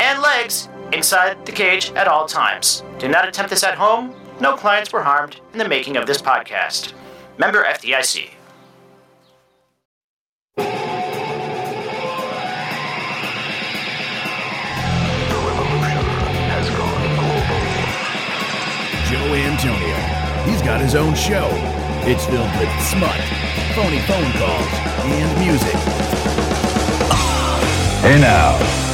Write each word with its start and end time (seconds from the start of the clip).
and 0.00 0.22
legs 0.22 0.68
inside 0.92 1.44
the 1.46 1.52
cage 1.52 1.92
at 1.92 2.08
all 2.08 2.26
times. 2.26 2.82
Do 2.98 3.08
not 3.08 3.28
attempt 3.28 3.50
this 3.50 3.62
at 3.64 3.74
home. 3.76 4.14
No 4.40 4.56
clients 4.56 4.92
were 4.92 5.02
harmed 5.02 5.40
in 5.52 5.58
the 5.58 5.68
making 5.68 5.96
of 5.96 6.06
this 6.06 6.20
podcast. 6.20 6.92
Member 7.38 7.64
FDIC. 7.64 8.30
The 15.28 15.36
revolution 15.48 16.04
has 16.52 16.68
gone 16.70 17.02
over. 17.34 17.60
Joe 19.08 19.34
Antonio. 19.34 19.96
He's 20.50 20.62
got 20.62 20.80
his 20.80 20.94
own 20.94 21.14
show. 21.14 21.48
It's 22.08 22.24
filled 22.26 22.50
with 22.60 22.70
smut, 22.86 23.20
phony 23.74 23.98
phone 24.06 24.32
calls, 24.38 24.72
and 25.02 25.38
music. 25.40 25.74
Hey 28.02 28.20
now. 28.20 28.85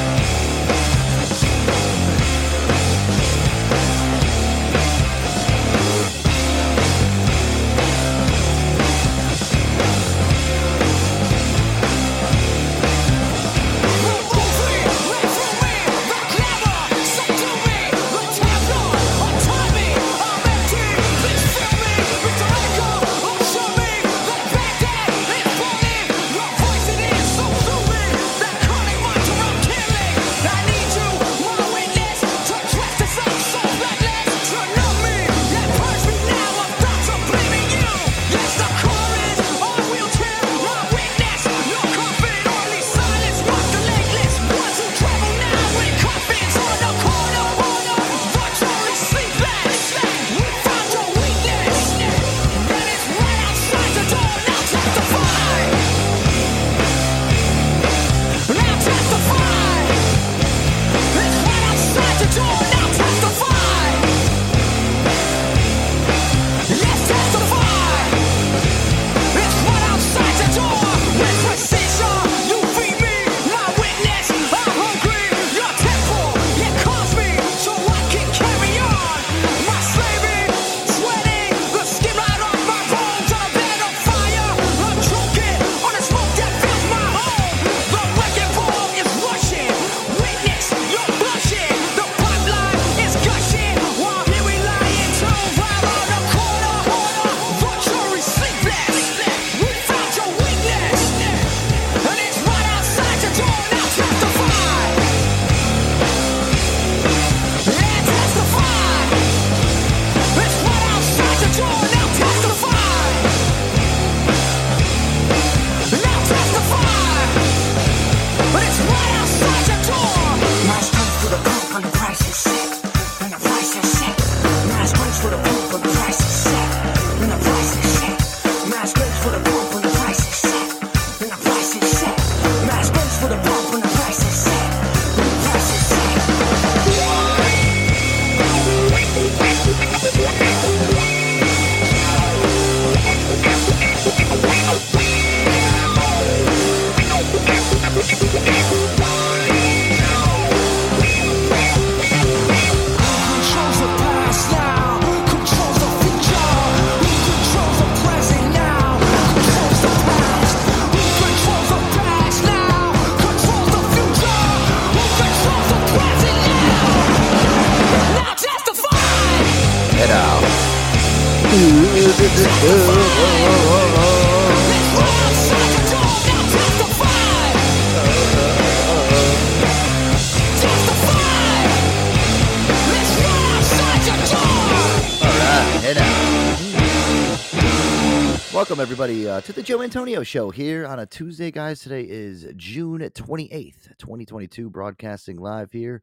Everybody, 188.82 189.28
uh, 189.28 189.40
to 189.40 189.52
the 189.52 189.62
Joe 189.62 189.80
Antonio 189.80 190.24
Show 190.24 190.50
here 190.50 190.84
on 190.84 190.98
a 190.98 191.06
Tuesday, 191.06 191.52
guys. 191.52 191.78
Today 191.78 192.02
is 192.02 192.48
June 192.56 192.98
28th, 192.98 193.96
2022, 193.96 194.68
broadcasting 194.70 195.36
live 195.36 195.70
here 195.70 196.02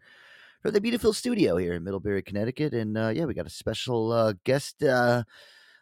from 0.61 0.71
the 0.71 0.79
beautiful 0.79 1.11
studio 1.11 1.57
here 1.57 1.73
in 1.73 1.83
Middlebury, 1.83 2.21
Connecticut. 2.21 2.73
And 2.73 2.97
uh, 2.97 3.09
yeah, 3.09 3.25
we 3.25 3.33
got 3.33 3.45
a 3.45 3.49
special 3.49 4.13
uh, 4.13 4.33
guest 4.45 4.81
uh, 4.81 5.23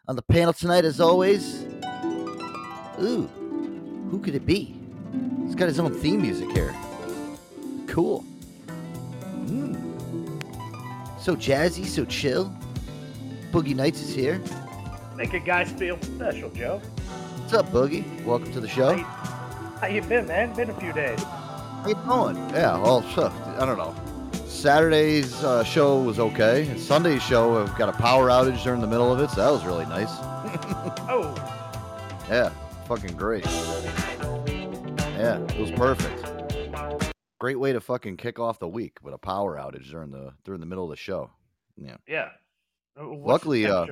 on 0.08 0.16
the 0.16 0.22
panel 0.22 0.52
tonight, 0.52 0.84
as 0.84 1.00
always. 1.00 1.62
Ooh, 3.00 3.30
who 4.10 4.18
could 4.20 4.34
it 4.34 4.44
be? 4.44 4.76
He's 5.46 5.54
got 5.54 5.68
his 5.68 5.78
own 5.78 5.94
theme 5.94 6.20
music 6.20 6.50
here. 6.50 6.74
Cool. 7.86 8.24
Mm. 9.46 10.42
So 11.20 11.36
jazzy, 11.36 11.86
so 11.86 12.04
chill. 12.06 12.52
Boogie 13.52 13.76
Nights 13.76 14.02
is 14.02 14.12
here. 14.12 14.42
Make 15.18 15.34
a 15.34 15.40
guy 15.40 15.64
feel 15.64 16.00
special, 16.00 16.48
Joe. 16.50 16.78
What's 16.78 17.52
up, 17.52 17.66
Boogie? 17.72 18.24
Welcome 18.24 18.52
to 18.52 18.60
the 18.60 18.68
show. 18.68 18.94
How, 18.94 19.78
how 19.80 19.86
you 19.88 20.00
been, 20.00 20.28
man? 20.28 20.54
Been 20.54 20.70
a 20.70 20.80
few 20.80 20.92
days. 20.92 21.20
How 21.20 21.86
you 21.88 21.94
doing? 21.96 22.50
Yeah, 22.50 22.80
well, 22.80 23.02
so, 23.16 23.26
I 23.58 23.66
don't 23.66 23.78
know. 23.78 23.96
Saturday's 24.46 25.42
uh, 25.42 25.64
show 25.64 26.00
was 26.00 26.20
okay. 26.20 26.68
And 26.68 26.78
Sunday's 26.78 27.20
show, 27.20 27.60
I've 27.60 27.76
got 27.76 27.88
a 27.88 27.94
power 27.94 28.28
outage 28.28 28.62
during 28.62 28.80
the 28.80 28.86
middle 28.86 29.12
of 29.12 29.18
it, 29.18 29.28
so 29.30 29.44
that 29.44 29.50
was 29.50 29.64
really 29.64 29.86
nice. 29.86 30.08
Oh, 31.10 31.34
Yeah, 32.30 32.50
fucking 32.86 33.16
great. 33.16 33.44
Yeah, 33.44 35.40
it 35.40 35.58
was 35.58 35.72
perfect. 35.72 36.30
Great 37.40 37.58
way 37.58 37.72
to 37.72 37.80
fucking 37.80 38.18
kick 38.18 38.38
off 38.38 38.60
the 38.60 38.68
week 38.68 38.98
with 39.02 39.14
a 39.14 39.18
power 39.18 39.56
outage 39.56 39.90
during 39.90 40.12
the 40.12 40.32
during 40.44 40.60
the 40.60 40.66
middle 40.66 40.84
of 40.84 40.90
the 40.90 40.96
show. 40.96 41.30
Yeah, 41.76 41.96
yeah. 42.06 42.28
Uh, 42.96 43.08
what's 43.08 43.44
Luckily, 43.44 43.66
uh? 43.66 43.86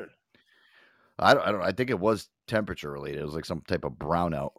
I 1.19 1.35
don't, 1.35 1.47
I 1.47 1.53
don't. 1.53 1.63
I 1.63 1.73
think 1.73 1.91
it 1.91 1.99
was 1.99 2.29
temperature 2.47 2.91
related. 2.91 3.21
It 3.21 3.25
was 3.25 3.35
like 3.35 3.45
some 3.47 3.63
type 3.67 3.85
of 3.85 3.93
brownout. 3.93 4.51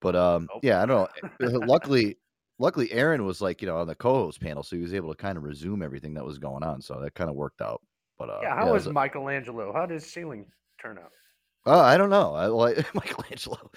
But 0.00 0.14
um, 0.16 0.48
Oh. 0.54 0.60
yeah, 0.62 0.82
I 0.82 0.86
don't 0.86 1.10
know. 1.40 1.58
luckily, 1.66 2.18
luckily, 2.58 2.92
Aaron 2.92 3.24
was 3.24 3.40
like 3.40 3.60
you 3.62 3.68
know 3.68 3.78
on 3.78 3.86
the 3.86 3.94
co-host 3.94 4.40
panel, 4.40 4.62
so 4.62 4.76
he 4.76 4.82
was 4.82 4.94
able 4.94 5.10
to 5.12 5.16
kind 5.20 5.36
of 5.38 5.44
resume 5.44 5.82
everything 5.82 6.14
that 6.14 6.24
was 6.24 6.38
going 6.38 6.62
on. 6.62 6.80
So 6.82 7.00
that 7.00 7.14
kind 7.14 7.30
of 7.30 7.36
worked 7.36 7.60
out. 7.62 7.80
But 8.18 8.30
uh, 8.30 8.40
yeah, 8.42 8.54
how 8.54 8.68
it 8.68 8.72
was 8.72 8.86
was- 8.86 8.94
Michelangelo? 8.94 9.72
How 9.72 9.86
did 9.86 9.94
his 9.94 10.06
ceiling 10.06 10.46
turn 10.80 10.98
out? 10.98 11.10
Oh, 11.66 11.80
I 11.80 11.96
don't 11.96 12.10
know. 12.10 12.34
I 12.34 12.46
like 12.46 12.76
Michelangelo. 12.94 13.70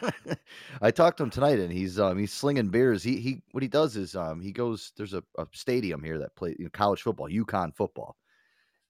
I 0.80 0.90
talked 0.92 1.16
to 1.18 1.24
him 1.24 1.30
tonight, 1.30 1.58
and 1.58 1.72
he's 1.72 1.98
um 1.98 2.16
he's 2.18 2.32
slinging 2.32 2.68
beers. 2.68 3.02
He 3.02 3.16
he 3.20 3.42
what 3.50 3.62
he 3.62 3.68
does 3.68 3.96
is 3.96 4.14
um 4.16 4.40
he 4.40 4.52
goes. 4.52 4.92
There's 4.96 5.14
a, 5.14 5.22
a 5.36 5.46
stadium 5.52 6.02
here 6.02 6.18
that 6.20 6.34
plays 6.36 6.56
you 6.58 6.64
know, 6.66 6.70
college 6.72 7.02
football, 7.02 7.28
UConn 7.28 7.74
football. 7.74 8.16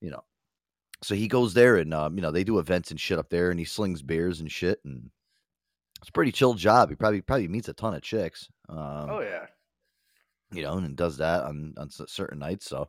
You 0.02 0.10
know, 0.10 0.22
so 1.04 1.14
he 1.14 1.28
goes 1.28 1.54
there, 1.54 1.76
and 1.76 1.92
um 1.94 2.16
you 2.16 2.22
know 2.22 2.30
they 2.30 2.44
do 2.44 2.58
events 2.58 2.90
and 2.90 3.00
shit 3.00 3.18
up 3.18 3.28
there, 3.30 3.50
and 3.50 3.58
he 3.58 3.64
slings 3.64 4.02
beers 4.02 4.40
and 4.40 4.50
shit, 4.50 4.80
and 4.84 5.10
it's 6.00 6.08
a 6.08 6.12
pretty 6.12 6.32
chill 6.32 6.54
job. 6.54 6.90
He 6.90 6.96
probably 6.96 7.20
probably 7.20 7.48
meets 7.48 7.68
a 7.68 7.72
ton 7.74 7.94
of 7.94 8.02
chicks. 8.02 8.48
Um, 8.68 9.08
oh 9.10 9.20
yeah. 9.20 9.46
you 10.52 10.62
know, 10.62 10.78
and 10.78 10.96
does 10.96 11.18
that 11.18 11.44
on 11.44 11.74
on 11.78 11.88
certain 11.90 12.38
nights. 12.38 12.66
So 12.68 12.88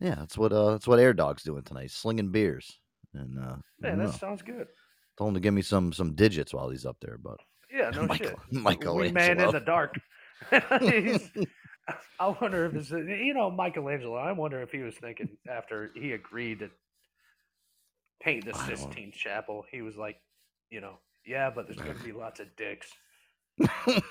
yeah, 0.00 0.16
that's 0.16 0.36
what 0.36 0.52
uh 0.52 0.72
that's 0.72 0.86
what 0.86 0.98
Air 0.98 1.14
Dog's 1.14 1.42
doing 1.42 1.62
tonight, 1.62 1.90
slinging 1.90 2.30
beers. 2.30 2.78
And 3.14 3.38
uh, 3.38 3.56
Man, 3.80 3.98
that 3.98 4.04
know. 4.06 4.10
sounds 4.10 4.42
good. 4.42 4.66
Told 5.16 5.28
him 5.28 5.34
to 5.34 5.40
give 5.40 5.54
me 5.54 5.62
some 5.62 5.92
some 5.92 6.14
digits 6.14 6.52
while 6.52 6.68
he's 6.68 6.84
up 6.84 6.98
there, 7.00 7.18
but 7.22 7.38
Yeah, 7.72 7.90
no 7.94 8.06
Michael- 8.06 8.98
shit. 8.98 9.06
Wee 9.06 9.12
man 9.12 9.40
in 9.40 9.50
the 9.52 9.60
dark. 9.60 9.94
I 12.18 12.28
wonder 12.40 12.66
if 12.66 12.74
it's 12.74 12.90
you 12.90 13.32
know 13.34 13.50
Michelangelo. 13.50 14.16
I 14.16 14.32
wonder 14.32 14.60
if 14.62 14.70
he 14.70 14.78
was 14.80 14.94
thinking 14.96 15.28
after 15.48 15.90
he 15.94 16.12
agreed 16.12 16.58
to 16.60 16.70
paint 18.20 18.44
the 18.44 18.54
Sistine 18.54 19.12
Chapel, 19.12 19.64
he 19.70 19.82
was 19.82 19.96
like, 19.96 20.20
you 20.70 20.80
know, 20.80 20.98
yeah, 21.24 21.50
but 21.54 21.66
there's 21.66 21.78
going 21.78 21.96
to 21.96 22.04
be 22.04 22.12
lots 22.12 22.40
of 22.40 22.54
dicks. 22.56 22.88
How 23.58 24.02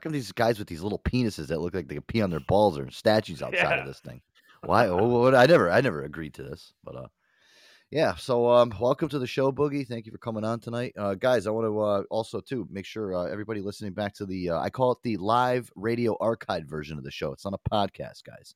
come 0.00 0.12
these 0.12 0.32
guys 0.32 0.58
with 0.58 0.68
these 0.68 0.82
little 0.82 0.98
penises 1.00 1.48
that 1.48 1.60
look 1.60 1.74
like 1.74 1.88
they 1.88 1.94
can 1.94 2.04
pee 2.04 2.22
on 2.22 2.30
their 2.30 2.40
balls 2.40 2.78
are 2.78 2.90
statues 2.90 3.42
outside 3.42 3.76
Yeah. 3.76 3.80
of 3.80 3.86
this 3.86 4.00
thing? 4.00 4.20
Why? 4.64 4.86
I 4.88 5.46
never, 5.46 5.70
I 5.70 5.80
never 5.80 6.04
agreed 6.04 6.34
to 6.34 6.42
this, 6.42 6.72
but 6.82 6.96
uh, 6.96 7.06
yeah. 7.90 8.14
So 8.16 8.50
um, 8.50 8.72
welcome 8.80 9.08
to 9.10 9.18
the 9.18 9.26
show, 9.26 9.52
Boogie. 9.52 9.86
Thank 9.86 10.06
you 10.06 10.12
for 10.12 10.18
coming 10.18 10.44
on 10.44 10.60
tonight, 10.60 10.92
uh, 10.98 11.14
guys. 11.14 11.46
I 11.46 11.50
want 11.50 11.66
to 11.66 11.80
uh, 11.80 12.02
also 12.10 12.40
too 12.40 12.66
make 12.70 12.84
sure 12.84 13.14
uh, 13.14 13.24
everybody 13.30 13.60
listening 13.60 13.92
back 13.92 14.14
to 14.14 14.26
the, 14.26 14.50
uh, 14.50 14.58
I 14.60 14.70
call 14.70 14.92
it 14.92 14.98
the 15.02 15.16
live 15.18 15.70
radio 15.76 16.16
archive 16.20 16.64
version 16.64 16.98
of 16.98 17.04
the 17.04 17.10
show. 17.10 17.32
It's 17.32 17.44
not 17.44 17.54
a 17.54 17.70
podcast, 17.70 18.24
guys. 18.24 18.54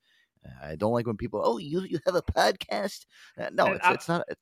I 0.62 0.76
don't 0.76 0.92
like 0.92 1.06
when 1.06 1.16
people, 1.16 1.42
oh, 1.44 1.58
you 1.58 1.82
you 1.82 1.98
have 2.06 2.14
a 2.14 2.22
podcast? 2.22 3.04
Uh, 3.38 3.50
no, 3.52 3.66
it's 3.66 3.86
it's 3.88 4.08
not. 4.08 4.24
It's 4.28 4.40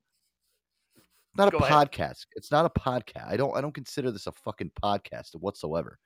not 1.36 1.48
a 1.48 1.50
Go 1.52 1.58
ahead. 1.58 1.90
podcast. 1.90 2.26
It's 2.36 2.50
not 2.50 2.64
a 2.66 2.70
podcast. 2.80 3.26
I 3.28 3.36
don't. 3.36 3.56
I 3.56 3.60
don't 3.60 3.74
consider 3.74 4.10
this 4.10 4.26
a 4.26 4.32
fucking 4.32 4.72
podcast 4.82 5.34
whatsoever. 5.34 5.98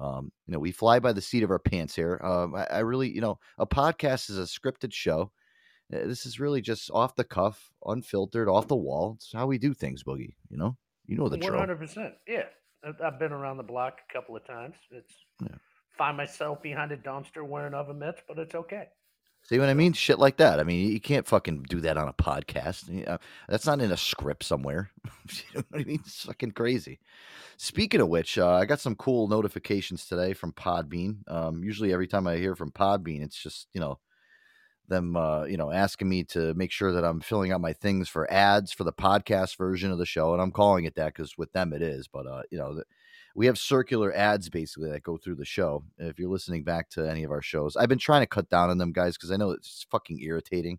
Um, 0.00 0.32
you 0.46 0.52
know, 0.52 0.58
we 0.58 0.72
fly 0.72 0.98
by 1.00 1.12
the 1.12 1.20
seat 1.20 1.42
of 1.42 1.50
our 1.50 1.58
pants 1.58 1.94
here. 1.94 2.18
Um, 2.24 2.54
I, 2.54 2.66
I 2.70 2.78
really, 2.78 3.10
you 3.14 3.20
know, 3.20 3.38
a 3.58 3.66
podcast 3.66 4.30
is 4.30 4.38
a 4.38 4.42
scripted 4.42 4.92
show. 4.92 5.30
Uh, 5.92 6.06
This 6.06 6.24
is 6.24 6.40
really 6.40 6.62
just 6.62 6.90
off 6.90 7.14
the 7.14 7.24
cuff, 7.24 7.70
unfiltered, 7.84 8.48
off 8.48 8.68
the 8.68 8.76
wall. 8.76 9.12
It's 9.16 9.32
how 9.32 9.46
we 9.46 9.58
do 9.58 9.74
things, 9.74 10.02
Boogie. 10.02 10.34
You 10.48 10.56
know, 10.56 10.76
you 11.06 11.16
know 11.16 11.28
the 11.28 11.36
One 11.36 11.46
drill. 11.48 11.58
hundred 11.58 11.78
percent. 11.78 12.14
Yeah, 12.26 12.44
I've- 12.82 13.02
I've 13.04 13.18
been 13.18 13.32
around 13.32 13.58
the 13.58 13.62
block 13.64 13.98
a 14.08 14.12
couple 14.12 14.34
of 14.34 14.46
times. 14.46 14.76
It's 14.90 15.14
Yeah. 15.42 15.56
find 15.98 16.16
myself 16.16 16.62
behind 16.62 16.90
a 16.92 16.96
dumpster 16.96 17.46
wearing 17.46 17.74
oven 17.74 17.98
mitts, 17.98 18.22
but 18.26 18.38
it's 18.38 18.54
okay. 18.54 18.88
See 19.44 19.58
what 19.58 19.68
I 19.68 19.74
mean? 19.74 19.92
Shit 19.92 20.20
like 20.20 20.36
that. 20.36 20.60
I 20.60 20.62
mean, 20.62 20.88
you 20.90 21.00
can't 21.00 21.26
fucking 21.26 21.64
do 21.68 21.80
that 21.80 21.96
on 21.96 22.08
a 22.08 22.12
podcast. 22.12 22.84
Yeah, 22.88 23.16
that's 23.48 23.66
not 23.66 23.80
in 23.80 23.90
a 23.90 23.96
script 23.96 24.44
somewhere. 24.44 24.90
you 25.28 25.42
know 25.56 25.64
I 25.74 25.84
mean? 25.84 26.00
It's 26.04 26.24
fucking 26.24 26.52
crazy. 26.52 27.00
Speaking 27.56 28.00
of 28.00 28.08
which, 28.08 28.38
uh, 28.38 28.54
I 28.54 28.64
got 28.64 28.80
some 28.80 28.94
cool 28.94 29.28
notifications 29.28 30.06
today 30.06 30.32
from 30.32 30.52
Podbean. 30.52 31.28
Um, 31.28 31.64
usually, 31.64 31.92
every 31.92 32.06
time 32.06 32.26
I 32.26 32.36
hear 32.36 32.54
from 32.54 32.70
Podbean, 32.70 33.22
it's 33.22 33.40
just 33.40 33.66
you 33.72 33.80
know 33.80 33.98
them 34.88 35.16
uh, 35.16 35.44
you 35.44 35.56
know 35.56 35.70
asking 35.72 36.08
me 36.08 36.22
to 36.24 36.54
make 36.54 36.70
sure 36.70 36.92
that 36.92 37.04
I'm 37.04 37.20
filling 37.20 37.52
out 37.52 37.60
my 37.60 37.72
things 37.72 38.08
for 38.08 38.32
ads 38.32 38.72
for 38.72 38.84
the 38.84 38.92
podcast 38.92 39.56
version 39.56 39.90
of 39.90 39.98
the 39.98 40.06
show, 40.06 40.32
and 40.32 40.42
I'm 40.42 40.52
calling 40.52 40.84
it 40.84 40.94
that 40.94 41.14
because 41.14 41.36
with 41.36 41.52
them 41.52 41.72
it 41.72 41.82
is. 41.82 42.06
But 42.08 42.26
uh, 42.26 42.42
you 42.50 42.58
know, 42.58 42.76
the, 42.76 42.84
we 43.34 43.46
have 43.46 43.58
circular 43.58 44.12
ads 44.14 44.48
basically 44.48 44.90
that 44.90 45.02
go 45.02 45.16
through 45.16 45.36
the 45.36 45.44
show. 45.44 45.84
If 45.98 46.18
you're 46.18 46.30
listening 46.30 46.64
back 46.64 46.90
to 46.90 47.08
any 47.08 47.24
of 47.24 47.30
our 47.30 47.42
shows, 47.42 47.76
I've 47.76 47.88
been 47.88 47.98
trying 47.98 48.22
to 48.22 48.26
cut 48.26 48.48
down 48.48 48.70
on 48.70 48.78
them 48.78 48.92
guys 48.92 49.16
because 49.16 49.30
I 49.30 49.36
know 49.36 49.50
it's 49.50 49.86
fucking 49.90 50.20
irritating. 50.20 50.78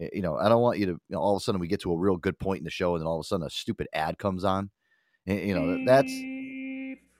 Eh, 0.00 0.10
You 0.14 0.22
know, 0.22 0.36
I 0.36 0.48
don't 0.48 0.62
want 0.62 0.78
you 0.78 0.86
to. 0.86 0.92
You 0.92 1.00
know, 1.10 1.20
all 1.20 1.36
of 1.36 1.40
a 1.40 1.44
sudden 1.44 1.60
we 1.60 1.68
get 1.68 1.80
to 1.82 1.92
a 1.92 1.98
real 1.98 2.16
good 2.16 2.38
point 2.38 2.58
in 2.58 2.64
the 2.64 2.70
show, 2.70 2.94
and 2.94 3.00
then 3.02 3.06
all 3.06 3.18
of 3.18 3.24
a 3.24 3.28
sudden 3.28 3.46
a 3.46 3.50
stupid 3.50 3.88
ad 3.94 4.18
comes 4.18 4.44
on. 4.44 4.70
Eh, 5.26 5.44
You 5.46 5.54
know, 5.54 5.84
that's 5.86 6.12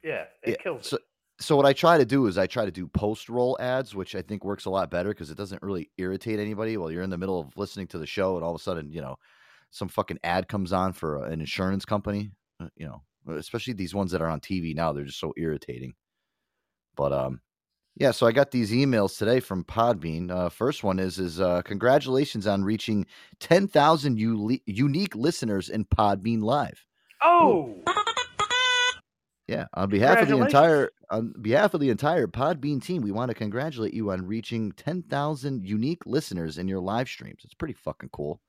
yeah, 0.02 0.24
it 0.42 0.52
yeah, 0.52 0.56
kills 0.58 0.86
so, 0.86 0.96
it. 0.96 1.02
so 1.40 1.56
what 1.56 1.66
I 1.66 1.72
try 1.72 1.98
to 1.98 2.04
do 2.04 2.26
is 2.26 2.38
I 2.38 2.46
try 2.46 2.64
to 2.64 2.70
do 2.70 2.86
post 2.88 3.28
roll 3.28 3.56
ads, 3.60 3.94
which 3.94 4.14
I 4.14 4.22
think 4.22 4.44
works 4.44 4.64
a 4.66 4.70
lot 4.70 4.90
better 4.90 5.10
because 5.10 5.30
it 5.30 5.36
doesn't 5.36 5.62
really 5.62 5.90
irritate 5.98 6.38
anybody 6.38 6.76
while 6.76 6.90
you're 6.90 7.02
in 7.02 7.10
the 7.10 7.18
middle 7.18 7.40
of 7.40 7.56
listening 7.56 7.88
to 7.88 7.98
the 7.98 8.06
show 8.06 8.36
and 8.36 8.44
all 8.44 8.54
of 8.54 8.60
a 8.60 8.62
sudden, 8.62 8.92
you 8.92 9.00
know, 9.00 9.16
some 9.70 9.88
fucking 9.88 10.18
ad 10.24 10.48
comes 10.48 10.72
on 10.72 10.92
for 10.92 11.24
an 11.26 11.40
insurance 11.40 11.84
company, 11.84 12.30
uh, 12.60 12.68
you 12.76 12.86
know, 12.86 13.02
especially 13.28 13.72
these 13.74 13.94
ones 13.94 14.10
that 14.12 14.22
are 14.22 14.28
on 14.28 14.40
TV 14.40 14.74
now, 14.74 14.92
they're 14.92 15.04
just 15.04 15.20
so 15.20 15.32
irritating. 15.36 15.94
But 16.96 17.12
um 17.12 17.40
yeah, 17.98 18.10
so 18.10 18.26
I 18.26 18.32
got 18.32 18.50
these 18.50 18.72
emails 18.72 19.16
today 19.16 19.40
from 19.40 19.64
Podbean. 19.64 20.30
Uh, 20.30 20.50
first 20.50 20.84
one 20.84 20.98
is 20.98 21.18
is 21.18 21.40
uh, 21.40 21.62
congratulations 21.62 22.46
on 22.46 22.62
reaching 22.62 23.06
10,000 23.40 24.18
uli- 24.18 24.62
unique 24.66 25.14
listeners 25.16 25.70
in 25.70 25.86
Podbean 25.86 26.42
Live. 26.42 26.84
Oh, 27.22 27.82
Yeah, 29.48 29.66
on 29.74 29.88
behalf 29.88 30.20
of 30.22 30.28
the 30.28 30.38
entire 30.38 30.90
on 31.08 31.32
behalf 31.40 31.72
of 31.72 31.80
the 31.80 31.88
entire 31.88 32.26
Podbean 32.26 32.82
team, 32.82 33.00
we 33.00 33.12
want 33.12 33.30
to 33.30 33.34
congratulate 33.34 33.94
you 33.94 34.10
on 34.10 34.26
reaching 34.26 34.72
10,000 34.72 35.64
unique 35.64 36.04
listeners 36.04 36.58
in 36.58 36.66
your 36.68 36.80
live 36.80 37.08
streams. 37.08 37.42
It's 37.44 37.54
pretty 37.54 37.74
fucking 37.74 38.10
cool. 38.12 38.40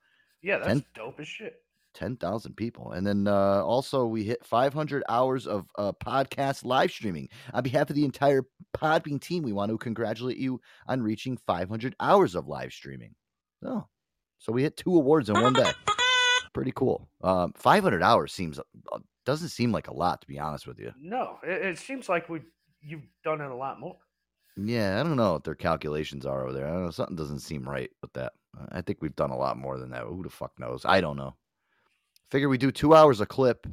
yeah, 0.41 0.57
that's 0.57 0.67
Ten- 0.67 0.85
dope 0.95 1.19
as 1.19 1.27
shit. 1.27 1.61
10,000 1.97 2.55
people. 2.55 2.91
And 2.91 3.05
then 3.05 3.27
uh, 3.27 3.63
also 3.63 4.05
we 4.05 4.23
hit 4.23 4.45
500 4.45 5.03
hours 5.09 5.47
of 5.47 5.65
uh, 5.77 5.91
podcast 5.93 6.63
live 6.63 6.91
streaming. 6.91 7.27
On 7.53 7.63
behalf 7.63 7.89
of 7.89 7.95
the 7.95 8.05
entire 8.05 8.43
Podbean 8.75 9.19
team, 9.19 9.43
we 9.43 9.51
want 9.51 9.71
to 9.71 9.77
congratulate 9.77 10.37
you 10.37 10.61
on 10.87 11.01
reaching 11.01 11.37
500 11.47 11.95
hours 11.99 12.35
of 12.35 12.47
live 12.47 12.71
streaming. 12.71 13.15
Oh. 13.65 13.87
So 14.37 14.51
we 14.51 14.61
hit 14.61 14.77
two 14.77 14.95
awards 14.95 15.29
in 15.29 15.41
one 15.41 15.53
day. 15.53 15.71
Pretty 16.53 16.71
cool. 16.75 17.09
Um, 17.23 17.53
500 17.55 18.03
hours 18.03 18.31
seems 18.31 18.59
uh, 18.59 18.99
doesn't 19.25 19.49
seem 19.49 19.71
like 19.71 19.87
a 19.87 19.93
lot 19.93 20.21
to 20.21 20.27
be 20.27 20.39
honest 20.39 20.67
with 20.67 20.79
you. 20.79 20.91
No, 20.99 21.39
it, 21.43 21.65
it 21.65 21.77
seems 21.79 22.07
like 22.07 22.29
we 22.29 22.41
you've 22.81 23.07
done 23.23 23.41
it 23.41 23.49
a 23.49 23.55
lot 23.55 23.79
more. 23.79 23.97
Yeah, 24.55 24.99
I 24.99 25.03
don't 25.03 25.17
know 25.17 25.33
what 25.33 25.43
their 25.43 25.55
calculations 25.55 26.25
are 26.25 26.43
over 26.43 26.53
there. 26.53 26.67
I 26.67 26.71
don't 26.71 26.85
know. 26.85 26.91
Something 26.91 27.15
doesn't 27.15 27.39
seem 27.39 27.67
right 27.67 27.89
with 28.01 28.13
that. 28.13 28.33
Uh, 28.57 28.65
I 28.71 28.81
think 28.81 28.99
we've 29.01 29.15
done 29.15 29.29
a 29.29 29.37
lot 29.37 29.57
more 29.57 29.77
than 29.77 29.91
that. 29.91 30.03
Who 30.03 30.23
the 30.23 30.29
fuck 30.29 30.51
knows? 30.59 30.83
I 30.85 31.01
don't 31.01 31.17
know. 31.17 31.35
Figure 32.31 32.49
we 32.49 32.57
do 32.57 32.71
two 32.71 32.93
hours 32.93 33.21
a 33.21 33.25
clip. 33.25 33.65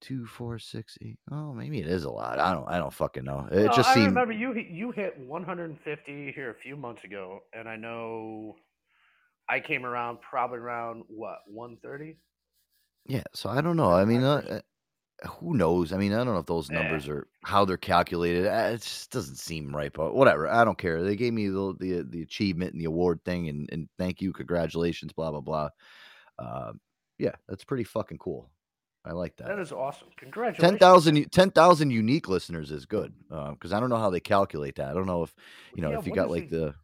Two, 0.00 0.26
four, 0.26 0.58
six, 0.58 0.98
eight. 1.00 1.18
Oh, 1.30 1.52
maybe 1.52 1.78
it 1.78 1.86
is 1.86 2.02
a 2.04 2.10
lot. 2.10 2.40
I 2.40 2.52
don't. 2.52 2.68
I 2.68 2.78
don't 2.78 2.92
fucking 2.92 3.22
know. 3.24 3.46
It 3.52 3.66
No, 3.66 3.72
just 3.72 3.90
I 3.90 3.94
seemed. 3.94 4.06
remember 4.06 4.32
you 4.32 4.52
hit- 4.52 4.66
you 4.66 4.90
hit 4.90 5.16
150 5.18 6.32
here 6.32 6.50
a 6.50 6.54
few 6.54 6.76
months 6.76 7.04
ago, 7.04 7.40
and 7.52 7.68
I 7.68 7.76
know 7.76 8.56
I 9.48 9.60
came 9.60 9.86
around 9.86 10.20
probably 10.20 10.58
around 10.58 11.04
what 11.06 11.38
130. 11.46 12.16
Yeah. 13.06 13.22
So 13.32 13.48
I 13.48 13.60
don't 13.60 13.76
know. 13.76 13.92
I 13.92 14.04
mean, 14.04 14.24
uh, 14.24 14.60
uh, 15.24 15.28
who 15.28 15.56
knows? 15.56 15.92
I 15.92 15.98
mean, 15.98 16.12
I 16.12 16.16
don't 16.24 16.34
know 16.34 16.38
if 16.38 16.46
those 16.46 16.68
Yeah. 16.68 16.82
numbers 16.82 17.08
are 17.08 17.28
how 17.44 17.64
they're 17.64 17.76
calculated. 17.76 18.46
Uh, 18.48 18.72
It 18.74 18.82
just 18.82 19.12
doesn't 19.12 19.36
seem 19.36 19.74
right. 19.74 19.92
But 19.92 20.14
whatever. 20.16 20.48
I 20.48 20.64
don't 20.64 20.78
care. 20.78 21.00
They 21.04 21.14
gave 21.14 21.32
me 21.32 21.46
the 21.46 21.76
the, 21.78 22.02
the 22.02 22.22
achievement 22.22 22.72
and 22.72 22.80
the 22.80 22.86
award 22.86 23.24
thing, 23.24 23.48
and 23.48 23.68
and 23.70 23.88
thank 23.98 24.20
you, 24.20 24.32
congratulations, 24.32 25.12
blah 25.12 25.30
blah 25.30 25.40
blah. 25.40 25.68
Uh, 26.40 26.72
yeah, 27.22 27.34
that's 27.48 27.62
pretty 27.64 27.84
fucking 27.84 28.18
cool. 28.18 28.50
I 29.04 29.12
like 29.12 29.36
that. 29.36 29.46
That 29.48 29.58
is 29.58 29.72
awesome. 29.72 30.08
Congratulations. 30.16 30.78
10,000 30.78 31.16
u- 31.16 31.24
10,000 31.26 31.90
unique 31.90 32.28
listeners 32.28 32.70
is 32.70 32.84
good 32.86 33.12
um, 33.30 33.54
because 33.54 33.72
I 33.72 33.80
don't 33.80 33.90
know 33.90 33.96
how 33.96 34.10
they 34.10 34.20
calculate 34.20 34.76
that. 34.76 34.88
I 34.88 34.92
don't 34.94 35.06
know 35.06 35.22
if 35.22 35.34
you 35.74 35.82
know 35.82 35.90
Yeah, 35.92 35.98
if 35.98 36.06
you 36.06 36.14
got 36.14 36.30
like 36.30 36.50
the 36.50 36.74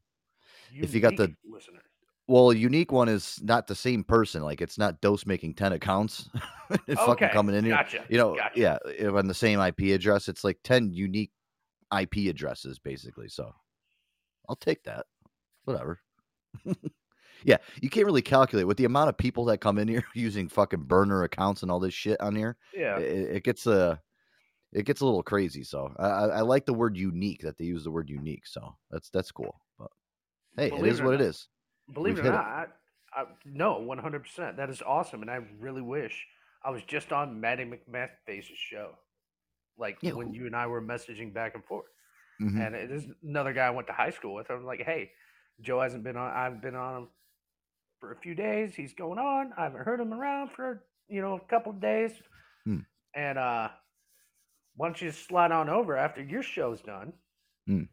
If 0.73 0.95
you 0.95 1.01
got 1.01 1.17
the- 1.17 1.35
listener. 1.45 1.81
Well, 2.27 2.51
a 2.51 2.55
unique 2.55 2.93
one 2.93 3.09
is 3.09 3.41
not 3.43 3.67
the 3.67 3.75
same 3.75 4.05
person. 4.05 4.43
Like 4.43 4.61
it's 4.61 4.77
not 4.79 5.01
Dose 5.01 5.25
making 5.27 5.55
ten 5.55 5.73
accounts 5.73 6.29
and 6.89 6.99
fucking 6.99 7.31
coming 7.31 7.55
in 7.57 7.65
here. 7.65 7.75
Gotcha. 7.75 8.05
You 8.11 8.19
know, 8.19 8.37
gotcha. 8.37 8.61
yeah, 8.61 8.79
if 8.87 9.15
on 9.15 9.27
the 9.29 9.35
same 9.35 9.59
IP 9.61 9.95
address. 9.95 10.29
It's 10.29 10.45
like 10.45 10.59
ten 10.63 10.93
unique 10.93 11.31
IP 11.99 12.29
addresses 12.29 12.79
basically. 12.79 13.29
So 13.29 13.51
I'll 14.49 14.57
take 14.57 14.83
that. 14.85 15.07
Whatever. 15.65 15.99
yeah, 17.45 17.59
you 17.81 17.89
can't 17.89 18.07
really 18.07 18.23
calculate 18.23 18.67
with 18.67 18.77
the 18.77 18.85
amount 18.85 19.09
of 19.09 19.17
people 19.17 19.45
that 19.47 19.59
come 19.61 19.79
in 19.79 19.89
here 19.89 20.05
using 20.15 20.49
fucking 20.49 20.83
burner 20.83 21.23
accounts 21.25 21.63
and 21.63 21.71
all 21.71 21.81
this 21.81 21.95
shit 21.95 22.21
on 22.21 22.35
here. 22.37 22.57
Yeah. 22.75 22.99
It, 22.99 23.37
it 23.37 23.45
gets 23.45 23.67
a 23.67 24.01
it 24.73 24.85
gets 24.85 25.01
a 25.01 25.05
little 25.05 25.23
crazy. 25.23 25.65
So 25.65 25.93
I, 25.99 26.07
I 26.07 26.41
like 26.43 26.67
the 26.67 26.75
word 26.75 26.97
unique 26.97 27.41
that 27.43 27.57
they 27.57 27.65
use 27.65 27.85
the 27.85 27.91
word 27.91 28.11
unique. 28.11 28.47
So 28.47 28.77
that's 28.91 29.11
that's 29.11 29.33
cool. 29.33 29.61
But 29.79 29.91
hey, 30.57 30.67
it 30.67 30.71
Believe 30.71 30.93
is 30.93 31.01
it 31.01 31.05
what 31.05 31.15
it 31.15 31.21
not. 31.21 31.27
is. 31.27 31.49
Believe 31.95 32.17
We've 32.17 32.27
it 32.27 32.29
or 32.29 32.33
not, 32.33 32.45
I, 32.45 32.67
I, 33.15 33.25
no, 33.47 33.79
one 33.79 33.99
hundred 33.99 34.25
percent. 34.25 34.57
That 34.59 34.69
is 34.69 34.83
awesome, 34.83 35.23
and 35.23 35.31
I 35.31 35.41
really 35.59 35.81
wish 35.81 36.27
I 36.63 36.71
was 36.71 36.83
just 36.83 37.13
on 37.13 37.41
Maddie 37.41 37.65
McMathface's 37.65 38.59
show, 38.59 38.91
like 39.79 39.97
Yeah, 40.03 40.13
when 40.13 40.35
you 40.35 40.47
and 40.47 40.55
I 40.55 40.67
were 40.67 40.83
messaging 40.83 41.33
back 41.33 41.55
and 41.55 41.65
forth. 41.65 41.87
Mhm. 42.43 42.61
And 42.65 42.91
there's 42.91 43.07
another 43.23 43.53
guy 43.53 43.67
I 43.67 43.71
went 43.71 43.87
to 43.89 43.93
high 43.95 44.11
school 44.11 44.35
with. 44.35 44.51
I'm 44.51 44.65
like, 44.65 44.83
hey, 44.83 45.11
Joe 45.61 45.81
hasn't 45.81 46.05
been 46.05 46.17
on. 46.17 46.31
I've 46.31 46.61
been 46.61 46.75
on 46.77 47.03
him 47.03 47.09
for 48.01 48.13
a 48.13 48.17
few 48.17 48.35
days. 48.35 48.75
He's 48.75 48.95
going 48.95 49.19
on. 49.19 49.53
I 49.57 49.65
haven't 49.65 49.85
heard 49.85 50.01
him 50.01 50.13
around 50.13 50.51
for 50.51 50.85
you 51.09 51.21
know 51.21 51.35
a 51.35 51.51
couple 51.51 51.73
of 51.73 51.81
days. 51.81 52.13
Hmm. 52.65 52.81
And 53.15 53.39
uh, 53.39 53.69
why 54.77 54.89
don't 54.89 55.01
you 55.01 55.11
slide 55.11 55.53
on 55.53 55.69
over 55.69 55.97
after 55.97 56.23
your 56.23 56.43
show's 56.43 56.81
done? 56.81 57.13
Hmm. 57.67 57.85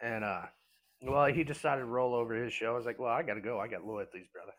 And 0.00 0.24
uh, 0.24 0.42
well, 1.02 1.26
he 1.26 1.44
decided 1.44 1.82
to 1.82 1.86
roll 1.86 2.14
over 2.14 2.34
his 2.34 2.52
show. 2.52 2.72
I 2.72 2.76
was 2.76 2.86
like, 2.86 2.98
well, 2.98 3.12
I 3.12 3.22
got 3.22 3.34
to 3.34 3.40
go. 3.40 3.60
I 3.60 3.68
got 3.68 3.86
loyalties, 3.86 4.26
brother. 4.32 4.52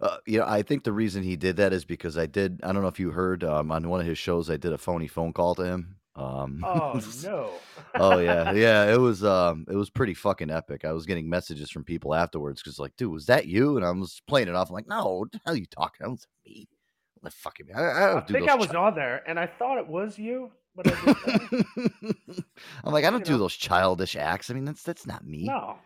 Uh, 0.00 0.18
you 0.26 0.38
know, 0.38 0.46
I 0.46 0.62
think 0.62 0.84
the 0.84 0.92
reason 0.92 1.22
he 1.22 1.36
did 1.36 1.56
that 1.56 1.72
is 1.72 1.84
because 1.84 2.18
I 2.18 2.26
did. 2.26 2.60
I 2.62 2.72
don't 2.72 2.82
know 2.82 2.88
if 2.88 3.00
you 3.00 3.10
heard 3.10 3.42
um, 3.44 3.72
on 3.72 3.88
one 3.88 4.00
of 4.00 4.06
his 4.06 4.18
shows. 4.18 4.50
I 4.50 4.56
did 4.56 4.72
a 4.72 4.78
phony 4.78 5.06
phone 5.06 5.32
call 5.32 5.54
to 5.56 5.64
him. 5.64 5.96
Um, 6.14 6.62
Oh 6.64 7.00
no. 7.22 7.50
oh 7.94 8.18
yeah, 8.18 8.52
yeah. 8.54 8.92
It 8.92 8.98
was 8.98 9.24
um, 9.24 9.64
it 9.70 9.76
was 9.76 9.88
pretty 9.90 10.14
fucking 10.14 10.50
epic. 10.50 10.84
I 10.84 10.92
was 10.92 11.06
getting 11.06 11.28
messages 11.28 11.70
from 11.70 11.84
people 11.84 12.14
afterwards 12.14 12.62
because 12.62 12.78
like, 12.78 12.94
dude, 12.96 13.10
was 13.12 13.26
that 13.26 13.46
you? 13.46 13.76
And 13.76 13.84
I 13.86 13.90
was 13.92 14.20
playing 14.26 14.48
it 14.48 14.54
off. 14.54 14.68
I'm 14.68 14.74
like, 14.74 14.88
no, 14.88 15.18
what 15.20 15.32
the 15.32 15.40
hell 15.44 15.54
are 15.54 15.56
you 15.56 15.66
talking? 15.66 16.04
That 16.04 16.10
was 16.10 16.26
me. 16.46 16.68
What 17.14 17.30
the 17.32 17.36
fucking 17.38 17.66
I, 17.74 17.80
I 17.80 18.16
I 18.18 18.24
do 18.26 18.34
think 18.34 18.48
I 18.50 18.54
was 18.56 18.66
chi- 18.68 18.76
on 18.76 18.94
there, 18.94 19.22
and 19.28 19.38
I 19.38 19.46
thought 19.46 19.78
it 19.78 19.86
was 19.88 20.18
you, 20.18 20.50
but 20.74 20.86
I 20.88 20.94
I'm 22.84 22.92
like, 22.92 23.04
I 23.04 23.10
don't 23.10 23.20
you 23.20 23.24
do 23.24 23.32
know. 23.32 23.38
those 23.38 23.54
childish 23.56 24.16
acts. 24.16 24.50
I 24.50 24.54
mean, 24.54 24.64
that's 24.64 24.82
that's 24.82 25.06
not 25.06 25.26
me. 25.26 25.44
no, 25.44 25.76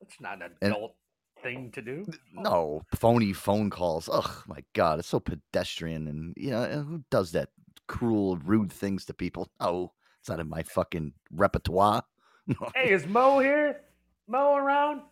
it's 0.00 0.20
not 0.20 0.42
an 0.42 0.52
And- 0.60 0.72
adult 0.74 0.94
thing 1.42 1.70
to 1.72 1.82
do. 1.82 2.04
No, 2.34 2.82
phony 2.94 3.32
phone 3.32 3.68
calls. 3.70 4.08
Oh 4.12 4.42
my 4.46 4.62
god, 4.74 4.98
it's 5.00 5.08
so 5.08 5.18
pedestrian, 5.18 6.06
and 6.08 6.34
you 6.36 6.50
know 6.50 6.64
who 6.86 7.02
does 7.10 7.32
that 7.32 7.48
cruel, 7.86 8.36
rude 8.38 8.72
things 8.72 9.04
to 9.06 9.14
people? 9.14 9.50
No, 9.60 9.92
it's 10.20 10.28
not 10.28 10.40
in 10.40 10.48
my 10.48 10.62
fucking 10.62 11.12
repertoire. 11.32 12.02
Hey, 12.74 12.90
is 12.90 13.06
Mo 13.06 13.38
here? 13.38 13.82
Mo 14.26 14.56
around? 14.56 15.02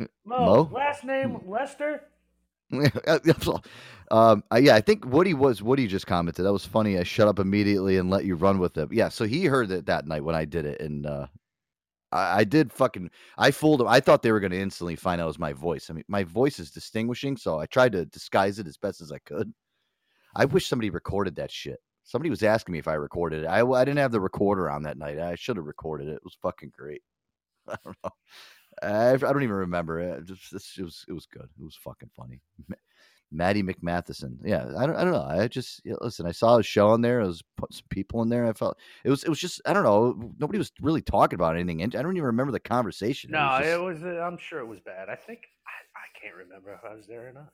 Mo, 0.24 0.44
Mo? 0.44 0.70
last 0.72 1.04
name 1.04 1.40
Lester. 1.46 2.02
um, 4.10 4.42
uh, 4.52 4.56
yeah, 4.56 4.74
I 4.74 4.80
think 4.80 5.06
Woody 5.06 5.34
was 5.34 5.62
Woody 5.62 5.86
just 5.86 6.06
commented 6.06 6.44
that 6.44 6.52
was 6.52 6.64
funny. 6.66 6.98
I 6.98 7.04
shut 7.04 7.28
up 7.28 7.38
immediately 7.38 7.96
and 7.96 8.10
let 8.10 8.24
you 8.24 8.34
run 8.34 8.58
with 8.58 8.76
it. 8.76 8.88
Yeah, 8.92 9.08
so 9.08 9.24
he 9.24 9.44
heard 9.44 9.70
it 9.70 9.86
that 9.86 10.06
night 10.06 10.24
when 10.24 10.34
I 10.34 10.44
did 10.44 10.66
it, 10.66 10.80
and 10.80 11.06
uh, 11.06 11.26
I, 12.10 12.40
I 12.40 12.44
did 12.44 12.72
fucking 12.72 13.10
I 13.38 13.50
fooled 13.50 13.80
him. 13.80 13.88
I 13.88 14.00
thought 14.00 14.22
they 14.22 14.32
were 14.32 14.40
going 14.40 14.52
to 14.52 14.60
instantly 14.60 14.96
find 14.96 15.20
out 15.20 15.24
it 15.24 15.28
was 15.28 15.38
my 15.38 15.52
voice. 15.52 15.90
I 15.90 15.94
mean, 15.94 16.04
my 16.08 16.24
voice 16.24 16.58
is 16.58 16.70
distinguishing, 16.70 17.36
so 17.36 17.60
I 17.60 17.66
tried 17.66 17.92
to 17.92 18.06
disguise 18.06 18.58
it 18.58 18.66
as 18.66 18.76
best 18.76 19.00
as 19.00 19.12
I 19.12 19.18
could. 19.18 19.52
I 20.36 20.44
wish 20.44 20.66
somebody 20.66 20.90
recorded 20.90 21.36
that 21.36 21.50
shit. 21.50 21.80
Somebody 22.04 22.30
was 22.30 22.42
asking 22.42 22.72
me 22.72 22.78
if 22.78 22.86
I 22.86 22.94
recorded 22.94 23.44
it. 23.44 23.46
I, 23.46 23.66
I 23.66 23.84
didn't 23.84 23.98
have 23.98 24.12
the 24.12 24.20
recorder 24.20 24.70
on 24.70 24.82
that 24.84 24.98
night. 24.98 25.18
I 25.18 25.34
should 25.34 25.56
have 25.56 25.66
recorded 25.66 26.08
it. 26.08 26.14
It 26.16 26.24
was 26.24 26.36
fucking 26.40 26.72
great. 26.76 27.02
I 27.68 27.76
don't 27.84 27.96
know. 28.04 28.10
I, 28.82 29.12
I 29.14 29.16
don't 29.16 29.42
even 29.42 29.56
remember 29.56 29.98
it. 29.98 30.24
Just, 30.24 30.78
it 30.78 30.82
was 30.84 31.04
it 31.08 31.12
was 31.12 31.26
good. 31.26 31.48
It 31.58 31.64
was 31.64 31.76
fucking 31.82 32.10
funny. 32.16 32.40
Maddie 33.32 33.62
McMatheson. 33.62 34.36
Yeah, 34.44 34.66
I 34.78 34.86
don't, 34.86 34.96
I 34.96 35.02
don't 35.02 35.12
know. 35.12 35.26
I 35.28 35.48
just 35.48 35.80
yeah, 35.84 35.94
listen. 36.00 36.26
I 36.26 36.32
saw 36.32 36.58
his 36.58 36.66
show 36.66 36.94
in 36.94 37.00
there. 37.00 37.20
It 37.20 37.26
was 37.26 37.42
put 37.56 37.72
some 37.74 37.86
people 37.90 38.22
in 38.22 38.28
there. 38.28 38.46
I 38.46 38.52
felt 38.52 38.78
it 39.04 39.10
was 39.10 39.24
it 39.24 39.28
was 39.28 39.40
just 39.40 39.60
I 39.66 39.72
don't 39.72 39.82
know. 39.82 40.32
Nobody 40.38 40.58
was 40.58 40.70
really 40.80 41.02
talking 41.02 41.36
about 41.36 41.56
anything. 41.56 41.82
I 41.82 42.02
don't 42.02 42.16
even 42.16 42.26
remember 42.26 42.52
the 42.52 42.60
conversation. 42.60 43.30
No, 43.32 43.38
was 43.40 43.60
just- 43.60 43.70
it 43.70 43.80
was. 43.80 44.02
I'm 44.04 44.38
sure 44.38 44.60
it 44.60 44.66
was 44.66 44.80
bad. 44.80 45.08
I 45.08 45.16
think 45.16 45.40
I, 45.66 45.98
I 45.98 46.20
can't 46.20 46.36
remember 46.36 46.72
if 46.72 46.88
I 46.88 46.94
was 46.94 47.06
there 47.06 47.28
or 47.28 47.32
not. 47.32 47.52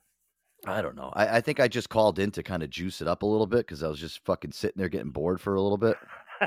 I 0.65 0.81
don't 0.81 0.95
know. 0.95 1.11
I, 1.13 1.37
I 1.37 1.41
think 1.41 1.59
I 1.59 1.67
just 1.67 1.89
called 1.89 2.19
in 2.19 2.31
to 2.31 2.43
kind 2.43 2.63
of 2.63 2.69
juice 2.69 3.01
it 3.01 3.07
up 3.07 3.23
a 3.23 3.25
little 3.25 3.47
bit 3.47 3.59
because 3.59 3.83
I 3.83 3.87
was 3.87 3.99
just 3.99 4.23
fucking 4.25 4.51
sitting 4.51 4.79
there 4.79 4.89
getting 4.89 5.11
bored 5.11 5.41
for 5.41 5.55
a 5.55 5.61
little 5.61 5.77
bit. 5.77 5.97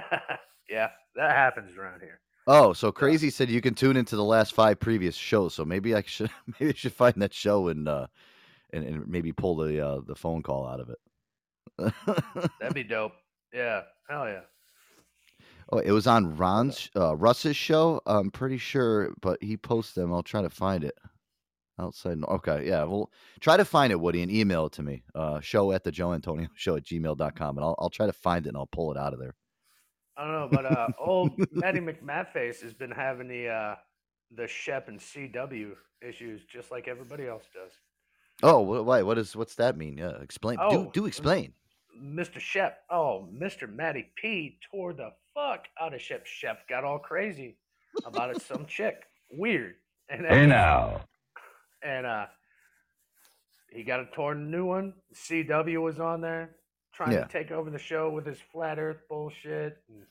yeah, 0.71 0.89
that 1.15 1.37
happens 1.37 1.77
around 1.77 2.01
here. 2.01 2.21
Oh, 2.47 2.73
so 2.73 2.93
crazy 2.93 3.29
said 3.31 3.51
you 3.51 3.61
can 3.61 3.75
tune 3.75 3.97
into 3.97 4.17
the 4.17 4.25
last 4.25 4.55
five 4.55 4.79
previous 4.79 5.17
shows. 5.17 5.55
So 5.55 5.65
maybe 5.65 5.95
I 5.95 6.03
should 6.03 6.31
maybe 6.61 6.73
I 6.73 6.75
should 6.75 6.93
find 6.93 7.15
that 7.17 7.35
show 7.35 7.69
and 7.69 7.89
uh 7.89 8.07
and, 8.73 8.85
and 8.85 9.09
maybe 9.09 9.33
pull 9.33 9.57
the 9.57 9.85
uh 9.85 10.01
the 10.07 10.15
phone 10.15 10.43
call 10.43 10.67
out 10.67 10.81
of 10.81 10.91
it. 10.91 11.95
That'd 12.61 12.75
be 12.75 12.85
dope. 12.85 13.13
Yeah, 13.53 13.83
hell 14.09 14.27
yeah. 14.27 14.43
oh, 15.73 15.79
it 15.79 15.91
was 15.91 16.07
on 16.07 16.37
Ron's 16.37 16.89
uh 16.97 17.17
Russ's 17.17 17.57
show. 17.57 18.01
I'm 18.07 18.31
pretty 18.31 18.59
sure, 18.59 19.13
but 19.21 19.43
he 19.43 19.57
posted 19.57 20.03
them. 20.05 20.13
I'll 20.13 20.23
try 20.23 20.43
to 20.43 20.51
find 20.51 20.85
it. 20.85 20.97
Outside. 21.79 22.19
Okay, 22.27 22.67
yeah. 22.67 22.85
Well, 22.85 23.11
try 23.41 23.59
to 23.59 23.65
find 23.65 23.93
it, 23.93 24.01
Woody, 24.01 24.23
and 24.23 24.33
email 24.33 24.67
it 24.67 24.73
to 24.73 24.83
me. 24.83 25.03
Uh, 25.15 25.41
show 25.41 25.73
at 25.73 25.85
the 25.85 25.93
Joe 25.93 26.15
Antonio 26.15 26.49
show 26.55 26.77
at 26.77 26.85
gmail.com, 26.85 27.59
and 27.59 27.65
I'll 27.65 27.75
I'll 27.79 27.91
try 27.91 28.07
to 28.07 28.13
find 28.13 28.47
it 28.47 28.51
and 28.51 28.57
I'll 28.57 28.67
pull 28.67 28.91
it 28.93 28.99
out 28.99 29.13
of 29.13 29.19
there. 29.19 29.35
I 30.17 30.25
don't 30.25 30.33
know, 30.33 30.49
but 30.51 30.65
uh, 30.65 30.89
old 30.99 31.33
Maddie 31.53 31.81
McMathface 31.81 32.63
has 32.63 32.73
been 32.73 32.91
having 32.91 33.29
the 33.29 33.49
uh, 33.49 33.75
the 34.35 34.49
Shep 34.49 34.89
and 34.89 34.99
CW 34.99 35.73
issues 36.07 36.45
just 36.45 36.71
like 36.71 36.89
everybody 36.89 37.27
else 37.27 37.45
does. 37.53 37.73
Oh, 38.43 38.65
wh- 38.65 38.87
why? 38.87 39.03
What 39.03 39.19
is 39.19 39.37
what's 39.37 39.57
that 39.57 39.77
mean? 39.77 39.99
Yeah, 39.99 40.13
explain. 40.23 40.57
Oh, 40.61 40.85
do 40.85 40.91
do 40.93 41.07
explain. 41.07 41.53
Mr. 41.99 42.41
Shep, 42.41 42.81
oh, 42.91 43.29
Mr. 43.35 43.73
Matty 43.73 44.11
P 44.17 44.59
tore 44.71 44.93
the 44.93 45.11
fuck 45.35 45.67
out 45.81 45.95
of 45.95 46.01
Shep. 46.01 46.27
Shep 46.27 46.67
got 46.69 46.85
all 46.85 46.99
crazy 46.99 47.59
about 48.05 48.31
it. 48.35 48.43
Some 48.43 48.67
chick, 48.67 49.05
weird, 49.31 49.75
and 50.09 50.27
Hey 50.27 50.47
now. 50.47 51.03
And 51.87 52.07
uh, 52.07 52.27
he 53.71 53.83
got 53.85 54.01
a 54.01 54.07
torn 54.15 54.51
new 54.51 54.65
one. 54.65 54.95
CW 55.15 55.81
was 55.83 56.01
on 56.01 56.21
there 56.21 56.57
trying 56.93 57.13
Yeah. 57.13 57.25
to 57.25 57.29
take 57.33 57.51
over 57.51 57.71
the 57.71 57.79
show 57.79 58.11
with 58.11 58.27
his 58.27 58.39
flat 58.53 58.79
Earth 58.79 58.99
bullshit. 59.09 59.83
and- 59.89 60.07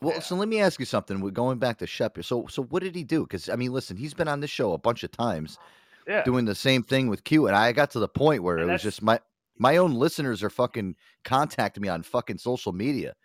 Well, 0.00 0.14
Yeah. 0.14 0.20
so 0.20 0.36
let 0.36 0.48
me 0.48 0.60
ask 0.60 0.78
you 0.78 0.86
something. 0.86 1.20
We're 1.20 1.30
going 1.30 1.58
back 1.58 1.78
to 1.78 1.86
Shep. 1.86 2.22
So, 2.22 2.46
so 2.46 2.62
what 2.64 2.82
did 2.82 2.94
he 2.94 3.02
do? 3.04 3.22
Because 3.22 3.48
I 3.48 3.56
mean, 3.56 3.72
listen, 3.72 3.96
he's 3.96 4.14
been 4.14 4.28
on 4.28 4.40
this 4.40 4.50
show 4.50 4.72
a 4.72 4.78
bunch 4.78 5.02
of 5.02 5.10
times, 5.10 5.58
Yeah, 6.06 6.22
doing 6.24 6.44
the 6.44 6.54
same 6.54 6.82
thing 6.84 7.08
with 7.08 7.24
Q, 7.24 7.48
and 7.48 7.56
I 7.56 7.72
got 7.72 7.90
to 7.92 7.98
the 7.98 8.08
point 8.08 8.42
where 8.42 8.58
And 8.58 8.68
it 8.68 8.72
was 8.72 8.82
just 8.82 9.02
my 9.02 9.18
my 9.60 9.76
own 9.78 9.92
listeners 9.94 10.44
are 10.44 10.50
fucking 10.50 10.94
contacting 11.24 11.82
me 11.82 11.88
on 11.88 12.04
fucking 12.04 12.38
social 12.38 12.72
media, 12.72 13.16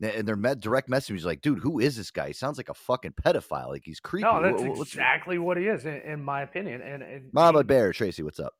and 0.00 0.26
they're 0.26 0.36
met 0.36 0.60
direct 0.60 0.88
messages 0.88 1.24
like, 1.24 1.40
"Dude, 1.40 1.58
who 1.60 1.78
is 1.80 1.96
this 1.96 2.10
guy? 2.10 2.28
He 2.28 2.32
sounds 2.32 2.58
like 2.58 2.68
a 2.68 2.74
fucking 2.74 3.12
pedophile. 3.12 3.68
Like 3.68 3.82
he's 3.84 4.00
creepy." 4.00 4.24
no, 4.24 4.42
that's 4.42 4.62
Wha- 4.62 4.70
wha- 4.70 4.82
exactly 4.82 5.38
what 5.38 5.56
he 5.56 5.66
is, 5.66 5.84
in, 5.86 5.94
in 6.02 6.22
my 6.22 6.42
opinion. 6.42 6.80
And, 6.82 7.02
and 7.02 7.32
Mama 7.32 7.58
he- 7.60 7.64
Bear, 7.64 7.92
Tracy, 7.92 8.22
what's 8.22 8.40
up? 8.40 8.54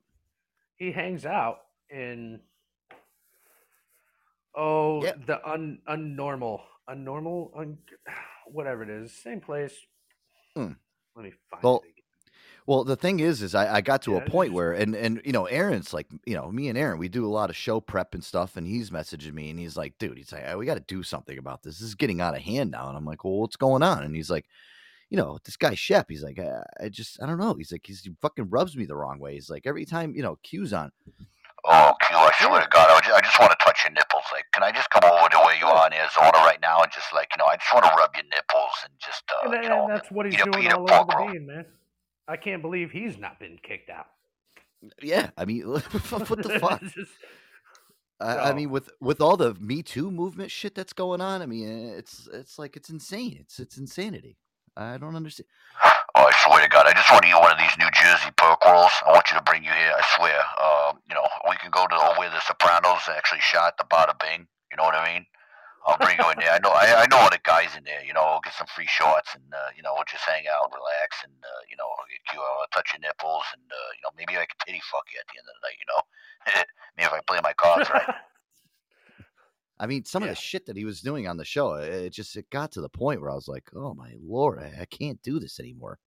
he 0.76 0.91
hangs 0.93 1.25
out 1.26 1.59
in 1.91 2.41
oh 4.57 5.03
Yeah. 5.05 5.12
the 5.26 5.47
un 5.49 5.79
unnormal 5.88 6.61
unnormal 6.88 7.50
un, 7.59 7.79
whatever 8.47 8.83
it 8.83 8.91
is 8.91 9.12
same 9.12 9.41
place 9.41 9.75
Hmm. 10.55 10.73
let 11.17 11.25
me 11.25 11.33
find 11.50 11.62
Well, 11.62 11.83
it. 11.87 11.93
Well, 12.66 12.85
the 12.85 12.97
thing 12.97 13.21
is, 13.21 13.42
is 13.42 13.54
I, 13.54 13.76
I 13.76 13.80
got 13.83 14.02
to 14.02 14.12
Yeah, 14.12 14.18
a 14.25 14.30
point 14.30 14.54
where, 14.54 14.73
and 14.73 14.94
and 14.94 15.21
you 15.25 15.33
know, 15.33 15.44
Aaron's 15.44 15.92
like, 15.92 16.06
you 16.25 16.35
know, 16.35 16.50
me 16.50 16.68
and 16.68 16.78
Aaron, 16.78 16.99
we 16.99 17.09
do 17.09 17.26
a 17.26 17.28
lot 17.28 17.50
of 17.50 17.56
show 17.56 17.78
prep 17.80 18.14
and 18.14 18.25
stuff, 18.25 18.56
and 18.56 18.66
he's 18.66 18.88
messaging 18.90 19.35
me, 19.35 19.50
and 19.50 19.59
he's 19.59 19.76
like, 19.76 19.99
dude, 19.99 20.16
he's 20.16 20.33
like, 20.33 20.44
"Ah, 20.49 20.56
we 20.56 20.64
got 20.64 20.75
to 20.75 20.80
do 20.80 21.02
something 21.02 21.37
about 21.37 21.62
this. 21.62 21.78
This 21.78 21.88
is 21.88 21.94
getting 21.94 22.23
out 22.23 22.35
of 22.35 22.40
hand 22.42 22.71
now, 22.71 22.88
and 22.88 22.97
I'm 22.97 23.04
like, 23.04 23.23
well, 23.25 23.35
what's 23.38 23.56
going 23.56 23.83
on? 23.83 24.02
And 24.02 24.16
he's 24.16 24.30
like, 24.30 24.47
you 25.11 25.18
know, 25.18 25.38
this 25.44 25.56
guy 25.56 25.75
Shep, 25.75 26.06
he's 26.09 26.23
like, 26.23 26.38
I, 26.38 26.62
I 26.80 26.88
just, 26.88 27.23
I 27.23 27.26
don't 27.26 27.38
know. 27.38 27.54
He's 27.54 27.71
like, 27.71 27.87
he's, 27.87 28.02
he 28.02 28.12
fucking 28.23 28.49
rubs 28.49 28.76
me 28.76 28.87
the 28.87 28.97
wrong 28.97 29.18
way. 29.18 29.35
He's 29.35 29.50
like, 29.50 29.66
every 29.66 29.85
time, 29.85 30.14
you 30.14 30.23
know, 30.23 30.38
Q's 30.42 30.73
on, 30.73 30.90
Oh, 31.66 31.92
Q, 32.06 32.16
I 32.16 32.30
swear 32.40 32.61
to 32.61 32.68
God, 32.71 32.90
I, 32.90 32.94
would 32.94 33.04
ju- 33.04 33.12
I 33.14 33.21
just 33.21 33.38
want 33.38 33.52
to 33.52 33.59
touch 33.64 33.85
your 33.85 33.92
nipples. 33.92 34.25
Like, 34.33 34.44
can 34.52 34.62
I 34.62 34.71
just 34.73 34.88
come 34.90 35.04
over 35.04 35.28
to 35.28 35.38
where 35.38 35.56
you 35.56 35.66
are 35.66 35.87
in 35.87 35.92
Arizona 35.94 36.33
right 36.44 36.59
now 36.61 36.80
and 36.83 36.92
just, 36.92 37.12
like, 37.12 37.28
you 37.35 37.38
know, 37.38 37.47
I 37.47 37.56
just 37.56 37.73
want 37.73 37.85
to 37.87 37.92
rub 37.97 38.11
your 38.16 38.25
nipples 38.25 38.73
and 38.85 38.92
just, 39.00 39.25
uh, 39.33 39.49
and, 39.49 39.52
you 39.52 39.61
and 39.61 39.68
know, 39.71 39.87
that's 39.88 40.11
what 40.11 40.26
he's 40.26 40.35
eat 40.35 40.40
a, 40.40 40.44
doing 40.44 40.64
eat 40.64 40.73
all 40.73 40.85
pork 40.87 41.09
over 41.09 41.25
the 41.25 41.33
bean 41.33 41.47
man 41.47 41.64
i 42.28 42.37
can't 42.37 42.62
believe 42.62 42.90
he's 42.90 43.19
not 43.19 43.38
been 43.38 43.59
kicked 43.62 43.90
out 43.90 44.07
yeah, 45.02 45.31
I 45.37 45.45
mean, 45.45 45.62
what 45.69 45.85
the 45.90 46.59
fuck? 46.61 46.81
Just- 46.95 47.11
I, 48.21 48.50
I 48.50 48.52
mean, 48.52 48.71
with 48.71 48.90
with 49.00 49.21
all 49.21 49.37
the 49.37 49.54
Me 49.54 49.83
Too 49.83 50.11
movement 50.11 50.50
shit 50.50 50.75
that's 50.75 50.93
going 50.93 51.21
on, 51.21 51.43
I 51.43 51.47
mean, 51.47 51.88
it's 51.99 52.28
it's 52.33 52.59
like 52.59 52.76
it's 52.76 52.88
insane. 52.88 53.37
It's 53.40 53.59
it's 53.59 53.76
insanity. 53.76 54.37
I 54.76 54.99
don't 54.99 55.16
understand. 55.16 55.47
Oh, 56.16 56.31
I 56.31 56.33
swear 56.47 56.62
to 56.62 56.69
God, 56.69 56.87
I 56.87 56.93
just 56.93 57.11
want 57.11 57.25
to 57.25 57.28
eat 57.28 57.35
one 57.35 57.50
of 57.50 57.59
these 57.59 57.76
New 57.76 57.90
Jersey 57.90 58.31
pork 58.37 58.64
rolls. 58.64 58.93
I 59.04 59.11
want 59.11 59.26
you 59.33 59.37
to 59.37 59.43
bring 59.43 59.64
you 59.64 59.71
here. 59.71 59.93
I 59.99 60.02
swear. 60.16 60.38
Uh, 60.62 60.93
you 61.09 61.14
know, 61.16 61.26
we 61.50 61.57
can 61.57 61.73
go 61.73 61.88
to 61.88 62.14
where 62.16 62.31
the 62.31 62.38
Sopranos 62.38 63.02
actually 63.11 63.40
shot 63.40 63.75
the 63.78 63.85
Bada 63.90 64.14
Bing. 64.21 64.47
You 64.71 64.76
know 64.76 64.85
what 64.85 64.95
I 64.95 65.12
mean? 65.12 65.26
I'll 65.85 65.99
bring 65.99 66.17
you 66.17 66.31
in 66.33 66.38
there. 66.41 66.53
I 66.53 66.59
know, 66.64 66.73
I, 66.73 67.05
I 67.05 67.07
know 67.11 67.19
all 67.19 67.31
the 67.31 67.41
guys 67.45 67.76
in 67.76 67.85
there. 67.85 68.03
You 68.05 68.14
know, 68.14 68.25
we'll 68.25 68.41
get 68.45 68.55
some 68.55 68.67
free 68.67 68.88
shots, 68.88 69.35
and 69.35 69.45
uh, 69.53 69.71
you 69.76 69.83
know, 69.83 69.93
we'll 69.95 70.09
just 70.09 70.25
hang 70.25 70.45
out, 70.49 70.73
relax, 70.73 71.21
and 71.23 71.33
uh, 71.33 71.62
you 71.69 71.76
know, 71.76 71.85
I'll 71.85 72.09
get 72.09 72.25
you, 72.33 72.41
I'll 72.41 72.67
touch 72.73 72.93
your 72.95 73.00
nipples, 73.00 73.45
and 73.53 73.62
uh, 73.69 73.91
you 73.93 74.03
know, 74.03 74.11
maybe 74.17 74.41
I 74.41 74.49
can 74.49 74.57
titty 74.64 74.81
fuck 74.91 75.05
you 75.12 75.21
at 75.21 75.29
the 75.29 75.38
end 75.38 75.49
of 75.49 75.55
the 75.61 75.64
night. 75.69 75.76
You 75.76 75.88
know, 75.93 76.00
maybe 76.97 77.07
if 77.07 77.12
I 77.12 77.21
play 77.29 77.41
my 77.43 77.53
cards 77.53 77.91
right. 77.91 78.14
I 79.79 79.87
mean, 79.87 80.05
some 80.05 80.23
of 80.23 80.29
the 80.29 80.37
shit 80.37 80.67
that 80.67 80.76
he 80.76 80.85
was 80.85 81.00
doing 81.00 81.26
on 81.26 81.37
the 81.37 81.45
show, 81.45 81.75
it 81.75 82.11
just 82.11 82.37
it 82.37 82.49
got 82.50 82.73
to 82.73 82.81
the 82.81 82.88
point 82.88 83.21
where 83.21 83.31
I 83.31 83.35
was 83.35 83.49
like, 83.49 83.69
"Oh 83.75 83.93
my 83.93 84.14
lord, 84.23 84.61
I, 84.61 84.83
I 84.83 84.85
can't 84.87 85.21
do 85.23 85.38
this 85.41 85.59
anymore." 85.59 85.99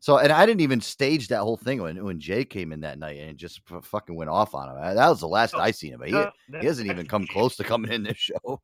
So, 0.00 0.18
and 0.18 0.30
I 0.30 0.46
didn't 0.46 0.60
even 0.60 0.80
stage 0.80 1.28
that 1.28 1.40
whole 1.40 1.56
thing 1.56 1.82
when 1.82 2.04
when 2.04 2.20
Jay 2.20 2.44
came 2.44 2.70
in 2.70 2.80
that 2.80 2.98
night 2.98 3.18
and 3.18 3.36
just 3.36 3.60
f- 3.70 3.84
fucking 3.84 4.14
went 4.14 4.30
off 4.30 4.54
on 4.54 4.68
him. 4.68 4.94
That 4.94 5.08
was 5.08 5.20
the 5.20 5.28
last 5.28 5.54
No, 5.54 5.60
I 5.60 5.70
seen 5.70 5.94
him. 5.94 5.98
But 5.98 6.08
he, 6.08 6.14
No, 6.14 6.30
he 6.60 6.66
hasn't 6.66 6.88
even 6.88 7.06
come 7.06 7.26
close 7.26 7.56
to 7.56 7.64
coming 7.64 7.92
in 7.92 8.02
this 8.04 8.16
show. 8.18 8.60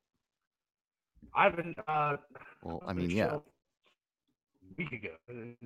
I've 1.35 1.57
been. 1.57 1.75
Uh, 1.89 2.17
Well, 2.63 2.83
I 2.87 2.93
mean, 2.93 3.11
yeah, 3.11 3.39
Week 4.79 4.93
ago. 4.93 5.11
and 5.29 5.57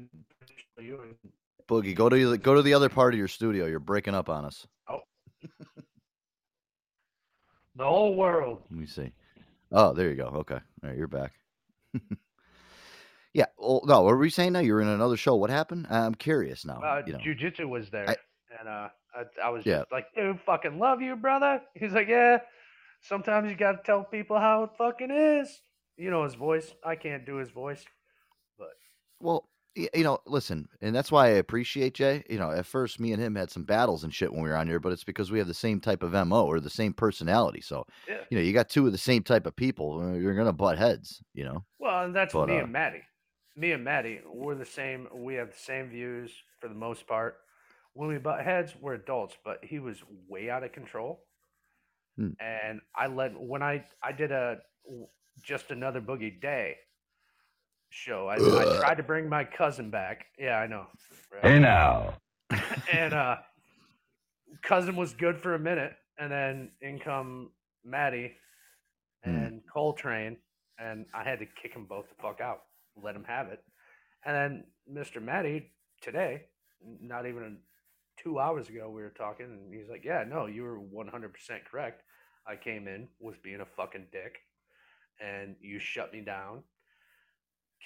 you 0.81 1.01
and- 1.03 1.33
Boogie, 1.69 1.95
go 1.95 2.09
to 2.09 2.31
the, 2.31 2.39
go 2.39 2.55
to 2.55 2.63
the 2.63 2.73
other 2.73 2.89
part 2.89 3.13
of 3.13 3.19
your 3.19 3.29
studio. 3.29 3.67
You're 3.67 3.79
breaking 3.79 4.15
up 4.15 4.29
on 4.31 4.45
us. 4.47 4.67
Oh. 4.89 5.01
the 7.77 7.85
whole 7.85 8.15
world. 8.17 8.63
Let 8.71 8.81
me 8.81 8.87
see. 8.87 9.13
Oh, 9.71 9.93
there 9.93 10.09
you 10.09 10.15
go. 10.17 10.25
Okay, 10.29 10.55
all 10.55 10.89
right, 10.89 10.97
you're 10.97 11.07
back. 11.07 11.33
yeah. 13.35 13.45
Well, 13.59 13.83
no, 13.85 14.01
what 14.03 14.11
were 14.13 14.19
we 14.19 14.31
saying 14.31 14.53
now? 14.55 14.61
you're 14.61 14.81
in 14.81 14.89
another 14.89 15.17
show. 15.19 15.37
What 15.37 15.51
happened? 15.51 15.87
I'm 15.91 16.15
curious 16.15 16.65
now. 16.65 16.81
Uh, 16.81 17.03
you 17.07 17.13
know. 17.13 17.19
Jiu-Jitsu 17.19 17.69
was 17.69 17.91
there, 17.91 18.09
I- 18.09 18.17
and 18.59 18.67
uh, 18.69 18.89
I, 19.15 19.25
I 19.45 19.51
was 19.51 19.67
Yeah. 19.67 19.81
just 19.81 19.93
like, 19.93 20.07
"Dude, 20.15 20.41
fucking 20.47 20.79
love 20.79 21.03
you, 21.03 21.17
brother." 21.17 21.61
He's 21.75 21.93
like, 21.93 22.09
"Yeah." 22.09 22.39
Sometimes 23.01 23.51
you 23.51 23.57
gotta 23.57 23.81
tell 23.85 24.05
people 24.05 24.39
how 24.39 24.65
it 24.65 24.71
fucking 24.77 25.11
is. 25.11 25.61
You 25.97 26.11
know 26.11 26.25
his 26.25 26.35
voice. 26.35 26.73
I 26.85 26.97
can't 26.97 27.27
do 27.27 27.37
his 27.37 27.51
voice. 27.51 27.85
But 28.59 28.71
well, 29.21 29.49
you 29.75 30.03
know, 30.03 30.19
listen, 30.27 30.69
and 30.81 30.95
that's 30.95 31.13
why 31.13 31.27
I 31.27 31.31
appreciate 31.31 31.95
Jay. 31.95 32.25
You 32.29 32.39
know, 32.39 32.51
at 32.51 32.67
first, 32.67 32.99
me 32.99 33.13
and 33.13 33.23
him 33.23 33.35
had 33.37 33.51
some 33.51 33.65
battles 33.65 34.05
and 34.05 34.13
shit 34.13 34.33
when 34.33 34.43
we 34.43 34.49
were 34.49 34.57
on 34.57 34.67
here, 34.67 34.81
but 34.81 34.93
it's 34.93 35.05
because 35.05 35.31
we 35.31 35.39
have 35.39 35.47
the 35.47 35.55
same 35.55 35.81
type 35.81 36.03
of 36.03 36.13
mo 36.27 36.47
or 36.47 36.61
the 36.61 36.71
same 36.71 36.93
personality. 36.93 37.61
So, 37.61 37.87
Yeah. 38.09 38.25
you 38.31 38.37
know, 38.37 38.43
you 38.43 38.53
got 38.53 38.69
two 38.69 38.87
of 38.87 38.93
the 38.93 38.99
same 38.99 39.23
type 39.23 39.47
of 39.47 39.55
people, 39.55 40.01
uh, 40.01 40.15
you're 40.15 40.35
gonna 40.35 40.53
butt 40.53 40.79
heads. 40.79 41.23
You 41.35 41.45
know. 41.45 41.65
Well, 41.79 42.05
and 42.05 42.15
that's 42.15 42.35
But, 42.35 42.49
me 42.49 42.59
uh, 42.59 42.63
and 42.65 42.73
Maddie. 42.73 43.03
Me 43.57 43.73
and 43.73 43.85
Maddie, 43.85 44.21
we're 44.25 44.55
the 44.55 44.65
same. 44.65 45.09
We 45.13 45.35
have 45.35 45.51
the 45.51 45.59
same 45.59 45.91
views 45.91 46.33
for 46.61 46.69
the 46.69 46.75
most 46.75 47.07
part. 47.07 47.39
When 47.95 48.09
we 48.09 48.19
butt 48.19 48.45
heads, 48.45 48.75
we're 48.81 48.95
adults, 48.95 49.37
but 49.45 49.65
he 49.65 49.81
was 49.81 50.03
way 50.29 50.51
out 50.51 50.63
of 50.63 50.73
control. 50.73 51.25
Hmm. 52.19 52.31
And 52.41 52.81
I 52.95 53.07
let 53.07 53.39
when 53.41 53.63
I 53.63 53.85
I 54.03 54.13
did 54.13 54.33
a 54.33 54.59
just 55.43 55.71
another 55.71 56.01
boogie 56.01 56.41
day 56.41 56.77
show. 57.91 58.27
I, 58.29 58.35
I 58.35 58.79
tried 58.81 58.97
to 58.97 59.03
bring 59.03 59.29
my 59.29 59.45
cousin 59.45 59.89
back. 59.91 60.27
Yeah, 60.39 60.59
I 60.59 60.67
know. 60.67 60.87
right? 61.43 61.59
now. 61.61 62.15
and 62.93 63.15
uh 63.15 63.37
cousin 64.63 64.97
was 64.97 65.13
good 65.15 65.39
for 65.39 65.55
a 65.55 65.59
minute 65.59 65.93
and 66.19 66.33
then 66.33 66.71
in 66.81 66.99
come 66.99 67.51
maddie 67.85 68.33
Hmm. 69.25 69.35
and 69.35 69.63
coltrane 69.73 70.37
and 70.79 71.05
i 71.13 71.25
had 71.25 71.41
to 71.41 71.47
kick 71.61 71.75
them 71.75 71.87
both 71.87 72.09
the 72.09 72.15
fuck 72.23 72.41
out 72.41 72.61
let 73.03 73.15
them 73.15 73.25
have 73.25 73.49
it 73.49 73.63
and 74.25 74.35
then 74.35 74.65
mr 75.05 75.21
maddie 75.21 75.73
today 76.01 76.43
not 77.03 77.27
even 77.27 77.59
two 78.23 78.39
hours 78.39 78.69
ago 78.69 78.91
we 78.91 79.03
were 79.03 79.11
talking 79.11 79.47
and 79.47 79.75
he's 79.75 79.89
like 79.89 80.05
yeah 80.05 80.25
no 80.29 80.47
you 80.47 80.63
were 80.63 80.81
100% 80.81 81.31
correct 81.71 82.03
i 82.47 82.57
came 82.57 82.89
in 82.89 83.09
was 83.21 83.37
being 83.43 83.61
a 83.61 83.67
fucking 83.67 84.07
dick 84.13 84.39
and 85.21 85.55
you 85.61 85.79
shut 85.79 86.13
me 86.13 86.21
down 86.21 86.63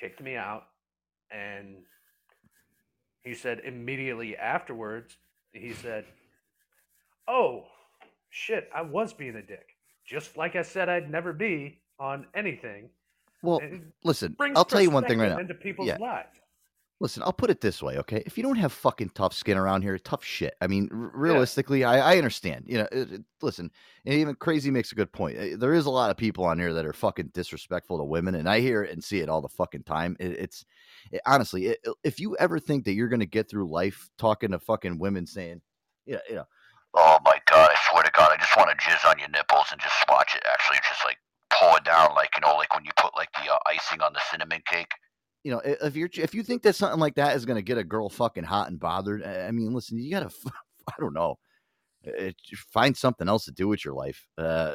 kicked 0.01 0.23
me 0.23 0.37
out 0.37 0.65
and 1.31 1.77
he 3.23 3.35
said 3.35 3.61
immediately 3.65 4.37
afterwards, 4.37 5.17
he 5.53 5.73
said, 5.73 6.05
Oh, 7.29 7.65
shit, 8.31 8.69
I 8.75 8.83
was 8.83 9.13
being 9.13 9.37
a 9.37 9.43
dick. 9.43 9.77
Just 10.05 10.37
like 10.37 10.57
I 10.57 10.63
said 10.63 10.89
I'd 10.89 11.11
never 11.11 11.33
be 11.33 11.81
on 12.01 12.27
anything. 12.35 12.91
Well, 13.43 13.61
listen, 14.03 14.37
I'll 14.57 14.65
tell 14.65 14.81
you 14.81 14.91
one 14.91 15.05
thing 15.05 15.19
right 15.19 15.31
now. 15.31 15.39
Into 15.39 15.55
people's 15.55 15.89
Yeah. 15.89 15.99
lives. 15.99 16.37
Listen, 17.03 17.25
I'll 17.25 17.33
put 17.33 17.51
it 17.51 17.61
this 17.61 17.83
way, 17.83 17.99
okay? 17.99 18.23
If 18.27 18.37
you 18.37 18.45
don't 18.45 18.55
have 18.59 18.73
fucking 18.73 19.11
tough 19.17 19.35
skin 19.35 19.59
around 19.59 19.83
here, 19.83 19.99
tough 19.99 20.23
shit. 20.23 20.55
I 20.61 20.69
mean, 20.69 20.89
r- 20.93 21.11
realistically, 21.13 21.83
I, 21.83 22.13
I 22.13 22.17
understand. 22.17 22.67
You 22.69 22.79
know, 22.79 22.89
it, 22.93 23.13
it- 23.15 23.25
listen, 23.43 23.73
and 24.07 24.15
even 24.15 24.37
crazy 24.37 24.71
makes 24.71 24.93
a 24.93 24.95
good 24.95 25.13
point. 25.13 25.37
Uh, 25.37 25.57
There 25.59 25.75
is 25.75 25.87
a 25.87 25.91
lot 25.91 26.13
of 26.13 26.17
people 26.17 26.45
on 26.45 26.61
here 26.61 26.73
that 26.73 26.87
are 26.87 26.93
fucking 26.93 27.33
disrespectful 27.35 27.99
to 27.99 28.05
women, 28.05 28.37
and 28.37 28.49
I 28.49 28.61
hear 28.61 28.85
it 28.85 28.93
and 28.93 29.03
see 29.03 29.19
it 29.19 29.29
all 29.29 29.41
the 29.41 29.49
fucking 29.49 29.83
time. 29.83 30.17
It, 30.21 30.31
it's 30.39 30.65
it, 31.11 31.21
honestly, 31.27 31.77
if 32.05 32.21
you 32.21 32.37
ever 32.37 32.61
think 32.61 32.85
that 32.85 32.93
you're 32.93 33.09
gonna 33.09 33.27
get 33.27 33.51
through 33.51 33.69
life 33.69 34.09
talking 34.17 34.53
to 34.53 34.61
fucking 34.61 34.99
women 35.01 35.27
saying, 35.27 35.61
yeah, 36.07 36.21
you 36.29 36.37
know, 36.37 36.47
Oh 36.95 37.19
my 37.25 37.41
God, 37.47 37.71
I 37.73 37.77
swear 37.91 38.05
to 38.05 38.11
God, 38.15 38.31
I 38.33 38.37
just 38.37 38.57
want 38.57 38.71
to 38.71 38.77
jizz 38.77 39.11
on 39.11 39.19
your 39.19 39.29
nipples 39.31 39.67
and 39.73 39.81
just 39.81 39.95
swatch 40.07 40.37
it 40.37 40.45
actually 40.53 40.79
just 40.89 41.05
like 41.05 41.17
pour 41.53 41.79
it 41.79 41.85
down, 41.85 42.15
like 42.15 42.31
you 42.37 42.47
know, 42.47 42.55
like 42.55 42.73
when 42.75 42.85
you 42.85 42.93
put 42.97 43.17
like 43.17 43.33
the 43.33 43.53
uh, 43.53 43.59
icing 43.67 44.01
on 44.03 44.13
the 44.13 44.21
cinnamon 44.31 44.63
cake. 44.67 44.93
You 45.45 45.51
know, 45.53 45.61
if 45.65 45.97
you're 45.97 46.11
if 46.15 46.35
you 46.35 46.43
think 46.43 46.63
that 46.63 46.77
something 46.77 47.01
like 47.01 47.15
that 47.17 47.37
is 47.37 47.45
gonna 47.45 47.63
get 47.63 47.79
a 47.79 47.85
girl 47.85 48.09
fucking 48.09 48.45
hot 48.45 48.69
and 48.69 48.79
bothered, 48.79 49.25
I 49.25 49.51
mean, 49.51 49.73
listen, 49.73 49.99
you 49.99 50.11
gotta, 50.11 50.31
I 50.89 50.95
don't 51.01 51.15
know, 51.15 51.39
it, 52.05 52.37
find 52.73 52.97
something 52.97 53.29
else 53.29 53.45
to 53.47 53.53
do 53.53 53.69
with 53.69 53.85
your 53.85 53.95
life. 53.95 54.27
Uh, 54.39 54.75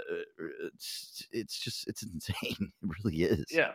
it's 0.73 1.27
it's 1.31 1.59
just 1.59 1.87
it's 1.87 2.03
insane. 2.13 2.71
It 2.83 2.89
really 3.03 3.23
is. 3.23 3.45
Yeah. 3.51 3.71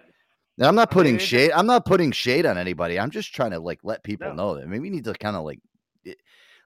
Now, 0.59 0.69
I'm 0.69 0.75
not 0.75 0.89
I 0.93 0.95
mean, 0.97 1.05
putting 1.05 1.19
shade. 1.19 1.51
I'm 1.53 1.67
not 1.67 1.87
putting 1.87 2.13
shade 2.13 2.45
on 2.45 2.59
anybody. 2.59 2.99
I'm 2.99 3.11
just 3.11 3.35
trying 3.35 3.53
to 3.53 3.61
like 3.61 3.81
let 3.83 4.05
people 4.05 4.29
No. 4.29 4.35
know 4.35 4.55
that 4.57 4.69
maybe 4.69 4.81
we 4.81 4.91
need 4.91 5.05
to 5.05 5.15
kind 5.15 5.37
of 5.37 5.45
like 5.45 5.61
it, 6.05 6.19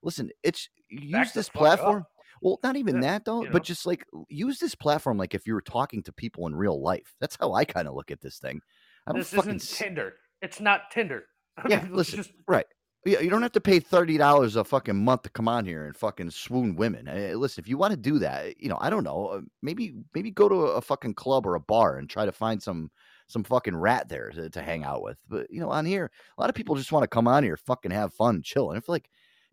listen. 0.02 0.30
It's 0.42 0.68
use 0.88 1.32
this 1.32 1.48
fuck 1.48 1.62
up. 1.62 1.78
platform. 1.78 2.06
Well, 2.42 2.58
not 2.62 2.76
even 2.76 2.96
Yeah, 2.96 3.02
that 3.02 3.24
though, 3.24 3.44
you 3.44 3.50
but 3.50 3.62
just 3.62 3.86
like 3.86 4.04
use 4.28 4.58
this 4.58 4.74
platform 4.74 5.16
like 5.18 5.34
if 5.34 5.46
you 5.46 5.54
were 5.54 5.62
talking 5.62 6.02
to 6.02 6.12
people 6.12 6.46
in 6.46 6.54
real 6.54 6.82
life. 6.82 7.14
That's 7.20 7.36
how 7.40 7.54
I 7.54 7.64
kind 7.64 7.88
of 7.88 7.94
look 7.94 8.10
at 8.10 8.20
this 8.20 8.38
thing. 8.38 8.60
I 9.06 9.12
This 9.12 9.30
fucking 9.30 9.56
isn't 9.56 9.70
s- 9.72 9.78
Tinder. 9.78 10.14
It's 10.42 10.60
not 10.60 10.90
Tinder. 10.90 11.24
Yeah, 11.68 11.86
listen, 11.90 12.16
just- 12.18 12.32
right. 12.46 12.66
Yeah, 13.06 13.20
you 13.20 13.30
don't 13.30 13.42
have 13.42 13.52
to 13.52 13.60
pay 13.60 13.78
thirty 13.78 14.18
dollars 14.18 14.56
a 14.56 14.64
fucking 14.64 14.96
month 15.04 15.22
to 15.22 15.30
come 15.30 15.46
on 15.46 15.64
here 15.64 15.86
and 15.86 15.96
fucking 15.96 16.30
swoon 16.30 16.74
women. 16.74 17.06
Eh, 17.06 17.34
listen, 17.36 17.62
if 17.62 17.68
you 17.68 17.78
want 17.78 17.92
to 17.92 17.96
do 17.96 18.18
that, 18.18 18.60
you 18.60 18.68
know, 18.68 18.78
I 18.80 18.90
don't 18.90 19.04
know, 19.04 19.26
uh, 19.28 19.40
maybe 19.62 19.94
maybe 20.12 20.32
go 20.32 20.48
to 20.48 20.54
a 20.56 20.80
fucking 20.80 21.14
club 21.14 21.46
or 21.46 21.54
a 21.54 21.60
bar 21.60 21.98
and 21.98 22.10
try 22.10 22.24
to 22.26 22.32
find 22.32 22.60
some 22.60 22.90
some 23.28 23.44
fucking 23.44 23.76
rat 23.76 24.08
there 24.08 24.30
to, 24.30 24.50
to 24.50 24.60
hang 24.60 24.82
out 24.82 25.02
with. 25.02 25.18
But 25.28 25.46
you 25.50 25.60
know, 25.60 25.70
on 25.70 25.84
here, 25.86 26.10
a 26.36 26.40
lot 26.40 26.50
of 26.50 26.56
people 26.56 26.74
just 26.74 26.90
want 26.90 27.04
to 27.04 27.08
come 27.08 27.28
on 27.28 27.44
here, 27.44 27.56
fucking 27.56 27.92
have 27.92 28.12
fun, 28.12 28.42
chill, 28.42 28.70
and 28.70 28.76
I 28.76 28.80
feel 28.80 28.94
like 28.96 29.08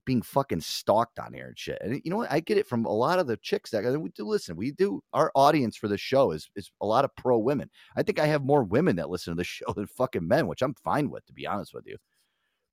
being 0.06 0.22
fucking 0.22 0.62
stalked 0.62 1.20
on 1.20 1.34
here 1.34 1.48
and 1.48 1.58
shit. 1.58 1.78
And 1.82 2.02
you 2.04 2.12
know 2.12 2.18
what? 2.18 2.32
I 2.32 2.39
get 2.39 2.58
it 2.58 2.68
from 2.68 2.86
a 2.86 2.92
lot 2.92 3.20
of 3.20 3.28
the 3.28 3.38
chicks 3.38 3.70
that 3.72 3.84
we 4.00 4.10
do 4.10 4.26
listen. 4.26 4.56
We 4.56 4.72
do 4.72 5.02
our 5.13 5.32
audience 5.36 5.78
for 5.78 5.88
the 5.88 5.98
show 5.98 6.32
is 6.32 6.50
is 6.56 6.72
a 6.82 6.86
lot 6.86 7.06
of 7.06 7.16
pro 7.16 7.38
women. 7.38 7.70
I 7.96 8.04
think 8.04 8.20
I 8.20 8.28
have 8.28 8.44
more 8.44 8.63
women 8.63 8.96
that 8.98 9.10
listen 9.10 9.32
to 9.34 9.38
the 9.38 9.44
show 9.44 9.72
than 9.76 9.88
fucking 9.88 10.28
men, 10.28 10.48
which 10.48 10.62
I'm 10.62 10.76
fine 10.84 11.10
with, 11.10 11.26
to 11.28 11.34
be 11.34 11.48
honest 11.48 11.74
with 11.74 11.86
you. 11.88 11.98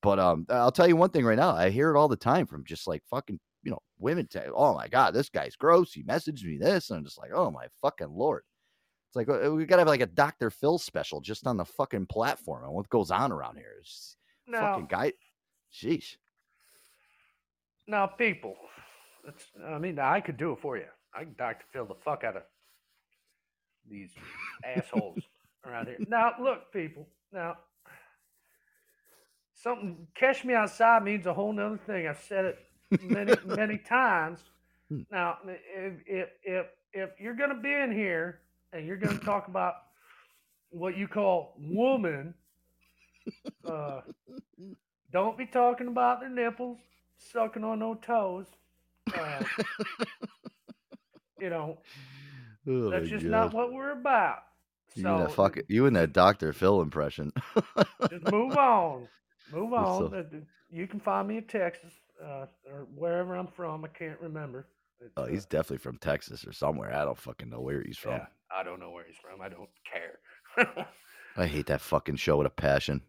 But 0.03 0.19
um, 0.19 0.47
I'll 0.49 0.73
tell 0.73 0.89
you 0.89 0.97
one 0.97 1.11
thing 1.11 1.25
right 1.25 1.39
now. 1.39 1.51
I 1.51 1.71
hear 1.71 1.95
it 1.95 1.99
all 1.99 2.09
the 2.09 2.17
time 2.17 2.47
from 2.47 2.65
just 2.65 2.87
like 2.89 3.03
fucking, 3.11 3.39
you 3.63 3.71
know, 3.71 3.81
women. 3.99 4.29
Say, 4.31 4.47
"Oh 4.55 4.75
my 4.75 4.89
god, 4.89 5.15
this 5.15 5.29
guy's 5.29 5.57
gross." 5.57 5.93
He 5.93 6.03
messaged 6.05 6.45
me 6.45 6.59
this, 6.59 6.91
and 6.91 6.99
I'm 6.99 7.05
just 7.05 7.19
like, 7.19 7.31
"Oh 7.35 7.51
my 7.51 7.67
fucking 7.83 8.11
lord!" 8.11 8.43
It's 9.09 9.17
like 9.17 9.29
uh, 9.29 9.53
we 9.53 9.67
gotta 9.67 9.81
have 9.81 9.89
like 9.89 10.01
a 10.01 10.07
Dr. 10.07 10.51
Phil 10.51 10.79
special 10.79 11.21
just 11.21 11.47
on 11.47 11.57
the 11.57 11.65
fucking 11.65 12.07
platform 12.07 12.65
and 12.65 12.73
what 12.73 12.89
goes 12.89 13.11
on 13.11 13.33
around 13.33 13.57
here. 13.57 13.75
It's 13.81 14.17
now, 14.47 14.73
fucking 14.73 14.87
guy. 14.87 15.13
Sheesh. 15.73 16.17
Now, 17.91 18.07
people. 18.07 18.57
I 19.67 19.79
mean, 19.79 19.99
I 19.99 20.21
could 20.21 20.37
do 20.37 20.53
it 20.53 20.61
for 20.61 20.77
you. 20.77 20.87
I 21.15 21.25
can 21.25 21.35
Dr. 21.37 21.65
Phil 21.73 21.87
the 21.87 21.95
fuck 21.95 22.25
out 22.25 22.37
of 22.37 22.43
these 23.89 24.11
assholes 24.65 25.19
around 25.67 25.89
here. 25.89 25.99
Now, 26.09 26.33
look, 26.41 26.73
people. 26.73 27.09
Now, 27.33 27.57
something 29.55 30.07
catch 30.15 30.45
me 30.45 30.55
outside 30.55 31.03
means 31.03 31.27
a 31.27 31.35
whole 31.35 31.53
nother 31.53 31.81
thing. 31.87 32.07
I've 32.07 32.23
said 32.29 32.45
it 32.45 32.59
many, 33.03 33.35
many 33.45 33.79
times. 33.79 34.41
Hmm. 34.89 35.03
Now, 35.11 35.39
if 35.45 35.95
if 36.07 36.29
if 36.43 36.67
if 36.93 37.11
you're 37.19 37.35
gonna 37.37 37.61
be 37.61 37.73
in 37.73 37.93
here 37.93 38.41
and 38.73 38.87
you're 38.87 38.97
gonna 38.97 39.19
talk 39.19 39.49
about 39.49 39.75
what 40.71 40.97
you 40.97 41.09
call 41.09 41.55
woman, 41.59 42.35
uh, 43.65 44.01
don't 45.13 45.37
be 45.37 45.47
talking 45.47 45.89
about 45.89 46.21
their 46.21 46.29
nipples, 46.29 46.79
sucking 47.33 47.65
on 47.65 47.79
no 47.81 47.95
toes. 47.95 48.47
Uh, 49.15 49.43
you 51.41 51.51
know, 51.51 51.79
Oh 52.69 52.91
that's 52.91 53.09
just 53.09 53.25
God. 53.25 53.31
not 53.31 53.55
what 53.55 53.73
we're 53.73 53.93
about. 53.93 54.39
you 54.95 55.07
and 55.09 55.21
that 55.23 55.33
fucking 55.33 55.63
you 55.69 55.87
and 55.87 55.97
that 55.97 56.13
Dr. 56.13 56.53
Phil 56.53 56.83
impression. 56.83 57.33
just 58.11 58.31
move 58.31 58.57
on. 58.57 59.09
Move 59.53 59.73
on. 59.75 60.15
Uh, 60.15 60.23
You 60.71 60.87
can 60.87 61.01
find 61.01 61.27
me 61.29 61.39
in 61.39 61.45
Texas 61.45 61.93
uh, 62.23 62.47
or 62.71 62.87
wherever 62.95 63.35
I'm 63.35 63.47
from. 63.49 63.85
I 63.85 63.89
can't 63.89 64.21
remember. 64.21 64.67
It's, 65.01 65.13
Oh, 65.17 65.23
uh, 65.23 65.27
he's 65.27 65.47
definitely 65.47 65.79
from 65.79 65.97
Texas 65.99 66.47
or 66.47 66.53
somewhere. 66.53 66.95
I 66.95 67.05
don't 67.07 67.19
fucking 67.19 67.49
know 67.49 67.61
where 67.61 67.83
he's 67.83 67.97
from. 67.99 68.13
yeah. 68.13 68.27
I 68.55 68.63
don't 68.63 68.79
know 68.81 68.91
where 68.91 69.05
he's 69.07 69.17
from. 69.17 69.41
I 69.41 69.49
don't 69.49 69.71
care. 69.91 70.87
I 71.37 71.47
hate 71.47 71.67
that 71.67 71.81
fucking 71.81 72.17
show 72.17 72.37
with 72.37 72.47
a 72.47 72.51
passion. 72.51 73.01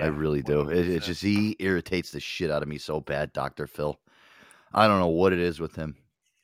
I 0.00 0.06
really 0.06 0.42
do. 0.42 0.68
It, 0.68 0.88
it 0.88 1.02
100%. 1.02 1.04
just 1.04 1.22
he 1.22 1.56
irritates 1.58 2.10
the 2.10 2.20
shit 2.20 2.50
out 2.50 2.62
of 2.62 2.68
me 2.68 2.78
so 2.78 3.00
bad, 3.00 3.32
Doctor 3.32 3.66
Phil. 3.66 3.98
I 4.72 4.88
don't 4.88 4.98
know 5.00 5.08
what 5.08 5.32
it 5.32 5.38
is 5.38 5.60
with 5.60 5.74
him. 5.76 5.96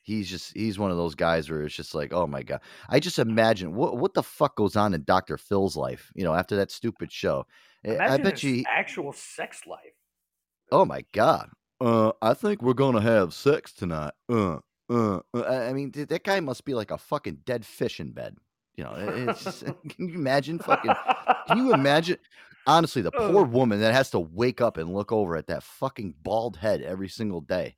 He's 0.03 0.29
just 0.29 0.55
he's 0.55 0.79
one 0.79 0.89
of 0.89 0.97
those 0.97 1.13
guys 1.15 1.49
where 1.49 1.61
it's 1.61 1.75
just 1.75 1.93
like, 1.93 2.11
oh 2.11 2.25
my 2.25 2.41
god. 2.43 2.61
I 2.89 2.99
just 2.99 3.19
imagine 3.19 3.75
what 3.75 3.97
what 3.97 4.13
the 4.13 4.23
fuck 4.23 4.55
goes 4.55 4.75
on 4.75 4.93
in 4.93 5.03
Doctor 5.03 5.37
Phil's 5.37 5.75
life. 5.75 6.11
You 6.15 6.23
know, 6.23 6.33
after 6.33 6.55
that 6.55 6.71
stupid 6.71 7.11
show. 7.11 7.45
I- 7.85 7.97
I 7.97 8.17
bet 8.17 8.39
his 8.39 8.43
you. 8.43 8.63
actual 8.67 9.11
sex 9.13 9.61
life. 9.67 9.93
Oh 10.71 10.85
my 10.85 11.03
god. 11.13 11.49
Uh, 11.79 12.11
I 12.21 12.33
think 12.33 12.61
we're 12.61 12.73
gonna 12.73 13.01
have 13.01 13.33
sex 13.33 13.73
tonight. 13.73 14.13
Uh, 14.29 14.59
uh. 14.89 15.19
uh, 15.33 15.43
I 15.45 15.73
mean, 15.73 15.89
dude, 15.91 16.09
that 16.09 16.23
guy 16.23 16.39
must 16.39 16.63
be 16.65 16.73
like 16.73 16.91
a 16.91 16.97
fucking 16.97 17.39
dead 17.45 17.65
fish 17.65 17.99
in 17.99 18.11
bed. 18.11 18.37
You 18.75 18.85
know, 18.85 18.93
it's 18.95 19.43
just, 19.43 19.63
can 19.89 20.07
you 20.07 20.15
imagine 20.15 20.57
fucking? 20.59 20.93
Can 21.47 21.57
you 21.57 21.73
imagine? 21.73 22.17
Honestly, 22.67 23.01
the 23.01 23.11
poor 23.11 23.43
woman 23.43 23.79
that 23.81 23.93
has 23.93 24.11
to 24.11 24.19
wake 24.19 24.61
up 24.61 24.77
and 24.77 24.93
look 24.93 25.11
over 25.11 25.35
at 25.35 25.47
that 25.47 25.63
fucking 25.63 26.15
bald 26.21 26.57
head 26.57 26.81
every 26.81 27.09
single 27.09 27.41
day. 27.41 27.75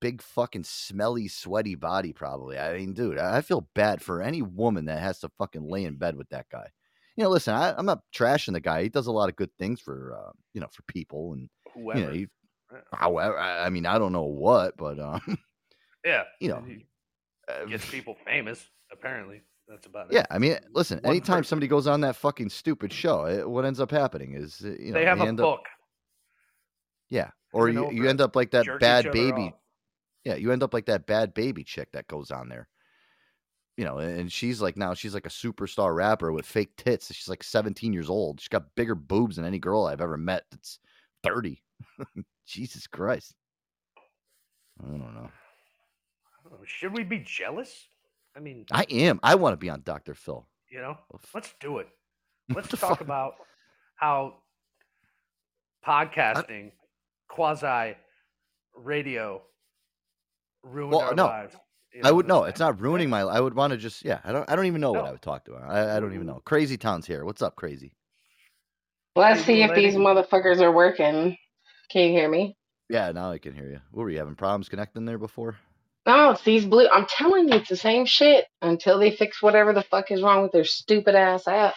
Big 0.00 0.22
fucking 0.22 0.64
smelly, 0.64 1.28
sweaty 1.28 1.74
body, 1.74 2.12
probably. 2.12 2.58
I 2.58 2.78
mean, 2.78 2.94
dude, 2.94 3.18
I 3.18 3.40
feel 3.40 3.68
bad 3.74 4.02
for 4.02 4.22
any 4.22 4.42
woman 4.42 4.86
that 4.86 5.00
has 5.00 5.20
to 5.20 5.30
fucking 5.38 5.68
lay 5.68 5.84
in 5.84 5.96
bed 5.96 6.16
with 6.16 6.28
that 6.30 6.46
guy. 6.50 6.68
You 7.16 7.24
know, 7.24 7.30
listen, 7.30 7.54
I, 7.54 7.74
I'm 7.76 7.86
not 7.86 8.02
trashing 8.14 8.52
the 8.52 8.60
guy. 8.60 8.82
He 8.82 8.88
does 8.88 9.08
a 9.08 9.12
lot 9.12 9.28
of 9.28 9.36
good 9.36 9.50
things 9.58 9.80
for, 9.80 10.16
uh, 10.16 10.32
you 10.54 10.60
know, 10.60 10.68
for 10.72 10.82
people, 10.84 11.32
and 11.32 11.48
Whoever. 11.74 11.98
you 11.98 12.06
know, 12.06 12.12
he, 12.12 12.26
however, 12.92 13.36
I 13.36 13.66
I 13.66 13.70
mean, 13.70 13.86
I 13.86 13.98
don't 13.98 14.12
know 14.12 14.24
what, 14.24 14.76
but 14.76 15.00
um, 15.00 15.38
yeah. 16.04 16.24
you 16.40 16.48
know, 16.48 16.62
he 16.64 16.86
uh, 17.48 17.64
gets 17.64 17.88
people 17.90 18.16
famous. 18.24 18.64
Apparently, 18.92 19.42
that's 19.68 19.86
about 19.86 20.06
it. 20.10 20.14
yeah. 20.14 20.24
I 20.30 20.38
mean, 20.38 20.58
listen, 20.72 20.98
One 21.02 21.10
anytime 21.12 21.38
person. 21.38 21.48
somebody 21.50 21.68
goes 21.68 21.86
on 21.86 22.00
that 22.02 22.16
fucking 22.16 22.48
stupid 22.50 22.92
show, 22.92 23.26
it, 23.26 23.48
what 23.48 23.64
ends 23.64 23.80
up 23.80 23.90
happening 23.90 24.34
is, 24.34 24.62
uh, 24.64 24.68
you 24.78 24.92
know, 24.92 24.94
they 24.94 25.04
have 25.04 25.20
a 25.20 25.24
end 25.24 25.40
up, 25.40 25.44
book. 25.44 25.60
yeah, 27.10 27.30
or 27.52 27.68
you, 27.68 27.90
you 27.92 28.08
end 28.08 28.20
up 28.20 28.34
like 28.36 28.50
that 28.52 28.66
bad 28.80 29.10
baby. 29.12 29.52
Yeah, 30.24 30.34
you 30.34 30.52
end 30.52 30.62
up 30.62 30.74
like 30.74 30.86
that 30.86 31.06
bad 31.06 31.32
baby 31.34 31.64
chick 31.64 31.92
that 31.92 32.06
goes 32.08 32.30
on 32.30 32.48
there. 32.48 32.68
You 33.76 33.84
know, 33.84 33.98
and 33.98 34.30
she's 34.32 34.60
like 34.60 34.76
now 34.76 34.92
she's 34.94 35.14
like 35.14 35.26
a 35.26 35.30
superstar 35.30 35.94
rapper 35.94 36.32
with 36.32 36.44
fake 36.44 36.76
tits. 36.76 37.14
She's 37.14 37.28
like 37.28 37.44
17 37.44 37.92
years 37.92 38.10
old. 38.10 38.40
She's 38.40 38.48
got 38.48 38.74
bigger 38.74 38.96
boobs 38.96 39.36
than 39.36 39.44
any 39.44 39.58
girl 39.60 39.86
I've 39.86 40.00
ever 40.00 40.16
met 40.16 40.44
that's 40.50 40.80
30. 41.22 41.62
Jesus 42.46 42.86
Christ. 42.88 43.34
I 44.82 44.86
don't 44.88 44.98
know. 44.98 45.06
I 45.06 46.48
don't 46.48 46.52
know, 46.52 46.64
Should 46.64 46.96
we 46.96 47.04
be 47.04 47.20
jealous? 47.24 47.86
I 48.38 48.40
mean, 48.40 48.64
I 48.70 48.86
am. 48.88 49.18
I 49.24 49.34
want 49.34 49.54
to 49.54 49.56
be 49.56 49.68
on 49.68 49.82
Dr. 49.84 50.14
Phil. 50.14 50.46
you 50.70 50.80
know, 50.80 50.96
Well, 51.10 51.20
let's 51.34 51.52
do 51.60 51.78
it. 51.78 51.88
Let's 52.54 52.68
talk 52.68 52.80
fuck? 52.80 53.00
about 53.02 53.34
how 53.96 54.34
podcasting, 55.86 56.70
quasi 57.28 57.94
radio, 58.76 59.42
ruined 60.62 60.92
Well, 60.92 61.00
our 61.02 61.14
no, 61.14 61.26
lives. 61.26 61.56
you 61.92 62.00
I 62.04 62.10
would 62.12 62.26
know, 62.28 62.40
know. 62.40 62.44
It's 62.44 62.60
not 62.60 62.80
ruining 62.80 63.10
my. 63.10 63.20
I 63.22 63.40
would 63.40 63.54
want 63.54 63.72
to 63.72 63.76
just. 63.76 64.04
Yeah. 64.04 64.20
I 64.24 64.32
don't. 64.32 64.48
I 64.48 64.56
don't 64.56 64.66
even 64.66 64.80
know 64.80 64.92
what 64.92 65.04
I 65.04 65.10
would 65.10 65.20
talk 65.20 65.44
to. 65.46 65.56
I, 65.56 65.96
I 65.96 66.00
don't 66.00 66.14
even 66.14 66.26
know. 66.26 66.40
Crazy 66.46 66.78
Town's 66.78 67.06
here. 67.06 67.24
What's 67.24 67.42
up, 67.42 67.56
Crazy? 67.56 67.92
Let's 69.16 69.44
see 69.44 69.60
little 69.60 69.76
if 69.76 69.82
these 69.82 69.94
motherfuckers 69.96 70.60
are 70.62 70.72
working. 70.72 71.36
Can 71.90 72.02
you 72.04 72.10
hear 72.12 72.30
me? 72.30 72.56
Yeah. 72.88 73.10
Now 73.12 73.32
I 73.32 73.38
can 73.38 73.52
hear 73.52 73.68
you. 73.68 73.80
What 73.90 74.04
were 74.04 74.10
you 74.10 74.18
having 74.18 74.36
problems 74.36 74.68
connecting 74.70 75.04
there 75.04 75.18
before? 75.18 75.56
No, 76.06 76.30
it's 76.30 76.42
these 76.42 76.64
blue. 76.64 76.88
I'm 76.88 77.06
telling 77.06 77.48
you, 77.48 77.54
it's 77.56 77.68
the 77.68 77.76
same 77.76 78.06
shit 78.06 78.46
until 78.62 78.98
they 78.98 79.10
fix 79.10 79.42
whatever 79.42 79.72
the 79.72 79.82
fuck 79.82 80.10
is 80.10 80.22
wrong 80.22 80.42
with 80.42 80.52
their 80.52 80.64
stupid 80.64 81.14
ass 81.14 81.46
app. 81.46 81.74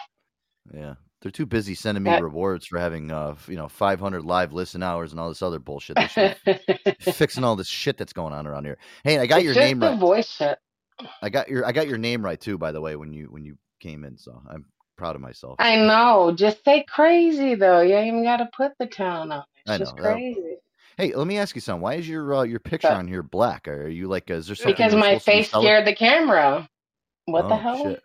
Yeah. 0.74 0.96
They're 1.22 1.32
too 1.32 1.46
busy 1.46 1.76
sending 1.76 2.04
me 2.04 2.10
That- 2.12 2.24
rewards 2.24 2.66
for 2.66 2.80
having, 2.80 3.12
uh, 3.12 3.32
f- 3.32 3.48
you 3.50 3.56
know, 3.56 3.68
500 3.68 4.24
live 4.26 4.54
listen 4.54 4.82
hours 4.82 5.12
and 5.12 5.20
all 5.20 5.30
this 5.30 5.42
other 5.44 5.60
bullshit. 5.60 5.98
They 5.98 6.08
should 6.08 6.36
be 6.46 7.12
fixing 7.12 7.44
all 7.44 7.56
this 7.56 7.68
shit 7.68 7.98
that's 7.98 8.14
going 8.14 8.34
on 8.34 8.48
around 8.48 8.66
here. 8.66 8.78
Hey, 9.04 9.20
I 9.20 9.28
got 9.28 9.38
It's 9.38 9.46
your 9.46 9.54
just 9.54 9.66
name 9.68 9.80
the 9.80 9.90
right. 9.90 10.00
voice 10.00 10.30
shit. 10.30 10.58
I 11.22 11.30
got 11.30 11.50
your 11.50 11.66
I 11.66 11.72
got 11.74 11.88
your 11.88 11.98
name 11.98 12.24
right 12.24 12.40
too. 12.40 12.58
By 12.58 12.72
the 12.72 12.82
way, 12.82 12.96
when 12.96 13.12
you 13.14 13.26
when 13.26 13.44
you 13.44 13.58
came 13.80 14.04
in, 14.04 14.18
so 14.18 14.40
I'm 14.50 14.66
proud 14.98 15.16
of 15.16 15.22
myself. 15.22 15.56
I 15.60 15.76
know. 15.78 16.32
Just 16.36 16.64
say 16.64 16.86
crazy 16.88 17.56
though. 17.56 17.82
You 17.82 17.96
ain't 17.96 18.08
even 18.08 18.24
got 18.24 18.38
to 18.38 18.50
put 18.56 18.72
the 18.80 18.86
town 18.88 19.32
on. 19.32 19.44
It's 19.66 19.72
I 19.72 19.78
just 19.80 19.96
know, 19.98 20.04
that- 20.04 20.14
crazy. 20.14 20.56
Hey, 20.98 21.14
let 21.16 21.28
me 21.28 21.38
ask 21.38 21.56
you 21.56 21.62
something. 21.62 21.82
Why 21.82 21.96
is 21.96 22.08
your 22.08 22.34
uh, 22.36 22.44
your 22.44 22.60
picture 22.60 22.90
But- 22.90 22.98
on 22.98 23.08
here 23.08 23.24
black? 23.24 23.68
Are 23.68 23.88
you 23.88 24.08
like? 24.08 24.30
Is 24.30 24.48
there 24.48 24.56
something? 24.56 24.74
Because 24.74 24.94
my 24.94 25.18
supposed 25.18 25.26
be 25.26 25.32
face 25.32 25.50
scared 25.50 25.86
the 25.88 25.96
camera. 25.96 26.68
What 27.26 27.48
the 27.48 27.56
Oh, 27.56 27.58
hell? 27.58 27.84
shit. 27.84 28.02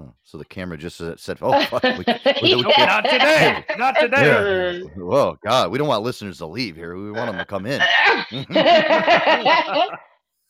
Oh, 0.00 0.14
so 0.22 0.38
the 0.38 0.44
camera 0.44 0.78
just 0.78 1.00
uh, 1.00 1.16
said, 1.16 1.38
"Oh 1.42 1.60
fuck." 1.66 1.82
We, 1.82 1.90
we- 2.42 2.62
Nope, 2.62 2.72
not 2.78 3.04
today. 3.04 3.64
Not 3.78 3.96
today. 4.00 4.78
yeah. 4.78 4.88
Whoa, 4.96 5.36
God, 5.44 5.70
we 5.70 5.78
don't 5.78 5.88
want 5.88 6.02
listeners 6.04 6.38
to 6.38 6.46
leave 6.46 6.76
here. 6.76 6.96
We 6.96 7.10
want 7.10 7.30
them 7.30 7.38
to 7.38 7.44
come 7.44 7.66
in. 7.66 7.80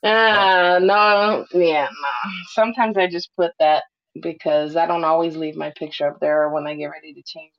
uh, 0.02 0.78
no, 0.82 1.44
yeah, 1.54 1.88
no. 1.90 2.30
Sometimes 2.52 2.96
I 2.96 3.06
just 3.08 3.30
put 3.36 3.52
that 3.58 3.84
because 4.22 4.76
I 4.76 4.86
don't 4.86 5.04
always 5.04 5.36
leave 5.36 5.56
my 5.56 5.72
picture 5.76 6.06
up 6.08 6.20
there 6.20 6.48
when 6.50 6.66
I 6.66 6.74
get 6.74 6.86
ready 6.86 7.12
to 7.14 7.22
change 7.22 7.52
it. 7.52 7.54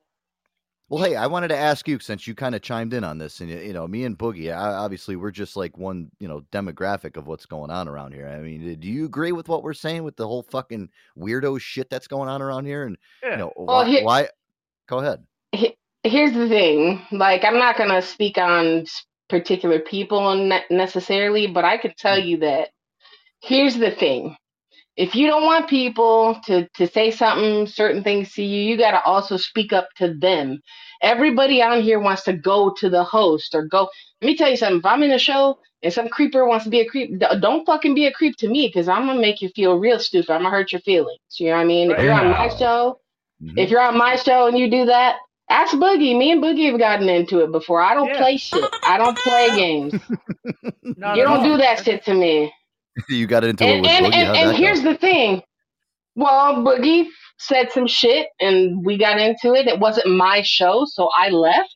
Well, 0.90 1.04
hey, 1.04 1.16
I 1.16 1.28
wanted 1.28 1.50
to 1.50 1.58
ask 1.58 1.88
you 1.88 2.00
since 2.00 2.26
you 2.26 2.34
kind 2.34 2.56
of 2.56 2.64
chimed 2.64 2.96
in 2.96 3.04
on 3.04 3.20
this, 3.20 3.42
and 3.42 3.50
you 3.50 3.74
know, 3.74 3.88
me 3.88 4.06
and 4.06 4.18
Boogie, 4.18 4.52
I, 4.52 4.74
obviously, 4.74 5.16
we're 5.16 5.30
just 5.30 5.56
like 5.56 5.78
one, 5.78 6.10
you 6.20 6.28
know, 6.28 6.42
demographic 6.52 7.16
of 7.16 7.28
what's 7.28 7.46
going 7.46 7.70
on 7.70 7.88
around 7.88 8.14
here. 8.14 8.28
I 8.28 8.40
mean, 8.40 8.72
uh, 8.72 8.76
do 8.80 8.88
you 8.88 9.06
agree 9.06 9.32
with 9.32 9.48
what 9.48 9.62
we're 9.62 9.76
saying 9.76 10.04
with 10.04 10.16
the 10.16 10.28
whole 10.28 10.42
fucking 10.42 10.90
weirdo 11.16 11.62
shit 11.62 11.92
that's 11.92 12.08
going 12.08 12.28
on 12.28 12.42
around 12.42 12.66
here? 12.66 12.86
And 12.86 12.98
Yeah. 13.22 13.32
you 13.32 13.38
know, 13.38 13.54
Well, 13.56 13.68
why, 13.68 13.86
here- 13.88 14.04
why? 14.04 14.30
Go 14.88 14.98
ahead. 14.98 15.26
He- 15.52 15.78
Here's 16.04 16.34
the 16.34 16.48
thing, 16.48 17.06
like 17.12 17.44
I'm 17.44 17.60
not 17.60 17.78
gonna 17.78 18.02
speak 18.02 18.38
on 18.38 18.86
particular 19.28 19.80
people 19.80 20.34
necessarily, 20.72 21.46
but 21.46 21.66
I 21.66 21.78
could 21.78 21.98
tell 21.98 22.20
hmm. 22.20 22.28
you 22.28 22.38
that 22.38 22.70
here's 23.42 23.76
the 23.76 23.92
thing. 23.92 24.38
If 25.00 25.16
you 25.16 25.28
don't 25.28 25.46
want 25.46 25.70
people 25.70 26.40
to, 26.48 26.70
to 26.76 26.88
say 26.88 27.12
something, 27.12 27.68
certain 27.68 28.04
things 28.04 28.34
to 28.36 28.44
you, 28.44 28.62
you 28.64 28.78
got 28.78 28.92
to 28.92 29.04
also 29.04 29.38
speak 29.38 29.74
up 29.74 29.90
to 29.98 30.14
them. 30.16 30.60
Everybody 31.02 31.64
on 31.64 31.82
here 31.82 32.00
wants 32.00 32.26
to 32.26 32.34
go 32.36 32.76
to 32.80 32.92
the 32.92 33.06
host 33.06 33.56
or 33.56 33.68
go. 33.68 33.90
Let 34.22 34.28
me 34.28 34.38
tell 34.38 34.52
you 34.52 34.58
something. 34.58 34.80
If 34.82 34.88
I'm 34.88 35.04
in 35.04 35.12
a 35.14 35.20
show 35.20 35.60
and 35.84 35.94
some 35.94 36.10
creeper 36.10 36.48
wants 36.48 36.66
to 36.66 36.72
be 36.72 36.82
a 36.82 36.88
creep, 36.90 37.20
d- 37.20 37.28
don't 37.42 37.66
fucking 37.66 37.96
be 37.96 38.08
a 38.08 38.14
creep 38.14 38.38
to 38.40 38.50
me 38.50 38.68
because 38.70 38.90
I'm 38.90 39.06
going 39.08 39.18
to 39.18 39.24
make 39.24 39.42
you 39.42 39.50
feel 39.56 39.80
real 39.80 40.00
stupid. 40.00 40.32
I'm 40.32 40.44
going 40.44 40.54
to 40.54 40.58
hurt 40.58 40.74
your 40.74 40.82
feelings. 40.84 41.20
You 41.40 41.48
know 41.50 41.58
what 41.58 41.64
I 41.64 41.66
mean? 41.66 41.92
If 41.92 42.04
you're 42.04 42.16
on 42.16 42.30
my 42.30 42.50
Wow. 42.50 42.58
show, 42.60 43.02
Mhm. 43.44 43.58
if 43.58 43.72
you're 43.72 43.82
on 43.82 43.98
my 43.98 44.18
show 44.18 44.48
and 44.48 44.58
you 44.58 44.72
do 44.72 44.86
that, 44.88 45.18
ask 45.50 45.76
Boogie. 45.76 46.18
Me 46.18 46.32
and 46.32 46.44
Boogie 46.44 46.72
have 46.72 46.80
gotten 46.80 47.10
into 47.10 47.42
it 47.42 47.52
before. 47.52 47.82
I 47.82 47.96
don't 47.96 48.14
Yeah. 48.14 48.16
play 48.16 48.38
shit. 48.38 48.72
I 48.84 48.98
don't 48.98 49.20
play 49.22 49.54
games. 49.56 49.96
Not 50.96 51.20
you 51.20 51.24
at 51.24 51.28
don't 51.28 51.44
all. 51.44 51.44
do 51.44 51.58
that 51.58 51.84
shit 51.84 52.06
to 52.06 52.14
me. 52.16 52.54
you 53.10 53.28
got 53.28 53.44
into 53.44 53.70
it 53.70 53.76
And 53.76 53.82
with 53.82 53.92
and, 53.92 54.06
Boogie. 54.06 54.14
and, 54.14 54.38
and 54.38 54.52
go? 54.52 54.58
here's 54.58 54.84
the 54.84 54.96
thing. 54.98 55.44
Well, 56.16 56.58
Boogie 56.58 57.08
said 57.40 57.72
some 57.72 57.88
shit 57.88 58.28
and 58.40 58.86
we 58.86 58.98
got 58.98 59.20
into 59.20 59.54
it. 59.56 59.68
It 59.68 59.80
wasn't 59.80 60.10
my 60.18 60.42
show, 60.44 60.86
so 60.88 61.10
I 61.18 61.30
left. 61.30 61.76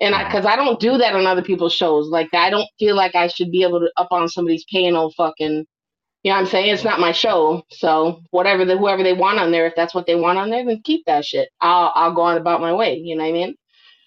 And 0.00 0.14
I, 0.14 0.24
Mhm. 0.24 0.32
cause 0.32 0.46
I 0.46 0.56
don't 0.56 0.80
do 0.80 0.98
that 0.98 1.14
on 1.14 1.26
other 1.26 1.42
people's 1.42 1.74
shows. 1.74 2.08
Like 2.08 2.28
I 2.34 2.50
don't 2.50 2.68
feel 2.78 2.96
like 2.96 3.14
I 3.14 3.28
should 3.28 3.50
be 3.52 3.62
able 3.64 3.80
to 3.80 3.90
up 3.96 4.08
on 4.12 4.28
somebody's 4.28 4.64
panel 4.72 5.12
fucking, 5.16 5.66
you 6.24 6.30
know 6.30 6.36
what 6.36 6.40
I'm 6.40 6.46
saying? 6.46 6.70
It's 6.74 6.84
not 6.84 7.00
my 7.00 7.12
show. 7.12 7.62
So 7.72 8.22
whatever 8.30 8.64
the, 8.64 8.78
whoever 8.78 9.02
they 9.04 9.14
want 9.14 9.38
on 9.40 9.52
there, 9.52 9.66
if 9.66 9.74
that's 9.76 9.94
what 9.94 10.06
they 10.06 10.16
want 10.16 10.38
on 10.38 10.50
there, 10.50 10.64
then 10.66 10.82
keep 10.84 11.04
that 11.06 11.24
shit. 11.24 11.50
I'll, 11.60 11.92
I'll 11.94 12.14
go 12.14 12.22
on 12.22 12.38
about 12.38 12.60
my 12.62 12.72
way. 12.74 12.96
You 12.96 13.16
know 13.16 13.24
what 13.24 13.30
I 13.30 13.32
mean? 13.32 13.56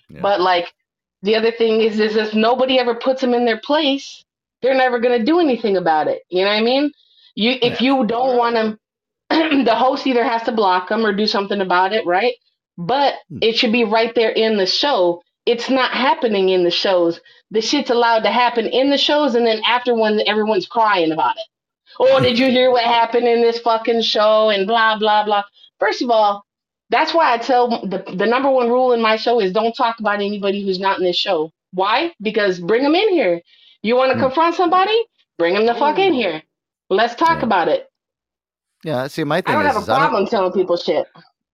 Yeah. 0.10 0.22
But 0.22 0.42
like 0.42 0.72
the 1.24 1.36
other 1.36 1.52
thing 1.52 1.82
is, 1.82 2.00
is 2.00 2.16
if 2.18 2.34
nobody 2.36 2.80
ever 2.80 2.96
puts 2.96 3.22
them 3.22 3.34
in 3.34 3.46
their 3.46 3.60
place, 3.62 4.24
they're 4.62 4.76
never 4.78 5.00
gonna 5.00 5.24
do 5.24 5.40
anything 5.40 5.78
about 5.78 6.08
it. 6.08 6.22
You 6.30 6.44
know 6.44 6.50
what 6.52 6.58
I 6.58 6.62
mean? 6.64 6.92
You 7.36 7.56
if 7.62 7.82
you 7.82 8.06
don't 8.06 8.38
want 8.38 8.56
them, 8.56 8.80
the 9.66 9.76
host 9.76 10.08
either 10.08 10.24
has 10.24 10.44
to 10.44 10.52
block 10.52 10.90
them 10.90 11.06
or 11.06 11.14
do 11.14 11.28
something 11.28 11.62
about 11.62 11.94
it, 11.94 12.06
right? 12.06 12.36
But 12.78 13.16
Hmm. 13.30 13.40
it 13.42 13.58
should 13.58 13.72
be 13.74 13.84
right 13.86 14.14
there 14.16 14.32
in 14.32 14.58
the 14.58 14.66
show. 14.68 15.22
It's 15.46 15.70
not 15.70 15.92
happening 15.92 16.50
in 16.50 16.64
the 16.64 16.72
shows. 16.72 17.20
The 17.52 17.62
shit's 17.62 17.90
allowed 17.90 18.22
to 18.24 18.32
happen 18.32 18.68
in 18.68 18.90
the 18.92 18.98
shows, 18.98 19.36
and 19.36 19.46
then 19.48 19.62
after 19.66 19.96
when 19.96 20.22
everyone's 20.28 20.68
crying 20.68 21.12
about 21.12 21.38
it. 21.38 21.44
Oh, 22.00 22.20
did 22.22 22.40
you 22.40 22.50
hear 22.52 22.72
what 22.72 22.84
happened 22.84 23.28
in 23.28 23.42
this 23.42 23.60
fucking 23.60 24.02
show? 24.04 24.50
And 24.50 24.68
blah 24.68 24.98
blah 25.00 25.26
blah. 25.26 25.44
First 25.80 26.02
of 26.02 26.10
all, 26.10 26.46
that's 26.90 27.14
why 27.14 27.34
I 27.34 27.38
tell 27.38 27.70
the 27.88 28.04
the 28.16 28.26
number 28.28 28.50
one 28.50 28.70
rule 28.70 28.94
in 28.94 29.02
my 29.02 29.18
show 29.18 29.40
is 29.40 29.52
don't 29.54 29.74
talk 29.76 30.00
about 30.00 30.22
anybody 30.22 30.66
who's 30.66 30.80
not 30.80 31.00
in 31.00 31.06
this 31.06 31.18
show. 31.18 31.52
Why? 31.74 32.14
Because 32.22 32.60
bring 32.60 32.84
them 32.84 32.96
in 32.96 33.10
here. 33.10 33.42
You 33.82 33.96
want 33.96 34.12
to 34.12 34.16
Hmm. 34.16 34.24
confront 34.26 34.56
somebody? 34.56 34.98
Bring 35.38 35.54
them 35.56 35.66
the 35.66 35.76
fuck 35.76 35.98
in 36.00 36.14
here. 36.14 36.42
Let's 36.90 37.16
talk 37.16 37.40
Yeah. 37.40 37.46
about 37.46 37.68
it. 37.70 37.90
yeah. 38.84 39.08
See, 39.08 39.24
my 39.24 39.42
thing. 39.42 39.56
I 39.56 39.60
don't 39.64 39.66
is, 39.68 39.74
have 39.74 39.76
a 39.78 39.84
is 39.84 39.90
I 39.90 39.94
don't, 40.00 40.10
problem 40.10 40.28
telling 40.28 40.52
people 40.54 40.78
shit. 40.78 41.08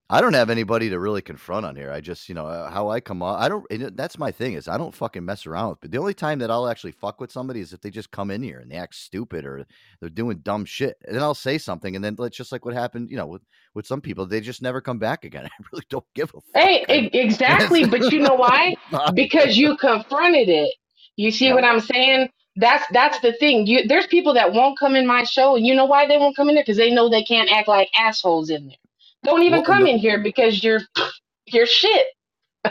I 0.07 0.21
don't 0.21 0.33
have 0.35 0.51
anybody 0.51 0.89
to 0.89 0.99
really 0.99 1.23
confront 1.23 1.65
on 1.65 1.75
here. 1.75 1.91
I 1.91 1.99
just, 1.99 2.29
you 2.29 2.35
know, 2.35 2.45
uh, 2.45 2.69
how 2.69 2.89
I 2.89 2.99
come 2.99 3.23
off. 3.23 3.41
I 3.41 3.49
don't. 3.49 3.65
and 3.71 3.97
That's 3.97 4.19
my 4.19 4.31
thing 4.31 4.53
is 4.53 4.67
I 4.67 4.77
don't 4.77 4.93
fucking 4.93 5.25
mess 5.25 5.47
around 5.47 5.69
with. 5.71 5.81
But 5.81 5.89
the 5.91 5.97
only 5.97 6.13
time 6.13 6.37
that 6.39 6.51
I'll 6.51 6.67
actually 6.67 6.91
fuck 6.91 7.19
with 7.19 7.31
somebody 7.31 7.59
is 7.59 7.73
if 7.73 7.81
they 7.81 7.89
just 7.89 8.11
come 8.11 8.29
in 8.29 8.43
here 8.43 8.59
and 8.59 8.69
they 8.71 8.75
act 8.75 8.93
stupid 8.95 9.45
or 9.45 9.65
they're 9.99 10.09
doing 10.09 10.37
dumb 10.43 10.63
shit, 10.65 10.97
and 11.07 11.15
then 11.15 11.23
I'll 11.23 11.33
say 11.33 11.57
something, 11.57 11.95
and 11.95 12.05
then 12.05 12.15
it's 12.19 12.37
just 12.37 12.51
like 12.51 12.65
what 12.65 12.75
happened, 12.75 13.09
you 13.09 13.17
know, 13.17 13.25
with 13.25 13.41
with 13.73 13.87
some 13.87 13.99
people, 13.99 14.27
they 14.27 14.41
just 14.41 14.61
never 14.61 14.79
come 14.79 14.99
back 14.99 15.25
again. 15.25 15.45
I 15.59 15.63
really 15.71 15.85
don't 15.89 16.05
give 16.13 16.29
a 16.29 16.41
fuck. 16.41 16.43
Hey, 16.63 16.85
I- 16.87 17.09
exactly. 17.17 17.85
but 17.85 18.11
you 18.11 18.19
know 18.19 18.35
why? 18.35 18.75
Because 19.15 19.57
you 19.57 19.75
confronted 19.77 20.49
it. 20.49 20.71
You 21.17 21.31
see 21.31 21.53
what 21.53 21.63
I'm 21.63 21.79
saying? 21.81 22.29
That's 22.57 22.85
that's 22.91 23.19
the 23.19 23.33
thing. 23.33 23.67
You 23.67 23.87
there's 23.87 24.07
people 24.07 24.33
that 24.35 24.53
won't 24.53 24.79
come 24.79 24.95
in 24.95 25.07
my 25.07 25.23
show, 25.23 25.55
and 25.55 25.65
you 25.65 25.75
know 25.75 25.85
why 25.85 26.07
they 26.07 26.17
won't 26.17 26.35
come 26.35 26.49
in 26.49 26.55
there? 26.55 26.63
Because 26.63 26.77
they 26.77 26.91
know 26.91 27.09
they 27.09 27.23
can't 27.23 27.51
act 27.51 27.67
like 27.67 27.89
assholes 27.97 28.49
in 28.49 28.67
there. 28.67 28.77
Don't 29.23 29.43
even 29.43 29.63
Well, 29.65 29.65
come 29.65 29.85
the- 29.85 29.89
in 29.89 29.97
here 29.99 30.19
because 30.21 30.63
you're 30.63 30.81
you're 31.47 31.67
shit. 31.67 32.07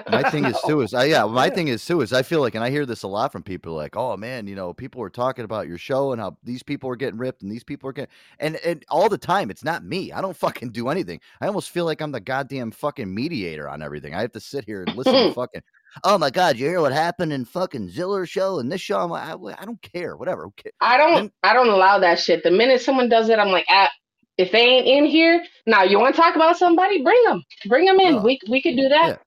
my 0.07 0.23
thing 0.23 0.47
is 0.47 0.63
too 0.63 0.83
is 0.83 0.93
I 0.95 1.07
yeah 1.07 1.25
my 1.25 1.47
Yeah. 1.47 1.55
thing 1.57 1.69
is 1.69 1.85
too 1.85 2.03
is 2.03 2.13
I 2.13 2.23
feel 2.23 2.41
like 2.43 2.55
and 2.55 2.65
I 2.65 2.71
hear 2.71 2.87
this 2.87 3.05
a 3.05 3.09
lot 3.09 3.33
from 3.33 3.43
people 3.43 3.75
like 3.75 3.97
oh 3.97 4.17
man 4.19 4.47
you 4.47 4.55
know 4.55 4.75
people 4.75 5.03
are 5.03 5.11
talking 5.11 5.47
about 5.47 5.67
your 5.69 5.79
show 5.79 6.13
and 6.13 6.21
how 6.21 6.37
these 6.45 6.63
people 6.63 6.91
are 6.91 6.97
getting 6.97 7.19
ripped 7.19 7.43
and 7.43 7.51
these 7.51 7.65
people 7.65 7.89
are 7.89 7.95
getting 7.95 8.13
and 8.39 8.57
and 8.59 8.85
all 8.91 9.09
the 9.09 9.19
time 9.19 9.51
it's 9.51 9.65
not 9.65 9.85
me 9.85 10.13
I 10.13 10.21
don't 10.21 10.37
fucking 10.47 10.71
do 10.73 10.89
anything 10.91 11.21
I 11.41 11.47
almost 11.47 11.71
feel 11.71 11.87
like 11.87 12.03
I'm 12.03 12.13
the 12.13 12.21
goddamn 12.21 12.73
fucking 12.73 13.15
mediator 13.15 13.69
on 13.69 13.83
everything 13.83 14.15
I 14.15 14.21
have 14.23 14.33
to 14.33 14.41
sit 14.41 14.65
here 14.67 14.83
and 14.85 14.95
listen 14.95 15.21
to 15.23 15.29
fucking 15.29 15.63
oh 16.03 16.19
my 16.19 16.31
god 16.31 16.57
you 16.57 16.67
hear 16.67 16.81
what 16.81 16.93
happened 16.93 17.33
in 17.33 17.45
fucking 17.45 17.89
Ziller 17.89 18.27
show 18.27 18.59
and 18.59 18.71
this 18.71 18.81
show 18.81 18.99
I'm 18.99 19.11
like 19.11 19.29
I, 19.29 19.63
I 19.63 19.65
don't 19.65 19.81
care 19.81 20.17
whatever 20.17 20.47
okay 20.47 20.71
I 20.81 20.97
don't 20.97 21.33
I 21.43 21.53
don't 21.53 21.69
allow 21.69 21.99
that 21.99 22.19
shit. 22.19 22.43
The 22.43 22.51
minute 22.51 22.81
someone 22.81 23.09
does 23.09 23.29
it, 23.29 23.39
I'm 23.39 23.51
like, 23.51 23.67
ah, 23.69 23.91
if 24.39 24.53
they 24.53 24.61
ain't 24.61 24.87
in 24.87 25.05
here, 25.05 25.45
now 25.67 25.83
you 25.83 25.99
want 25.99 26.15
to 26.15 26.21
talk 26.21 26.35
about 26.35 26.57
somebody, 26.57 27.03
bring 27.03 27.23
them, 27.25 27.43
bring 27.67 27.85
them 27.87 28.01
in. 28.01 28.17
No. 28.17 28.23
We 28.23 28.41
we 28.49 28.63
could 28.63 28.77
do 28.77 28.89
that. 28.89 29.21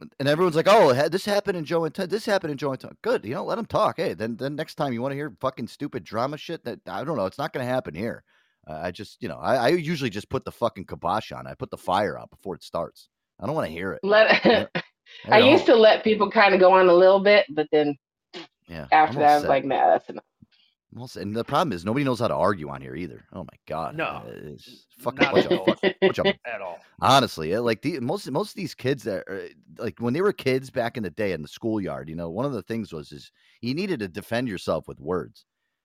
Yeah. 0.00 0.06
and 0.18 0.28
everyone's 0.28 0.56
like, 0.56 0.68
"Oh, 0.68 0.92
this 1.08 1.24
happened 1.24 1.58
in 1.58 1.64
Joe 1.64 1.84
and 1.84 1.94
Ted. 1.94 2.10
This 2.10 2.24
happened 2.24 2.52
in 2.52 2.58
Joe 2.58 2.72
and 2.72 2.80
Ted. 2.80 2.96
Good, 3.02 3.24
you 3.24 3.34
know, 3.34 3.44
let 3.44 3.56
them 3.56 3.66
talk. 3.66 3.96
Hey, 3.98 4.14
then 4.14 4.36
then 4.36 4.56
next 4.56 4.76
time 4.76 4.92
you 4.92 5.02
want 5.02 5.12
to 5.12 5.16
hear 5.16 5.34
fucking 5.40 5.68
stupid 5.68 6.04
drama 6.04 6.38
shit, 6.38 6.64
that 6.64 6.80
I 6.86 7.04
don't 7.04 7.16
know, 7.16 7.26
it's 7.26 7.38
not 7.38 7.52
going 7.52 7.66
to 7.66 7.72
happen 7.72 7.94
here. 7.94 8.24
Uh, 8.66 8.80
I 8.82 8.90
just, 8.90 9.22
you 9.22 9.28
know, 9.28 9.38
I, 9.38 9.56
I 9.56 9.68
usually 9.68 10.10
just 10.10 10.28
put 10.28 10.44
the 10.44 10.52
fucking 10.52 10.84
kibosh 10.84 11.32
on. 11.32 11.46
I 11.46 11.54
put 11.54 11.70
the 11.70 11.78
fire 11.78 12.18
out 12.18 12.30
before 12.30 12.54
it 12.54 12.62
starts. 12.62 13.08
I 13.40 13.46
don't 13.46 13.54
want 13.54 13.66
to 13.66 13.72
hear 13.72 13.92
it. 13.92 14.00
Let 14.02 14.70
Yeah. 15.26 15.34
I 15.36 15.38
used 15.38 15.66
to 15.66 15.74
let 15.74 16.04
people 16.04 16.30
kind 16.30 16.54
of 16.54 16.60
go 16.60 16.72
on 16.72 16.88
a 16.88 16.94
little 16.94 17.20
bit, 17.20 17.46
but 17.50 17.66
then 17.72 17.96
yeah. 18.68 18.86
after 18.92 19.18
that, 19.18 19.30
I 19.30 19.34
was 19.34 19.42
set. 19.42 19.48
like, 19.48 19.64
nah, 19.64 19.90
that's 19.90 20.08
enough. 20.10 20.24
I'm 20.96 21.06
and 21.20 21.36
the 21.36 21.44
problem 21.44 21.72
is 21.74 21.84
nobody 21.84 22.04
knows 22.04 22.18
how 22.20 22.28
to 22.28 22.34
argue 22.34 22.70
on 22.70 22.80
here 22.80 22.94
either. 22.96 23.22
Oh 23.32 23.40
my 23.44 23.58
god, 23.66 23.94
No. 23.96 24.04
Uh, 24.04 24.22
it's 24.26 24.86
fucking 24.98 25.20
Not 25.20 25.34
bunch 25.34 25.46
at 25.46 25.52
of 25.52 25.58
all. 25.58 25.66
fuck, 25.74 25.94
bunch 26.00 26.18
of 26.18 26.26
at 26.26 26.60
all. 26.62 26.78
Honestly, 27.00 27.56
like 27.58 27.82
the 27.82 28.00
most 28.00 28.28
most 28.30 28.50
of 28.50 28.54
these 28.56 28.74
kids 28.74 29.02
that 29.04 29.18
are, 29.28 29.48
like 29.78 29.98
when 30.00 30.14
they 30.14 30.22
were 30.22 30.32
kids 30.32 30.70
back 30.70 30.96
in 30.96 31.02
the 31.02 31.10
day 31.10 31.32
in 31.32 31.42
the 31.42 31.48
schoolyard, 31.48 32.08
you 32.08 32.16
know, 32.16 32.30
one 32.30 32.46
of 32.46 32.52
the 32.52 32.62
things 32.62 32.92
was 32.92 33.12
is 33.12 33.30
you 33.60 33.74
needed 33.74 34.00
to 34.00 34.08
defend 34.08 34.48
yourself 34.48 34.88
with 34.88 34.98
words. 34.98 35.44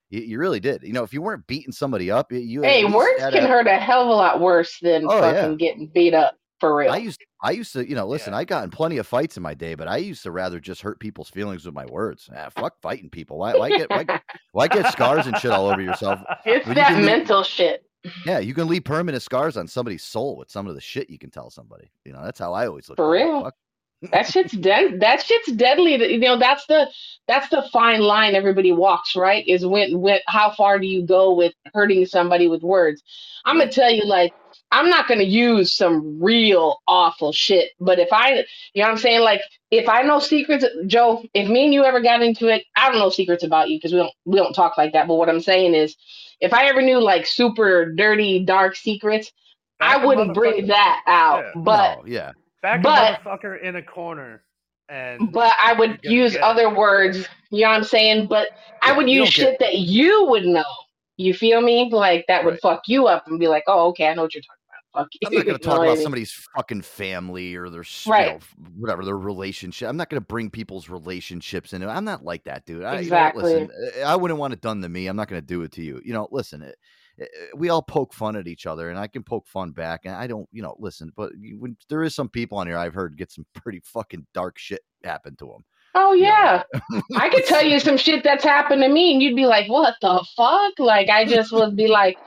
You, 0.10 0.22
you 0.22 0.40
really 0.40 0.62
did. 0.62 0.84
You 0.84 0.94
know, 0.94 1.04
if 1.04 1.14
you 1.14 1.22
weren't 1.22 1.46
beating 1.48 1.74
somebody 1.74 2.10
up, 2.10 2.32
you- 2.32 2.40
you 2.40 2.62
Hey, 2.62 2.86
words 2.86 3.20
can 3.20 3.44
a- 3.44 3.48
hurt 3.48 3.68
a 3.68 3.78
hell 3.78 4.04
of 4.04 4.08
a 4.08 4.12
lot 4.14 4.40
worse 4.40 4.80
than 4.82 5.06
Oh, 5.06 5.20
fucking 5.20 5.52
yeah. 5.52 5.56
getting 5.58 5.88
beat 5.88 6.14
up 6.14 6.36
for 6.64 6.76
real. 6.76 6.92
I 6.92 6.98
used 6.98 7.22
I 7.42 7.52
used 7.52 7.74
to, 7.74 7.88
you 7.88 7.94
know, 7.96 8.08
listen, 8.08 8.32
Yeah. 8.32 8.40
I 8.40 8.46
got 8.46 8.64
in 8.64 8.70
plenty 8.70 8.98
of 8.98 9.06
fights 9.06 9.36
in 9.36 9.44
my 9.44 9.54
day, 9.54 9.76
but 9.76 9.88
I 9.90 9.98
used 9.98 10.24
to 10.24 10.32
rather 10.32 10.62
just 10.62 10.82
hurt 10.82 11.00
people's 11.00 11.30
feelings 11.30 11.66
with 11.66 11.76
my 11.76 11.86
words. 11.88 12.30
Ah, 12.34 12.48
fuck 12.50 12.80
fighting 12.82 13.10
people. 13.10 13.38
Why 13.38 13.54
why 13.56 13.70
get 13.70 13.90
why, 13.90 14.06
why 14.54 14.68
get 14.70 14.92
scars 14.94 15.28
and 15.28 15.38
shit 15.38 15.52
all 15.52 15.68
over 15.70 15.82
yourself? 15.82 16.22
it's 16.46 16.66
when 16.66 16.78
you 16.78 16.82
that 16.84 16.96
leave- 16.96 17.06
mental 17.06 17.44
shit. 17.44 17.86
Yeah, 18.26 18.40
you 18.40 18.54
can 18.54 18.68
leave 18.68 18.84
permanent 18.84 19.24
scars 19.24 19.56
on 19.58 19.68
somebody's 19.68 20.04
soul 20.04 20.36
with 20.38 20.50
some 20.52 20.68
of 20.68 20.76
the 20.76 20.82
shit 20.82 21.10
you 21.10 21.18
can 21.18 21.30
tell 21.32 21.50
somebody. 21.50 21.90
You 22.06 22.12
know, 22.14 22.22
that's 22.24 22.40
how 22.40 22.54
I 22.54 22.68
always 22.68 22.88
look. 22.90 22.98
For 22.98 23.10
real. 23.10 23.44
Fuck 23.44 23.56
That 24.12 24.28
shit's 24.28 24.54
dead. 24.54 25.00
That 25.00 25.24
shit's 25.24 25.52
deadly. 25.54 25.94
You 26.14 26.20
know, 26.20 26.38
that's 26.38 26.66
the 26.68 26.90
that's 27.28 27.50
the 27.50 27.64
fine 27.72 28.02
line 28.02 28.36
everybody 28.36 28.72
walks. 28.72 29.16
Right? 29.16 29.48
Is 29.48 29.66
when 29.66 30.00
when 30.00 30.20
how 30.28 30.52
far 30.52 30.80
do 30.80 30.88
you 30.88 31.06
go 31.06 31.34
with 31.34 31.54
hurting 31.74 32.06
somebody 32.06 32.48
with 32.48 32.64
words? 32.64 33.02
I'm 33.46 33.58
gonna 33.58 33.72
tell 33.72 33.92
you, 33.92 34.06
like, 34.06 34.34
I'm 34.72 34.90
not 34.90 35.08
gonna 35.08 35.24
use 35.24 35.76
some 35.76 36.22
real 36.22 36.78
awful 36.88 37.32
shit. 37.32 37.72
But 37.80 38.00
if 38.00 38.10
I, 38.12 38.44
you 38.74 38.82
know, 38.82 38.84
what 38.84 38.92
I'm 38.92 38.98
saying, 38.98 39.22
like, 39.22 39.42
if 39.72 39.88
I 39.88 40.02
know 40.02 40.20
secrets, 40.20 40.66
Joe, 40.88 41.24
if 41.34 41.50
me 41.50 41.66
and 41.66 41.74
you 41.74 41.84
ever 41.84 42.02
got 42.02 42.22
into 42.22 42.48
it, 42.48 42.64
I 42.76 42.90
don't 42.90 43.00
know 43.00 43.10
secrets 43.10 43.44
about 43.44 43.70
you 43.70 43.78
because 43.78 43.94
we 43.94 44.00
don't 44.00 44.14
we 44.26 44.38
don't 44.38 44.54
talk 44.54 44.78
like 44.78 44.94
that. 44.94 45.08
But 45.08 45.16
what 45.16 45.30
I'm 45.30 45.42
saying 45.42 45.76
is, 45.76 45.96
if 46.42 46.54
I 46.54 46.66
ever 46.66 46.82
knew 46.82 47.00
like 47.00 47.26
super 47.26 47.94
dirty, 47.94 48.44
dark 48.44 48.76
secrets, 48.76 49.32
I, 49.80 49.96
I 49.98 50.04
a 50.04 50.08
wouldn't 50.08 50.34
bring 50.34 50.68
that 50.68 51.02
out. 51.08 51.44
Yeah. 51.44 51.62
But 51.62 51.98
no, 52.00 52.06
yeah. 52.06 52.32
Back 52.64 52.82
but- 52.82 53.14
a 53.14 53.18
motherfucker 53.30 53.62
in 53.62 53.76
a 53.76 53.82
corner 53.84 54.42
and 54.90 55.32
but 55.32 55.54
I 55.62 55.74
would 55.74 56.00
use 56.04 56.32
get 56.34 56.40
it. 56.40 56.44
other 56.44 56.74
words. 56.74 57.28
You 57.52 57.62
know 57.62 57.70
what 57.70 57.76
I'm 57.76 57.84
saying? 57.84 58.28
But 58.28 58.48
I 58.82 58.92
would 58.98 59.08
use 59.10 59.30
don't 59.30 59.46
get- 59.46 59.52
shit 59.52 59.60
that 59.60 59.76
you 59.76 60.26
would 60.26 60.46
know. 60.46 60.64
You 61.18 61.34
feel 61.36 61.62
me? 61.62 61.90
Like 61.92 62.26
that 62.28 62.44
would 62.44 62.54
Right. 62.56 62.62
fuck 62.62 62.82
you 62.88 63.06
up 63.08 63.28
and 63.28 63.40
be 63.40 63.48
like, 63.48 63.64
oh, 63.68 63.90
okay, 63.90 64.08
I 64.08 64.14
know 64.16 64.24
what 64.24 64.34
you're 64.34 64.42
talking 64.42 64.58
about. 64.94 65.04
Fuck 65.04 65.10
you. 65.14 65.28
I'm 65.28 65.34
not 65.36 65.46
gonna 65.46 65.58
talk 65.60 65.82
about 65.84 65.98
somebody's 66.00 66.32
fucking 66.56 66.82
family 66.82 67.56
or 67.56 67.70
their, 67.70 67.84
Right. 68.08 68.28
you 68.28 68.34
know, 68.34 68.40
whatever 68.78 69.06
their 69.06 69.18
relationship. 69.18 69.88
I'm 69.90 69.96
not 69.98 70.10
going 70.10 70.22
to 70.22 70.26
bring 70.26 70.50
people's 70.50 70.90
relationships 70.90 71.72
into. 71.74 71.88
it. 71.88 71.92
I'm 71.92 72.04
not 72.06 72.24
like 72.26 72.44
that, 72.46 72.66
dude. 72.66 72.84
I, 72.84 73.00
you 73.02 73.10
know 73.10 73.32
listen, 73.36 73.70
uh, 74.00 74.06
I 74.06 74.16
wouldn't 74.16 74.40
want 74.40 74.54
it 74.54 74.62
done 74.62 74.82
to 74.82 74.90
me. 74.90 75.08
I'm 75.08 75.16
not 75.16 75.28
going 75.30 75.42
to 75.42 75.46
do 75.48 75.62
it 75.64 75.72
to 75.74 75.82
you. 75.84 76.02
You 76.04 76.14
know, 76.14 76.28
listen. 76.32 76.62
It, 76.62 76.70
uh, 76.70 76.74
Eh, 77.20 77.24
eh, 77.24 77.46
we 77.56 77.70
all 77.70 77.82
poke 77.82 78.14
fun 78.14 78.36
at 78.36 78.48
each 78.48 78.66
other, 78.66 78.90
and 78.90 78.98
I 78.98 79.08
can 79.08 79.24
poke 79.24 79.48
fun 79.48 79.72
back. 79.72 80.02
And 80.06 80.16
I 80.16 80.28
don't, 80.28 80.48
you 80.52 80.62
know, 80.62 80.76
listen. 80.80 81.12
But 81.16 81.32
when 81.58 81.78
there 81.90 82.04
is 82.04 82.16
some 82.16 82.30
people 82.30 82.58
on 82.58 82.68
here 82.68 82.78
I've 82.78 82.94
heard 82.94 83.18
get 83.18 83.32
some 83.32 83.46
pretty 83.56 83.82
fucking 83.84 84.26
dark 84.34 84.58
shit 84.58 84.82
happen 85.04 85.36
to 85.38 85.46
them. 85.46 85.64
Oh 85.96 86.14
yeah, 86.14 86.64
I 87.16 87.30
could 87.30 87.46
tell 87.46 87.64
you 87.64 87.80
some 87.80 87.98
shit 87.98 88.24
that's 88.24 88.44
happened 88.44 88.82
to 88.82 88.90
me, 88.90 89.14
and 89.14 89.22
you'd 89.22 89.36
be 89.36 89.46
like, 89.46 89.70
"What 89.70 89.96
the 90.02 90.26
fuck?" 90.36 90.80
Like 90.80 91.10
I 91.10 91.26
just 91.26 91.52
would 91.54 91.76
be 91.76 91.88
like, 91.88 92.18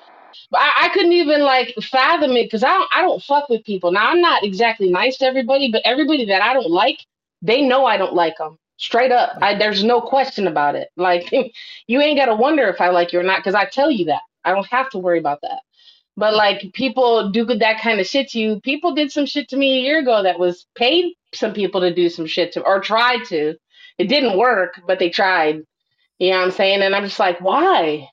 I, 0.55 0.72
I 0.85 0.88
couldn't 0.90 1.12
even 1.12 1.42
like 1.42 1.75
fathom 1.83 2.33
it 2.33 2.44
because 2.44 2.62
I 2.62 2.72
don't, 2.72 2.90
I 2.94 3.03
don't 3.03 3.22
fuck 3.22 3.49
with 3.49 3.64
people. 3.64 3.90
Now 3.90 4.11
I'm 4.11 4.20
not 4.20 4.44
exactly 4.44 4.88
nice 4.88 5.18
to 5.18 5.27
everybody, 5.27 5.70
but 5.72 5.83
everybody 5.85 6.25
that 6.27 6.42
I 6.42 6.55
don't 6.55 6.70
like, 6.70 7.05
they 7.42 7.62
know 7.62 7.87
I 7.87 7.96
don't 7.96 8.14
like 8.14 8.37
them. 8.38 8.59
Straight 8.79 9.11
up, 9.11 9.38
I, 9.40 9.57
there's 9.57 9.83
no 9.83 10.01
question 10.01 10.46
about 10.46 10.77
it. 10.77 10.90
Like 10.96 11.33
you 11.88 12.01
ain't 12.01 12.18
gotta 12.18 12.37
wonder 12.37 12.68
if 12.68 12.81
I 12.81 12.90
like 12.90 13.12
you 13.12 13.18
or 13.18 13.25
not 13.25 13.40
because 13.40 13.55
I 13.55 13.64
tell 13.64 13.90
you 13.90 14.05
that. 14.05 14.20
I 14.47 14.53
don't 14.53 14.69
have 14.69 14.91
to 14.93 14.99
worry 15.01 15.21
about 15.21 15.41
that. 15.43 15.61
But 16.17 16.35
like 16.35 16.73
people 16.75 17.31
do 17.31 17.45
that 17.47 17.81
kind 17.83 18.01
of 18.01 18.07
shit 18.07 18.31
to 18.31 18.41
you. 18.41 18.61
People 18.63 18.95
did 18.95 19.13
some 19.13 19.27
shit 19.27 19.49
to 19.51 19.59
me 19.59 19.79
a 19.79 19.83
year 19.83 20.01
ago 20.01 20.23
that 20.25 20.39
was 20.39 20.67
paid 20.77 21.15
some 21.35 21.55
people 21.55 21.83
to 21.83 21.95
do 21.95 22.11
some 22.11 22.27
shit 22.27 22.53
to 22.53 22.63
or 22.63 22.81
tried 22.81 23.25
to. 23.27 23.55
It 23.99 24.09
didn't 24.09 24.39
work, 24.39 24.81
but 24.87 24.99
they 25.01 25.11
tried. 25.11 25.63
You 26.19 26.31
know 26.33 26.39
what 26.39 26.45
I'm 26.47 26.53
saying? 26.53 26.83
And 26.83 26.97
I'm 26.97 27.05
just 27.05 27.21
like, 27.21 27.41
why? 27.41 28.09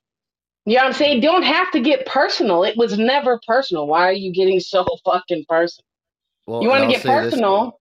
You 0.66 0.76
know 0.78 0.82
what 0.84 0.88
I'm 0.88 0.94
saying? 0.94 1.22
Don't 1.22 1.44
have 1.44 1.72
to 1.72 1.82
get 1.82 2.06
personal. 2.08 2.64
It 2.64 2.78
was 2.78 2.98
never 2.98 3.40
personal. 3.48 3.88
Why 3.88 4.08
are 4.08 4.14
you 4.14 4.34
getting 4.34 4.60
so 4.62 4.86
fucking 5.06 5.46
personal? 5.50 5.86
Well, 6.48 6.62
You 6.62 6.70
want 6.70 6.84
to 6.84 6.90
get 6.90 7.06
personal? 7.06 7.80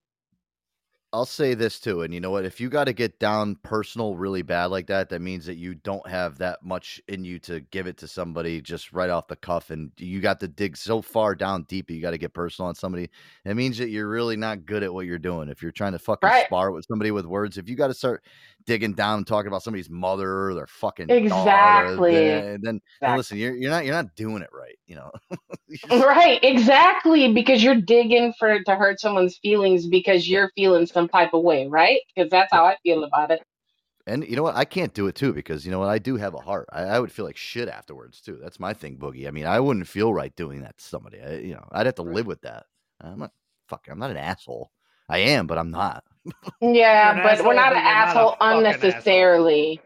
I'll 1.15 1.27
say 1.27 1.53
this 1.53 1.79
too, 1.79 2.01
and 2.01 2.15
you 2.15 2.21
know 2.21 2.31
what? 2.31 2.47
If 2.47 2.59
you 2.59 2.71
got 2.71 2.85
to 2.85 2.95
get 2.95 3.19
down 3.19 3.57
personal 3.57 4.17
really 4.17 4.41
bad 4.41 4.67
like 4.67 4.87
that, 4.87 5.11
that 5.11 5.21
means 5.21 5.45
that 5.45 5.57
you 5.57 5.75
don't 5.75 6.07
have 6.09 6.39
that 6.39 6.65
much 6.65 7.03
in 7.07 7.23
you 7.23 7.39
to 7.41 7.61
give 7.61 7.87
it 7.87 7.99
to 7.99 8.09
somebody 8.09 8.63
just 8.63 8.95
right 8.95 9.11
off 9.11 9.29
the 9.29 9.37
cuff, 9.37 9.69
and 9.69 9.93
you 9.99 10.21
got 10.23 10.41
to 10.41 10.49
dig 10.49 10.75
so 10.75 11.03
far 11.03 11.35
down 11.35 11.65
deep. 11.65 11.91
You 11.91 12.01
got 12.01 12.13
to 12.13 12.19
get 12.19 12.33
personal 12.33 12.69
on 12.71 12.75
somebody. 12.77 13.11
It 13.45 13.55
means 13.57 13.77
that 13.77 13.91
you're 13.91 14.09
really 14.09 14.39
not 14.39 14.65
good 14.65 14.83
at 14.83 14.95
what 14.95 15.05
you're 15.05 15.19
doing. 15.19 15.51
If 15.51 15.61
you're 15.63 15.71
trying 15.71 15.93
to 15.93 15.99
fucking 15.99 16.31
Right. 16.31 16.47
spar 16.47 16.73
with 16.73 16.87
somebody 16.89 17.11
with 17.11 17.27
words, 17.27 17.59
if 17.59 17.69
you 17.69 17.77
got 17.77 17.89
to 17.89 17.95
start 17.95 18.25
digging 18.67 18.95
down 18.95 19.19
and 19.19 19.27
talking 19.27 19.49
about 19.49 19.63
somebody's 19.63 19.91
mother 19.91 20.49
or 20.49 20.55
their 20.55 20.67
fucking 20.67 21.07
daughter, 21.09 21.19
Exactly. 21.25 22.15
then, 22.15 22.61
then 22.63 22.81
Exactly. 23.01 23.17
listen, 23.17 23.39
you're 23.39 23.55
you're 23.57 23.71
not 23.71 23.85
you're 23.85 23.95
not 23.95 24.15
doing 24.17 24.43
it 24.43 24.51
right. 24.53 24.79
You 24.87 24.97
know. 24.97 25.11
Just- 25.71 26.05
Right, 26.05 26.39
exactly. 26.43 27.33
Because 27.33 27.63
you're 27.63 27.81
digging 27.81 28.33
for 28.39 28.63
to 28.63 28.75
hurt 28.77 29.01
someone's 29.01 29.39
feelings 29.39 29.87
because 29.87 30.29
you're 30.29 30.51
feeling 30.55 30.87
some 30.87 31.09
type 31.09 31.35
of 31.35 31.43
way, 31.43 31.67
right? 31.67 32.01
Because 32.15 32.31
that's 32.31 32.53
how 32.53 32.65
I 32.65 32.77
feel 32.83 33.05
about 33.05 33.31
it. 33.31 33.43
And 34.07 34.27
you 34.29 34.35
know 34.35 34.43
what? 34.43 34.57
I 34.57 34.65
can't 34.65 34.93
do 34.95 35.07
it 35.07 35.15
too 35.15 35.33
because 35.33 35.65
you 35.65 35.71
know 35.71 35.79
what? 35.79 35.89
I 35.89 35.99
do 35.99 36.17
have 36.17 36.35
a 36.35 36.39
heart. 36.41 36.69
I, 36.73 36.83
I 36.83 36.99
would 37.01 37.13
feel 37.13 37.25
like 37.25 37.37
shit 37.37 37.69
afterwards 37.69 38.21
too. 38.21 38.39
That's 38.43 38.59
my 38.59 38.75
thing, 38.75 38.97
Boogie. 38.99 39.29
I 39.29 39.31
mean, 39.31 39.47
I 39.47 39.61
wouldn't 39.61 39.87
feel 39.87 40.13
right 40.13 40.35
doing 40.35 40.63
that 40.63 40.77
to 40.79 40.85
somebody. 40.85 41.21
I, 41.23 41.35
you 41.37 41.55
know, 41.55 41.65
I'd 41.71 41.87
have 41.87 41.95
to 41.97 42.03
live 42.03 42.27
with 42.27 42.41
that. 42.43 42.67
I'm 43.01 43.21
not 43.21 43.31
fucking. 43.69 43.93
I'm 43.93 44.01
not 44.01 44.11
an 44.11 44.17
asshole. 44.17 44.73
I 45.13 45.19
am, 45.19 45.47
but 45.47 45.59
I'm 45.59 45.71
not. 45.71 46.05
Yeah, 46.61 47.23
but 47.23 47.25
asshole, 47.25 47.49
we're 47.49 47.55
not 47.55 47.73
an 47.73 47.79
you're 47.85 47.99
not 47.99 48.19
a 48.19 48.21
asshole 48.21 48.37
unnecessarily. 48.41 49.81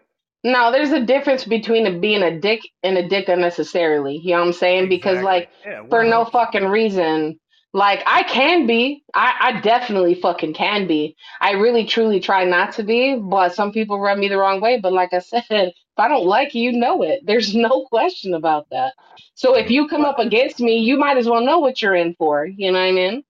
No, 0.44 0.72
there's 0.72 0.92
a 0.92 1.04
difference 1.04 1.44
between 1.44 1.86
a, 1.86 1.98
being 1.98 2.22
a 2.22 2.40
dick 2.40 2.60
and 2.82 2.98
a 2.98 3.08
dick 3.08 3.28
unnecessarily. 3.28 4.20
You 4.22 4.32
know 4.32 4.40
what 4.40 4.46
I'm 4.48 4.52
saying? 4.54 4.88
Because 4.88 5.20
like 5.22 5.50
Yeah, 5.66 5.82
for 5.90 6.04
no 6.04 6.24
fucking 6.24 6.66
reason. 6.66 7.40
Like 7.74 8.02
I 8.06 8.22
can 8.24 8.66
be. 8.66 9.04
I, 9.14 9.34
I 9.40 9.60
definitely 9.60 10.14
fucking 10.14 10.54
can 10.54 10.86
be. 10.86 11.16
I 11.40 11.52
really 11.52 11.86
truly 11.86 12.20
try 12.20 12.44
not 12.44 12.72
to 12.74 12.84
be, 12.84 13.16
but 13.16 13.54
some 13.54 13.72
people 13.72 14.00
rub 14.00 14.18
me 14.18 14.28
the 14.28 14.38
wrong 14.38 14.60
way. 14.60 14.80
But 14.80 14.92
like 14.94 15.12
I 15.14 15.20
said, 15.20 15.44
if 15.50 15.74
I 15.98 16.08
don't 16.08 16.26
like 16.26 16.54
you, 16.54 16.70
you 16.70 16.78
know 16.78 17.02
it. 17.02 17.22
There's 17.26 17.54
no 17.54 17.86
question 17.90 18.34
about 18.34 18.68
that. 18.72 18.94
So 19.34 19.56
if 19.56 19.70
you 19.70 19.88
come 19.88 20.06
up 20.06 20.18
against 20.20 20.60
me, 20.60 20.78
you 20.78 20.98
might 20.98 21.18
as 21.18 21.28
well 21.28 21.44
know 21.44 21.60
what 21.60 21.82
you're 21.82 21.96
in 21.96 22.14
for. 22.16 22.46
You 22.46 22.72
know 22.72 22.80
what 22.80 22.86
I 22.88 22.92
mean? 22.92 23.24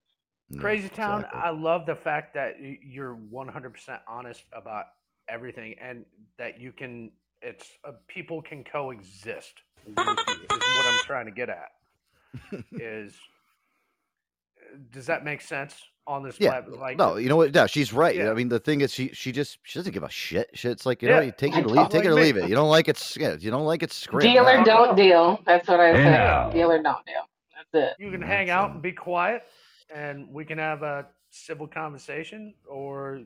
Yeah, 0.49 0.61
Crazy 0.61 0.89
Town, 0.89 1.21
exactly. 1.21 1.39
I 1.39 1.49
love 1.51 1.85
the 1.85 1.95
fact 1.95 2.33
that 2.35 2.55
you're 2.61 3.15
100% 3.33 3.99
honest 4.07 4.43
about 4.53 4.85
everything 5.29 5.75
and 5.81 6.05
that 6.37 6.59
you 6.59 6.71
can, 6.71 7.11
it's, 7.41 7.65
uh, 7.85 7.91
people 8.07 8.41
can 8.41 8.63
coexist 8.63 9.61
with 9.85 9.97
you, 10.27 10.47
is 10.57 10.67
what 10.67 10.85
I'm 10.87 10.99
trying 10.99 11.25
to 11.25 11.31
get 11.31 11.49
at. 11.49 11.69
Is, 12.77 13.13
does 14.91 15.07
that 15.07 15.23
make 15.23 15.41
sense 15.41 15.75
on 16.07 16.23
this 16.23 16.39
Yeah, 16.39 16.49
platform? 16.49 16.79
Like, 16.81 16.97
no, 16.97 17.17
you 17.17 17.29
know 17.29 17.35
what? 17.37 17.53
No, 17.53 17.67
she's 17.67 17.93
right. 17.93 18.15
Yeah. 18.15 18.31
I 18.31 18.33
mean, 18.33 18.49
the 18.49 18.59
thing 18.59 18.81
is, 18.81 18.93
she 18.93 19.09
she 19.13 19.31
just 19.31 19.59
she 19.63 19.79
doesn't 19.79 19.93
give 19.93 20.03
a 20.03 20.09
shit. 20.09 20.49
Shit's 20.53 20.85
like 20.85 21.01
you 21.01 21.09
know, 21.09 21.19
you 21.19 21.31
take 21.31 21.55
it 21.55 21.65
or 21.65 21.69
leave, 21.69 21.75
don't 21.75 21.91
take 21.91 22.05
it 22.05 22.09
or 22.09 22.15
leave 22.15 22.37
it. 22.37 22.47
You 22.49 22.55
don't 22.55 22.69
like 22.69 22.87
it, 22.87 23.15
yeah. 23.17 23.35
You 23.39 23.51
don't 23.51 23.65
like 23.65 23.83
it, 23.83 23.91
scream. 23.91 24.31
Deal 24.33 24.47
or 24.47 24.63
don't 24.63 24.95
deal. 24.95 25.39
That's 25.45 25.67
what 25.67 25.79
I 25.79 25.93
Hey 25.93 26.03
say. 26.03 26.11
now. 26.11 26.51
Deal 26.53 26.71
or 26.71 26.81
don't 26.81 27.05
deal. 27.05 27.23
That's 27.55 27.91
it. 27.91 27.97
you 27.97 28.11
can 28.11 28.21
Yeah, 28.21 28.27
hang 28.27 28.49
out 28.49 28.73
and 28.73 28.81
be 28.81 28.91
quiet 28.91 29.43
and 29.93 30.27
we 30.31 30.45
can 30.45 30.57
have 30.57 30.83
a 30.83 31.07
civil 31.29 31.67
conversation 31.67 32.53
or 32.67 33.21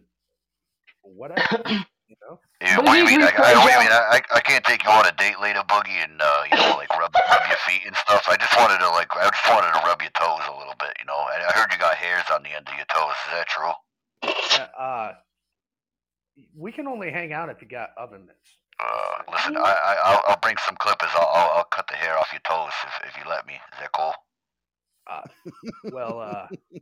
whatever, 1.01 1.63
you 1.67 2.15
know? 2.21 2.39
Yeah, 2.61 2.77
what 2.77 2.93
do 2.93 2.97
you 2.97 3.09
you 3.09 3.17
mean? 3.17 3.21
I, 3.21 3.31
I, 3.33 3.57
what 3.57 3.67
do 3.67 3.73
you 3.73 3.79
mean? 3.79 3.91
I, 3.91 4.21
I 4.21 4.37
I 4.37 4.41
can't 4.41 4.63
take 4.63 4.83
you 4.83 4.89
on 4.89 5.05
a 5.05 5.11
date 5.17 5.39
later, 5.41 5.61
Boogie, 5.67 5.97
and 6.03 6.21
uh, 6.21 6.43
you 6.51 6.57
know, 6.57 6.77
like 6.77 6.89
rub 6.93 7.13
rub 7.13 7.43
your 7.49 7.57
feet 7.65 7.81
and 7.85 7.95
stuff. 7.95 8.25
I 8.29 8.37
just 8.37 8.55
wanted 8.57 8.77
to 8.79 8.89
like, 8.89 9.09
I 9.15 9.29
just 9.29 9.49
wanted 9.49 9.73
to 9.73 9.81
rub 9.85 10.01
your 10.01 10.11
toes 10.13 10.45
a 10.47 10.57
little 10.57 10.75
bit, 10.79 10.93
you 10.99 11.05
know. 11.05 11.25
And 11.33 11.43
I 11.43 11.51
heard 11.57 11.71
you 11.71 11.79
got 11.79 11.95
hairs 11.95 12.25
on 12.33 12.43
the 12.43 12.53
end 12.53 12.67
of 12.69 12.75
your 12.77 12.85
toes. 12.93 13.17
Is 13.25 13.31
that 13.33 13.47
true? 13.49 13.73
Uh, 14.21 14.67
uh, 14.77 15.11
we 16.55 16.71
can 16.71 16.87
only 16.87 17.11
hang 17.11 17.33
out 17.33 17.49
if 17.49 17.61
you 17.61 17.67
got 17.67 17.91
oven 17.97 18.25
mitts. 18.25 18.57
Uh, 18.79 19.21
listen, 19.31 19.57
I, 19.57 19.61
I 19.61 19.93
I'll, 20.05 20.21
I'll 20.29 20.39
bring 20.41 20.57
some 20.65 20.75
clippers. 20.77 21.09
I'll, 21.13 21.29
I'll 21.33 21.51
I'll 21.57 21.69
cut 21.73 21.87
the 21.87 21.95
hair 21.95 22.17
off 22.17 22.29
your 22.31 22.41
toes 22.45 22.73
if 22.85 23.09
if 23.09 23.17
you 23.17 23.29
let 23.29 23.45
me. 23.47 23.53
Is 23.53 23.79
that 23.79 23.91
cool? 23.93 24.13
Well, 25.91 26.19
uh, 26.19 26.47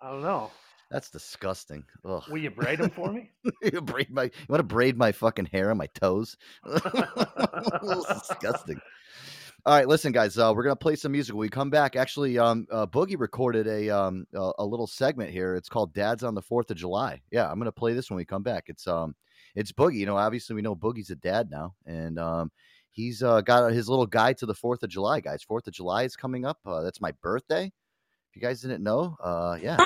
I 0.00 0.10
don't 0.10 0.22
know. 0.22 0.50
That's 0.90 1.10
disgusting. 1.10 1.84
Ugh. 2.04 2.22
Will 2.28 2.38
you 2.38 2.50
braid 2.50 2.80
them 2.80 2.90
for 2.90 3.12
me? 3.12 3.30
you 3.62 3.80
braid 3.80 4.10
my. 4.10 4.24
You 4.24 4.30
want 4.48 4.60
to 4.60 4.64
braid 4.64 4.96
my 4.96 5.12
fucking 5.12 5.46
hair 5.46 5.70
on 5.70 5.76
my 5.76 5.86
toes? 5.86 6.36
Disgusting. 6.64 8.80
All 9.66 9.74
right, 9.74 9.86
listen, 9.86 10.10
guys. 10.10 10.36
Uh, 10.36 10.52
we're 10.56 10.64
gonna 10.64 10.74
play 10.74 10.96
some 10.96 11.12
music. 11.12 11.34
When 11.34 11.42
we 11.42 11.48
come 11.48 11.70
back, 11.70 11.94
actually, 11.94 12.38
um, 12.38 12.66
uh, 12.72 12.86
Boogie 12.86 13.20
recorded 13.20 13.68
a 13.68 13.90
um 13.90 14.26
a, 14.34 14.50
a 14.58 14.64
little 14.64 14.86
segment 14.86 15.30
here. 15.30 15.54
It's 15.54 15.68
called 15.68 15.94
"Dad's 15.94 16.24
on 16.24 16.34
the 16.34 16.42
Fourth 16.42 16.70
of 16.70 16.76
July." 16.76 17.20
Yeah, 17.30 17.48
I'm 17.48 17.58
gonna 17.58 17.70
play 17.70 17.92
this 17.92 18.10
when 18.10 18.16
we 18.16 18.24
come 18.24 18.42
back. 18.42 18.64
It's 18.66 18.88
um, 18.88 19.14
it's 19.54 19.70
Boogie. 19.70 19.96
You 19.96 20.06
know, 20.06 20.16
obviously 20.16 20.56
we 20.56 20.62
know 20.62 20.74
Boogie's 20.74 21.10
a 21.10 21.16
dad 21.16 21.50
now, 21.50 21.74
and 21.86 22.18
um, 22.18 22.50
he's 22.90 23.22
uh, 23.22 23.40
got 23.40 23.72
his 23.72 23.88
little 23.88 24.06
guide 24.06 24.38
to 24.38 24.46
the 24.46 24.54
Fourth 24.54 24.82
of 24.82 24.90
July, 24.90 25.20
guys. 25.20 25.42
Fourth 25.42 25.66
of 25.66 25.72
July 25.72 26.02
is 26.04 26.16
coming 26.16 26.44
up. 26.44 26.58
Uh, 26.66 26.80
that's 26.82 27.00
my 27.00 27.12
birthday. 27.22 27.64
If 27.64 28.36
you 28.36 28.42
guys 28.42 28.60
didn't 28.60 28.82
know, 28.82 29.16
uh, 29.22 29.58
yeah, 29.60 29.76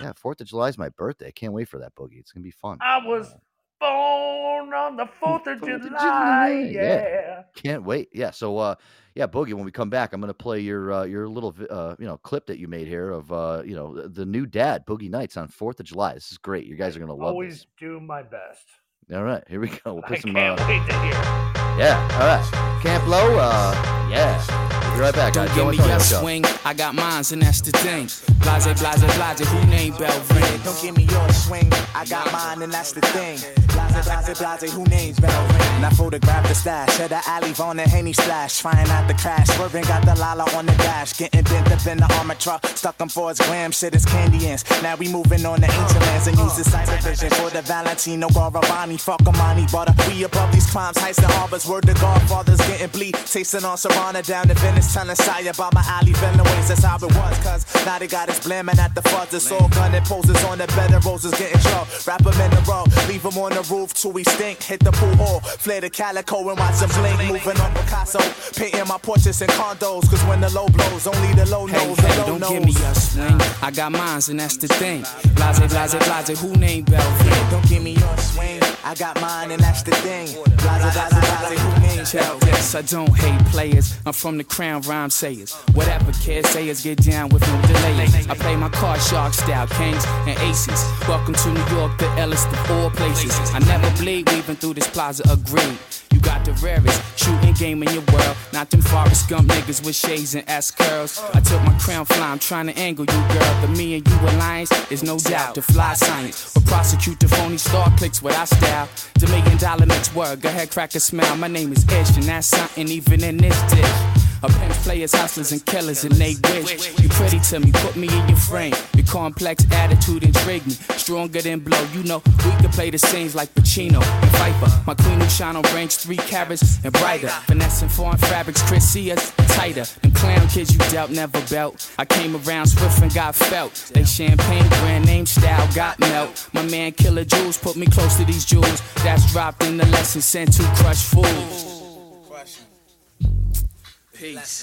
yeah, 0.00 0.12
Fourth 0.16 0.40
of 0.40 0.46
July 0.46 0.68
is 0.68 0.78
my 0.78 0.88
birthday. 0.90 1.32
Can't 1.32 1.52
wait 1.52 1.68
for 1.68 1.78
that, 1.80 1.94
Boogie. 1.94 2.18
It's 2.20 2.32
gonna 2.32 2.44
be 2.44 2.50
fun. 2.52 2.78
I 2.80 2.98
was 3.04 3.34
born 3.80 4.72
on 4.72 4.96
the 4.96 5.08
4th 5.20 5.46
of 5.48 5.62
of 5.62 5.82
July. 5.82 6.68
Yeah. 6.70 6.82
Yeah. 6.82 7.42
Can't 7.56 7.82
wait. 7.82 8.08
Yeah. 8.12 8.30
So, 8.30 8.56
uh, 8.58 8.76
yeah, 9.16 9.26
Boogie. 9.26 9.54
When 9.54 9.64
we 9.64 9.72
come 9.72 9.90
back, 9.90 10.12
I'm 10.12 10.20
gonna 10.20 10.32
play 10.32 10.60
your 10.60 10.92
uh, 10.92 11.04
your 11.04 11.28
little 11.28 11.54
uh, 11.68 11.96
you 11.98 12.06
know 12.06 12.16
clip 12.18 12.46
that 12.46 12.58
you 12.58 12.68
made 12.68 12.86
here 12.86 13.10
of 13.10 13.32
uh, 13.32 13.62
you 13.64 13.74
know 13.74 14.06
the, 14.08 14.24
new 14.24 14.46
dad 14.46 14.86
Boogie 14.86 15.10
Nights 15.10 15.36
on 15.36 15.48
Fourth 15.48 15.80
of 15.80 15.86
July. 15.86 16.14
This 16.14 16.30
is 16.32 16.38
great. 16.38 16.64
You 16.64 16.76
guys 16.76 16.96
are 16.96 17.00
gonna 17.00 17.12
love 17.14 17.28
it. 17.30 17.32
Always 17.32 17.66
do 17.78 17.98
my 18.00 18.22
best. 18.22 18.66
All 19.12 19.24
right, 19.24 19.42
here 19.48 19.60
we 19.60 19.68
go. 19.68 19.94
We'll 19.94 20.04
I 20.04 20.08
put 20.08 20.20
some. 20.22 20.32
can't 20.32 20.60
Uh, 20.60 20.64
wait 20.68 20.86
to 20.88 21.00
hear. 21.02 21.61
Yeah. 21.78 21.96
All 22.20 22.26
right. 22.26 22.80
Camp 22.82 23.06
Lo. 23.06 23.36
Uh, 23.38 23.72
yeah. 24.10 24.71
We'll 24.92 24.98
be 24.98 25.04
right 25.04 25.14
back, 25.14 25.32
guys. 25.32 25.54
Don't 25.56 25.74
give 25.74 25.84
me 25.84 25.88
your 25.88 26.00
swing, 26.00 26.44
I 26.64 26.74
got 26.74 26.94
mines, 26.94 27.32
and 27.32 27.40
that's 27.40 27.62
the 27.62 27.72
thing. 27.72 28.08
Blase, 28.42 28.64
blase, 28.64 29.00
blase, 29.16 29.48
who 29.48 29.66
named 29.70 29.96
Bell 29.96 30.22
ring? 30.34 30.60
Don't 30.64 30.82
give 30.82 30.96
me 30.96 31.04
your 31.04 31.28
swing, 31.30 31.72
I 31.94 32.04
got 32.04 32.32
mine 32.32 32.62
and 32.62 32.72
that's 32.72 32.92
the 32.92 33.00
thing. 33.00 33.38
Blase, 33.68 34.04
blase, 34.04 34.38
blase, 34.38 34.72
who 34.72 34.84
names 34.84 35.20
bell 35.20 35.46
ring? 35.46 35.80
Now 35.80 35.90
photograph 35.90 36.48
the 36.48 36.54
stash, 36.54 36.98
at 36.98 37.10
the 37.10 37.20
alley 37.28 37.54
on 37.60 37.76
the 37.76 37.82
Henny 37.82 38.12
slash. 38.12 38.60
Trying 38.60 38.88
out 38.88 39.06
the 39.06 39.14
crash, 39.14 39.46
swerving, 39.48 39.84
got 39.84 40.04
the 40.04 40.14
Lala 40.16 40.44
on 40.56 40.66
the 40.66 40.72
dash. 40.72 41.12
Getting 41.12 41.44
bent 41.44 41.70
up 41.70 41.86
in 41.86 41.98
the 41.98 42.12
armor 42.18 42.34
truck, 42.34 42.66
stuck 42.66 42.98
them 42.98 43.08
for 43.08 43.28
his 43.28 43.38
glam, 43.38 43.70
shit 43.70 43.94
is 43.94 44.04
candy 44.04 44.46
ants. 44.48 44.64
Now 44.82 44.96
we 44.96 45.08
moving 45.08 45.46
on 45.46 45.60
the 45.60 45.70
ancient 45.70 46.00
lands 46.00 46.26
and 46.26 46.36
use 46.36 46.56
the 46.56 46.64
cyber 46.64 47.00
vision 47.02 47.30
for 47.30 47.50
the 47.50 47.62
Valentino 47.62 48.28
Garavani. 48.28 49.00
Fuck 49.00 49.22
Amani, 49.26 49.66
butter. 49.70 49.94
We 50.08 50.24
above 50.24 50.52
these 50.52 50.68
crimes, 50.70 50.96
heists 50.96 51.22
and 51.22 51.32
harbors. 51.32 51.66
Word 51.66 51.86
to 51.86 51.94
Godfathers 51.94 52.58
getting 52.66 52.88
bleed. 52.88 53.14
Tasting 53.26 53.64
on 53.64 53.76
Serrana 53.76 54.26
down 54.26 54.48
to 54.48 54.54
Venice, 54.54 54.81
telling 54.90 55.16
Saya 55.16 55.50
about 55.50 55.74
my 55.74 55.84
alley 55.86 56.12
ways. 56.12 56.68
That's 56.68 56.84
how 56.84 56.96
it 56.96 57.02
was, 57.14 57.38
cuz 57.44 57.86
now 57.86 57.98
they 57.98 58.06
got 58.06 58.28
us 58.28 58.40
blamming 58.40 58.78
at 58.78 58.94
the 58.94 59.02
fuzz. 59.02 59.32
It's 59.34 59.50
all 59.52 59.68
gun 59.68 59.94
and 59.94 60.04
poses 60.06 60.42
on 60.44 60.58
the 60.58 60.66
bed 60.68 60.92
of 60.92 61.04
roses 61.04 61.32
getting 61.32 61.60
drunk. 61.60 61.88
Wrap 62.06 62.24
'em 62.26 62.40
in 62.40 62.50
the 62.50 62.62
rug, 62.62 62.88
leave 63.08 63.24
'em 63.24 63.36
on 63.38 63.52
the 63.52 63.62
roof 63.74 63.92
till 63.94 64.12
we 64.12 64.24
stink. 64.24 64.62
Hit 64.62 64.80
the 64.84 64.92
pool 64.92 65.16
hall, 65.16 65.40
flare 65.40 65.80
the 65.80 65.90
calico 65.90 66.48
and 66.50 66.58
watch 66.58 66.82
'em 66.82 66.90
blink. 66.90 67.18
Moving 67.32 67.60
on 67.60 67.72
Picasso, 67.74 68.20
painting 68.56 68.86
my 68.88 68.98
portraits 68.98 69.40
in 69.42 69.48
condos. 69.48 70.08
Cause 70.10 70.22
when 70.24 70.40
the 70.40 70.50
low 70.50 70.68
blows, 70.68 71.06
only 71.06 71.32
the 71.34 71.46
low 71.46 71.66
Hey, 71.66 71.72
knows, 71.86 71.96
the 71.96 72.06
hey, 72.08 72.18
low 72.18 72.38
don't 72.38 72.52
give 72.52 72.64
me 72.64 72.72
knows. 72.72 72.96
a 72.96 73.00
swing, 73.00 73.40
I 73.62 73.70
got 73.70 73.92
mines, 73.92 74.28
and 74.28 74.40
that's 74.40 74.56
the 74.56 74.68
thing. 74.68 75.02
Blase, 75.36 75.58
blase, 75.58 75.94
blase, 76.06 76.38
who 76.40 76.50
named 76.56 76.90
Bell 76.90 77.10
ring? 77.20 77.46
Don't 77.50 77.68
give 77.68 77.82
me 77.82 77.92
your 77.92 78.16
swing, 78.18 78.60
I 78.84 78.94
got 78.94 79.20
mine 79.20 79.50
and 79.52 79.62
that's 79.62 79.82
the 79.82 79.92
thing. 80.04 80.26
Blase, 80.62 80.82
blase, 80.94 81.12
blase, 81.42 81.60
who 81.60 81.80
names 81.80 82.10
Tell 82.10 82.38
Yes, 82.46 82.74
I 82.74 82.82
don't 82.82 83.14
hate 83.16 83.44
players. 83.46 83.94
I'm 84.06 84.12
from 84.12 84.38
the 84.38 84.44
crown 84.44 84.71
rhyme 84.80 85.10
sayers. 85.10 85.52
Whatever 85.74 86.12
kids 86.12 86.48
sayers 86.50 86.82
get 86.82 86.98
down 87.02 87.28
with 87.28 87.46
no 87.46 87.62
delay. 87.62 88.06
I 88.28 88.34
play 88.34 88.56
my 88.56 88.68
card 88.68 89.00
shark 89.00 89.34
style, 89.34 89.66
kings 89.66 90.04
and 90.26 90.38
aces. 90.40 90.84
Welcome 91.08 91.34
to 91.34 91.48
New 91.52 91.66
York, 91.76 91.98
the 91.98 92.06
illest 92.16 92.50
the 92.50 92.56
four 92.68 92.90
places. 92.90 93.34
I 93.54 93.58
never 93.60 93.90
bleed 94.02 94.30
weaving 94.30 94.56
through 94.56 94.74
this 94.74 94.88
plaza, 94.88 95.22
agreed. 95.30 95.78
You 96.12 96.20
got 96.20 96.44
the 96.44 96.52
rarest 96.64 97.00
shooting 97.18 97.54
game 97.54 97.82
in 97.82 97.92
your 97.92 98.04
world. 98.12 98.36
Not 98.52 98.70
them 98.70 98.82
Forrest 98.82 99.28
Gump 99.28 99.48
niggas 99.48 99.84
with 99.84 99.96
shades 99.96 100.34
and 100.34 100.48
S 100.48 100.70
curls. 100.70 101.20
I 101.32 101.40
took 101.40 101.62
my 101.62 101.76
crown 101.78 102.04
fly, 102.04 102.30
I'm 102.30 102.38
trying 102.38 102.66
to 102.66 102.78
angle 102.78 103.06
you, 103.06 103.22
girl. 103.34 103.60
The 103.62 103.68
me 103.68 103.96
and 103.96 104.06
you 104.06 104.16
alliance 104.16 104.70
is 104.90 105.02
no 105.02 105.18
doubt 105.18 105.54
the 105.54 105.62
fly 105.62 105.94
science. 105.94 106.52
But 106.54 106.66
prosecute 106.66 107.18
the 107.18 107.28
phony 107.28 107.56
star 107.56 107.90
clicks 107.96 108.22
with 108.22 108.36
our 108.36 108.46
style. 108.46 108.88
The 109.18 109.26
million 109.28 109.56
dollar 109.58 109.86
mix 109.86 110.14
word, 110.14 110.42
go 110.42 110.48
ahead, 110.48 110.70
crack 110.70 110.94
a 110.94 111.00
smile. 111.00 111.36
My 111.36 111.48
name 111.48 111.72
is 111.72 111.84
Ish, 111.84 112.16
and 112.16 112.24
that's 112.24 112.48
something 112.48 112.88
even 112.88 113.24
in 113.24 113.38
this 113.38 113.60
dish. 113.72 114.21
A 114.44 114.48
pimps, 114.48 114.82
players, 114.82 115.14
hustlers, 115.14 115.52
and 115.52 115.64
killers, 115.66 116.04
and 116.04 116.14
they 116.14 116.34
wish 116.50 116.98
you 117.00 117.08
pretty 117.10 117.38
to 117.38 117.60
me. 117.60 117.70
Put 117.72 117.94
me 117.96 118.08
in 118.08 118.28
your 118.28 118.36
frame. 118.36 118.74
Your 118.94 119.06
complex 119.06 119.64
attitude 119.70 120.24
intrigue 120.24 120.66
me. 120.66 120.72
Stronger 120.96 121.40
than 121.40 121.60
blow. 121.60 121.80
You 121.92 122.02
know 122.02 122.22
we 122.44 122.50
could 122.60 122.72
play 122.72 122.90
the 122.90 122.98
scenes 122.98 123.34
like 123.34 123.54
Pacino 123.54 124.02
and 124.02 124.30
Viper. 124.32 124.82
My 124.86 124.94
queen 124.94 125.20
who 125.20 125.28
shine 125.28 125.54
on 125.54 125.62
range 125.74 125.96
three 125.96 126.16
carats 126.16 126.82
and 126.84 126.92
brighter. 126.92 127.28
Finessing 127.46 127.88
foreign 127.88 128.18
fabrics, 128.18 128.62
Chrissia's 128.62 129.30
tighter. 129.54 129.84
Them 130.00 130.10
clown 130.12 130.48
kids 130.48 130.72
you 130.72 130.78
dealt 130.90 131.10
never 131.10 131.40
belt. 131.48 131.88
I 131.98 132.04
came 132.04 132.34
around 132.34 132.66
swift 132.66 133.00
and 133.00 133.14
got 133.14 133.36
felt. 133.36 133.74
They 133.94 134.04
champagne 134.04 134.68
brand 134.68 135.06
name 135.06 135.26
style 135.26 135.72
got 135.72 136.00
melt. 136.00 136.48
My 136.52 136.62
man 136.64 136.92
Killer 136.92 137.24
Jules 137.24 137.58
put 137.58 137.76
me 137.76 137.86
close 137.86 138.16
to 138.16 138.24
these 138.24 138.44
jewels. 138.44 138.82
That's 139.04 139.30
dropped 139.32 139.62
in 139.62 139.76
the 139.76 139.86
lesson 139.86 140.20
sent 140.20 140.52
to 140.54 140.62
crush 140.76 141.04
fools. 141.04 141.72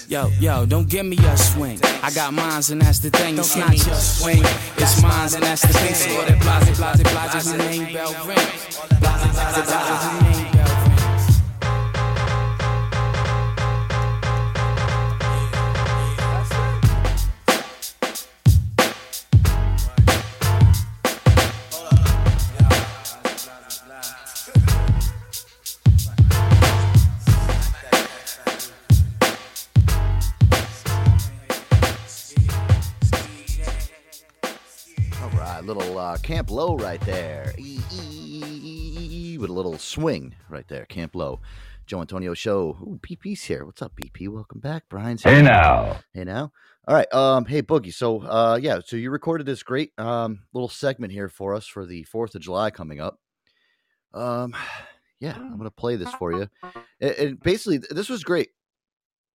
Yo, 0.08 0.30
yo, 0.40 0.64
don't 0.64 0.88
give 0.88 1.04
me 1.04 1.18
a 1.18 1.36
swing. 1.36 1.78
I 2.02 2.10
got 2.14 2.32
mines 2.32 2.70
and 2.70 2.80
that's 2.80 2.98
the 2.98 3.10
thing. 3.10 3.36
It's 3.36 3.54
not 3.54 3.76
your 3.76 3.94
swing. 3.94 4.42
It's 4.78 5.02
mines 5.02 5.34
and 5.34 5.42
that's 5.42 5.60
the 5.60 5.68
thing. 5.68 5.94
So 5.94 6.08
that 6.24 6.40
blase, 6.40 6.78
blase, 6.78 7.02
blase, 7.02 7.50
who 7.52 7.58
name 7.58 7.92
bell 7.92 8.14
rings. 8.24 8.40
Blase, 8.40 9.20
blase, 9.36 9.68
blase, 9.68 10.04
who 10.04 10.30
name 10.30 10.39
Camp 36.22 36.50
Lo 36.50 36.76
right 36.76 37.00
there. 37.02 37.54
E- 37.58 37.80
With 39.38 39.50
a 39.50 39.52
little 39.52 39.78
swing 39.78 40.34
right 40.48 40.66
there. 40.68 40.84
Camp 40.86 41.14
Lo. 41.14 41.40
Joe 41.86 42.00
Antonio 42.00 42.34
Show. 42.34 42.76
Ooh, 42.82 43.00
BP's 43.02 43.42
here. 43.42 43.64
What's 43.64 43.82
up, 43.82 43.92
BP? 43.96 44.28
Welcome 44.28 44.60
back. 44.60 44.84
Brian's 44.88 45.22
here. 45.24 45.34
Hey 45.34 45.42
now. 45.42 45.98
Hey 46.14 46.24
now. 46.24 46.52
All 46.86 46.94
right. 46.94 47.12
Um, 47.12 47.44
hey 47.46 47.62
Boogie. 47.62 47.92
So 47.92 48.20
uh 48.22 48.58
yeah, 48.62 48.80
so 48.84 48.96
you 48.96 49.10
recorded 49.10 49.46
this 49.46 49.62
great 49.62 49.92
um 49.98 50.40
little 50.52 50.68
segment 50.68 51.12
here 51.12 51.28
for 51.28 51.54
us 51.54 51.66
for 51.66 51.84
the 51.86 52.04
fourth 52.04 52.34
of 52.34 52.42
July 52.42 52.70
coming 52.70 53.00
up. 53.00 53.18
Um 54.14 54.54
yeah, 55.20 55.34
I'm 55.36 55.56
gonna 55.58 55.70
play 55.70 55.96
this 55.96 56.12
for 56.14 56.32
you. 56.32 56.48
And, 57.00 57.10
and 57.12 57.40
basically 57.40 57.80
th- 57.80 57.90
this 57.90 58.08
was 58.08 58.22
great. 58.24 58.50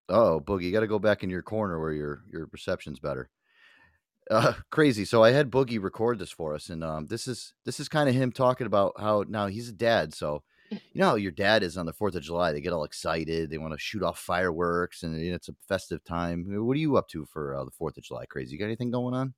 Oh, 0.09 0.39
Boogie, 0.39 0.63
you 0.63 0.71
gotta 0.71 0.87
go 0.87 0.99
back 0.99 1.23
in 1.23 1.29
your 1.31 1.41
corner 1.41 1.79
where 1.79 1.93
your 1.93 2.23
your 2.31 2.47
reception's 2.51 2.99
better. 2.99 3.29
Uh, 4.31 4.53
crazy. 4.71 5.05
So 5.05 5.23
I 5.23 5.31
had 5.31 5.51
Boogie 5.51 5.81
record 5.81 6.19
this 6.19 6.31
for 6.31 6.53
us, 6.55 6.69
and 6.69 6.83
um, 6.83 7.07
this 7.07 7.27
is 7.27 7.53
this 7.65 7.79
is 7.79 7.89
kind 7.89 8.07
of 8.09 8.15
him 8.15 8.31
talking 8.31 8.67
about 8.67 8.93
how 8.99 9.25
now 9.27 9.47
he's 9.47 9.69
a 9.69 9.73
dad. 9.73 10.13
So 10.13 10.43
you 10.71 10.79
know 11.01 11.09
how 11.09 11.15
your 11.15 11.31
dad 11.31 11.63
is 11.63 11.77
on 11.77 11.85
the 11.85 11.93
Fourth 11.93 12.15
of 12.15 12.23
July. 12.23 12.51
They 12.51 12.61
get 12.61 12.73
all 12.73 12.85
excited. 12.85 13.49
They 13.49 13.57
want 13.57 13.73
to 13.73 13.79
shoot 13.79 14.03
off 14.03 14.19
fireworks, 14.19 15.03
and 15.03 15.19
you 15.19 15.29
know, 15.31 15.35
it's 15.35 15.49
a 15.49 15.55
festive 15.67 16.03
time. 16.03 16.45
What 16.49 16.75
are 16.75 16.79
you 16.79 16.97
up 16.97 17.07
to 17.09 17.25
for 17.25 17.55
uh, 17.55 17.65
the 17.65 17.71
Fourth 17.71 17.97
of 17.97 18.03
July? 18.03 18.25
Crazy. 18.25 18.53
You 18.53 18.59
got 18.59 18.65
anything 18.65 18.91
going 18.91 19.13
on? 19.13 19.33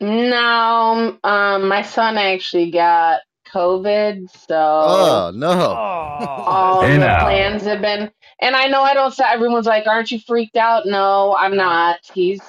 No, 0.00 1.18
um, 1.24 1.68
my 1.68 1.82
son 1.82 2.18
actually 2.18 2.70
got 2.70 3.20
COVID, 3.52 4.28
so 4.46 4.56
Oh 4.56 5.30
no! 5.34 5.50
all 5.50 6.82
Hey 6.82 6.94
the 6.98 6.98
now. 6.98 7.20
plans 7.20 7.62
have 7.62 7.80
been. 7.80 8.10
And 8.40 8.54
I 8.54 8.66
know 8.68 8.82
I 8.82 8.92
don't 8.94 9.14
say 9.14 9.24
everyone's 9.26 9.66
like, 9.66 9.86
"Aren't 9.86 10.10
you 10.12 10.18
freaked 10.18 10.56
out?" 10.56 10.82
No, 10.86 11.34
I'm 11.38 11.56
not. 11.56 12.00
He's 12.12 12.42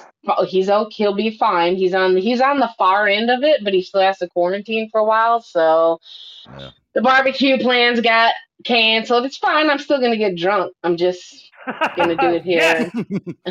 he's 0.46 0.68
okay. 0.68 0.94
He'll 0.94 1.14
be 1.14 1.36
fine. 1.36 1.76
He's 1.76 1.94
on 1.94 2.16
he's 2.16 2.40
on 2.40 2.58
the 2.60 2.70
far 2.78 3.06
end 3.08 3.30
of 3.30 3.42
it, 3.42 3.62
but 3.64 3.72
he 3.74 3.82
still 3.82 4.00
has 4.02 4.18
to 4.18 4.28
quarantine 4.28 4.88
for 4.90 5.00
a 5.00 5.04
while. 5.04 5.40
So 5.40 5.98
Yeah. 6.46 6.70
the 6.94 7.02
barbecue 7.02 7.58
plans 7.58 8.00
got 8.00 8.34
canceled. 8.64 9.24
It's 9.26 9.36
fine. 9.38 9.70
I'm 9.70 9.78
still 9.78 10.00
gonna 10.00 10.16
get 10.18 10.36
drunk. 10.36 10.74
I'm 10.84 10.96
just 10.96 11.52
gonna 11.96 12.16
do 12.16 12.32
it 12.34 12.42
here. 12.44 12.90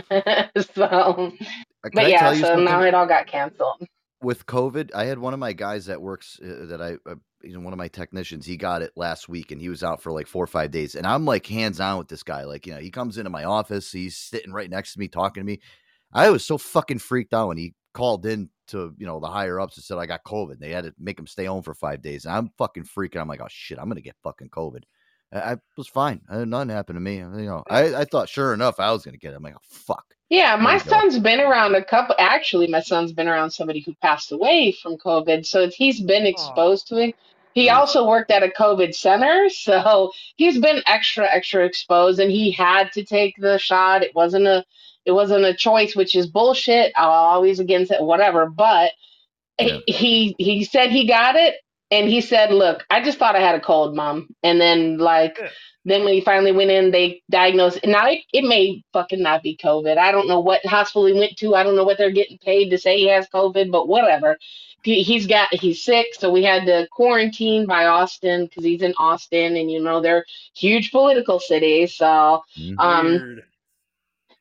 so, 0.76 1.34
Can 1.92 1.92
but 1.94 2.06
I 2.06 2.10
yeah, 2.10 2.34
so 2.34 2.58
something? 2.58 2.66
now 2.66 2.84
it 2.84 2.94
all 2.94 3.08
got 3.08 3.28
canceled. 3.28 3.88
with 4.22 4.46
COVID, 4.46 4.92
I 4.96 5.06
had 5.06 5.20
one 5.20 5.34
of 5.34 5.40
my 5.40 5.54
guys 5.54 5.86
that 5.88 6.02
works 6.02 6.40
uh, 6.44 6.66
that 6.68 6.82
I, 6.82 6.98
uh, 7.10 7.16
you 7.44 7.54
know, 7.54 7.60
one 7.62 7.74
of 7.74 7.78
my 7.80 7.88
technicians. 7.88 8.46
He 8.46 8.58
got 8.58 8.82
it 8.82 8.92
last 8.96 9.30
week, 9.30 9.52
and 9.52 9.62
he 9.62 9.70
was 9.70 9.84
out 9.84 10.02
for 10.02 10.12
like 10.12 10.28
four 10.28 10.44
or 10.44 10.48
five 10.48 10.72
days. 10.72 10.96
And 10.96 11.06
I'm 11.08 11.26
like 11.26 11.46
hands 11.46 11.80
on 11.80 11.98
with 12.00 12.08
this 12.08 12.24
guy. 12.24 12.44
Like, 12.44 12.66
you 12.68 12.74
know, 12.74 12.80
he 12.80 12.90
comes 12.92 13.18
into 13.18 13.30
my 13.30 13.44
office, 13.46 13.92
he's 13.92 14.18
sitting 14.18 14.52
right 14.54 14.70
next 14.70 14.94
to 14.94 15.00
me, 15.00 15.08
talking 15.08 15.42
to 15.44 15.48
me. 15.48 15.60
I 16.14 16.30
was 16.30 16.46
so 16.46 16.58
fucking 16.58 17.00
freaked 17.00 17.34
out 17.34 17.50
when 17.50 17.58
he 17.58 17.74
called 17.94 18.26
in 18.26 18.50
to 18.68 18.94
you 18.98 19.06
know 19.06 19.20
the 19.20 19.28
higher 19.28 19.60
ups 19.60 19.78
and 19.78 19.84
said 19.84 19.98
I 19.98 20.06
got 20.06 20.24
COVID. 20.24 20.60
They 20.60 20.72
had 20.72 20.84
to 20.86 20.94
make 21.00 21.18
him 21.20 21.28
stay 21.28 21.46
home 21.46 21.64
for 21.64 21.74
five 21.74 22.02
days. 22.02 22.26
And 22.26 22.34
I'm 22.36 22.52
fucking 22.58 22.84
freaking. 22.84 23.20
I'm 23.22 23.28
like, 23.28 23.42
oh 23.42 23.48
shit, 23.50 23.80
I'm 23.80 23.88
gonna 23.90 24.02
get 24.02 24.16
fucking 24.24 24.50
COVID. 24.50 24.84
I, 25.34 25.54
I 25.54 25.58
was 25.78 25.88
fine. 25.88 26.22
Uh, 26.30 26.46
Nothing 26.46 26.70
happened 26.70 26.96
to 26.98 27.02
me. 27.02 27.18
You 27.18 27.28
know, 27.28 27.64
I, 27.70 27.96
I 27.96 28.06
thought 28.06 28.30
sure 28.30 28.54
enough 28.54 28.80
I 28.80 28.92
was 28.92 29.04
gonna 29.04 29.18
get 29.18 29.34
it. 29.34 29.38
I'm 29.38 29.44
like, 29.44 29.56
oh 29.56 29.62
fuck. 29.70 30.06
Yeah, 30.30 30.58
my 30.58 30.74
you 30.76 30.84
go. 30.84 30.90
son's 30.90 31.20
been 31.20 31.40
around 31.40 31.76
a 31.76 31.84
couple. 31.84 32.16
Actually, 32.20 32.68
my 32.68 32.82
son's 32.82 33.14
been 33.14 33.30
around 33.30 33.52
somebody 33.52 33.80
who 33.80 33.94
passed 34.02 34.32
away 34.34 34.74
from 34.84 34.98
COVID, 34.98 35.46
so 35.46 35.60
it's- 35.60 35.76
he's 35.76 36.02
been 36.02 36.26
exposed 36.26 36.88
to 36.90 36.98
it. 36.98 37.16
He 37.58 37.70
also 37.72 38.08
worked 38.08 38.32
at 38.32 38.44
a 38.44 38.50
COVID 38.50 38.96
center, 38.96 39.50
so 39.52 40.14
he's 40.38 40.60
been 40.60 40.84
extra, 40.88 41.28
extra 41.30 41.66
exposed, 41.66 42.20
and 42.22 42.32
he 42.32 42.52
had 42.52 42.94
to 42.94 43.06
take 43.06 43.36
the 43.40 43.60
shot. 43.60 44.04
It 44.04 44.16
wasn't 44.16 44.48
a, 44.48 44.66
it 45.06 45.14
wasn't 45.14 45.46
a 45.46 45.56
choice, 45.56 45.96
which 45.96 46.16
is 46.16 46.28
bullshit. 46.28 46.94
I'm 46.98 47.10
always 47.10 47.60
against 47.62 47.92
it, 47.92 48.04
whatever. 48.04 48.48
But 48.50 48.94
Yeah. 49.60 49.80
he 49.88 50.36
he 50.40 50.66
said 50.66 50.92
he 50.92 51.08
got 51.08 51.36
it, 51.38 51.56
and 51.92 52.10
he 52.10 52.22
said, 52.22 52.52
"Look, 52.54 52.86
I 52.90 53.04
just 53.04 53.20
thought 53.20 53.36
I 53.38 53.42
had 53.42 53.56
a 53.56 53.62
cold, 53.62 53.96
mom," 53.96 54.30
and 54.44 54.62
then 54.62 54.98
like. 55.00 55.38
Yeah. 55.42 55.50
Then 55.88 56.06
when 56.06 56.14
he 56.16 56.22
finally 56.22 56.54
went 56.54 56.72
in, 56.72 56.92
they 56.92 57.24
diagnosed. 57.32 57.82
Now 57.86 58.08
it, 58.10 58.22
it 58.34 58.46
may 58.46 58.84
fucking 58.94 59.24
not 59.24 59.44
be 59.44 59.58
COVID. 59.64 59.98
I 59.98 60.12
don't 60.14 60.30
know 60.30 60.42
what 60.42 60.66
hospital 60.68 61.08
he 61.08 61.16
went 61.16 61.38
to. 61.40 61.56
I 61.56 61.64
don't 61.64 61.78
know 61.78 61.86
what 61.86 61.98
they're 62.00 62.12
getting 62.12 62.40
paid 62.40 62.72
to 62.72 62.80
say 62.80 63.00
he 63.00 63.10
has 63.10 63.28
COVID, 63.30 63.72
but 63.72 63.90
whatever. 63.90 64.38
He, 64.84 65.04
he's 65.04 65.28
got 65.28 65.54
he's 65.54 65.84
sick, 65.84 66.08
so 66.20 66.32
we 66.32 66.44
had 66.44 66.68
to 66.68 66.88
quarantine 66.94 67.68
by 67.68 67.88
Austin 67.88 68.46
because 68.48 68.66
he's 68.66 68.84
in 68.84 68.96
Austin, 69.00 69.58
and 69.58 69.72
you 69.72 69.84
know 69.84 70.02
they're 70.02 70.26
huge 70.56 70.92
political 70.92 71.40
cities. 71.42 71.98
So 71.98 72.44
Mhm. 72.60 72.78
um, 72.80 73.08
Weird. 73.08 73.46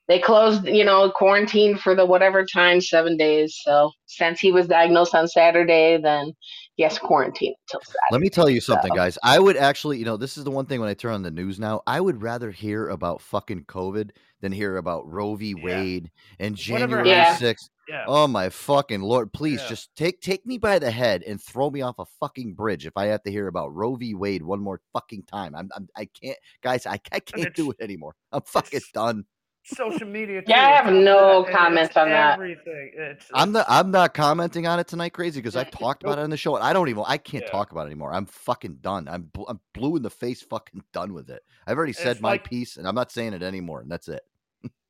they 0.09 0.21
closed, 0.21 0.67
you 0.67 0.85
know, 0.85 1.11
quarantine 1.11 1.79
for 1.79 1.95
the 1.97 2.07
whatever 2.07 2.45
time, 2.47 2.83
seven 2.83 3.17
days. 3.19 3.59
So 3.65 3.93
since 4.07 4.41
he 4.41 4.53
was 4.53 4.69
diagnosed 4.69 5.15
on 5.17 5.29
Saturday, 5.29 5.99
then 6.03 6.35
he 6.77 6.83
has 6.83 6.99
quarantine 6.99 7.55
until 7.69 7.81
Saturday. 7.81 7.99
Let 8.13 8.21
me 8.21 8.29
tell 8.29 8.49
you 8.49 8.61
something, 8.61 8.91
So- 8.91 8.95
guys. 8.97 9.19
I 9.23 9.39
would 9.39 9.57
actually, 9.57 9.99
you 9.99 10.05
know, 10.05 10.17
this 10.17 10.37
is 10.39 10.45
the 10.45 10.51
one 10.51 10.67
thing 10.67 10.79
when 10.81 10.89
I 10.89 10.95
turn 10.95 11.15
on 11.15 11.23
the 11.23 11.31
news 11.31 11.59
now, 11.59 11.83
I 11.87 12.01
would 12.01 12.23
rather 12.23 12.51
hear 12.51 12.89
about 12.91 13.21
fucking 13.23 13.65
COVID 13.65 14.11
than 14.43 14.53
hear 14.53 14.77
about 14.77 15.11
Roe 15.11 15.35
v. 15.35 15.55
Yeah. 15.57 15.65
Wade 15.65 16.11
and 16.39 16.55
January 16.55 17.09
Yeah. 17.09 17.35
6th. 17.37 17.71
Yeah. 17.89 18.05
Oh 18.09 18.27
my 18.27 18.49
fucking 18.51 19.01
lord! 19.01 19.33
Please 19.33 19.61
Yeah. 19.63 19.69
just 19.69 19.95
take 19.95 20.21
take 20.21 20.45
me 20.45 20.59
by 20.59 20.81
the 20.81 20.91
head 20.91 21.23
and 21.23 21.41
throw 21.41 21.71
me 21.71 21.83
off 21.83 22.01
a 22.01 22.05
fucking 22.19 22.55
bridge 22.55 22.85
if 22.85 22.93
I 22.97 23.07
have 23.07 23.23
to 23.23 23.31
hear 23.31 23.47
about 23.47 23.73
Roe 23.75 23.95
v. 23.95 24.13
Wade 24.15 24.43
one 24.43 24.61
more 24.61 24.81
fucking 24.93 25.23
time. 25.23 25.55
I'm, 25.55 25.71
I'm 25.75 25.89
I 25.97 26.07
can't, 26.21 26.37
guys. 26.63 26.85
I, 26.85 26.99
I 27.13 27.21
can't 27.21 27.55
do 27.55 27.71
it 27.71 27.77
anymore. 27.81 28.17
I'm 28.33 28.43
fucking 28.43 28.81
done. 28.93 29.25
Social 29.67 30.07
media. 30.07 30.43
Yeah, 30.47 30.65
I 30.65 30.71
have 30.83 30.93
no 30.93 31.43
that, 31.43 31.49
and 31.49 31.57
comments 31.57 31.89
it's 31.91 31.97
on 31.97 32.09
that. 32.11 32.35
Everything. 32.35 32.93
It's, 32.97 33.27
I'm 33.35 33.51
not. 33.53 33.67
I'm 33.69 33.91
not 33.91 34.15
commenting 34.15 34.67
on 34.67 34.79
it 34.79 34.87
tonight, 34.87 35.13
crazy, 35.13 35.41
because 35.41 35.57
I've 35.57 35.73
talked 35.73 36.05
about 36.05 36.19
it 36.19 36.23
on 36.23 36.31
the 36.31 36.37
show, 36.37 36.55
and 36.55 36.65
I 36.65 36.73
don't 36.73 36.89
even. 36.89 37.03
I 37.07 37.19
can't 37.19 37.43
Yeah. 37.45 37.51
talk 37.51 37.73
about 37.73 37.83
it 37.83 37.87
anymore. 37.87 38.13
I'm 38.15 38.27
fucking 38.27 38.77
done. 38.81 39.09
I'm 39.09 39.23
bl- 39.23 39.45
I'm 39.49 39.59
blue 39.75 39.97
in 39.97 40.03
the 40.03 40.11
face, 40.11 40.41
fucking 40.43 40.85
done 40.93 41.13
with 41.13 41.31
it. 41.31 41.43
I've 41.67 41.77
already 41.77 41.91
It's 41.91 42.01
said 42.03 42.21
my 42.21 42.31
like- 42.33 42.45
piece, 42.45 42.77
and 42.77 42.87
I'm 42.87 42.95
not 42.95 43.11
saying 43.11 43.33
it 43.35 43.43
anymore, 43.43 43.81
and 43.81 43.91
that's 43.91 44.09
it. 44.09 44.23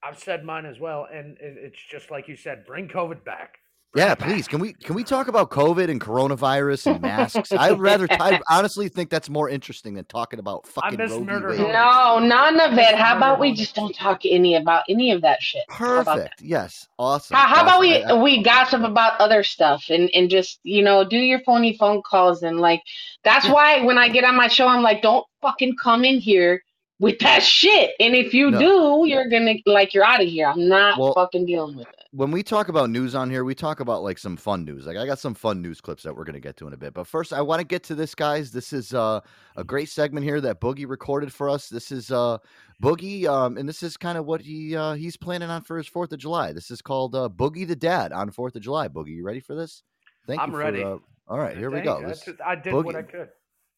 I've 0.02 0.18
said 0.18 0.44
mine 0.44 0.66
as 0.66 0.78
well, 0.78 1.08
and 1.12 1.36
it's 1.40 1.78
just 1.90 2.10
like 2.10 2.28
you 2.28 2.36
said, 2.36 2.64
bring 2.66 2.86
COVID 2.86 3.24
back. 3.24 3.58
Bring 3.96 4.06
Yeah, 4.08 4.14
back. 4.14 4.28
please. 4.28 4.46
Can 4.46 4.60
we 4.60 4.74
can 4.74 4.94
we 4.94 5.04
talk 5.04 5.28
about 5.28 5.50
COVID 5.50 5.90
and 5.90 5.98
coronavirus 6.00 6.92
and 6.92 7.00
masks? 7.00 7.50
I'd 7.52 7.78
rather. 7.80 8.06
I 8.10 8.40
honestly 8.50 8.88
think 8.88 9.08
that's 9.10 9.30
more 9.30 9.48
interesting 9.48 9.94
than 9.94 10.04
talking 10.04 10.38
about 10.38 10.66
fucking 10.66 10.98
miss 10.98 11.12
Roe 11.12 11.20
murder 11.24 11.48
Wade. 11.48 11.60
No, 11.60 12.18
none 12.18 12.60
of 12.60 12.76
it. 12.78 12.94
How 12.94 13.16
about 13.16 13.40
we 13.40 13.54
just 13.54 13.74
don't 13.74 13.94
talk 13.94 14.20
any 14.26 14.54
about 14.54 14.84
any 14.88 15.12
of 15.12 15.22
that 15.22 15.42
shit? 15.42 15.62
How 15.70 16.00
about 16.00 16.04
that? 16.04 16.22
Perfect. 16.24 16.42
Yes. 16.42 16.86
Awesome. 16.98 17.36
How, 17.36 17.46
how 17.46 17.62
about 17.62 17.80
we 17.80 17.96
I- 18.04 18.10
I- 18.10 18.22
we 18.22 18.42
gossip 18.42 18.82
about 18.82 19.18
other 19.20 19.42
stuff 19.42 19.86
and 19.88 20.10
and 20.14 20.28
just 20.30 20.60
you 20.62 20.82
know 20.82 21.02
do 21.04 21.16
your 21.16 21.40
phony 21.40 21.76
phone 21.78 22.02
calls 22.02 22.42
and 22.42 22.60
like 22.60 22.82
that's 23.24 23.48
why 23.48 23.82
when 23.82 23.96
I 23.98 24.08
get 24.10 24.24
on 24.24 24.36
my 24.36 24.48
show 24.48 24.66
I'm 24.68 24.82
like 24.82 25.00
don't 25.02 25.24
fucking 25.40 25.76
come 25.82 26.04
in 26.04 26.18
here 26.20 26.62
with 26.98 27.18
that 27.20 27.42
shit 27.42 27.90
and 28.00 28.14
if 28.14 28.32
you 28.34 28.50
No. 28.50 28.58
do 28.58 29.08
you're 29.08 29.28
gonna 29.28 29.54
like 29.66 29.92
you're 29.94 30.04
out 30.04 30.22
of 30.22 30.28
here 30.28 30.46
I'm 30.48 30.68
not 30.68 30.98
Well- 30.98 31.14
fucking 31.14 31.46
dealing 31.46 31.76
with 31.76 31.88
it. 31.88 31.94
When 32.16 32.30
we 32.30 32.42
talk 32.42 32.68
about 32.70 32.88
news 32.88 33.14
on 33.14 33.28
here, 33.28 33.44
we 33.44 33.54
talk 33.54 33.80
about 33.80 34.02
like 34.02 34.16
some 34.16 34.38
fun 34.38 34.64
news. 34.64 34.86
Like 34.86 34.96
I 34.96 35.04
got 35.04 35.18
some 35.18 35.34
fun 35.34 35.60
news 35.60 35.82
clips 35.82 36.02
that 36.02 36.16
we're 36.16 36.24
gonna 36.24 36.40
get 36.40 36.56
to 36.56 36.66
in 36.66 36.72
a 36.72 36.76
bit. 36.76 36.94
But 36.94 37.06
first, 37.06 37.32
I 37.34 37.42
want 37.42 37.60
to 37.60 37.66
get 37.66 37.82
to 37.84 37.94
this, 37.94 38.14
guys. 38.14 38.50
This 38.50 38.72
is 38.72 38.94
uh, 38.94 39.20
a 39.56 39.62
great 39.62 39.90
segment 39.90 40.24
here 40.24 40.40
that 40.40 40.58
Boogie 40.58 40.88
recorded 40.88 41.30
for 41.32 41.50
us. 41.50 41.68
This 41.68 41.92
is 41.92 42.10
uh, 42.10 42.38
Boogie, 42.82 43.26
um, 43.26 43.58
and 43.58 43.68
this 43.68 43.82
is 43.82 43.98
kind 43.98 44.16
of 44.16 44.24
what 44.24 44.40
he 44.40 44.74
uh, 44.74 44.94
he's 44.94 45.16
planning 45.16 45.50
on 45.50 45.62
for 45.62 45.76
his 45.76 45.86
Fourth 45.86 46.10
of 46.12 46.18
July. 46.18 46.52
This 46.52 46.70
is 46.70 46.80
called 46.80 47.14
uh, 47.14 47.28
Boogie 47.28 47.68
the 47.68 47.76
Dad 47.76 48.12
on 48.12 48.30
Fourth 48.30 48.56
of 48.56 48.62
July. 48.62 48.88
Boogie, 48.88 49.16
you 49.16 49.24
ready 49.24 49.40
for 49.40 49.54
this? 49.54 49.82
Thank 50.26 50.40
I'm 50.40 50.52
you. 50.52 50.56
ready. 50.56 50.82
Uh, 50.82 50.96
all 51.28 51.38
right, 51.38 51.56
here 51.56 51.70
we 51.70 51.82
go. 51.82 51.98
you. 51.98 52.06
I 52.06 52.08
This 52.08 52.22
t- 52.22 52.32
I 52.44 52.54
did 52.54 52.72
what 52.72 52.96
I 52.96 53.02
could. 53.02 53.28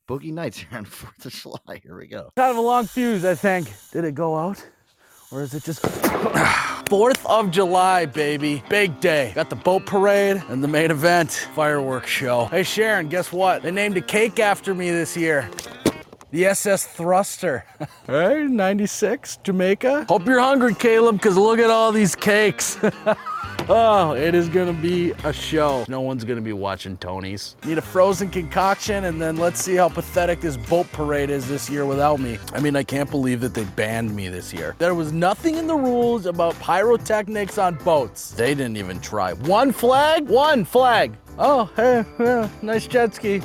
Boogie 0.08 0.32
Nights 0.32 0.58
here 0.58 0.78
on 0.78 0.84
Fourth 0.86 1.26
of 1.26 1.32
July. 1.32 1.80
Here 1.82 1.98
we 1.98 2.06
go. 2.06 2.30
Kind 2.36 2.52
of 2.52 2.56
a 2.56 2.60
long 2.60 2.86
fuse, 2.86 3.24
I 3.24 3.34
think. 3.34 3.72
Did 3.92 4.04
it 4.04 4.14
go 4.14 4.36
out? 4.36 4.64
Or 5.30 5.42
is 5.42 5.52
it 5.52 5.62
just. 5.64 5.84
Fourth 6.88 7.24
of 7.26 7.50
July, 7.50 8.06
baby. 8.06 8.62
Big 8.70 8.98
day. 8.98 9.32
Got 9.34 9.50
the 9.50 9.56
boat 9.56 9.84
parade 9.84 10.42
and 10.48 10.64
the 10.64 10.68
main 10.68 10.90
event 10.90 11.30
fireworks 11.54 12.08
show. 12.08 12.46
Hey, 12.46 12.62
Sharon, 12.62 13.08
guess 13.08 13.30
what? 13.30 13.62
They 13.62 13.70
named 13.70 13.98
a 13.98 14.00
cake 14.00 14.38
after 14.38 14.74
me 14.74 14.90
this 14.90 15.14
year. 15.18 15.50
The 16.30 16.46
SS 16.46 16.86
Thruster. 16.86 17.66
hey, 18.06 18.46
96, 18.48 19.38
Jamaica. 19.44 20.06
Hope 20.08 20.24
you're 20.26 20.40
hungry, 20.40 20.74
Caleb, 20.74 21.16
because 21.16 21.36
look 21.36 21.58
at 21.58 21.68
all 21.68 21.92
these 21.92 22.14
cakes. 22.14 22.78
Oh, 23.70 24.14
it 24.14 24.34
is 24.34 24.48
gonna 24.48 24.72
be 24.72 25.10
a 25.24 25.32
show. 25.32 25.84
No 25.88 26.00
one's 26.00 26.24
gonna 26.24 26.40
be 26.40 26.54
watching 26.54 26.96
Tony's. 26.96 27.54
Need 27.66 27.76
a 27.76 27.82
frozen 27.82 28.30
concoction, 28.30 29.04
and 29.04 29.20
then 29.20 29.36
let's 29.36 29.62
see 29.62 29.74
how 29.74 29.90
pathetic 29.90 30.40
this 30.40 30.56
boat 30.56 30.90
parade 30.92 31.28
is 31.28 31.46
this 31.46 31.68
year 31.68 31.84
without 31.84 32.18
me. 32.18 32.38
I 32.54 32.60
mean, 32.60 32.76
I 32.76 32.82
can't 32.82 33.10
believe 33.10 33.42
that 33.42 33.52
they 33.52 33.64
banned 33.64 34.16
me 34.16 34.28
this 34.28 34.54
year. 34.54 34.74
There 34.78 34.94
was 34.94 35.12
nothing 35.12 35.56
in 35.56 35.66
the 35.66 35.76
rules 35.76 36.24
about 36.24 36.58
pyrotechnics 36.60 37.58
on 37.58 37.74
boats. 37.84 38.30
They 38.30 38.54
didn't 38.54 38.78
even 38.78 39.00
try. 39.00 39.34
One 39.34 39.72
flag? 39.72 40.26
One 40.28 40.64
flag. 40.64 41.14
Oh, 41.38 41.70
hey, 41.76 42.06
yeah, 42.18 42.48
nice 42.62 42.86
jet 42.86 43.14
ski. 43.14 43.42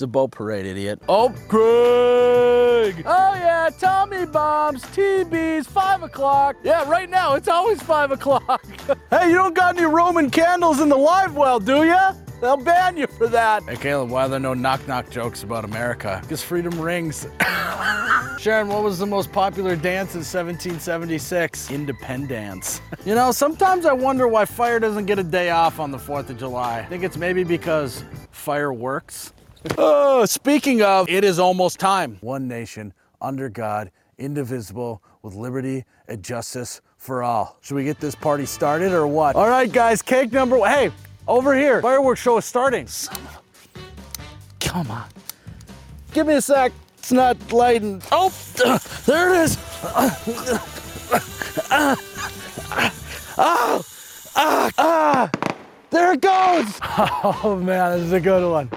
It's 0.00 0.04
a 0.04 0.06
boat 0.06 0.30
parade, 0.30 0.64
idiot. 0.64 1.02
Oh, 1.10 1.28
Craig! 1.46 3.04
Oh, 3.04 3.34
yeah, 3.34 3.68
Tommy 3.78 4.24
bombs, 4.24 4.82
TBs, 4.82 5.66
5 5.66 6.04
o'clock. 6.04 6.56
Yeah, 6.64 6.88
right 6.88 7.10
now, 7.10 7.34
it's 7.34 7.48
always 7.48 7.82
5 7.82 8.12
o'clock. 8.12 8.64
hey, 9.10 9.28
you 9.28 9.34
don't 9.34 9.54
got 9.54 9.76
any 9.76 9.84
Roman 9.84 10.30
candles 10.30 10.80
in 10.80 10.88
the 10.88 10.96
live 10.96 11.36
well, 11.36 11.60
do 11.60 11.84
ya? 11.84 12.14
They'll 12.40 12.56
ban 12.56 12.96
you 12.96 13.08
for 13.08 13.28
that. 13.28 13.62
Hey, 13.64 13.76
Caleb, 13.76 14.08
why 14.08 14.24
are 14.24 14.30
there 14.30 14.40
no 14.40 14.54
knock 14.54 14.88
knock 14.88 15.10
jokes 15.10 15.42
about 15.42 15.66
America? 15.66 16.18
Because 16.22 16.42
freedom 16.42 16.80
rings. 16.80 17.26
Sharon, 18.38 18.68
what 18.68 18.82
was 18.82 18.98
the 18.98 19.06
most 19.06 19.30
popular 19.30 19.76
dance 19.76 20.14
in 20.14 20.20
1776? 20.20 21.70
Independence. 21.70 22.80
You 23.06 23.14
know, 23.14 23.32
sometimes 23.32 23.86
I 23.86 23.94
wonder 23.94 24.28
why 24.28 24.44
fire 24.44 24.78
doesn't 24.78 25.06
get 25.06 25.18
a 25.18 25.22
day 25.22 25.48
off 25.48 25.80
on 25.80 25.90
the 25.90 25.96
4th 25.96 26.28
of 26.28 26.38
July. 26.38 26.80
I 26.80 26.84
think 26.84 27.02
it's 27.02 27.16
maybe 27.16 27.44
because 27.44 28.04
fire 28.30 28.74
works. 28.74 29.32
Oh, 29.76 30.24
speaking 30.24 30.82
of, 30.82 31.08
it 31.08 31.24
is 31.24 31.38
almost 31.38 31.78
time. 31.78 32.16
One 32.20 32.48
nation, 32.48 32.92
under 33.20 33.48
God, 33.48 33.90
indivisible, 34.18 35.02
with 35.22 35.34
liberty 35.34 35.84
and 36.08 36.22
justice 36.22 36.80
for 36.96 37.22
all. 37.22 37.58
Should 37.60 37.74
we 37.74 37.84
get 37.84 38.00
this 38.00 38.14
party 38.14 38.46
started 38.46 38.92
or 38.92 39.06
what? 39.06 39.36
All 39.36 39.48
right, 39.48 39.70
guys, 39.70 40.02
cake 40.02 40.32
number 40.32 40.58
one. 40.58 40.70
Hey, 40.70 40.90
over 41.28 41.54
here. 41.54 41.82
Fireworks 41.82 42.20
show 42.20 42.38
is 42.38 42.44
starting. 42.44 42.86
Son 42.86 43.16
of 43.16 43.36
a- 43.36 43.40
Come 44.60 44.90
on. 44.90 45.08
Give 46.12 46.26
me 46.26 46.34
a 46.34 46.40
sec. 46.40 46.72
It's 46.98 47.12
not 47.12 47.52
lighting. 47.52 48.02
Oh, 48.12 48.32
there 49.06 49.34
it 49.34 49.40
is. 49.42 49.58
Ah, 49.84 50.20
ah, 54.36 54.70
ah. 54.78 55.30
There 55.90 56.12
it 56.12 56.20
goes. 56.20 56.78
Oh, 57.42 57.56
man, 57.62 57.98
this 57.98 58.06
is 58.06 58.12
a 58.12 58.20
good 58.20 58.48
one. 58.50 58.70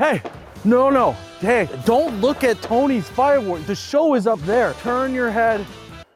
Hey, 0.00 0.22
no, 0.64 0.88
no. 0.88 1.12
Hey, 1.40 1.68
don't 1.84 2.22
look 2.22 2.42
at 2.42 2.62
Tony's 2.62 3.06
fireworks. 3.10 3.66
The 3.66 3.74
show 3.74 4.14
is 4.14 4.26
up 4.26 4.40
there. 4.46 4.72
Turn 4.80 5.12
your 5.12 5.30
head. 5.30 5.66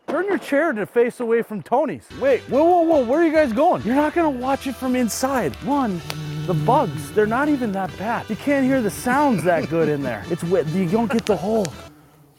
Turn 0.07 0.25
your 0.25 0.39
chair 0.39 0.73
to 0.73 0.87
face 0.87 1.21
away 1.21 1.43
from 1.43 1.63
Tony's. 1.63 2.09
Wait, 2.19 2.41
whoa, 2.49 2.65
whoa, 2.65 2.81
whoa, 2.81 3.05
where 3.05 3.21
are 3.21 3.27
you 3.27 3.31
guys 3.31 3.53
going? 3.53 3.83
You're 3.83 3.95
not 3.95 4.15
gonna 4.15 4.31
watch 4.31 4.67
it 4.67 4.75
from 4.75 4.97
inside. 4.97 5.55
One, 5.67 6.01
the 6.47 6.55
bugs, 6.55 7.13
they're 7.13 7.27
not 7.27 7.51
even 7.51 7.73
that 7.73 7.95
bad. 7.99 8.31
You 8.31 8.37
can't 8.37 8.65
hear 8.65 8.81
the 8.81 8.91
sounds 8.91 9.45
that 9.45 9.69
good 9.69 9.91
in 9.91 10.03
there. 10.03 10.25
It's 10.31 10.45
wet, 10.45 10.67
you 10.69 10.89
don't 10.89 11.13
get 11.13 11.27
the 11.27 11.37
whole 11.37 11.67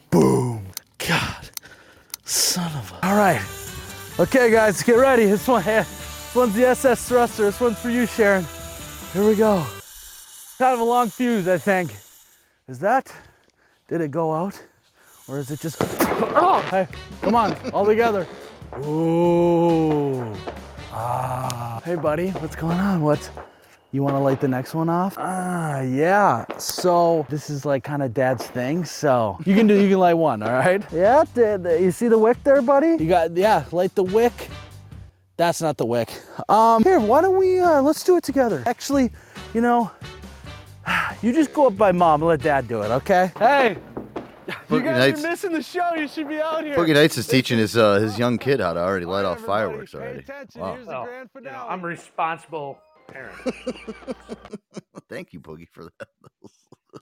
boom. 0.09 0.65
God, 0.97 1.49
son 2.23 2.75
of 2.75 2.91
a. 2.91 3.07
All 3.07 3.17
right, 3.17 3.41
okay, 4.19 4.49
guys, 4.49 4.81
get 4.81 4.93
ready. 4.93 5.25
This 5.25 5.47
one, 5.47 5.63
this 5.63 6.33
one's 6.33 6.55
the 6.55 6.65
SS 6.65 7.07
Thruster. 7.07 7.43
This 7.43 7.59
one's 7.59 7.77
for 7.77 7.91
you, 7.91 8.07
Sharon. 8.07 8.43
Here 9.13 9.27
we 9.27 9.35
go. 9.35 9.63
Kind 10.57 10.73
of 10.73 10.79
a 10.79 10.83
long 10.83 11.09
fuse, 11.09 11.47
I 11.47 11.57
think. 11.57 11.93
Is 12.67 12.79
that, 12.79 13.13
did 13.87 14.01
it 14.01 14.11
go 14.11 14.33
out? 14.33 14.59
Or 15.27 15.37
is 15.39 15.51
it 15.51 15.59
just, 15.59 15.77
oh, 15.81 16.65
hey, 16.71 16.87
come 17.21 17.35
on, 17.35 17.55
all 17.71 17.85
together. 17.85 18.27
Ooh. 18.85 20.33
Ah. 20.91 21.81
Hey, 21.83 21.95
buddy, 21.95 22.29
what's 22.29 22.55
going 22.55 22.79
on? 22.79 23.01
What? 23.01 23.29
You 23.91 24.01
want 24.03 24.15
to 24.15 24.19
light 24.19 24.41
the 24.41 24.47
next 24.47 24.73
one 24.73 24.89
off? 24.89 25.15
Ah, 25.17 25.81
yeah. 25.81 26.45
So 26.57 27.25
this 27.29 27.49
is 27.49 27.65
like 27.65 27.83
kind 27.83 28.01
of 28.03 28.13
dad's 28.13 28.45
thing. 28.45 28.83
So 28.85 29.37
you 29.45 29.55
can 29.55 29.67
do, 29.67 29.75
you 29.81 29.89
can 29.89 29.99
light 29.99 30.13
one, 30.15 30.41
all 30.43 30.51
right? 30.51 30.83
Yeah. 30.91 31.23
the- 31.33 31.59
the- 31.61 31.81
you 31.81 31.91
see 31.91 32.07
the 32.07 32.17
wick 32.17 32.37
there, 32.43 32.61
buddy? 32.61 32.95
You 33.01 33.07
got, 33.09 33.35
yeah. 33.35 33.65
Light 33.71 33.93
the 33.95 34.03
wick. 34.03 34.49
That's 35.37 35.61
not 35.61 35.75
the 35.77 35.85
wick. 35.85 36.09
Um, 36.47 36.83
here, 36.83 36.99
why 36.99 37.21
don't 37.21 37.37
we? 37.37 37.59
Uh, 37.59 37.81
let's 37.81 38.03
do 38.03 38.15
it 38.17 38.23
together. 38.23 38.63
Actually, 38.65 39.11
you 39.53 39.59
know, 39.61 39.91
you 41.21 41.33
just 41.33 41.53
go 41.53 41.67
up 41.67 41.77
by 41.77 41.91
mom 41.91 42.21
and 42.21 42.29
let 42.29 42.41
dad 42.41 42.67
do 42.67 42.81
it, 42.81 42.89
okay? 42.91 43.31
Hey. 43.37 43.77
You 44.47 44.53
Boogie 44.69 44.83
guys 44.83 44.97
Nights- 44.99 45.23
are 45.23 45.29
missing 45.29 45.53
the 45.53 45.63
show. 45.63 45.93
You 45.95 46.07
should 46.07 46.27
be 46.27 46.39
out 46.39 46.63
here. 46.63 46.75
Boogie 46.75 46.93
Nights 46.93 47.17
is 47.17 47.25
teaching 47.27 47.57
his 47.57 47.75
uh, 47.75 47.95
his 47.99 48.19
young 48.19 48.37
kid 48.37 48.59
how 48.59 48.73
to 48.73 48.79
already 48.79 49.05
light 49.07 49.25
off 49.25 49.39
fireworks 49.41 49.95
already. 49.95 50.23
Wow. 50.55 50.75
Here's 50.75 50.85
the 50.85 50.91
Well, 50.91 51.17
you 51.35 51.41
know. 51.41 51.65
I'm 51.67 51.83
a 51.83 51.87
responsible 51.87 52.77
parent. 53.07 53.35
Thank 55.09 55.33
you, 55.33 55.39
Boogie, 55.39 55.67
for 55.71 55.85
that. 55.85 56.07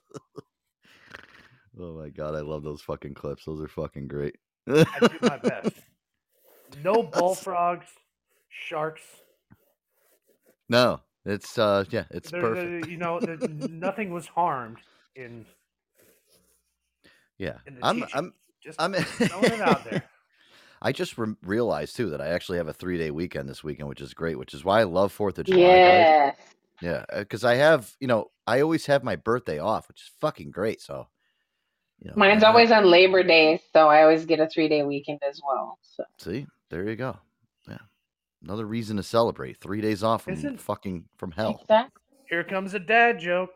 oh 1.80 1.98
my 2.00 2.10
god, 2.10 2.36
I 2.36 2.42
love 2.42 2.64
those 2.64 2.82
fucking 2.82 3.14
clips. 3.14 3.44
Those 3.46 3.62
are 3.62 3.68
fucking 3.68 4.08
great. 4.08 4.38
I 4.68 4.86
do 5.02 5.18
my 5.22 5.38
best. 5.38 5.76
No 6.82 7.04
bullfrogs, 7.04 7.88
sharks. 8.50 9.02
no, 10.70 11.02
it's 11.26 11.58
uh 11.58 11.86
yeah, 11.90 12.06
it's 12.12 12.32
There- 12.32 12.42
perfect. 12.42 12.86
there- 12.86 12.92
you 12.92 12.98
know, 12.98 13.20
there, 13.20 13.38
nothing 13.70 14.12
was 14.12 14.28
harmed 14.28 14.78
in 15.16 15.46
yeah, 17.38 17.58
in 17.68 17.78
I'm 17.82 17.96
teaching. 18.02 18.10
I'm 18.14 18.34
just 18.64 18.82
I'm 18.82 18.94
throwing 18.94 19.46
it 19.46 19.62
out 19.62 19.84
there. 19.84 20.04
I 20.82 20.92
just 20.92 21.18
re- 21.18 21.36
realized 21.44 21.96
too 21.96 22.10
that 22.10 22.22
I 22.22 22.28
actually 22.30 22.58
have 22.58 22.68
a 22.68 22.74
three 22.74 22.98
day 22.98 23.10
weekend 23.12 23.48
this 23.48 23.64
weekend, 23.64 23.88
which 23.90 24.02
is 24.02 24.14
great. 24.14 24.38
Which 24.38 24.54
is 24.54 24.64
why 24.66 24.82
I 24.82 24.84
love 24.84 25.12
Fourth 25.12 25.40
of 25.40 25.46
July. 25.46 25.80
guys. 25.80 26.36
Yeah, 26.82 27.06
because 27.18 27.46
I 27.46 27.56
have 27.56 27.96
you 28.00 28.08
know 28.08 28.32
I 28.46 28.62
always 28.62 28.86
have 28.88 29.04
my 29.04 29.16
birthday 29.16 29.60
off, 29.60 29.88
which 29.88 30.02
is 30.02 30.12
fucking 30.20 30.52
great. 30.52 30.82
So, 30.82 31.08
you 32.00 32.10
know, 32.10 32.16
Mine's 32.18 32.44
always 32.44 32.72
on 32.72 32.86
Labor 32.86 33.24
Day, 33.24 33.62
so 33.72 33.88
I 33.88 34.02
always 34.04 34.26
get 34.26 34.40
a 34.42 34.48
three 34.50 34.68
day 34.68 34.84
weekend 34.84 35.20
as 35.28 35.40
well. 35.46 35.80
So 35.82 36.04
see 36.18 36.46
there 36.70 36.88
you 36.90 36.96
go. 36.98 37.18
Yeah, 38.44 38.50
another 38.50 38.66
reason 38.66 38.98
to 38.98 39.04
celebrate. 39.04 39.60
Three 39.62 39.82
days 39.82 40.04
off 40.04 40.24
from 40.24 40.34
Isn't- 40.34 40.60
fucking 40.62 41.06
from 41.18 41.32
hell. 41.32 41.60
exactly. 41.62 42.02
Here 42.30 42.44
comes 42.44 42.74
a 42.74 42.80
dad 42.80 43.20
joke. 43.20 43.52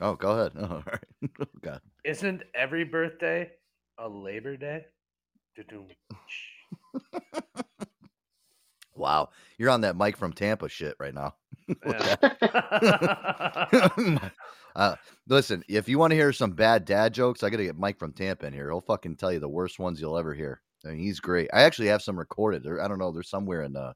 Oh, 0.00 0.14
go 0.14 0.30
ahead. 0.32 0.52
Oh, 0.56 0.62
all 0.76 0.82
right. 0.86 1.30
oh, 1.40 1.44
God. 1.62 1.80
Isn't 2.04 2.42
every 2.54 2.84
birthday 2.84 3.50
a 3.98 4.08
Labor 4.08 4.56
Day? 4.56 4.84
Wow, 8.94 9.28
you're 9.58 9.70
on 9.70 9.82
that 9.82 9.94
Mike 9.94 10.16
from 10.16 10.32
Tampa 10.32 10.68
shit 10.68 10.96
right 10.98 11.14
now. 11.14 11.34
Yeah. 11.86 12.16
uh, 14.74 14.96
listen, 15.28 15.62
if 15.68 15.88
you 15.88 16.00
want 16.00 16.10
to 16.10 16.16
hear 16.16 16.32
some 16.32 16.50
bad 16.50 16.84
dad 16.84 17.14
jokes, 17.14 17.44
I 17.44 17.50
got 17.50 17.58
to 17.58 17.64
get 17.64 17.78
Mike 17.78 17.96
from 18.00 18.12
Tampa 18.12 18.46
in 18.46 18.52
here. 18.52 18.68
He'll 18.70 18.80
fucking 18.80 19.14
tell 19.14 19.32
you 19.32 19.38
the 19.38 19.48
worst 19.48 19.78
ones 19.78 20.00
you'll 20.00 20.18
ever 20.18 20.34
hear. 20.34 20.62
I 20.84 20.88
mean, 20.90 20.98
he's 20.98 21.20
great. 21.20 21.48
I 21.52 21.62
actually 21.62 21.86
have 21.88 22.02
some 22.02 22.18
recorded. 22.18 22.64
There, 22.64 22.82
I 22.82 22.88
don't 22.88 22.98
know. 22.98 23.12
There's 23.12 23.30
somewhere 23.30 23.62
in 23.62 23.76
uh 23.76 23.92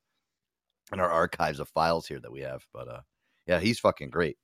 in 0.92 1.00
our 1.00 1.10
archives 1.10 1.60
of 1.60 1.68
files 1.68 2.06
here 2.06 2.20
that 2.20 2.32
we 2.32 2.40
have, 2.40 2.64
but 2.72 2.88
uh, 2.88 3.00
yeah, 3.46 3.60
he's 3.60 3.80
fucking 3.80 4.10
great. 4.10 4.36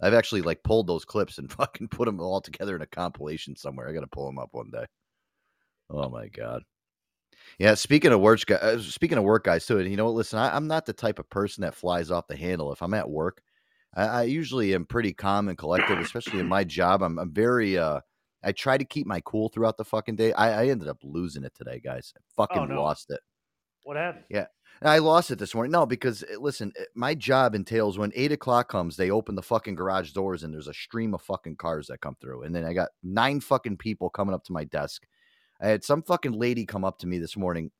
I've 0.00 0.14
actually 0.14 0.42
like 0.42 0.62
pulled 0.62 0.86
those 0.86 1.04
clips 1.04 1.38
and 1.38 1.50
fucking 1.52 1.88
put 1.88 2.06
them 2.06 2.20
all 2.20 2.40
together 2.40 2.76
in 2.76 2.82
a 2.82 2.86
compilation 2.86 3.56
somewhere. 3.56 3.88
I 3.88 3.92
got 3.92 4.00
to 4.00 4.06
pull 4.06 4.26
them 4.26 4.38
up 4.38 4.50
one 4.52 4.70
day. 4.70 4.86
Oh 5.90 6.08
my 6.08 6.28
god. 6.28 6.62
Yeah, 7.58 7.74
speaking 7.74 8.12
of 8.12 8.20
work, 8.20 8.44
gu- 8.46 8.54
uh, 8.54 8.78
speaking 8.78 9.18
of 9.18 9.24
work, 9.24 9.44
guys, 9.44 9.66
too. 9.66 9.78
And 9.78 9.90
you 9.90 9.96
know 9.96 10.06
what? 10.06 10.14
Listen, 10.14 10.38
I, 10.38 10.54
I'm 10.54 10.66
not 10.66 10.86
the 10.86 10.92
type 10.92 11.18
of 11.18 11.28
person 11.30 11.62
that 11.62 11.74
flies 11.74 12.10
off 12.10 12.26
the 12.26 12.36
handle. 12.36 12.72
If 12.72 12.82
I'm 12.82 12.94
at 12.94 13.08
work, 13.08 13.42
I, 13.94 14.04
I 14.04 14.22
usually 14.24 14.74
am 14.74 14.86
pretty 14.86 15.12
calm 15.12 15.48
and 15.48 15.58
collected, 15.58 15.98
especially 15.98 16.40
in 16.40 16.48
my 16.48 16.64
job. 16.64 17.02
I'm, 17.02 17.18
I'm 17.18 17.32
very. 17.32 17.78
uh 17.78 18.00
I 18.46 18.52
try 18.52 18.76
to 18.76 18.84
keep 18.84 19.06
my 19.06 19.22
cool 19.24 19.48
throughout 19.48 19.78
the 19.78 19.86
fucking 19.86 20.16
day. 20.16 20.34
I, 20.34 20.64
I 20.64 20.68
ended 20.68 20.86
up 20.86 20.98
losing 21.02 21.44
it 21.44 21.54
today, 21.54 21.80
guys. 21.82 22.12
I 22.14 22.20
fucking 22.36 22.68
no. 22.68 22.82
lost 22.82 23.10
it. 23.10 23.20
what 23.84 23.96
happened? 23.96 24.24
And 24.80 24.90
I 24.90 24.98
lost 24.98 25.30
it 25.30 25.38
this 25.38 25.54
morning. 25.54 25.72
No, 25.72 25.86
because 25.86 26.22
uh, 26.22 26.38
listen, 26.38 26.72
uh, 26.78 26.84
my 26.94 27.14
job 27.14 27.54
entails 27.54 27.98
when 27.98 28.12
eight 28.14 28.32
o'clock 28.32 28.68
comes, 28.68 28.96
they 28.96 29.10
open 29.10 29.34
the 29.34 29.42
fucking 29.42 29.74
garage 29.74 30.12
doors 30.12 30.42
and 30.42 30.52
there's 30.52 30.68
a 30.68 30.74
stream 30.74 31.14
of 31.14 31.22
fucking 31.22 31.56
cars 31.56 31.86
that 31.86 32.00
come 32.00 32.16
through. 32.20 32.42
And 32.42 32.54
then 32.54 32.64
I 32.64 32.72
got 32.72 32.90
nine 33.02 33.40
fucking 33.40 33.78
people 33.78 34.10
coming 34.10 34.34
up 34.34 34.44
to 34.44 34.52
my 34.52 34.64
desk. 34.64 35.06
I 35.60 35.68
had 35.68 35.84
some 35.84 36.02
fucking 36.02 36.32
lady 36.32 36.66
come 36.66 36.84
up 36.84 36.98
to 36.98 37.06
me 37.06 37.18
this 37.18 37.36
morning. 37.36 37.70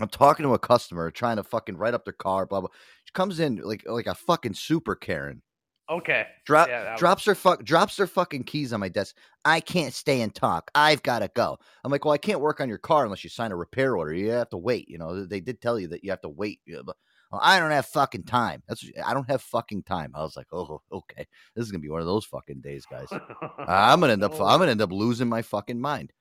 I'm 0.00 0.08
talking 0.08 0.44
to 0.44 0.54
a 0.54 0.58
customer 0.58 1.10
trying 1.10 1.36
to 1.36 1.42
fucking 1.42 1.76
write 1.76 1.94
up 1.94 2.04
their 2.04 2.12
car, 2.12 2.46
blah 2.46 2.60
blah. 2.60 2.70
She 3.04 3.12
comes 3.12 3.40
in 3.40 3.56
like 3.56 3.84
like 3.86 4.06
a 4.06 4.14
fucking 4.14 4.54
super 4.54 4.94
Karen. 4.94 5.42
Okay. 5.90 6.26
Drop 6.44 6.68
Yeah, 6.68 6.96
drops 6.96 7.24
her 7.24 7.34
fuck 7.34 7.64
drops 7.64 7.96
their 7.96 8.06
fucking 8.06 8.44
keys 8.44 8.72
on 8.72 8.80
my 8.80 8.88
desk. 8.88 9.16
I 9.44 9.60
can't 9.60 9.94
stay 9.94 10.20
and 10.20 10.34
talk. 10.34 10.70
I've 10.74 11.02
got 11.02 11.20
to 11.20 11.30
go. 11.34 11.58
I'm 11.82 11.90
like, 11.90 12.04
well, 12.04 12.12
I 12.12 12.18
can't 12.18 12.40
work 12.40 12.60
on 12.60 12.68
your 12.68 12.78
car 12.78 13.04
unless 13.04 13.24
you 13.24 13.30
sign 13.30 13.52
a 13.52 13.56
repair 13.56 13.96
order. 13.96 14.12
You 14.12 14.30
have 14.30 14.50
to 14.50 14.58
wait. 14.58 14.88
You 14.88 14.98
know, 14.98 15.24
they 15.24 15.40
did 15.40 15.60
tell 15.60 15.80
you 15.80 15.88
that 15.88 16.04
you 16.04 16.10
have 16.10 16.20
to 16.22 16.28
wait. 16.28 16.60
But 16.84 16.96
I 17.32 17.58
don't 17.58 17.70
have 17.70 17.86
fucking 17.86 18.24
time. 18.24 18.62
That's 18.68 18.84
I 19.04 19.14
don't 19.14 19.28
have 19.30 19.42
fucking 19.42 19.84
time. 19.84 20.12
I 20.14 20.22
was 20.22 20.36
like, 20.36 20.46
oh, 20.52 20.82
okay. 20.92 21.26
This 21.54 21.64
is 21.64 21.72
gonna 21.72 21.82
be 21.82 21.90
one 21.90 22.00
of 22.00 22.06
those 22.06 22.24
fucking 22.24 22.60
days, 22.60 22.86
guys. 22.86 23.08
I'm 23.58 24.00
gonna 24.00 24.14
end 24.14 24.24
up. 24.24 24.38
Oh. 24.38 24.44
I'm 24.44 24.58
gonna 24.58 24.72
end 24.72 24.82
up 24.82 24.92
losing 24.92 25.28
my 25.28 25.42
fucking 25.42 25.80
mind. 25.80 26.12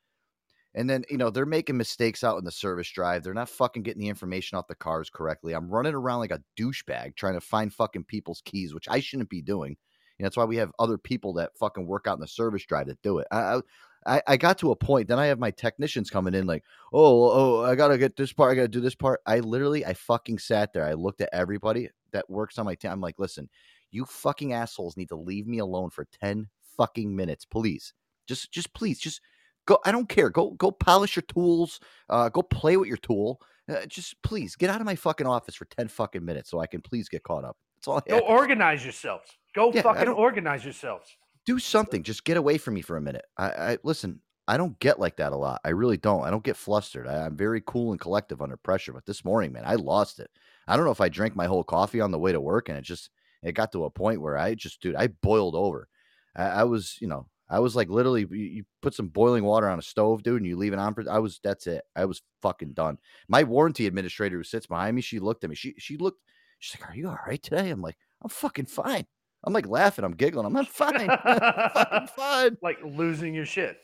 And 0.78 0.88
then 0.88 1.04
you 1.10 1.18
know 1.18 1.32
they're 1.32 1.46
making 1.48 1.76
mistakes 1.76 2.24
out 2.24 2.38
in 2.38 2.46
the 2.46 2.52
service 2.52 2.90
drive. 2.90 3.24
They're 3.24 3.34
not 3.34 3.50
fucking 3.50 3.82
getting 3.82 4.02
the 4.02 4.10
information 4.10 4.58
off 4.58 4.68
the 4.68 4.76
cars 4.76 5.10
correctly. 5.10 5.54
I'm 5.54 5.70
running 5.70 5.96
around 5.96 6.20
like 6.20 6.32
a 6.32 6.44
douchebag 6.58 7.16
trying 7.16 7.34
to 7.34 7.42
find 7.42 7.74
fucking 7.74 8.04
people's 8.06 8.44
keys, 8.46 8.76
which 8.76 8.88
I 8.88 9.00
shouldn't 9.00 9.30
be 9.30 9.42
doing. 9.42 9.76
Know, 10.20 10.26
that's 10.26 10.38
why 10.38 10.46
we 10.46 10.58
have 10.58 10.72
other 10.80 10.98
people 10.98 11.34
that 11.34 11.58
fucking 11.58 11.86
work 11.86 12.06
out 12.08 12.18
in 12.18 12.22
the 12.22 12.28
service 12.28 12.64
drive 12.66 12.88
that 12.88 13.02
do 13.02 13.18
it. 13.18 13.28
I, 13.32 13.62
I 14.06 14.22
I 14.28 14.38
got 14.38 14.60
to 14.60 14.72
a 14.72 14.76
point. 14.76 15.08
Then 15.08 15.20
I 15.20 15.26
have 15.28 15.40
my 15.40 15.52
technicians 15.52 16.10
coming 16.12 16.36
in 16.36 16.46
like, 16.46 16.64
oh, 16.94 17.32
oh, 17.32 17.66
I 17.66 17.76
gotta 17.76 17.98
get 17.98 18.16
this 18.16 18.32
part. 18.32 18.52
I 18.52 18.56
gotta 18.56 18.68
do 18.68 18.82
this 18.82 18.96
part. 18.96 19.20
I 19.26 19.40
literally, 19.40 19.86
I 19.86 19.94
fucking 19.94 20.40
sat 20.40 20.74
there. 20.74 20.86
I 20.86 20.94
looked 20.94 21.22
at 21.22 21.30
everybody 21.34 21.90
that 22.12 22.30
works 22.30 22.58
on 22.58 22.66
my 22.66 22.76
team. 22.76 22.92
I'm 22.92 23.02
like, 23.02 23.20
listen, 23.20 23.50
you 23.92 24.06
fucking 24.06 24.54
assholes 24.54 24.96
need 24.96 25.10
to 25.10 25.16
leave 25.16 25.48
me 25.48 25.58
alone 25.58 25.90
for 25.90 26.06
ten 26.22 26.50
fucking 26.78 27.16
minutes, 27.16 27.46
please. 27.46 27.94
Just, 28.28 28.52
just 28.52 28.74
please, 28.74 29.00
just 29.00 29.22
go. 29.68 29.78
I 29.86 29.92
don't 29.92 30.10
care. 30.10 30.32
Go, 30.32 30.52
go 30.52 30.72
polish 30.72 31.16
your 31.16 31.24
tools. 31.24 31.80
Uh, 32.10 32.30
go 32.30 32.42
play 32.42 32.78
with 32.78 32.88
your 32.88 32.98
tool. 32.98 33.40
Uh, 33.70 33.86
just 33.86 34.16
please 34.24 34.56
get 34.56 34.70
out 34.72 34.80
of 34.82 34.86
my 34.86 34.96
fucking 34.96 35.28
office 35.28 35.54
for 35.54 35.66
ten 35.66 35.88
fucking 35.88 36.26
minutes 36.26 36.50
so 36.50 36.60
I 36.60 36.66
can 36.66 36.82
please 36.82 37.08
get 37.10 37.22
caught 37.24 37.44
up. 37.44 37.56
That's 37.76 37.88
all 37.88 37.98
I 37.98 38.10
Go 38.10 38.20
organize 38.20 38.84
yourselves. 38.84 39.30
Go 39.54 39.72
Yeah, 39.72 39.84
fucking 39.84 40.08
organize 40.08 40.64
yourselves. 40.64 41.16
do 41.46 41.60
something. 41.60 42.02
Just 42.02 42.24
get 42.24 42.38
away 42.38 42.58
from 42.58 42.74
me 42.74 42.82
for 42.82 42.98
a 42.98 43.02
minute. 43.02 43.26
I, 43.38 43.50
I 43.50 43.78
listen. 43.84 44.22
I 44.50 44.56
don't 44.56 44.80
get 44.80 44.98
like 44.98 45.18
that 45.18 45.34
a 45.34 45.36
lot. 45.36 45.60
I 45.66 45.70
really 45.70 45.98
don't. 45.98 46.24
I 46.24 46.30
don't 46.32 46.44
get 46.44 46.56
flustered. 46.56 47.06
I, 47.06 47.26
I'm 47.26 47.36
very 47.36 47.62
cool 47.68 47.92
and 47.92 48.00
collective 48.00 48.42
under 48.42 48.56
pressure. 48.56 48.94
But 48.94 49.06
this 49.06 49.26
morning, 49.26 49.52
man, 49.52 49.64
I 49.66 49.76
lost 49.76 50.20
it. 50.20 50.32
I 50.70 50.78
don't 50.78 50.86
know 50.86 50.92
if 50.92 51.02
I 51.02 51.10
drank 51.10 51.36
my 51.36 51.48
whole 51.48 51.66
coffee 51.66 52.00
on 52.00 52.12
the 52.12 52.20
way 52.20 52.32
to 52.32 52.40
work, 52.40 52.70
and 52.70 52.78
it 52.78 52.84
just 52.84 53.10
it 53.44 53.52
got 53.54 53.74
to 53.74 53.84
a 53.84 53.90
point 53.90 54.22
where 54.22 54.38
I 54.38 54.56
just, 54.56 54.82
dude, 54.82 54.96
I 54.96 55.08
boiled 55.08 55.56
over. 55.56 55.90
I, 56.36 56.44
I 56.44 56.64
was, 56.64 56.98
you 57.02 57.08
know, 57.08 57.28
I 57.50 57.60
was 57.60 57.76
like 57.76 57.90
literally, 57.90 58.28
you, 58.30 58.64
put 58.82 58.94
some 58.94 59.08
boiling 59.08 59.44
water 59.44 59.70
on 59.70 59.80
a 59.80 59.82
stove, 59.82 60.24
dude, 60.24 60.38
and 60.42 60.46
you 60.46 60.58
leave 60.58 60.74
it 60.74 60.80
on 60.80 60.94
for. 60.94 61.04
I 61.10 61.20
was 61.20 61.40
that's 61.44 61.66
it. 61.68 61.84
I 61.96 62.06
was 62.06 62.22
fucking 62.42 62.74
done. 62.74 62.98
My 63.28 63.44
warranty 63.44 63.88
administrator 63.88 64.38
who 64.38 64.44
sits 64.44 64.68
behind 64.68 64.96
me, 64.96 65.02
she 65.02 65.20
looked 65.20 65.44
at 65.44 65.50
me. 65.50 65.56
She 65.56 65.74
she 65.78 65.98
looked. 65.98 66.22
She's 66.60 66.80
like, 66.80 66.90
"Are 66.90 66.96
you 66.96 67.08
all 67.08 67.20
right 67.26 67.42
today?" 67.42 67.70
I'm 67.70 67.82
like, 67.82 67.98
"I'm 68.22 68.30
fucking 68.30 68.66
fine." 68.66 69.06
I'm 69.44 69.54
like 69.54 69.68
laughing. 69.68 70.04
I'm 70.04 70.16
giggling. 70.16 70.46
I'm 70.46 70.54
not 70.54 70.68
fine. 70.68 71.10
I'm 71.10 71.70
fucking 71.70 72.08
fine. 72.16 72.58
like 72.62 72.80
losing 72.84 73.34
your 73.34 73.46
shit. 73.46 73.78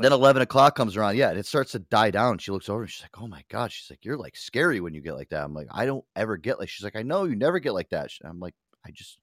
Then 0.00 0.12
eleven 0.12 0.42
o'clock 0.42 0.74
comes 0.74 0.96
around. 0.96 1.16
Yeah, 1.16 1.30
and 1.30 1.38
it 1.38 1.46
starts 1.46 1.72
to 1.72 1.80
die 1.80 2.10
down. 2.10 2.38
She 2.38 2.50
looks 2.50 2.68
over 2.68 2.82
and 2.82 2.90
she's 2.90 3.02
like, 3.02 3.20
"Oh 3.20 3.28
my 3.28 3.44
god." 3.48 3.70
She's 3.70 3.90
like, 3.90 4.04
"You're 4.04 4.16
like 4.16 4.36
scary 4.36 4.80
when 4.80 4.94
you 4.94 5.00
get 5.00 5.14
like 5.14 5.28
that." 5.28 5.44
I'm 5.44 5.54
like, 5.54 5.68
"I 5.70 5.86
don't 5.86 6.04
ever 6.16 6.36
get 6.36 6.58
like." 6.58 6.68
She's 6.68 6.84
like, 6.84 6.96
"I 6.96 7.02
know 7.02 7.24
you 7.24 7.36
never 7.36 7.58
get 7.58 7.74
like 7.74 7.90
that." 7.90 8.10
I'm 8.24 8.40
like, 8.40 8.54
"I 8.84 8.90
just." 8.90 9.18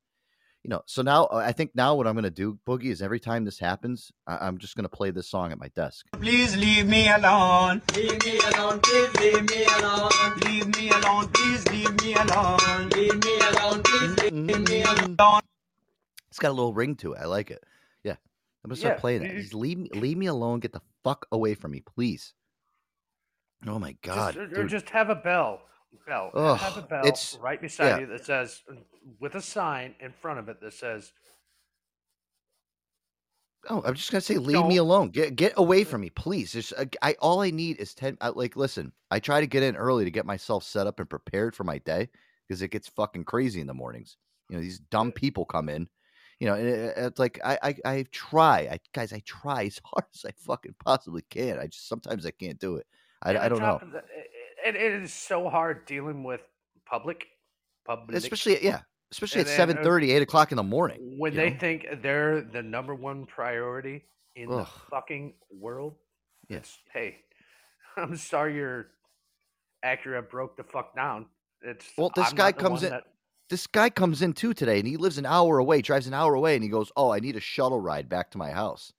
You 0.66 0.70
know, 0.70 0.82
so 0.88 1.04
now 1.04 1.28
I 1.32 1.52
think 1.52 1.76
now 1.76 1.94
what 1.94 2.08
I'm 2.08 2.16
gonna 2.16 2.32
do, 2.32 2.58
Boogie, 2.66 2.86
is 2.86 3.00
every 3.04 3.20
time 3.20 3.46
this 3.46 3.60
happens, 3.60 4.12
I- 4.26 4.48
I'm 4.48 4.58
just 4.58 4.76
gonna 4.76 4.90
play 4.90 5.12
this 5.12 5.30
song 5.30 5.52
at 5.52 5.60
my 5.60 5.68
desk. 5.76 6.08
Please 6.14 6.58
leave 6.58 6.88
me 6.88 7.08
alone. 7.08 7.84
Leave 7.96 8.26
me 8.26 8.40
alone. 8.40 8.80
Please 8.80 9.14
leave 9.20 9.48
me 9.48 9.64
alone. 9.78 10.10
Leave 10.44 10.76
me 10.76 10.90
alone. 10.90 11.28
Please 11.34 11.68
leave 11.68 12.02
me 12.02 12.16
alone. 12.16 12.90
Leave 12.90 13.24
me 13.24 13.38
alone. 13.42 13.84
Please 13.84 14.18
leave 14.24 14.34
me 14.34 14.82
alone. 14.82 15.16
Mm-hmm. 15.18 15.40
It's 16.30 16.40
got 16.40 16.50
a 16.50 16.54
little 16.58 16.74
ring 16.74 16.96
to 16.96 17.14
it. 17.14 17.20
I 17.22 17.26
like 17.26 17.52
it. 17.52 17.64
Yeah, 18.04 18.14
I'm 18.64 18.70
gonna 18.70 18.76
start 18.76 18.96
Yeah, 18.96 19.00
playing 19.02 19.22
it. 19.22 19.34
you- 19.36 19.42
Just 19.44 19.54
leave 19.54 19.78
me, 19.78 19.90
leave 19.94 20.18
me 20.18 20.26
alone. 20.26 20.62
Get 20.62 20.74
the 20.74 20.82
fuck 21.04 21.28
away 21.32 21.54
from 21.54 21.74
me, 21.74 21.82
please. 21.82 22.34
Oh 23.68 23.78
my 23.78 23.96
god, 24.02 24.34
just, 24.34 24.38
or- 24.38 24.44
or 24.62 24.64
dude. 24.64 24.70
just 24.70 24.90
have 24.90 25.12
a 25.12 25.16
bell. 25.16 25.62
Bell. 26.08 26.32
Ugh, 26.34 26.58
have 26.60 26.78
a 26.78 26.82
bell 26.82 27.02
it's- 27.06 27.38
right 27.42 27.62
beside 27.62 27.88
yeah. 27.88 27.98
you 28.00 28.06
that 28.08 28.26
says, 28.26 28.62
with 29.20 29.36
a 29.36 29.42
sign 29.42 29.96
in 30.00 30.12
front 30.12 30.40
of 30.40 30.50
it 30.50 30.60
that 30.62 30.74
says, 30.74 31.12
Oh, 33.68 33.82
I'm 33.84 33.96
just 33.96 34.12
gonna 34.12 34.22
say, 34.22 34.36
leave 34.38 34.64
me 34.68 34.76
Don't- 34.76 34.86
alone. 34.86 35.10
Get 35.10 35.36
get 35.36 35.54
away 35.58 35.84
from 35.84 36.02
me, 36.02 36.12
please. 36.12 36.52
Just, 36.52 36.74
uh, 36.78 36.86
I 37.02 37.16
all 37.20 37.42
I 37.42 37.50
need 37.50 37.78
is 37.80 37.96
ten. 37.96 38.16
I, 38.22 38.30
like, 38.30 38.56
listen, 38.56 38.92
I 39.10 39.20
try 39.20 39.40
to 39.42 39.48
get 39.48 39.64
in 39.64 39.76
early 39.76 40.06
to 40.06 40.12
get 40.12 40.26
myself 40.26 40.64
set 40.64 40.86
up 40.86 41.00
and 41.00 41.10
prepared 41.10 41.56
for 41.56 41.64
my 41.64 41.80
day 41.80 42.10
because 42.48 42.62
it 42.62 42.70
gets 42.70 42.88
fucking 42.90 43.24
crazy 43.24 43.62
in 43.62 43.68
the 43.68 43.74
mornings. 43.74 44.18
You 44.50 44.58
know, 44.58 44.62
these 44.62 44.78
dumb 44.80 45.12
people 45.12 45.46
come 45.46 45.68
in. 45.70 45.90
You 46.40 46.48
know, 46.48 46.54
and 46.54 46.68
it- 46.68 46.94
it's 46.98 47.18
like 47.20 47.40
I 47.44 47.58
I, 47.64 47.76
I 47.86 48.06
try, 48.12 48.68
I 48.72 48.80
guys, 48.94 49.12
I 49.14 49.22
try 49.26 49.64
as 49.66 49.82
hard 49.84 50.06
as 50.14 50.26
I 50.26 50.32
fucking 50.38 50.76
possibly 50.86 51.24
can. 51.32 51.58
I 51.58 51.66
just 51.66 51.88
sometimes 51.90 52.24
I 52.28 52.32
can't 52.32 52.60
do 52.60 52.76
it. 52.76 52.86
I, 53.24 53.36
I 53.36 53.50
don't 53.50 53.62
know. 53.62 53.80
of 53.82 53.92
it, 54.66 54.76
it 54.76 55.04
is 55.04 55.14
so 55.14 55.50
hard 55.50 55.86
dealing 55.86 56.24
with 56.24 56.42
public, 56.86 57.28
public, 57.86 58.18
Especially 58.18 58.64
yeah, 58.64 58.82
especially 59.12 59.42
And 59.42 59.48
at 59.48 59.52
then, 59.52 59.58
seven 59.58 59.78
uh, 59.78 59.84
thirty, 59.84 60.12
eight 60.12 60.22
o'clock 60.22 60.52
in 60.52 60.56
the 60.58 60.64
morning. 60.64 61.16
when 61.18 61.36
they 61.36 61.52
know? 61.52 61.58
think 61.60 61.86
they're 62.02 62.42
the 62.42 62.62
number 62.64 62.96
one 62.96 63.26
priority 63.26 64.04
in 64.36 64.52
Ugh. 64.52 64.60
the 64.66 64.66
fucking 64.90 65.34
world. 65.52 65.94
Yes. 66.50 66.78
Hey, 66.94 67.18
I'm 67.98 68.16
sorry 68.18 68.56
your 68.56 68.88
Acura 69.84 70.28
broke 70.30 70.58
the 70.58 70.64
fuck 70.64 70.96
down. 70.96 71.28
It's 71.62 71.86
Well, 71.98 72.12
this 72.16 72.30
I'm 72.30 72.36
guy 72.36 72.52
comes 72.52 72.84
in- 72.84 72.90
that- 72.92 73.04
this 73.48 73.68
guy 73.68 73.92
comes 73.92 74.24
in 74.24 74.34
too 74.34 74.56
today 74.56 74.80
and 74.80 74.88
he 74.88 74.98
lives 74.98 75.20
an 75.20 75.26
hour 75.28 75.60
away, 75.60 75.84
drives 75.84 76.08
an 76.08 76.16
hour 76.16 76.34
away, 76.34 76.56
and 76.56 76.64
he 76.64 76.70
goes, 76.70 76.92
Oh, 76.98 77.12
I 77.12 77.20
need 77.20 77.36
a 77.36 77.40
shuttle 77.40 77.80
ride 77.80 78.10
back 78.10 78.32
to 78.32 78.40
my 78.40 78.50
house. 78.50 78.92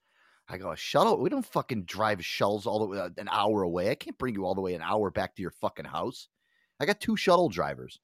I 0.48 0.58
go, 0.58 0.70
A 0.70 0.76
shuttle? 0.76 1.18
We 1.20 1.28
don't 1.30 1.44
fucking 1.44 1.84
drive 1.84 2.24
shuttles 2.24 2.66
all 2.66 2.78
the 2.78 2.86
way 2.86 2.98
uh, 2.98 3.10
an 3.18 3.28
hour 3.30 3.62
away. 3.62 3.90
I 3.90 3.94
can't 3.94 4.18
bring 4.18 4.34
you 4.34 4.44
all 4.44 4.54
the 4.54 4.60
way 4.60 4.74
an 4.74 4.82
hour 4.82 5.10
back 5.10 5.34
to 5.36 5.42
your 5.42 5.50
fucking 5.50 5.86
house. 5.86 6.28
I 6.80 6.86
got 6.86 7.00
two 7.00 7.16
shuttle 7.16 7.48
drivers. 7.48 7.98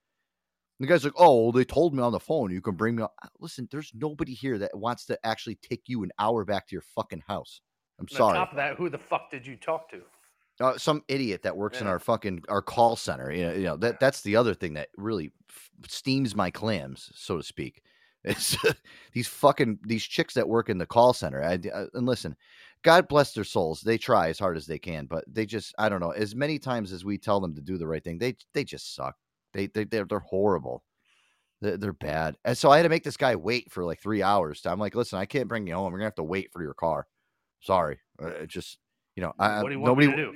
And 0.80 0.88
the 0.88 0.93
guy's 0.93 1.05
like, 1.05 1.12
Oh, 1.16 1.43
well, 1.45 1.53
they 1.53 1.64
told 1.64 1.95
me 1.95 2.03
on 2.03 2.12
the 2.12 2.18
phone 2.20 2.51
you 2.51 2.61
can 2.61 2.74
bring 2.74 2.97
me. 2.97 3.03
up." 3.05 3.14
Listen, 3.38 3.68
there's 3.70 3.93
nobody 3.95 4.34
here 4.34 4.59
that 4.59 4.76
wants 4.76 5.07
to 5.07 5.18
actually 5.24 5.57
take 5.57 5.82
you 5.86 6.03
an 6.03 6.11
hour 6.18 6.45
back 6.45 6.66
to 6.68 6.74
your 6.74 6.82
fucking 6.97 7.22
house. 7.28 7.61
I'm 8.01 8.09
sorry. 8.09 8.38
On 8.38 8.47
top 8.47 8.51
of 8.53 8.57
that, 8.57 8.76
who 8.76 8.88
the 8.88 8.99
fuck 8.99 9.30
did 9.30 9.47
you 9.47 9.57
talk 9.57 9.88
to? 9.90 10.01
Uh, 10.61 10.76
some 10.76 11.03
idiot 11.09 11.43
that 11.43 11.57
works 11.57 11.80
in 11.80 11.86
our 11.86 11.99
fucking 11.99 12.43
our 12.49 12.62
call 12.62 12.95
center. 12.97 13.32
You 13.32 13.47
know, 13.47 13.53
you 13.55 13.64
know 13.64 13.76
that 13.78 14.01
that's 14.01 14.22
the 14.22 14.36
other 14.36 14.55
thing 14.55 14.74
that 14.74 14.88
really 14.97 15.32
f- 15.49 15.70
steams 15.88 16.34
my 16.36 16.51
clams, 16.51 17.11
so 17.14 17.36
to 17.36 17.43
speak. 17.43 17.82
It's 18.25 18.57
these 19.12 19.27
fucking 19.29 19.81
these 19.83 20.05
chicks 20.05 20.35
that 20.35 20.49
work 20.49 20.68
in 20.68 20.79
the 20.79 20.87
call 20.87 21.12
center. 21.12 21.43
I, 21.43 21.55
I- 21.75 21.87
and 21.95 22.07
listen, 22.07 22.37
God 22.83 23.09
bless 23.09 23.33
their 23.33 23.45
souls. 23.45 23.81
They 23.81 23.99
try 23.99 24.29
as 24.29 24.39
hard 24.39 24.57
as 24.57 24.66
they 24.66 24.79
can, 24.79 25.07
but 25.07 25.25
they 25.27 25.45
just 25.47 25.75
I 25.79 25.89
don't 25.89 26.01
know. 26.01 26.11
As 26.12 26.35
many 26.35 26.59
times 26.59 26.93
as 26.93 27.05
we 27.05 27.18
tell 27.18 27.41
them 27.41 27.55
to 27.55 27.61
do 27.61 27.79
the 27.79 27.87
right 27.87 28.03
thing, 28.03 28.18
they 28.18 28.37
they 28.55 28.64
just 28.64 28.95
suck. 28.95 29.16
They 29.53 29.66
they 29.66 29.85
they're, 29.85 30.05
they're 30.05 30.18
horrible. 30.20 30.85
They're, 31.61 31.77
they're 31.77 31.93
bad. 31.93 32.37
And 32.45 32.57
so 32.57 32.70
I 32.70 32.77
had 32.77 32.85
to 32.85 32.89
make 32.89 33.05
this 33.05 33.16
guy 33.16 33.37
wait 33.37 33.70
for 33.70 33.85
like 33.85 34.01
three 34.01 34.23
hours. 34.23 34.62
I'm 34.66 34.81
like, 34.81 34.95
listen, 34.95 35.18
I 35.18 35.27
can't 35.27 35.49
bring 35.49 35.66
you 35.66 35.75
home. 35.75 35.93
You're 35.93 35.99
gonna 35.99 36.07
have 36.07 36.14
to 36.16 36.23
wait 36.23 36.53
for 36.53 36.62
your 36.62 36.75
car. 36.75 37.07
Sorry, 37.61 37.99
Uh, 38.20 38.29
it 38.29 38.49
just 38.49 38.79
you 39.16 39.23
know, 39.23 39.33
I, 39.39 39.62
what 39.62 39.68
do 39.68 39.75
you 39.75 39.81
want 39.81 39.99
nobody. 39.99 40.29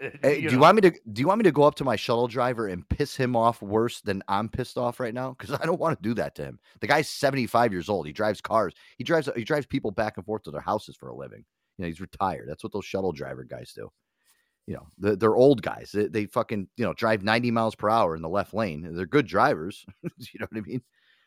Me 0.00 0.10
to 0.10 0.18
do? 0.18 0.18
Hey, 0.22 0.40
do 0.42 0.52
you 0.52 0.58
want 0.58 0.76
me 0.76 0.82
to 0.82 0.90
do 1.12 1.20
you 1.20 1.28
want 1.28 1.38
me 1.38 1.44
to 1.44 1.52
go 1.52 1.62
up 1.62 1.74
to 1.76 1.84
my 1.84 1.96
shuttle 1.96 2.28
driver 2.28 2.68
and 2.68 2.88
piss 2.88 3.16
him 3.16 3.36
off 3.36 3.62
worse 3.62 4.00
than 4.00 4.22
I'm 4.28 4.48
pissed 4.48 4.78
off 4.78 5.00
right 5.00 5.14
now? 5.14 5.34
Because 5.38 5.58
I 5.60 5.66
don't 5.66 5.80
want 5.80 5.98
to 5.98 6.02
do 6.02 6.14
that 6.14 6.34
to 6.36 6.44
him. 6.44 6.58
The 6.80 6.86
guy's 6.86 7.08
75 7.08 7.72
years 7.72 7.88
old. 7.88 8.06
He 8.06 8.12
drives 8.12 8.40
cars. 8.40 8.74
He 8.98 9.04
drives 9.04 9.28
he 9.36 9.44
drives 9.44 9.66
people 9.66 9.90
back 9.90 10.16
and 10.16 10.26
forth 10.26 10.42
to 10.44 10.50
their 10.50 10.60
houses 10.60 10.96
for 10.96 11.08
a 11.08 11.16
living. 11.16 11.44
You 11.78 11.82
know, 11.82 11.88
he's 11.88 12.00
retired. 12.00 12.48
That's 12.48 12.62
what 12.62 12.72
those 12.72 12.84
shuttle 12.84 13.12
driver 13.12 13.44
guys 13.44 13.72
do. 13.74 13.90
You 14.66 14.74
know, 14.74 14.86
they're, 14.98 15.16
they're 15.16 15.36
old 15.36 15.60
guys. 15.60 15.90
They, 15.92 16.06
they 16.06 16.26
fucking 16.26 16.68
you 16.76 16.84
know 16.84 16.94
drive 16.94 17.22
90 17.22 17.50
miles 17.50 17.74
per 17.74 17.90
hour 17.90 18.16
in 18.16 18.22
the 18.22 18.28
left 18.28 18.54
lane. 18.54 18.88
They're 18.92 19.06
good 19.06 19.26
drivers. 19.26 19.84
you 20.02 20.40
know 20.40 20.46
what 20.50 20.58
I 20.58 20.68
mean? 20.68 20.82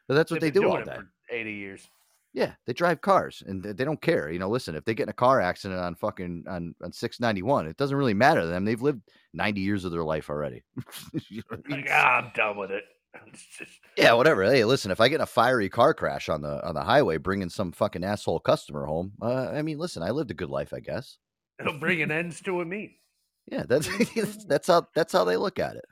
But 0.08 0.16
that's 0.16 0.32
what 0.32 0.42
they've 0.42 0.54
they 0.54 0.60
do 0.60 0.70
all 0.70 0.84
day. 0.84 1.00
80 1.30 1.54
years. 1.54 1.90
Yeah, 2.34 2.54
they 2.66 2.74
drive 2.74 3.02
cars 3.02 3.42
and 3.46 3.64
they 3.64 3.84
don't 3.86 4.02
care. 4.02 4.30
You 4.30 4.38
know, 4.38 4.50
listen, 4.50 4.76
if 4.76 4.86
they 4.86 4.94
get 4.94 5.04
in 5.04 5.10
a 5.10 5.14
car 5.14 5.42
accident 5.42 5.80
on 5.80 5.96
fucking 5.96 6.44
on, 6.48 6.76
on 6.84 6.92
691, 6.92 7.68
it 7.68 7.78
doesn't 7.78 7.98
really 7.98 8.14
matter 8.14 8.42
to 8.42 8.48
them. 8.48 8.64
They've 8.66 8.82
lived 8.82 9.02
90 9.34 9.62
years 9.62 9.86
of 9.86 9.92
their 9.92 10.04
life 10.04 10.30
already. 10.30 10.64
You 11.30 11.42
know 11.50 11.58
I 11.66 11.70
mean? 11.70 11.82
Like, 11.82 11.90
ah, 11.92 12.18
I'm 12.22 12.32
done 12.36 12.58
with 12.58 12.72
it. 12.72 12.84
Just, 13.34 13.72
Yeah, 13.98 14.14
whatever. 14.14 14.44
Hey, 14.44 14.64
listen, 14.66 14.92
if 14.92 15.02
I 15.02 15.08
get 15.08 15.16
in 15.16 15.22
a 15.22 15.26
fiery 15.26 15.70
car 15.70 15.94
crash 15.94 16.30
on 16.30 16.42
the 16.42 16.64
on 16.68 16.76
the 16.76 16.84
highway 16.84 17.18
bringing 17.18 17.50
some 17.50 17.72
fucking 17.72 18.04
asshole 18.04 18.40
customer 18.42 18.86
home, 18.86 19.14
uh, 19.22 19.50
I 19.50 19.62
mean, 19.64 19.80
listen, 19.80 20.04
I 20.04 20.12
lived 20.12 20.30
a 20.30 20.36
good 20.36 20.50
life, 20.50 20.74
I 20.74 20.80
guess. 20.80 21.18
it'll 21.60 21.80
bring 21.80 22.02
an 22.04 22.12
end 22.12 22.34
to 22.46 22.62
a 22.62 22.66
meet. 22.66 23.00
Yeah, 23.48 23.64
that's 23.68 23.88
that's 24.46 24.68
how 24.68 24.88
that's 24.94 25.14
how 25.14 25.24
they 25.24 25.38
look 25.38 25.58
at 25.58 25.76
it. 25.78 25.86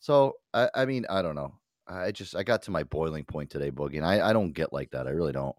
So, 0.00 0.34
I 0.52 0.68
I 0.74 0.84
mean, 0.86 1.06
I 1.08 1.22
don't 1.22 1.36
know. 1.36 1.54
I 1.92 2.12
just 2.12 2.34
I 2.36 2.42
got 2.42 2.62
to 2.62 2.70
my 2.70 2.82
boiling 2.84 3.24
point 3.24 3.50
today, 3.50 3.70
Boogie, 3.70 3.96
and 3.96 4.06
I 4.06 4.30
I 4.30 4.32
don't 4.32 4.52
get 4.52 4.72
like 4.72 4.90
that. 4.92 5.06
I 5.06 5.10
really 5.10 5.32
don't. 5.32 5.56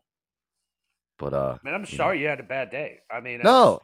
But 1.19 1.33
uh 1.33 1.57
Man, 1.63 1.73
I'm 1.73 1.81
you 1.81 1.97
know. 1.97 1.97
sorry 1.97 2.21
you 2.21 2.27
had 2.27 2.39
a 2.39 2.43
bad 2.43 2.69
day. 2.71 2.99
I 3.11 3.19
mean, 3.21 3.41
No, 3.43 3.79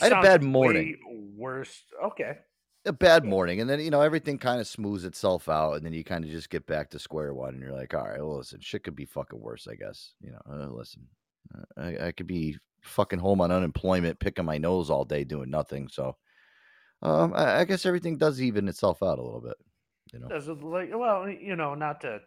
I 0.00 0.04
had 0.04 0.12
a 0.12 0.22
bad 0.22 0.42
morning. 0.42 0.96
Worst. 1.36 1.84
Okay. 2.04 2.38
a 2.86 2.92
bad 2.92 3.24
morning 3.24 3.60
and 3.60 3.68
then 3.68 3.80
you 3.80 3.90
know 3.90 4.00
everything 4.00 4.38
kind 4.38 4.60
of 4.60 4.66
smooths 4.66 5.04
itself 5.04 5.48
out 5.48 5.72
and 5.74 5.84
then 5.84 5.92
you 5.92 6.04
kind 6.04 6.24
of 6.24 6.30
just 6.30 6.50
get 6.50 6.66
back 6.66 6.88
to 6.90 6.98
square 7.00 7.34
one 7.34 7.54
and 7.54 7.62
you're 7.62 7.72
like 7.72 7.92
all 7.94 8.04
right 8.04 8.20
well 8.20 8.36
listen 8.38 8.60
shit 8.60 8.84
could 8.84 8.94
be 8.94 9.04
fucking 9.04 9.40
worse 9.40 9.66
i 9.66 9.74
guess 9.74 10.12
you 10.20 10.30
know 10.30 10.40
uh, 10.48 10.68
listen 10.68 11.02
I, 11.76 12.06
I 12.06 12.12
could 12.12 12.28
be 12.28 12.56
fucking 12.82 13.18
home 13.18 13.40
on 13.40 13.50
unemployment 13.50 14.20
picking 14.20 14.44
my 14.44 14.58
nose 14.58 14.88
all 14.88 15.04
day 15.04 15.24
doing 15.24 15.50
nothing 15.50 15.88
so 15.88 16.16
um 17.02 17.34
I, 17.34 17.60
I 17.60 17.64
guess 17.64 17.86
everything 17.86 18.18
does 18.18 18.40
even 18.40 18.68
itself 18.68 19.02
out 19.02 19.18
a 19.18 19.22
little 19.22 19.40
bit 19.40 19.56
you 20.12 20.18
know 20.18 20.28
it 20.28 20.34
like 20.62 20.90
well, 20.94 21.28
you 21.28 21.56
know, 21.56 21.74
not 21.74 22.00
to 22.02 22.20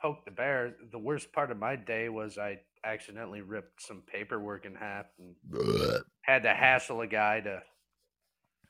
poke 0.00 0.24
the 0.24 0.30
bear. 0.30 0.74
The 0.92 0.98
worst 0.98 1.32
part 1.32 1.50
of 1.50 1.58
my 1.58 1.76
day 1.76 2.08
was 2.08 2.38
I 2.38 2.60
accidentally 2.84 3.40
ripped 3.40 3.82
some 3.82 4.02
paperwork 4.06 4.64
in 4.64 4.74
half 4.74 5.06
and 5.18 5.34
had 6.22 6.42
to 6.44 6.54
hassle 6.54 7.00
a 7.00 7.06
guy 7.06 7.40
to 7.40 7.62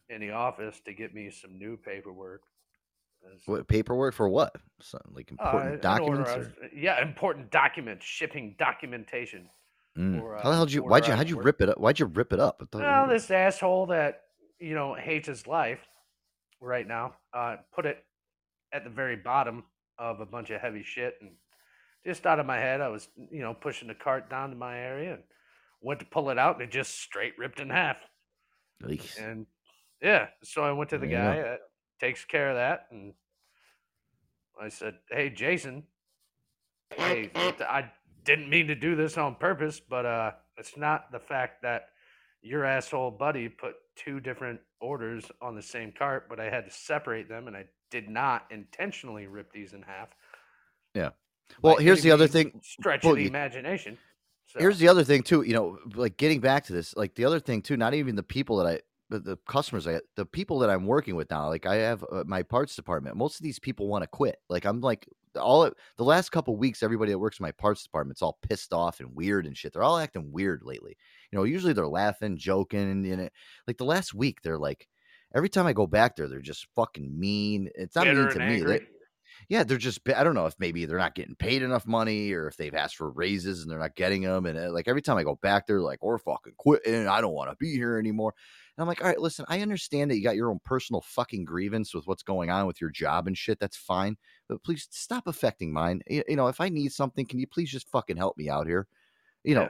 in 0.08 0.20
the 0.20 0.30
office 0.30 0.80
to 0.86 0.92
get 0.92 1.14
me 1.14 1.30
some 1.30 1.58
new 1.58 1.76
paperwork. 1.76 2.42
What 3.46 3.66
paperwork 3.66 4.14
for 4.14 4.28
what 4.28 4.54
Something 4.80 5.12
like 5.14 5.32
uh, 5.32 5.44
important 5.44 5.74
an 5.74 5.80
documents 5.80 6.30
or- 6.30 6.52
yeah, 6.74 7.02
important 7.02 7.50
documents, 7.50 8.04
shipping 8.04 8.54
documentation. 8.58 9.48
Mm. 9.98 10.20
for, 10.20 10.36
how 10.36 10.42
the 10.42 10.48
uh, 10.48 10.52
hell 10.52 10.66
did 10.66 10.74
you 10.74 10.82
why'd 10.82 11.06
you 11.06 11.14
how'd 11.14 11.28
you 11.28 11.40
rip 11.40 11.62
it 11.62 11.70
up 11.70 11.78
why'd 11.80 11.98
you 11.98 12.04
rip 12.04 12.34
it 12.34 12.38
up 12.38 12.62
Well, 12.74 13.08
this 13.08 13.30
asshole 13.30 13.86
that 13.86 14.24
you 14.60 14.74
know 14.74 14.94
hates 14.94 15.26
his 15.26 15.46
life 15.46 15.80
right 16.60 16.86
now 16.86 17.14
uh, 17.34 17.56
put 17.74 17.86
it 17.86 18.04
at 18.72 18.84
the 18.84 18.90
very 18.90 19.16
bottom 19.16 19.64
of 19.98 20.20
a 20.20 20.26
bunch 20.26 20.50
of 20.50 20.60
heavy 20.60 20.82
shit, 20.82 21.14
and 21.20 21.30
just 22.06 22.26
out 22.26 22.38
of 22.38 22.46
my 22.46 22.58
head, 22.58 22.80
I 22.80 22.88
was 22.88 23.08
you 23.30 23.40
know 23.40 23.54
pushing 23.54 23.88
the 23.88 23.94
cart 23.94 24.30
down 24.30 24.50
to 24.50 24.56
my 24.56 24.78
area 24.78 25.14
and 25.14 25.22
went 25.80 26.00
to 26.00 26.06
pull 26.06 26.30
it 26.30 26.38
out, 26.38 26.54
and 26.54 26.62
it 26.62 26.70
just 26.70 27.00
straight 27.00 27.38
ripped 27.38 27.60
in 27.60 27.70
half. 27.70 27.96
And 29.18 29.46
yeah, 30.02 30.28
so 30.42 30.62
I 30.62 30.72
went 30.72 30.90
to 30.90 30.98
the 30.98 31.06
you 31.06 31.12
guy 31.12 31.36
that 31.42 31.60
takes 32.00 32.24
care 32.24 32.50
of 32.50 32.56
that, 32.56 32.86
and 32.90 33.14
I 34.60 34.68
said, 34.68 34.94
"Hey, 35.10 35.30
Jason, 35.30 35.84
hey, 36.96 37.30
I 37.34 37.90
didn't 38.24 38.50
mean 38.50 38.66
to 38.66 38.74
do 38.74 38.96
this 38.96 39.16
on 39.16 39.36
purpose, 39.36 39.80
but 39.80 40.04
uh, 40.04 40.32
it's 40.58 40.76
not 40.76 41.10
the 41.12 41.20
fact 41.20 41.62
that 41.62 41.88
your 42.42 42.64
asshole 42.64 43.12
buddy 43.12 43.48
put 43.48 43.74
two 43.96 44.20
different 44.20 44.60
orders 44.80 45.24
on 45.40 45.54
the 45.54 45.62
same 45.62 45.92
cart, 45.96 46.26
but 46.28 46.38
I 46.38 46.50
had 46.50 46.64
to 46.64 46.70
separate 46.70 47.28
them, 47.28 47.48
and 47.48 47.56
I 47.56 47.64
did 47.90 48.08
not 48.08 48.46
intentionally 48.50 49.26
rip 49.26 49.52
these 49.52 49.72
in 49.72 49.82
half. 49.82 50.08
yeah 50.94 51.10
well 51.62 51.76
here's 51.76 52.02
the 52.02 52.10
other 52.10 52.26
thing 52.26 52.60
Stretch 52.62 53.04
of 53.04 53.14
the 53.14 53.26
imagination. 53.26 53.96
So, 54.46 54.60
Here's 54.60 54.78
the 54.78 54.88
other 54.88 55.02
thing 55.02 55.22
too. 55.22 55.42
You 55.42 55.54
know, 55.54 55.78
like 55.94 56.16
getting 56.16 56.40
back 56.40 56.64
to 56.66 56.72
this, 56.72 56.96
like 56.96 57.14
the 57.14 57.24
other 57.24 57.40
thing 57.40 57.62
too. 57.62 57.76
Not 57.76 57.94
even 57.94 58.14
the 58.14 58.22
people 58.22 58.56
that 58.58 58.66
I, 58.66 58.80
but 59.10 59.24
the 59.24 59.36
customers 59.48 59.86
I, 59.88 60.00
the 60.14 60.24
people 60.24 60.60
that 60.60 60.70
I'm 60.70 60.86
working 60.86 61.16
with 61.16 61.30
now. 61.30 61.48
Like 61.48 61.66
I 61.66 61.76
have 61.76 62.04
uh, 62.12 62.22
my 62.26 62.42
parts 62.42 62.76
department. 62.76 63.16
Most 63.16 63.40
of 63.40 63.42
these 63.42 63.58
people 63.58 63.88
want 63.88 64.02
to 64.02 64.08
quit. 64.08 64.36
Like 64.48 64.64
I'm 64.64 64.80
like 64.80 65.08
all 65.36 65.70
the 65.96 66.04
last 66.04 66.30
couple 66.30 66.56
weeks, 66.56 66.82
everybody 66.82 67.10
that 67.10 67.18
works 67.18 67.40
in 67.40 67.44
my 67.44 67.52
parts 67.52 67.82
department's 67.82 68.22
all 68.22 68.38
pissed 68.48 68.72
off 68.72 69.00
and 69.00 69.14
weird 69.14 69.46
and 69.46 69.56
shit. 69.56 69.72
They're 69.72 69.82
all 69.82 69.98
acting 69.98 70.30
weird 70.30 70.62
lately. 70.62 70.96
You 71.32 71.38
know, 71.38 71.44
usually 71.44 71.72
they're 71.72 71.88
laughing, 71.88 72.36
joking, 72.36 72.90
and 72.90 73.06
you 73.06 73.16
know, 73.16 73.28
like 73.66 73.78
the 73.78 73.84
last 73.84 74.14
week 74.14 74.42
they're 74.42 74.58
like. 74.58 74.88
Every 75.34 75.48
time 75.48 75.66
I 75.66 75.72
go 75.74 75.86
back 75.86 76.16
there, 76.16 76.28
they're 76.28 76.40
just 76.40 76.66
fucking 76.74 77.18
mean. 77.18 77.68
It's 77.74 77.96
not 77.96 78.04
bitter 78.04 78.26
mean 78.26 78.32
to 78.32 78.38
me. 78.38 78.60
They, 78.62 78.80
yeah, 79.48 79.64
they're 79.64 79.76
just. 79.76 80.00
I 80.08 80.24
don't 80.24 80.34
know 80.34 80.46
if 80.46 80.54
maybe 80.58 80.84
they're 80.86 80.98
not 80.98 81.14
getting 81.14 81.34
paid 81.34 81.62
enough 81.62 81.86
money, 81.86 82.32
or 82.32 82.48
if 82.48 82.56
they've 82.56 82.74
asked 82.74 82.96
for 82.96 83.10
raises 83.10 83.62
and 83.62 83.70
they're 83.70 83.78
not 83.78 83.96
getting 83.96 84.22
them. 84.22 84.46
And 84.46 84.58
uh, 84.58 84.72
like 84.72 84.88
every 84.88 85.02
time 85.02 85.16
I 85.16 85.24
go 85.24 85.34
back 85.36 85.66
there, 85.66 85.80
like 85.80 86.02
we're 86.02 86.18
fucking 86.18 86.54
quitting. 86.56 87.06
I 87.06 87.20
don't 87.20 87.34
want 87.34 87.50
to 87.50 87.56
be 87.56 87.72
here 87.72 87.98
anymore. 87.98 88.34
And 88.76 88.82
I'm 88.82 88.88
like, 88.88 89.02
all 89.02 89.08
right, 89.08 89.20
listen, 89.20 89.44
I 89.48 89.60
understand 89.60 90.10
that 90.10 90.16
you 90.16 90.22
got 90.22 90.36
your 90.36 90.50
own 90.50 90.60
personal 90.64 91.00
fucking 91.00 91.44
grievance 91.44 91.94
with 91.94 92.06
what's 92.06 92.22
going 92.22 92.50
on 92.50 92.66
with 92.66 92.80
your 92.80 92.90
job 92.90 93.26
and 93.26 93.36
shit. 93.36 93.58
That's 93.58 93.76
fine, 93.76 94.16
but 94.48 94.62
please 94.62 94.86
stop 94.90 95.26
affecting 95.26 95.72
mine. 95.72 96.02
You, 96.08 96.22
you 96.28 96.36
know, 96.36 96.48
if 96.48 96.60
I 96.60 96.68
need 96.68 96.92
something, 96.92 97.26
can 97.26 97.38
you 97.38 97.46
please 97.46 97.70
just 97.70 97.88
fucking 97.90 98.16
help 98.16 98.36
me 98.36 98.48
out 98.48 98.66
here? 98.66 98.86
You 99.44 99.54
know, 99.56 99.62
Yeah. 99.62 99.68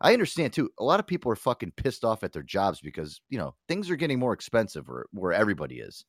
I, 0.00 0.12
understand 0.12 0.52
too. 0.52 0.70
A 0.78 0.84
lot 0.84 1.00
of 1.00 1.06
people 1.06 1.30
are 1.32 1.36
fucking 1.36 1.72
pissed 1.76 2.04
off 2.04 2.22
at 2.24 2.32
their 2.32 2.42
jobs 2.42 2.80
because 2.80 3.20
you 3.28 3.38
know 3.38 3.54
things 3.68 3.90
are 3.90 3.96
getting 3.96 4.18
more 4.18 4.32
expensive 4.32 4.88
where 4.88 5.06
where 5.12 5.32
everybody 5.32 5.76
is. 5.76 6.04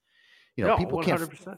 You 0.55 0.63
know, 0.63 0.71
no, 0.71 0.77
people 0.77 1.01
can't 1.03 1.21
100%. 1.21 1.57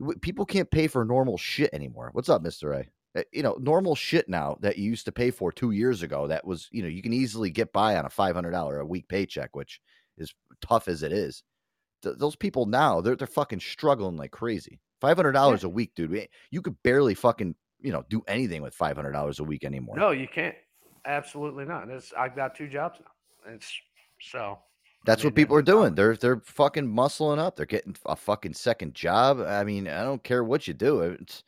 w- 0.00 0.18
people 0.20 0.46
can't 0.46 0.70
pay 0.70 0.86
for 0.86 1.04
normal 1.04 1.36
shit 1.38 1.70
anymore. 1.72 2.10
What's 2.12 2.28
up, 2.28 2.42
Mister 2.42 2.72
A? 2.72 2.84
Uh, 3.16 3.22
You 3.32 3.42
know, 3.42 3.56
normal 3.60 3.94
shit 3.94 4.28
now 4.28 4.56
that 4.60 4.78
you 4.78 4.84
used 4.90 5.06
to 5.06 5.12
pay 5.12 5.30
for 5.30 5.50
two 5.50 5.72
years 5.72 6.02
ago. 6.02 6.26
That 6.28 6.46
was, 6.46 6.68
you 6.70 6.82
know, 6.82 6.88
you 6.88 7.02
can 7.02 7.12
easily 7.12 7.50
get 7.50 7.72
by 7.72 7.96
on 7.96 8.04
a 8.06 8.10
five 8.10 8.34
hundred 8.34 8.52
dollar 8.52 8.78
a 8.80 8.86
week 8.86 9.08
paycheck, 9.08 9.56
which 9.56 9.80
is 10.16 10.32
tough 10.60 10.88
as 10.88 11.02
it 11.02 11.12
is. 11.12 11.42
Th- 12.02 12.16
those 12.16 12.36
people 12.36 12.66
now, 12.66 13.00
they're 13.00 13.16
they're 13.16 13.26
fucking 13.26 13.60
struggling 13.60 14.16
like 14.16 14.30
crazy. 14.30 14.80
Five 15.00 15.16
hundred 15.16 15.32
dollars 15.32 15.64
a 15.64 15.68
week, 15.68 15.92
dude. 15.94 16.28
You 16.50 16.62
could 16.62 16.80
barely 16.82 17.14
fucking, 17.14 17.54
you 17.80 17.92
know, 17.92 18.04
do 18.08 18.22
anything 18.28 18.62
with 18.62 18.74
five 18.74 18.96
hundred 18.96 19.12
dollars 19.12 19.38
a 19.40 19.44
week 19.44 19.64
anymore. 19.64 19.96
No, 19.96 20.10
you 20.10 20.28
can't. 20.28 20.54
Absolutely 21.08 21.64
not. 21.64 21.88
This, 21.88 22.12
I've 22.16 22.36
got 22.36 22.54
two 22.54 22.68
jobs 22.68 23.00
now. 23.00 23.52
It's 23.54 23.72
so. 24.20 24.58
That's 25.06 25.22
mean, 25.22 25.28
what 25.28 25.36
people 25.36 25.56
are 25.56 25.62
doing. 25.62 25.94
They're 25.94 26.16
they're 26.16 26.40
fucking 26.44 26.86
muscling 26.86 27.38
up. 27.38 27.56
They're 27.56 27.66
getting 27.66 27.96
a 28.04 28.14
fucking 28.14 28.52
second 28.52 28.94
job. 28.94 29.40
I 29.40 29.64
mean, 29.64 29.88
I 29.88 30.04
don't 30.04 30.22
care 30.22 30.44
what 30.44 30.68
you 30.68 30.74
do. 30.74 31.00
It's, 31.00 31.44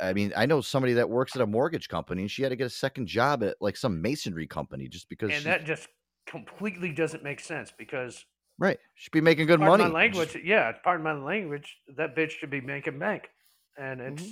I 0.00 0.12
mean, 0.12 0.34
I 0.36 0.44
know 0.44 0.60
somebody 0.60 0.92
that 0.94 1.08
works 1.08 1.34
at 1.34 1.40
a 1.40 1.46
mortgage 1.46 1.88
company, 1.88 2.22
and 2.22 2.30
she 2.30 2.42
had 2.42 2.50
to 2.50 2.56
get 2.56 2.66
a 2.66 2.70
second 2.70 3.06
job 3.06 3.42
at 3.42 3.56
like 3.60 3.76
some 3.78 4.02
masonry 4.02 4.46
company 4.46 4.86
just 4.88 5.08
because. 5.08 5.30
And 5.30 5.38
she, 5.38 5.44
that 5.44 5.64
just 5.64 5.88
completely 6.26 6.92
doesn't 6.92 7.22
make 7.22 7.40
sense 7.40 7.72
because 7.76 8.26
right, 8.58 8.78
should 8.96 9.12
be 9.12 9.20
making 9.22 9.46
good 9.46 9.60
money. 9.60 9.84
my 9.84 9.88
Just- 9.88 9.94
language. 9.94 10.44
Yeah, 10.44 10.72
pardon 10.72 11.04
my 11.04 11.14
language. 11.14 11.78
That 11.96 12.14
bitch 12.14 12.32
should 12.32 12.50
be 12.50 12.60
making 12.60 12.98
bank, 12.98 13.30
and 13.78 14.00
Mm-hmm. 14.00 14.26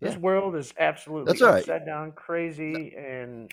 This 0.00 0.14
Yeah. 0.14 0.18
world 0.18 0.56
is 0.56 0.72
absolutely 0.78 1.32
That's 1.32 1.42
all 1.42 1.50
right. 1.50 1.60
upside 1.60 1.86
down, 1.86 2.12
crazy, 2.12 2.94
and 2.96 3.52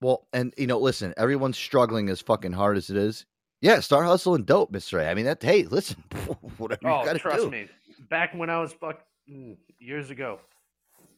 Well, 0.00 0.26
and 0.32 0.52
you 0.56 0.66
know, 0.66 0.78
listen, 0.78 1.14
everyone's 1.16 1.56
struggling 1.58 2.08
as 2.08 2.20
fucking 2.20 2.52
hard 2.52 2.76
as 2.76 2.90
it 2.90 2.96
is. 2.96 3.26
Yeah, 3.62 3.80
start 3.80 4.04
hustling 4.06 4.44
dope, 4.44 4.70
Mister 4.70 4.98
A. 4.98 5.08
I 5.08 5.14
mean, 5.14 5.24
that. 5.24 5.42
Hey, 5.42 5.64
listen, 5.64 6.02
whatever 6.58 6.80
you 6.82 6.88
oh, 6.90 7.04
gotta 7.04 7.18
trust 7.18 7.42
do, 7.42 7.50
me, 7.50 7.68
back 8.10 8.34
when 8.34 8.50
I 8.50 8.60
was 8.60 8.72
fuck 8.72 9.00
mm, 9.30 9.56
years 9.78 10.10
ago, 10.10 10.38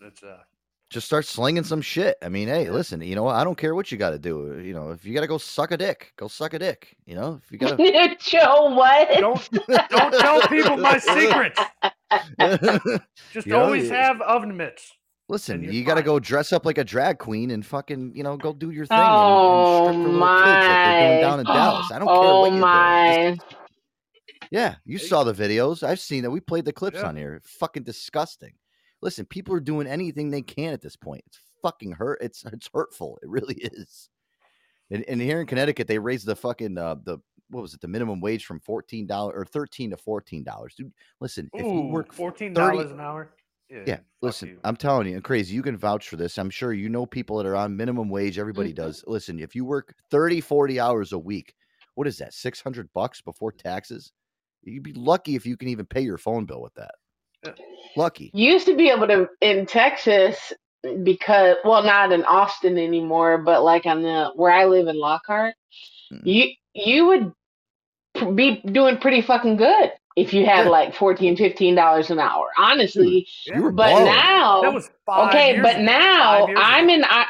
that's 0.01 0.23
uh, 0.23 0.39
just 0.91 1.07
start 1.07 1.27
slinging 1.27 1.65
some 1.65 1.81
shit. 1.83 2.17
I 2.23 2.29
mean, 2.29 2.49
hey, 2.49 2.71
listen, 2.71 3.01
you 3.03 3.15
know, 3.15 3.25
what? 3.25 3.37
I 3.37 3.45
don't 3.45 3.59
care 3.59 3.75
what 3.75 3.93
you 3.93 3.99
got 3.99 4.11
to 4.11 4.19
do. 4.19 4.61
You 4.65 4.73
know, 4.73 4.91
if 4.91 5.05
you 5.05 5.13
got 5.15 5.21
to 5.21 5.27
go 5.27 5.37
suck 5.39 5.71
a 5.71 5.77
dick, 5.77 6.13
go 6.17 6.29
suck 6.29 6.55
a 6.55 6.59
dick. 6.59 6.97
You 7.07 7.15
know, 7.15 7.41
if 7.45 7.53
you 7.53 7.59
got 7.59 7.77
to. 7.77 8.17
Joe, 8.21 8.75
what? 8.75 9.09
don't 9.19 9.51
don't 9.91 10.13
tell 10.21 10.41
people 10.49 10.77
my 10.79 10.99
secrets. 10.99 11.61
Just 13.33 13.47
You 13.47 13.53
know, 13.53 13.65
always 13.65 13.85
you- 13.89 13.95
have 13.95 14.21
oven 14.23 14.57
mitts. 14.57 14.93
Listen, 15.31 15.63
you're 15.63 15.85
got 15.85 15.97
to 15.97 16.03
go 16.03 16.19
dress 16.19 16.55
up 16.55 16.65
like 16.65 16.79
a 16.79 16.85
drag 16.85 17.19
queen 17.19 17.51
and 17.51 17.65
fucking, 17.67 18.13
you 18.17 18.23
know, 18.23 18.39
go 18.39 18.55
do 18.55 18.71
your 18.71 18.87
thing. 18.87 18.97
Oh 18.99 19.89
and, 19.89 19.97
and 19.99 20.05
strip 20.07 20.15
oh 20.15 20.15
for 20.15 20.19
little 20.19 20.39
kids 20.39 20.49
like 20.49 21.01
they're 21.01 21.11
doing 21.11 21.19
my! 21.19 21.21
down 21.21 21.41
in 21.41 21.45
Dallas. 21.47 21.93
I 21.93 21.99
don't 21.99 22.09
care 22.09 22.17
oh 22.17 22.41
what 22.41 22.47
you 22.47 22.57
do. 22.57 23.37
Just- 23.37 23.51
my! 23.51 24.49
yeah, 24.51 24.75
you 24.87 24.97
saw 24.97 25.25
the 25.25 25.35
videos. 25.35 25.83
I've 25.83 26.01
seen 26.01 26.25
it. 26.25 26.31
We 26.33 26.41
played 26.41 26.65
the 26.65 26.73
clips 26.73 26.97
Yeah. 27.01 27.09
on 27.09 27.17
here. 27.17 27.43
Fucking 27.45 27.83
disgusting. 27.83 28.53
Listen, 29.01 29.27
people 29.27 29.55
are 29.55 29.61
doing 29.61 29.87
anything 29.87 30.31
they 30.31 30.43
can 30.43 30.73
at 30.73 30.81
this 30.81 30.97
point. 30.97 31.23
It's 31.27 31.41
fucking 31.63 31.93
hurt. 31.93 32.19
It's 32.21 32.45
it's 32.45 32.69
hurtful. 32.73 33.19
It 33.23 33.29
really 33.29 33.55
is. 33.57 34.11
And, 34.91 35.05
and 35.09 35.21
here 35.21 35.41
in 35.41 35.47
Connecticut, 35.47 35.87
they 35.87 35.99
raised 35.99 36.27
the 36.27 36.37
fucking 36.37 36.79
uh, 36.79 36.97
the 37.05 37.19
what 37.51 37.63
was 37.63 37.75
it 37.75 37.81
the 37.81 37.89
minimum 37.89 38.21
wage 38.21 38.45
from 38.45 38.61
fourteen 38.61 39.07
dollars 39.07 39.35
or 39.37 39.45
thirteen 39.45 39.91
to 39.91 39.97
fourteen 39.97 40.43
dollars. 40.45 40.75
Dude, 40.75 40.93
listen, 41.21 41.49
if 41.55 41.65
you 41.65 41.81
work 41.93 42.13
fourteen 42.13 42.55
30 42.55 42.77
dollars 42.77 42.91
an 42.93 43.01
hour. 43.01 43.31
Yeah, 43.71 43.83
Yeah, 43.87 43.99
listen, 44.23 44.49
you. 44.49 44.61
I'm 44.65 44.77
telling 44.77 45.09
you, 45.09 45.21
crazy. 45.21 45.55
You 45.55 45.63
can 45.63 45.77
vouch 45.77 46.09
for 46.09 46.17
this. 46.17 46.39
I'm 46.39 46.49
sure 46.49 46.73
you 46.73 46.89
know 46.89 47.05
people 47.05 47.37
that 47.37 47.45
are 47.45 47.55
on 47.57 47.77
minimum 47.77 48.09
wage. 48.09 48.39
Everybody 48.39 48.71
Mm-hmm. 48.71 48.83
does. 48.83 49.05
Listen, 49.07 49.39
if 49.39 49.55
you 49.55 49.67
work 49.67 49.95
30, 50.11 50.41
40 50.41 50.81
hours 50.81 51.13
a 51.13 51.19
week, 51.19 51.55
what 51.95 52.07
is 52.07 52.17
that? 52.17 52.33
600 52.33 52.91
bucks 52.95 53.21
before 53.21 53.53
taxes? 53.53 54.11
You'd 54.63 54.83
be 54.83 54.95
lucky 54.95 55.35
if 55.35 55.45
you 55.45 55.59
can 55.59 55.69
even 55.69 55.85
pay 55.85 56.01
your 56.01 56.17
phone 56.17 56.47
bill 56.47 56.63
with 56.63 56.73
that. 56.75 56.95
Yeah. 57.45 57.53
Lucky. 57.97 58.31
You 58.35 58.53
used 58.53 58.67
to 58.67 58.77
be 58.77 58.91
able 58.91 59.09
to 59.09 59.29
in 59.41 59.67
Texas 59.67 60.53
because 61.05 61.57
well, 61.65 61.83
not 61.85 62.13
in 62.13 62.25
Austin 62.25 62.79
anymore, 62.79 63.39
but 63.39 63.63
like 63.65 63.87
on 63.87 64.03
the 64.03 64.31
where 64.37 64.53
I 64.53 64.67
live 64.67 64.89
in 64.89 64.99
Lockhart, 64.99 65.55
Mm. 66.13 66.27
you 66.27 66.49
you 66.75 67.07
would 67.07 67.33
be 68.37 68.63
doing 68.63 68.99
pretty 68.99 69.23
fucking 69.23 69.57
good 69.57 69.93
if 70.17 70.35
you 70.35 70.47
had 70.47 70.67
Yeah. 70.67 70.69
like 70.69 70.95
14 70.95 71.37
15 71.37 71.75
dollars 71.77 72.11
an 72.11 72.19
hour 72.21 72.49
honestly 72.59 73.29
You 73.53 73.63
were 73.63 73.73
but 73.73 73.87
balling. 73.91 74.05
now 74.05 74.63
That 74.63 74.75
was 74.75 74.91
five 75.07 75.29
okay 75.29 75.49
years 75.49 75.63
but 75.63 75.77
ago. 75.77 75.85
now 75.85 76.23
Five 76.23 76.49
years 76.49 76.59
i'm 76.63 76.89
ago. 76.89 76.91
in 76.91 77.05
I, 77.05 77.27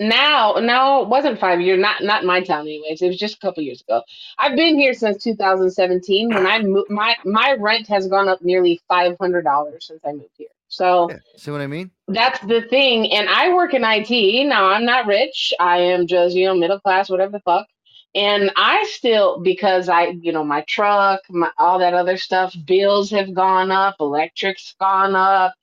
now 0.00 0.54
no 0.60 1.02
it 1.02 1.08
wasn't 1.08 1.38
five 1.40 1.60
years 1.60 1.80
not 1.80 2.02
not 2.02 2.24
my 2.24 2.40
town 2.42 2.60
anyways 2.62 3.02
it 3.02 3.08
was 3.08 3.18
just 3.18 3.36
a 3.36 3.40
couple 3.40 3.62
years 3.62 3.80
ago 3.82 4.02
i've 4.38 4.56
been 4.56 4.78
here 4.78 4.94
since 4.94 5.22
2017 5.24 6.28
when 6.28 6.46
i 6.46 6.62
moved 6.62 6.90
my 6.90 7.16
my 7.24 7.56
rent 7.58 7.86
has 7.88 8.06
gone 8.08 8.28
up 8.28 8.40
nearly 8.42 8.80
$500 8.90 9.82
since 9.82 10.00
i 10.06 10.12
moved 10.12 10.30
here 10.36 10.48
so 10.68 11.10
Yeah. 11.10 11.18
See 11.36 11.50
what 11.50 11.60
I 11.60 11.66
mean? 11.66 11.90
that's 12.08 12.40
the 12.40 12.62
thing. 12.62 13.12
And 13.12 13.28
I 13.28 13.54
work 13.54 13.74
in 13.74 13.82
IT. 13.84 14.46
Now 14.48 14.66
I'm 14.68 14.84
not 14.84 15.06
rich. 15.06 15.52
I 15.58 15.78
am 15.78 16.06
just, 16.06 16.34
you 16.36 16.46
know, 16.46 16.54
middle 16.54 16.80
class, 16.80 17.08
whatever 17.10 17.32
the 17.32 17.40
fuck. 17.40 17.66
And 18.14 18.50
I 18.56 18.84
still, 18.90 19.40
because 19.40 19.88
I, 19.88 20.08
you 20.08 20.32
know, 20.32 20.44
my 20.44 20.62
truck, 20.62 21.20
my, 21.30 21.50
all 21.58 21.78
that 21.80 21.94
other 21.94 22.16
stuff, 22.16 22.54
bills 22.66 23.10
have 23.10 23.34
gone 23.34 23.70
up, 23.70 23.96
electric's 24.00 24.74
gone 24.80 25.14
up, 25.14 25.54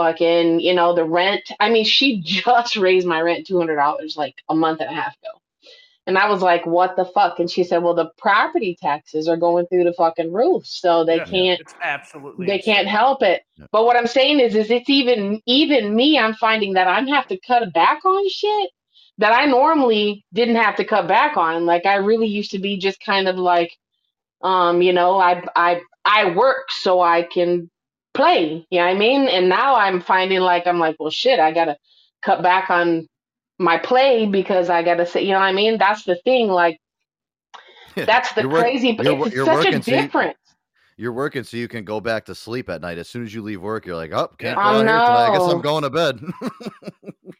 fucking, 0.00 0.60
you 0.60 0.74
know, 0.74 0.94
the 0.94 1.04
rent. 1.04 1.42
I 1.60 1.70
mean, 1.70 1.84
she 1.84 2.20
just 2.24 2.76
raised 2.76 3.06
my 3.06 3.20
rent 3.22 3.48
$200 3.48 4.16
like 4.16 4.36
a 4.48 4.54
month 4.56 4.80
and 4.80 4.90
a 4.90 4.94
half 4.94 5.16
ago. 5.18 5.30
And 6.06 6.18
I 6.18 6.30
was 6.30 6.42
like, 6.42 6.66
what 6.66 6.96
the 6.96 7.06
fuck? 7.06 7.40
And 7.40 7.50
she 7.50 7.64
said, 7.64 7.82
well, 7.82 7.94
the 7.94 8.10
property 8.18 8.76
taxes 8.80 9.28
are 9.28 9.38
going 9.38 9.66
through 9.68 9.84
the 9.84 9.94
fucking 9.94 10.32
roof. 10.32 10.66
So 10.66 11.04
they 11.04 11.18
Yeah, 11.18 11.24
can't 11.24 11.60
It's 11.60 11.74
absolutely. 11.82 12.46
they 12.46 12.58
insane. 12.58 12.74
can't 12.76 12.88
help 12.88 13.22
it. 13.22 13.42
Yeah. 13.58 13.66
But 13.72 13.86
what 13.86 13.96
I'm 13.96 14.08
saying 14.08 14.40
is, 14.40 14.56
is 14.56 14.70
it's 14.70 14.90
even 14.90 15.42
even 15.46 15.94
me. 15.96 16.18
I'm 16.18 16.34
finding 16.34 16.74
that 16.74 16.88
I'm 16.88 17.08
have 17.08 17.28
to 17.28 17.38
cut 17.46 17.72
back 17.74 18.04
on 18.04 18.28
shit 18.30 18.70
that 19.18 19.32
I 19.32 19.46
normally 19.46 20.24
didn't 20.34 20.56
have 20.56 20.76
to 20.76 20.84
cut 20.84 21.08
back 21.08 21.36
on. 21.38 21.66
Like 21.66 21.86
I 21.86 21.96
really 21.96 22.28
used 22.28 22.52
to 22.52 22.60
be 22.60 22.78
just 22.78 23.00
kind 23.04 23.28
of 23.28 23.36
like, 23.38 23.72
um, 24.42 24.82
you 24.82 24.92
know, 24.92 25.18
I 25.18 25.44
I 25.56 25.82
I 26.04 26.34
work 26.36 26.70
so 26.70 27.00
I 27.02 27.22
can 27.24 27.70
play. 28.20 28.66
You 28.70 28.78
know 28.80 28.86
what 28.86 28.94
I 28.96 28.98
mean? 28.98 29.28
And 29.28 29.48
now 29.48 29.74
I'm 29.76 30.00
finding 30.00 30.40
like 30.40 30.66
I'm 30.66 30.78
like, 30.78 30.96
well, 30.98 31.10
shit, 31.10 31.40
I 31.40 31.52
gotta 31.52 31.76
cut 32.22 32.42
back 32.42 32.70
on 32.70 33.08
my 33.58 33.78
play 33.78 34.26
because 34.26 34.68
I 34.70 34.82
gotta 34.82 35.06
say, 35.06 35.22
you 35.22 35.32
know 35.32 35.38
what 35.40 35.46
I 35.46 35.52
mean? 35.52 35.78
That's 35.78 36.04
the 36.04 36.16
thing. 36.24 36.48
Like 36.48 36.78
that's 37.96 38.32
the 38.32 38.42
You're 38.42 38.50
work- 38.50 38.62
crazy. 38.62 38.96
you're 39.00 39.26
it's 39.26 39.34
you're 39.34 39.44
such 39.46 39.54
a 39.54 39.58
working, 39.68 39.82
so 39.82 39.90
you- 39.92 40.02
difference. 40.02 40.36
You're 40.96 41.12
working 41.14 41.44
so 41.44 41.56
you 41.56 41.66
can 41.66 41.82
go 41.86 41.98
back 41.98 42.26
to 42.26 42.34
sleep 42.34 42.68
at 42.68 42.82
night. 42.82 42.98
As 42.98 43.08
soon 43.08 43.22
as 43.24 43.32
you 43.32 43.40
leave 43.40 43.62
work, 43.62 43.86
you're 43.86 43.96
like, 43.96 44.12
oh, 44.12 44.26
can't 44.38 44.54
Yeah. 44.54 44.54
go 44.56 44.60
I 44.60 44.68
out 44.68 44.74
here 44.74 44.84
tonight. 44.84 45.26
I 45.30 45.38
guess. 45.38 45.52
I'm 45.54 45.60
going 45.62 45.82
to 45.84 45.90
bed. 45.90 46.20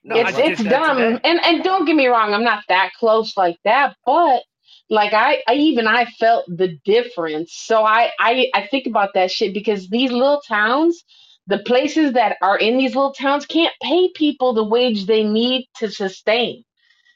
No, 0.03 0.17
it's 0.17 0.39
it's 0.39 0.65
dumb 0.65 0.97
today. 0.97 1.21
and 1.25 1.39
and 1.45 1.63
don't 1.63 1.85
get 1.85 1.95
me 1.95 2.09
wrong 2.09 2.35
i'm 2.35 2.43
not 2.43 2.65
that 2.69 2.91
close 2.99 3.37
like 3.37 3.57
that 3.65 3.95
but 4.05 4.43
like 4.91 5.15
I, 5.15 5.43
I 5.49 5.55
even 5.55 5.87
i 5.89 6.07
felt 6.07 6.47
the 6.49 6.79
difference 6.85 7.55
so 7.55 7.85
I, 7.85 8.11
I 8.21 8.51
i 8.55 8.69
think 8.69 8.87
about 8.89 9.11
that 9.15 9.31
shit 9.33 9.55
because 9.55 9.89
these 9.89 10.13
little 10.13 10.43
towns 10.49 11.05
the 11.49 11.61
places 11.61 12.15
that 12.15 12.37
are 12.43 12.59
in 12.59 12.79
these 12.79 12.95
little 12.97 13.15
towns 13.15 13.47
can't 13.47 13.75
pay 13.83 14.11
people 14.15 14.55
the 14.55 14.65
wage 14.65 15.07
they 15.07 15.25
need 15.25 15.69
to 15.77 15.91
sustain 15.91 16.65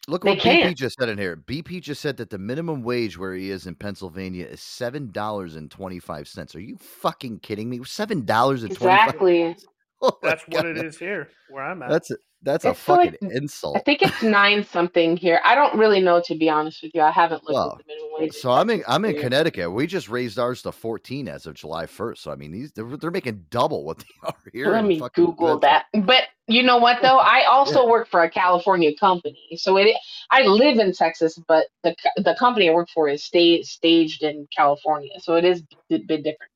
Look 0.06 0.24
They 0.24 0.36
what 0.36 0.42
BP 0.42 0.74
can't. 0.74 0.76
just 0.76 0.98
said 0.98 1.08
in 1.08 1.16
here. 1.18 1.36
BP 1.36 1.80
just 1.80 2.02
said 2.02 2.18
that 2.18 2.30
the 2.30 2.38
minimum 2.38 2.82
wage 2.82 3.18
where 3.18 3.34
he 3.34 3.50
is 3.50 3.66
in 3.66 3.74
Pennsylvania 3.74 4.46
is 4.46 4.60
seven 4.60 5.10
dollars 5.12 5.56
and 5.56 5.70
twenty 5.70 5.98
five 5.98 6.28
cents. 6.28 6.54
Are 6.54 6.60
you 6.60 6.76
fucking 6.78 7.40
kidding 7.40 7.70
me? 7.70 7.80
Seven 7.84 8.24
dollars 8.26 8.64
and 8.64 8.74
twenty 8.74 8.98
five. 8.98 9.14
exactly 9.14 9.56
Oh 10.12 10.18
my 10.22 10.28
That's 10.30 10.42
what 10.48 10.66
it 10.66 10.76
God. 10.76 10.84
is 10.86 10.98
here 10.98 11.28
where 11.48 11.64
I'm 11.64 11.82
at. 11.82 11.88
That's 11.90 12.10
a, 12.10 12.16
that's 12.42 12.64
a 12.66 12.74
fucking 12.74 13.12
like- 13.12 13.20
fucking 13.20 13.48
I 13.74 13.80
think 13.80 14.02
it's 14.02 14.22
nine 14.22 14.64
something 14.64 15.16
here. 15.16 15.40
I 15.44 15.54
don't 15.54 15.78
really 15.78 16.00
know 16.00 16.20
to 16.26 16.34
be 16.36 16.50
honest 16.50 16.82
with 16.82 16.92
you. 16.94 17.00
I 17.00 17.10
haven't 17.10 17.42
looked 17.44 17.54
Well, 17.54 17.72
at 17.72 17.78
the 17.78 17.84
minimum 17.86 18.10
wage. 18.18 18.34
So 18.34 18.50
I'm 18.52 18.68
in 18.70 18.82
I'm 18.86 19.04
in 19.06 19.12
here. 19.12 19.22
Connecticut. 19.22 19.72
We 19.72 19.86
just 19.86 20.08
raised 20.10 20.38
ours 20.38 20.62
to 20.62 20.72
14 20.72 21.28
as 21.28 21.46
of 21.46 21.54
July 21.54 21.86
1st. 21.86 22.18
So 22.18 22.30
I 22.32 22.34
mean, 22.36 22.52
these 22.52 22.72
they're, 22.72 22.96
they're 22.98 23.10
making 23.10 23.46
double 23.50 23.84
what 23.84 23.98
they 23.98 24.04
are 24.24 24.34
here. 24.52 24.70
Let 24.72 24.80
in 24.80 24.88
me 24.88 25.02
Google 25.14 25.58
Connecticut. 25.58 25.62
that. 25.62 26.06
But 26.06 26.24
you 26.48 26.62
know 26.62 26.76
what 26.78 27.00
though? 27.02 27.18
I 27.18 27.44
also 27.48 27.88
work 27.88 28.08
for 28.08 28.22
a 28.22 28.30
California 28.30 28.90
company, 28.98 29.38
so 29.56 29.76
it. 29.78 29.96
I 30.30 30.42
live 30.42 30.78
in 30.78 30.92
Texas, 30.92 31.38
but 31.48 31.66
the 31.82 31.94
the 32.18 32.34
company 32.38 32.68
I 32.68 32.74
work 32.74 32.88
for 32.92 33.08
is 33.08 33.24
sta- 33.24 33.62
staged 33.62 34.22
in 34.22 34.46
California, 34.54 35.12
so 35.20 35.36
it 35.36 35.44
is 35.46 35.62
a 35.90 35.98
bit 35.98 36.06
different 36.08 36.36
for 36.38 36.44
me. 36.44 36.53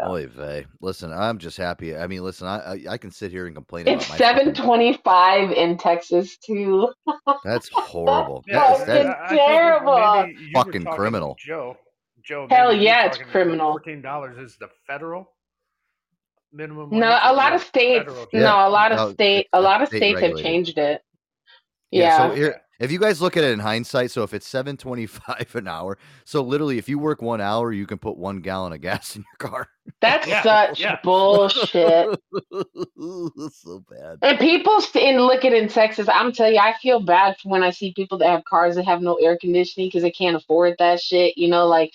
Oh, 0.00 0.06
so 0.06 0.12
Oy 0.12 0.26
vey. 0.26 0.66
Listen, 0.80 1.12
I'm 1.12 1.38
just 1.38 1.56
happy. 1.56 1.96
I 1.96 2.06
mean, 2.06 2.22
listen, 2.22 2.46
I 2.46 2.58
I, 2.58 2.84
I 2.90 2.98
can 2.98 3.10
sit 3.10 3.30
here 3.30 3.46
and 3.46 3.54
complain 3.54 3.86
it's 3.88 4.04
about 4.06 4.12
my 4.14 4.18
seven 4.18 4.46
fucking- 4.48 4.64
twenty 4.64 5.00
five 5.04 5.50
in 5.52 5.76
Texas 5.78 6.36
too. 6.38 6.92
That's 7.44 7.68
horrible. 7.72 8.44
Yeah, 8.46 8.58
That 8.58 8.72
is- 8.72 8.78
fucking 8.80 8.94
that- 8.94 9.06
I- 9.18 9.24
I 9.24 9.36
terrible. 9.36 10.22
maybe 10.26 10.40
you 10.42 10.48
were 10.54 10.64
Fucking 10.64 10.84
to 10.84 10.90
criminal. 10.94 11.36
Joe. 11.38 11.76
Joe. 12.24 12.46
Hell 12.50 12.68
maybe 12.68 12.80
you 12.80 12.80
were 12.80 12.84
yeah, 12.86 13.06
it's 13.06 13.18
criminal. 13.18 13.72
Fourteen 13.72 14.02
dollars 14.02 14.36
is 14.38 14.56
the 14.58 14.68
federal 14.86 15.32
minimum. 16.52 16.90
No, 16.92 17.18
a 17.22 17.32
lot 17.32 17.52
of 17.54 17.62
states. 17.62 18.10
No, 18.32 18.68
a 18.68 18.70
lot 18.70 18.92
of 18.92 19.12
state. 19.12 19.46
A 19.52 19.60
lot 19.60 19.82
of 19.82 19.88
states 19.88 20.20
have 20.20 20.36
changed 20.36 20.78
it. 20.78 21.00
Yeah. 21.90 22.02
Yeah. 22.02 22.28
So 22.28 22.34
here, 22.34 22.60
if 22.80 22.92
you 22.92 22.98
guys 23.00 23.20
look 23.22 23.36
at 23.36 23.44
it 23.44 23.52
in 23.52 23.60
hindsight, 23.60 24.10
so 24.10 24.22
if 24.24 24.34
it's 24.34 24.48
7.25 24.50 25.54
an 25.56 25.68
hour, 25.68 25.98
so 26.24 26.42
literally, 26.42 26.78
if 26.78 26.88
you 26.88 26.98
work 26.98 27.22
one 27.22 27.40
hour, 27.40 27.72
you 27.72 27.86
can 27.86 27.98
put 27.98 28.18
one 28.18 28.40
gallon 28.40 28.72
of 28.72 28.80
gas 28.82 29.16
in 29.16 29.24
your 29.40 29.50
car. 29.50 29.68
That's 30.00 30.28
Yeah, 30.28 30.42
such 30.42 30.78
yeah. 30.78 30.98
bullshit. 31.02 32.10
That's 32.50 33.62
so 33.62 33.84
bad. 33.90 34.20
And 34.22 34.38
people 34.38 34.82
in 34.96 35.16
and 35.16 35.26
look 35.26 35.44
at 35.44 35.52
in 35.52 35.68
Texas. 35.68 36.08
I'm 36.12 36.32
telling 36.32 36.54
you, 36.54 36.60
I 36.60 36.74
feel 36.82 37.00
bad 37.00 37.36
when 37.44 37.62
I 37.62 37.70
see 37.70 37.92
people 37.94 38.18
that 38.18 38.28
have 38.30 38.44
cars 38.44 38.74
that 38.76 38.84
have 38.86 39.00
no 39.02 39.14
air 39.16 39.38
conditioning 39.38 39.88
because 39.88 40.02
they 40.02 40.10
can't 40.10 40.36
afford 40.36 40.76
that 40.78 41.00
shit. 41.00 41.38
You 41.38 41.48
know, 41.48 41.66
like 41.66 41.92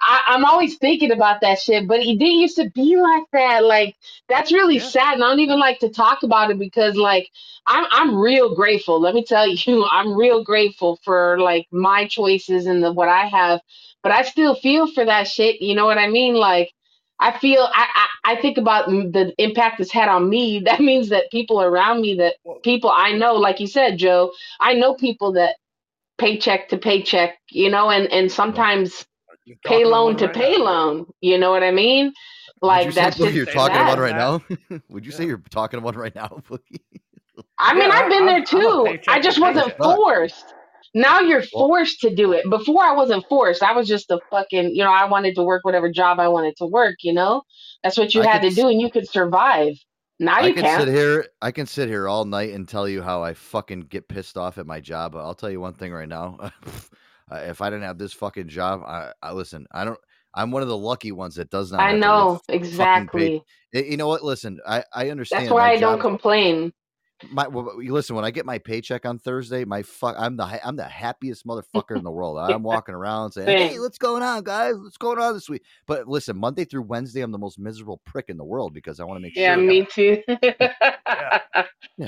I, 0.00 0.22
I'm 0.28 0.44
always 0.44 0.76
thinking 0.78 1.12
about 1.12 1.42
that 1.42 1.60
shit, 1.60 1.88
but 1.88 2.00
it 2.00 2.18
didn't 2.18 2.40
used 2.40 2.56
to 2.56 2.70
be 2.70 2.96
like 2.96 3.24
that. 3.32 3.64
Like 3.64 3.96
that's 4.28 4.52
really 4.52 4.76
Yeah. 4.76 4.80
sad, 4.80 5.14
and 5.14 5.24
I 5.24 5.28
don't 5.28 5.40
even 5.40 5.60
like 5.60 5.80
to 5.80 5.90
talk 5.90 6.22
about 6.24 6.50
it 6.50 6.58
because, 6.58 6.96
like, 6.96 7.30
I'm 7.66 7.86
I'm 7.90 8.16
real 8.18 8.54
grateful. 8.54 9.00
Let 9.00 9.14
me 9.14 9.24
tell 9.24 9.48
you, 9.48 9.86
I'm 9.90 10.14
real 10.16 10.44
grateful 10.44 10.98
for 11.04 11.38
like 11.40 11.68
my 11.72 12.06
choices 12.08 12.66
and 12.66 12.82
the 12.84 12.92
what 12.92 13.08
I 13.10 13.26
have. 13.26 13.60
But 14.02 14.12
I 14.12 14.22
still 14.22 14.54
feel 14.56 14.86
for 14.92 15.04
that 15.06 15.28
shit. 15.28 15.62
You 15.62 15.74
know 15.76 15.86
what 15.86 15.98
I 15.98 16.08
mean? 16.08 16.34
Like. 16.36 16.72
I 17.20 17.38
feel 17.38 17.62
I, 17.62 17.86
I, 18.24 18.32
I 18.34 18.42
think 18.42 18.58
about 18.58 18.88
m- 18.88 19.12
the 19.12 19.34
impact 19.38 19.80
it's 19.80 19.92
had 19.92 20.08
on 20.08 20.28
me. 20.28 20.60
That 20.66 20.80
means 20.80 21.10
that 21.10 21.30
people 21.32 21.62
around 21.62 22.02
me, 22.02 22.16
that 22.16 22.36
Well- 22.44 22.60
people 22.64 22.90
I 22.90 23.12
know, 23.12 23.34
like 23.36 23.60
you 23.60 23.68
said, 23.68 23.98
Joe, 23.98 24.32
I 24.60 24.74
know 24.74 24.94
people 24.94 25.32
that 25.32 25.56
paycheck 26.18 26.68
to 26.70 26.78
paycheck, 26.78 27.38
you 27.50 27.70
know, 27.70 27.90
and 27.90 28.10
and 28.12 28.30
sometimes 28.30 29.06
pay 29.64 29.84
loan 29.84 30.16
to 30.18 30.26
right 30.26 30.34
pay 30.34 30.56
now. 30.56 30.64
loan. 30.64 31.06
You 31.20 31.38
know 31.38 31.50
what 31.50 31.62
I 31.62 31.70
mean? 31.70 32.12
Like 32.62 32.86
you 32.86 32.92
that's 32.92 33.16
Boogie, 33.16 33.24
just 33.24 33.34
you're 33.34 33.46
talking 33.46 33.76
sad. 33.76 33.82
about 33.82 33.98
it 33.98 34.02
right 34.02 34.16
now? 34.16 34.42
Would 34.90 35.04
you 35.06 35.12
say 35.12 35.24
you're 35.26 35.42
talking 35.50 35.78
about 35.78 35.94
right 35.96 36.14
now, 36.14 36.28
Boogie? 36.48 36.80
I 37.58 37.74
mean, 37.74 37.88
Yeah, 37.88 37.94
I've 37.94 38.08
been 38.10 38.26
I'm- 38.26 38.26
there 38.26 38.44
too. 38.44 38.84
paycheck 38.86 39.08
I 39.08 39.18
to 39.18 39.22
just 39.22 39.40
wasn't 39.40 39.66
paycheck. 39.66 39.78
Fuck. 39.78 39.96
forced. 39.96 40.54
Now 40.94 41.20
you're 41.20 41.42
Well- 41.52 41.68
forced 41.68 42.00
to 42.00 42.14
do 42.14 42.32
it. 42.32 42.48
Before 42.48 42.82
I 42.82 42.92
wasn't 42.92 43.24
forced. 43.28 43.62
I 43.62 43.72
was 43.72 43.86
just 43.86 44.10
a 44.10 44.18
fucking, 44.30 44.70
you 44.74 44.82
know, 44.84 44.90
I 44.92 45.04
wanted 45.06 45.34
to 45.36 45.42
work 45.42 45.64
whatever 45.64 45.90
job 45.90 46.18
I 46.18 46.28
wanted 46.28 46.56
to 46.58 46.66
work, 46.66 46.96
you 47.02 47.12
know? 47.12 47.42
That's 47.82 47.98
what 47.98 48.14
you 48.14 48.22
I 48.22 48.26
had 48.28 48.40
could 48.42 48.50
to 48.50 48.54
do 48.56 48.68
and 48.68 48.80
you 48.80 48.90
could 48.90 49.06
survive. 49.08 49.74
Now 50.18 50.36
I 50.36 50.46
you 50.46 50.54
can 50.54 50.62
can't. 50.64 50.82
sit 50.84 50.94
here. 50.94 51.26
I 51.42 51.50
can 51.50 51.66
sit 51.66 51.88
here 51.90 52.08
all 52.08 52.24
night 52.24 52.54
and 52.54 52.66
tell 52.66 52.88
you 52.88 53.02
how 53.02 53.22
I 53.22 53.34
fucking 53.34 53.80
get 53.82 54.08
pissed 54.08 54.38
off 54.38 54.56
at 54.56 54.66
my 54.66 54.80
job. 54.80 55.12
But 55.12 55.18
I'll 55.18 55.34
tell 55.34 55.50
you 55.50 55.60
one 55.60 55.74
thing 55.74 55.92
right 55.92 56.08
now: 56.08 56.50
uh, 57.30 57.36
if 57.36 57.60
I 57.60 57.70
didn't 57.70 57.84
have 57.84 57.98
this 57.98 58.12
fucking 58.12 58.48
job, 58.48 58.82
I, 58.86 59.12
I 59.22 59.32
listen. 59.32 59.66
I 59.72 59.84
don't. 59.84 59.98
I'm 60.34 60.50
one 60.50 60.62
of 60.62 60.68
the 60.68 60.76
lucky 60.76 61.12
ones 61.12 61.36
that 61.36 61.50
does 61.50 61.72
not. 61.72 61.80
I 61.80 61.90
have 61.92 62.00
to 62.02 62.08
live 62.08 62.28
know, 62.28 62.40
exactly. 62.48 63.42
Y- 63.74 63.80
You 63.90 63.96
know 63.96 64.08
what? 64.08 64.22
Listen, 64.22 64.60
I 64.66 64.84
I 64.92 65.10
understand. 65.10 65.42
That's 65.42 65.52
why 65.52 65.72
I 65.72 65.76
don't 65.76 66.00
complain. 66.00 66.72
my 67.22 67.48
well, 67.48 67.76
listen 67.78 68.14
when 68.14 68.24
I 68.24 68.30
get 68.30 68.46
my 68.46 68.58
paycheck 68.58 69.06
on 69.06 69.18
Thursday, 69.18 69.64
my 69.64 69.82
fuck, 69.82 70.14
I'm 70.18 70.36
the 70.36 70.44
I'm 70.66 70.76
the 70.76 70.84
happiest 70.84 71.46
motherfucker 71.46 71.96
in 71.96 72.04
the 72.04 72.10
world. 72.10 72.38
I'm 72.38 72.62
walking 72.62 72.94
around 72.94 73.32
saying, 73.32 73.48
"Hey, 73.56 73.78
what's 73.80 73.98
going 73.98 74.22
on, 74.22 74.44
guys? 74.44 74.76
What's 74.76 74.98
going 74.98 75.18
on 75.18 75.34
this 75.34 75.48
week?" 75.48 75.62
But 75.86 76.06
listen, 76.06 76.36
Monday 76.36 76.64
through 76.64 76.82
Wednesday, 76.82 77.22
I'm 77.22 77.32
the 77.32 77.38
most 77.38 77.58
miserable 77.58 78.00
prick 78.04 78.26
in 78.28 78.36
the 78.36 78.44
world 78.44 78.74
because 78.74 79.00
I 79.00 79.04
want 79.04 79.16
to 79.16 79.22
make 79.22 79.34
sure. 79.34 79.42
Yeah, 79.44 79.54
sure, 79.56 79.64
me 79.66 79.86
too. 79.90 80.22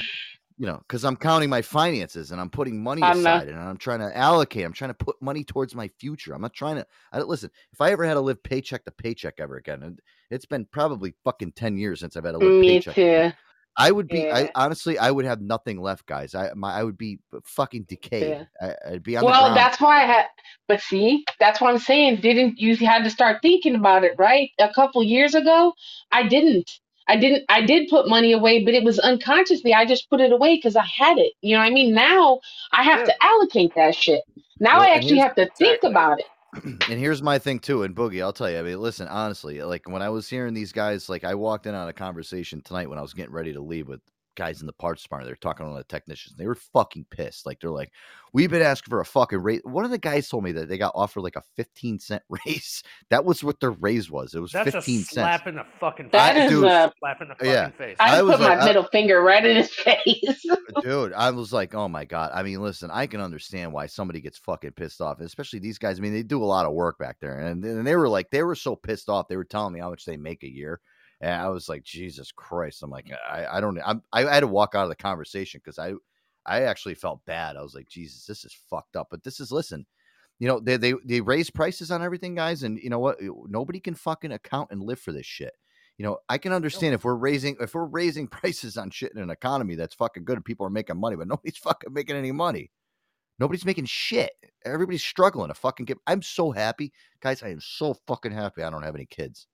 you 0.58 0.66
know, 0.66 0.78
because 0.78 1.04
I'm 1.04 1.16
counting 1.16 1.48
my 1.48 1.62
finances 1.62 2.32
and 2.32 2.40
I'm 2.40 2.50
putting 2.50 2.82
money 2.82 3.02
I 3.02 3.12
know. 3.12 3.20
aside 3.20 3.48
and 3.48 3.58
I'm 3.58 3.76
trying 3.76 4.00
to 4.00 4.16
allocate. 4.16 4.64
I'm 4.64 4.72
trying 4.72 4.90
to 4.90 4.94
put 4.94 5.20
money 5.22 5.44
towards 5.44 5.74
my 5.74 5.88
future. 5.98 6.34
I'm 6.34 6.42
not 6.42 6.52
trying 6.52 6.76
to. 6.76 6.86
I 7.12 7.18
don't 7.18 7.28
listen. 7.28 7.50
If 7.72 7.80
I 7.80 7.92
ever 7.92 8.04
had 8.04 8.14
to 8.14 8.20
live 8.20 8.42
paycheck 8.42 8.84
to 8.84 8.90
paycheck 8.90 9.34
ever 9.38 9.56
again, 9.56 9.82
and 9.84 10.00
it's 10.30 10.46
been 10.46 10.66
probably 10.66 11.14
fucking 11.24 11.52
ten 11.52 11.78
years 11.78 12.00
since 12.00 12.16
I've 12.16 12.24
had 12.24 12.32
to 12.32 12.38
live 12.38 12.60
me 12.60 12.68
paycheck. 12.68 12.94
too. 12.94 13.32
I 13.80 13.92
would 13.92 14.08
be. 14.08 14.28
I 14.28 14.50
honestly, 14.56 14.98
I 14.98 15.12
would 15.12 15.24
have 15.24 15.40
nothing 15.40 15.80
left, 15.80 16.06
guys. 16.06 16.34
I 16.34 16.50
my, 16.54 16.74
I 16.74 16.82
would 16.82 16.98
be 16.98 17.20
fucking 17.44 17.84
decayed. 17.84 18.48
I, 18.60 18.74
I'd 18.90 19.02
be 19.04 19.16
on 19.16 19.24
Well, 19.24 19.54
that's 19.54 19.80
why 19.80 20.02
I 20.02 20.06
had. 20.06 20.26
But 20.66 20.80
see, 20.80 21.24
that's 21.38 21.60
what 21.60 21.70
I'm 21.70 21.78
saying. 21.78 22.20
Didn't 22.20 22.58
you 22.58 22.76
had 22.76 23.04
to 23.04 23.10
start 23.10 23.38
thinking 23.40 23.76
about 23.76 24.02
it, 24.02 24.14
right? 24.18 24.50
A 24.58 24.72
couple 24.74 25.04
years 25.04 25.36
ago, 25.36 25.74
I 26.10 26.26
didn't. 26.26 26.68
I 27.08 27.16
didn't. 27.16 27.44
I 27.48 27.62
did 27.62 27.88
put 27.88 28.08
money 28.08 28.32
away, 28.32 28.64
but 28.64 28.74
it 28.74 28.84
was 28.84 28.98
unconsciously. 28.98 29.72
I 29.74 29.84
just 29.86 30.08
put 30.10 30.20
it 30.20 30.30
away 30.32 30.56
because 30.56 30.76
I 30.76 30.84
had 30.84 31.18
it. 31.18 31.32
You 31.40 31.54
know 31.56 31.60
what 31.60 31.66
I 31.66 31.70
mean? 31.70 31.94
Now 31.94 32.40
I 32.72 32.82
have 32.82 33.00
Yeah. 33.00 33.06
to 33.06 33.14
allocate 33.22 33.74
that 33.76 33.94
shit. 33.94 34.22
Now 34.60 34.78
Well, 34.78 34.82
I 34.82 34.86
and 34.88 34.94
actually 34.96 35.16
here's- 35.16 35.22
have 35.28 35.36
to 35.36 35.46
think 35.56 35.76
Exactly. 35.76 35.90
about 35.90 36.18
it. 36.20 36.26
and 36.90 36.98
here's 36.98 37.22
my 37.22 37.38
thing 37.38 37.58
too, 37.58 37.82
and 37.82 37.94
Boogie, 37.94 38.22
I'll 38.22 38.32
tell 38.32 38.50
you. 38.50 38.58
I 38.58 38.62
mean, 38.62 38.80
listen, 38.80 39.06
honestly, 39.08 39.62
like 39.62 39.88
when 39.88 40.02
I 40.02 40.08
was 40.08 40.28
hearing 40.28 40.54
these 40.54 40.72
guys, 40.72 41.08
like 41.08 41.24
I 41.24 41.34
walked 41.34 41.66
in 41.66 41.74
on 41.74 41.88
a 41.88 41.92
conversation 41.92 42.60
tonight 42.62 42.88
when 42.88 42.98
I 42.98 43.02
was 43.02 43.12
getting 43.14 43.32
ready 43.34 43.52
to 43.52 43.60
leave 43.60 43.86
with 43.88 44.00
guys 44.38 44.60
in 44.62 44.66
the 44.66 44.72
parts 44.72 45.02
department. 45.02 45.28
They're 45.28 45.36
talking 45.36 45.66
to 45.68 45.74
the 45.76 45.84
technicians. 45.84 46.36
They 46.36 46.46
were 46.46 46.54
fucking 46.54 47.06
pissed. 47.10 47.44
Like 47.44 47.60
they're 47.60 47.70
like, 47.70 47.92
"We've 48.32 48.50
been 48.50 48.62
asking 48.62 48.90
for 48.90 49.00
a 49.00 49.04
fucking 49.04 49.38
raise." 49.40 49.60
One 49.64 49.84
of 49.84 49.90
the 49.90 49.98
guys 49.98 50.28
told 50.28 50.44
me 50.44 50.52
that 50.52 50.68
they 50.68 50.78
got 50.78 50.92
offered 50.94 51.20
like 51.22 51.36
a 51.36 51.42
15 51.56 51.98
cent 51.98 52.22
raise. 52.46 52.82
That 53.10 53.24
was 53.24 53.42
what 53.44 53.60
their 53.60 53.72
raise 53.72 54.10
was. 54.10 54.34
It 54.34 54.40
was 54.40 54.52
That's 54.52 54.70
15 54.70 54.78
a 54.78 54.98
cents. 55.02 55.10
slap 55.12 55.46
in 55.46 55.56
the 55.56 55.64
fucking 55.80 56.10
That 56.12 56.36
I- 56.36 56.44
is 56.44 56.50
dude, 56.52 56.64
a. 56.64 56.92
slap 56.98 57.20
in 57.20 57.28
the 57.28 57.34
fucking 57.34 57.50
Yeah. 57.52 57.68
face. 57.70 57.96
I, 58.00 58.18
I 58.18 58.22
was 58.22 58.36
put 58.36 58.48
my 58.48 58.56
I- 58.56 58.64
middle 58.64 58.84
finger 58.84 59.20
right 59.20 59.44
in 59.44 59.56
his 59.56 59.70
face. 59.74 60.46
dude 60.82 61.12
i 61.14 61.30
was 61.30 61.52
like 61.52 61.74
oh 61.74 61.88
my 61.88 62.04
god 62.04 62.30
i 62.34 62.42
mean 62.42 62.60
listen 62.60 62.90
i 62.92 63.06
can 63.06 63.20
understand 63.20 63.72
why 63.72 63.86
somebody 63.86 64.20
gets 64.20 64.38
fucking 64.38 64.70
pissed 64.72 65.00
off 65.00 65.18
especially 65.20 65.58
these 65.58 65.78
guys 65.78 65.98
i 65.98 66.02
mean 66.02 66.12
they 66.12 66.22
do 66.22 66.42
a 66.42 66.44
lot 66.44 66.66
of 66.66 66.72
work 66.72 66.98
back 66.98 67.16
there 67.20 67.38
and, 67.40 67.64
and 67.64 67.86
they 67.86 67.96
were 67.96 68.08
like 68.08 68.30
they 68.30 68.42
were 68.42 68.54
so 68.54 68.76
pissed 68.76 69.08
off 69.08 69.26
they 69.28 69.36
were 69.36 69.44
telling 69.44 69.72
me 69.72 69.80
how 69.80 69.90
much 69.90 70.04
they 70.04 70.16
make 70.16 70.42
a 70.44 70.48
year 70.48 70.80
and 71.20 71.34
i 71.34 71.48
was 71.48 71.68
like 71.68 71.82
jesus 71.82 72.32
christ 72.32 72.82
i'm 72.82 72.90
like 72.90 73.06
mm. 73.06 73.16
i, 73.28 73.56
I 73.56 73.60
don't 73.60 73.78
I'm, 73.84 74.02
i 74.12 74.22
had 74.22 74.40
to 74.40 74.46
walk 74.46 74.74
out 74.74 74.84
of 74.84 74.88
the 74.88 74.96
conversation 74.96 75.60
because 75.62 75.78
i 75.78 75.92
i 76.46 76.62
actually 76.62 76.94
felt 76.94 77.24
bad 77.26 77.56
i 77.56 77.62
was 77.62 77.74
like 77.74 77.88
jesus 77.88 78.26
this 78.26 78.44
is 78.44 78.56
fucked 78.70 78.96
up 78.96 79.08
but 79.10 79.22
this 79.22 79.40
is 79.40 79.52
listen 79.52 79.86
you 80.38 80.48
know 80.48 80.60
they 80.60 80.76
they 80.76 80.94
they 81.04 81.20
raise 81.20 81.50
prices 81.50 81.90
on 81.90 82.02
everything 82.02 82.34
guys 82.34 82.62
and 82.62 82.78
you 82.78 82.90
know 82.90 82.98
what 82.98 83.18
nobody 83.48 83.80
can 83.80 83.94
fucking 83.94 84.32
account 84.32 84.70
and 84.70 84.82
live 84.82 85.00
for 85.00 85.12
this 85.12 85.26
shit 85.26 85.52
you 85.98 86.06
know, 86.06 86.18
I 86.28 86.38
can 86.38 86.52
understand 86.52 86.94
if 86.94 87.04
we're 87.04 87.16
raising 87.16 87.56
if 87.60 87.74
we're 87.74 87.84
raising 87.84 88.28
prices 88.28 88.76
on 88.76 88.90
shit 88.90 89.12
in 89.12 89.20
an 89.20 89.30
economy 89.30 89.74
that's 89.74 89.96
fucking 89.96 90.24
good 90.24 90.36
and 90.36 90.44
people 90.44 90.64
are 90.64 90.70
making 90.70 90.98
money, 90.98 91.16
but 91.16 91.28
nobody's 91.28 91.56
fucking 91.58 91.92
making 91.92 92.16
any 92.16 92.32
money. 92.32 92.70
Nobody's 93.38 93.64
making 93.64 93.84
shit. 93.84 94.30
Everybody's 94.64 95.04
struggling 95.04 95.48
to 95.48 95.54
fucking 95.54 95.86
get. 95.86 95.98
I'm 96.06 96.22
so 96.22 96.50
happy, 96.50 96.92
guys. 97.20 97.42
I 97.42 97.50
am 97.50 97.60
so 97.60 97.94
fucking 98.06 98.32
happy. 98.32 98.62
I 98.62 98.70
don't 98.70 98.82
have 98.82 98.96
any 98.96 99.06
kids. 99.06 99.46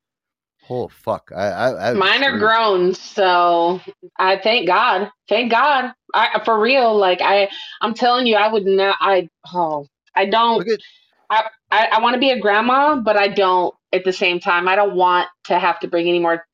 Oh 0.70 0.88
fuck! 0.88 1.30
I, 1.34 1.48
I, 1.48 1.90
I 1.90 1.94
Mine 1.94 2.24
are 2.24 2.38
grown, 2.38 2.94
so 2.94 3.80
I 4.18 4.38
thank 4.38 4.66
God. 4.66 5.10
Thank 5.28 5.50
God. 5.50 5.92
I 6.14 6.40
for 6.44 6.58
real. 6.60 6.96
Like 6.96 7.20
I, 7.22 7.48
I'm 7.80 7.94
telling 7.94 8.26
you, 8.26 8.36
I 8.36 8.48
would 8.48 8.66
not. 8.66 8.96
I 9.00 9.28
oh, 9.52 9.86
I 10.14 10.26
don't. 10.26 10.68
At 10.68 10.80
I, 11.30 11.44
I, 11.70 11.86
I 11.94 12.00
want 12.00 12.14
to 12.14 12.20
be 12.20 12.30
a 12.30 12.40
grandma, 12.40 12.96
but 12.96 13.16
I 13.16 13.28
don't 13.28 13.74
at 13.92 14.04
the 14.04 14.12
same 14.12 14.40
time. 14.40 14.68
I 14.68 14.76
don't 14.76 14.94
want 14.96 15.28
to 15.44 15.58
have 15.58 15.80
to 15.80 15.88
bring 15.88 16.08
any 16.08 16.18
more 16.20 16.44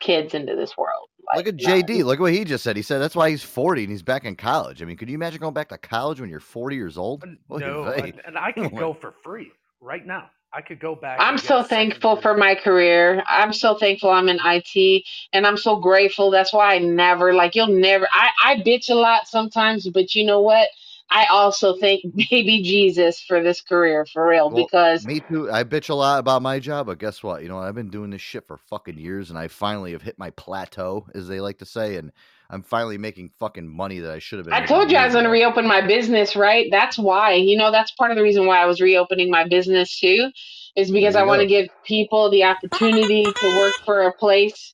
kids 0.00 0.34
into 0.34 0.56
this 0.56 0.76
world. 0.76 1.08
look 1.34 1.46
Like, 1.46 1.48
at 1.48 1.60
no. 1.62 1.82
JD. 1.82 2.04
Look 2.04 2.20
what 2.20 2.32
he 2.32 2.44
just 2.44 2.64
said. 2.64 2.76
He 2.76 2.82
said 2.82 2.98
that's 3.00 3.16
why 3.16 3.30
he's 3.30 3.42
40 3.42 3.84
and 3.84 3.90
he's 3.90 4.02
back 4.02 4.24
in 4.24 4.36
college. 4.36 4.82
I 4.82 4.84
mean, 4.84 4.96
could 4.96 5.08
you 5.08 5.14
imagine 5.14 5.40
going 5.40 5.54
back 5.54 5.68
to 5.70 5.78
college 5.78 6.20
when 6.20 6.30
you're 6.30 6.40
40 6.40 6.76
years 6.76 6.98
old? 6.98 7.24
Oy 7.50 7.58
no, 7.58 7.84
vey. 7.84 8.10
and, 8.10 8.22
and 8.26 8.38
I 8.38 8.52
oh 8.56 8.68
can 8.68 8.76
go 8.76 8.94
for 8.94 9.12
free 9.22 9.52
right 9.80 10.04
now. 10.06 10.30
I 10.54 10.60
could 10.60 10.78
go 10.78 10.94
back. 10.94 11.18
I'm 11.20 11.36
so 11.36 11.64
thankful 11.64 12.16
for 12.16 12.36
my 12.36 12.54
career. 12.54 13.24
I'm 13.26 13.52
so 13.52 13.76
thankful 13.76 14.10
I'm 14.10 14.28
in 14.28 14.38
IT 14.44 15.04
and 15.32 15.46
I'm 15.46 15.56
so 15.56 15.76
grateful. 15.76 16.30
That's 16.30 16.52
why 16.52 16.76
I 16.76 16.78
never 16.78 17.34
like 17.34 17.56
you'll 17.56 17.66
never 17.66 18.06
I, 18.12 18.30
I 18.42 18.56
bitch 18.56 18.88
a 18.88 18.94
lot 18.94 19.26
sometimes, 19.26 19.88
but 19.88 20.14
you 20.14 20.24
know 20.24 20.40
what? 20.40 20.68
I 21.10 21.26
also 21.30 21.76
thank 21.76 22.02
baby 22.30 22.62
Jesus 22.62 23.20
for 23.20 23.42
this 23.42 23.60
career 23.60 24.06
for 24.06 24.28
real 24.28 24.48
Well, 24.50 24.64
because 24.64 25.04
me 25.04 25.20
too. 25.20 25.50
I 25.50 25.64
bitch 25.64 25.90
a 25.90 25.94
lot 25.94 26.20
about 26.20 26.42
my 26.42 26.60
job, 26.60 26.86
but 26.86 26.98
guess 26.98 27.22
what? 27.22 27.42
You 27.42 27.48
know, 27.48 27.58
I've 27.58 27.74
been 27.74 27.90
doing 27.90 28.10
this 28.10 28.22
shit 28.22 28.46
for 28.46 28.56
fucking 28.56 28.98
years, 28.98 29.30
and 29.30 29.38
I 29.38 29.48
finally 29.48 29.92
have 29.92 30.02
hit 30.02 30.18
my 30.18 30.30
plateau, 30.30 31.06
as 31.14 31.26
they 31.26 31.40
like 31.40 31.58
to 31.58 31.66
say, 31.66 31.96
and 31.96 32.12
I'm 32.54 32.62
finally 32.62 32.98
making 32.98 33.32
fucking 33.40 33.68
money 33.68 33.98
that 33.98 34.12
I 34.12 34.20
should 34.20 34.38
have 34.38 34.46
been. 34.46 34.54
I 34.54 34.64
told 34.64 34.88
you 34.88 34.96
I 34.96 35.06
was 35.06 35.14
going 35.14 35.24
to 35.24 35.30
reopen 35.30 35.66
my 35.66 35.84
business, 35.84 36.36
right? 36.36 36.68
That's 36.70 36.96
why. 36.96 37.32
You 37.32 37.58
know, 37.58 37.72
that's 37.72 37.90
part 37.90 38.12
of 38.12 38.16
the 38.16 38.22
reason 38.22 38.46
why 38.46 38.58
I 38.58 38.66
was 38.66 38.80
reopening 38.80 39.28
my 39.28 39.48
business 39.48 39.98
too, 39.98 40.30
is 40.76 40.92
because 40.92 41.16
I 41.16 41.24
want 41.24 41.40
to 41.40 41.48
give 41.48 41.68
people 41.84 42.30
the 42.30 42.44
opportunity 42.44 43.24
to 43.24 43.58
work 43.58 43.74
for 43.84 44.02
a 44.02 44.12
place 44.12 44.72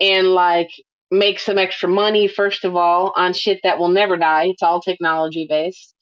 and 0.00 0.28
like 0.28 0.70
make 1.10 1.40
some 1.40 1.58
extra 1.58 1.88
money, 1.88 2.28
first 2.28 2.64
of 2.64 2.76
all, 2.76 3.12
on 3.16 3.32
shit 3.32 3.58
that 3.64 3.80
will 3.80 3.88
never 3.88 4.16
die. 4.16 4.44
It's 4.44 4.62
all 4.62 4.80
technology 4.80 5.48
based. 5.48 5.94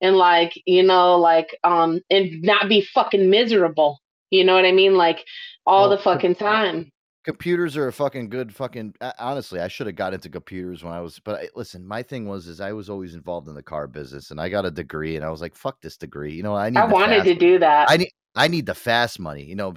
And 0.00 0.16
like, 0.16 0.60
you 0.66 0.82
know, 0.82 1.16
like, 1.16 1.56
um, 1.62 2.00
and 2.10 2.42
not 2.42 2.68
be 2.68 2.80
fucking 2.80 3.30
miserable. 3.30 4.00
You 4.30 4.44
know 4.44 4.56
what 4.56 4.64
I 4.64 4.72
mean? 4.72 4.96
Like 4.96 5.24
all 5.64 5.88
Well, 5.88 5.96
the 5.96 6.02
fucking 6.02 6.34
time. 6.34 6.90
Computers 7.24 7.76
are 7.76 7.88
a 7.88 7.92
fucking 7.92 8.28
good 8.28 8.54
fucking 8.54 8.94
honestly 9.18 9.60
i 9.60 9.68
should 9.68 9.86
have 9.86 9.96
got 9.96 10.14
into 10.14 10.28
computers 10.28 10.82
when 10.82 10.92
i 10.92 11.00
was 11.00 11.18
but 11.20 11.40
I, 11.40 11.48
listen 11.54 11.86
my 11.86 12.02
thing 12.02 12.26
was 12.26 12.46
is 12.46 12.60
i 12.60 12.72
was 12.72 12.90
always 12.90 13.14
involved 13.14 13.48
in 13.48 13.54
the 13.54 13.62
car 13.62 13.86
business 13.86 14.30
and 14.30 14.40
i 14.40 14.48
got 14.48 14.64
a 14.66 14.70
degree 14.70 15.16
and 15.16 15.24
i 15.24 15.30
was 15.30 15.40
like 15.40 15.54
fuck 15.54 15.80
this 15.80 15.96
degree 15.96 16.32
you 16.32 16.42
know 16.42 16.54
i 16.56 16.70
need 16.70 16.78
I 16.78 16.84
wanted 16.86 17.18
fast 17.18 17.28
to 17.28 17.34
do 17.34 17.58
that. 17.60 17.90
i 17.90 17.96
need 17.96 18.10
i 18.34 18.48
need 18.48 18.66
the 18.66 18.74
fast 18.74 19.20
money 19.20 19.44
you 19.44 19.54
know 19.54 19.74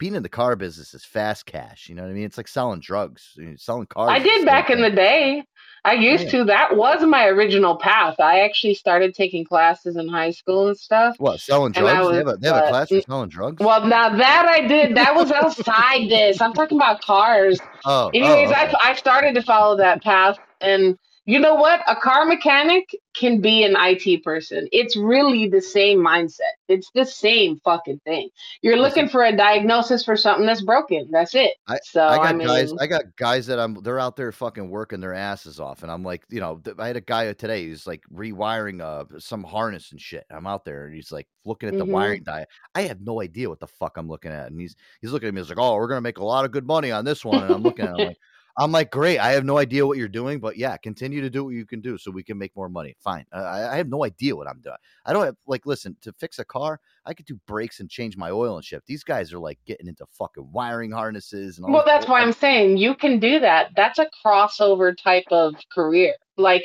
being 0.00 0.16
in 0.16 0.22
the 0.24 0.28
car 0.28 0.56
business 0.56 0.94
is 0.94 1.04
fast 1.04 1.46
cash 1.46 1.88
you 1.88 1.94
know 1.94 2.02
what 2.02 2.10
i 2.10 2.14
mean 2.14 2.24
it's 2.24 2.38
like 2.38 2.48
selling 2.48 2.80
drugs 2.80 3.36
selling 3.56 3.86
cars 3.86 4.10
I 4.10 4.18
did 4.18 4.46
back 4.46 4.70
in 4.70 4.80
the 4.82 4.90
day. 4.90 5.44
I 5.84 5.94
used 5.94 6.24
Yeah. 6.24 6.30
to. 6.32 6.44
That 6.44 6.76
was 6.76 7.02
my 7.04 7.26
original 7.26 7.76
path. 7.76 8.16
I 8.20 8.40
actually 8.40 8.74
started 8.74 9.14
taking 9.14 9.44
classes 9.44 9.96
in 9.96 10.08
high 10.08 10.30
school 10.32 10.68
and 10.68 10.76
stuff. 10.76 11.16
what 11.18 11.40
selling 11.40 11.72
drugs 11.72 12.08
they 12.08 12.16
have 12.16 12.28
a 12.28 12.36
they 12.38 12.48
have 12.48 12.56
a 12.56 12.62
class 12.62 12.90
for 12.90 12.96
mm, 12.96 13.02
selling 13.02 13.28
drugs 13.28 13.62
well, 13.64 13.86
now 13.86 14.08
that 14.16 14.46
I 14.48 14.66
did, 14.66 14.96
that 14.96 15.14
was 15.14 15.30
outside 15.30 16.08
this. 16.10 16.40
I'm 16.40 16.54
talking 16.54 16.78
about 16.78 17.00
cars. 17.02 17.60
oh 17.84 18.10
Anyways, 18.14 18.50
oh 18.50 18.52
okay. 18.52 18.74
I 18.82 18.90
I 18.90 18.94
started 18.94 19.34
to 19.36 19.42
follow 19.42 19.76
that 19.76 20.02
path, 20.02 20.38
and 20.60 20.96
you 21.30 21.38
know 21.38 21.54
what? 21.54 21.80
A 21.86 21.96
car 21.96 22.24
mechanic 22.24 22.90
can 23.14 23.40
be 23.40 23.64
an 23.64 23.76
IT 23.78 24.24
person. 24.24 24.68
It's 24.72 24.96
really 24.96 25.48
the 25.48 25.60
same 25.60 25.98
mindset. 25.98 26.54
It's 26.68 26.90
the 26.94 27.04
same 27.04 27.60
fucking 27.64 28.00
thing. 28.04 28.30
You're 28.62 28.78
looking 28.78 29.08
for 29.08 29.24
a 29.24 29.36
diagnosis 29.36 30.04
for 30.04 30.16
something 30.16 30.46
that's 30.46 30.62
broken. 30.62 31.08
That's 31.10 31.34
it. 31.34 31.52
I, 31.68 31.78
So 31.78 32.00
I 32.08 32.18
I 32.18 32.18
got 32.18 32.40
guys 32.40 32.74
I 32.80 32.86
got 32.86 33.04
guys 33.16 33.46
that 33.46 33.60
I'm 33.60 33.80
they're 33.82 34.00
out 34.00 34.16
there 34.16 34.32
fucking 34.32 34.70
working 34.70 35.00
their 35.00 35.14
asses 35.14 35.60
off 35.60 35.82
and 35.82 35.92
I'm 35.92 36.02
like, 36.02 36.24
you 36.28 36.40
know, 36.40 36.60
I 36.78 36.88
had 36.88 36.96
a 36.96 37.00
guy 37.00 37.32
today 37.32 37.66
who's 37.66 37.86
like 37.86 38.02
rewiring 38.12 38.80
uh 38.82 39.04
some 39.20 39.44
harness 39.44 39.92
and 39.92 40.00
shit. 40.00 40.24
I'm 40.30 40.46
out 40.46 40.64
there 40.64 40.86
and 40.86 40.94
he's 40.94 41.12
like 41.12 41.28
looking 41.44 41.68
at 41.68 41.78
the 41.78 41.84
hmm 41.84 41.86
wiring 41.86 42.24
die. 42.24 42.46
I 42.74 42.82
have 42.82 43.00
no 43.02 43.20
idea 43.22 43.48
what 43.48 43.60
the 43.60 43.68
fuck 43.68 43.96
I'm 43.96 44.08
looking 44.08 44.32
at. 44.32 44.50
And 44.50 44.60
he's 44.60 44.74
he's 45.00 45.12
looking 45.12 45.28
at 45.28 45.34
me, 45.34 45.40
he's 45.40 45.48
like, 45.50 45.58
Oh, 45.60 45.76
we're 45.76 45.88
gonna 45.88 46.00
make 46.00 46.18
a 46.18 46.24
lot 46.24 46.44
of 46.44 46.50
good 46.50 46.66
money 46.66 46.90
on 46.90 47.04
this 47.04 47.24
one. 47.24 47.44
And 47.44 47.52
I'm 47.52 47.62
looking 47.62 47.84
at 47.84 47.94
him 47.94 48.02
like 48.02 48.18
I'm 48.58 48.72
like, 48.72 48.90
great. 48.90 49.18
I 49.18 49.32
have 49.32 49.44
no 49.44 49.58
idea 49.58 49.86
what 49.86 49.98
you're 49.98 50.08
doing, 50.08 50.38
but 50.38 50.56
yeah, 50.56 50.76
continue 50.76 51.20
to 51.20 51.30
do 51.30 51.44
what 51.44 51.54
you 51.54 51.66
can 51.66 51.80
do 51.80 51.96
so 51.96 52.10
we 52.10 52.22
can 52.22 52.36
make 52.36 52.54
more 52.56 52.68
money. 52.68 52.96
Fine. 53.02 53.24
I, 53.32 53.68
I 53.68 53.76
have 53.76 53.88
no 53.88 54.04
idea 54.04 54.34
what 54.34 54.48
I'm 54.48 54.60
doing. 54.60 54.76
I 55.06 55.12
don't 55.12 55.24
have 55.24 55.36
like, 55.46 55.66
listen, 55.66 55.96
to 56.02 56.12
fix 56.12 56.38
a 56.38 56.44
car, 56.44 56.80
I 57.06 57.14
could 57.14 57.26
do 57.26 57.38
brakes 57.46 57.80
and 57.80 57.88
change 57.88 58.16
my 58.16 58.30
oil 58.30 58.56
and 58.56 58.64
shit. 58.64 58.84
These 58.86 59.04
guys 59.04 59.32
are 59.32 59.38
like 59.38 59.58
getting 59.66 59.86
into 59.86 60.04
fucking 60.12 60.50
wiring 60.52 60.90
harnesses 60.90 61.58
and 61.58 61.66
all 61.66 61.72
Well, 61.72 61.84
that's 61.86 62.08
why 62.08 62.20
I'm 62.20 62.32
saying 62.32 62.76
you 62.76 62.94
can 62.94 63.18
do 63.18 63.40
that. 63.40 63.70
That's 63.76 63.98
a 63.98 64.08
crossover 64.24 64.96
type 64.96 65.26
of 65.30 65.54
career. 65.72 66.14
Like 66.36 66.64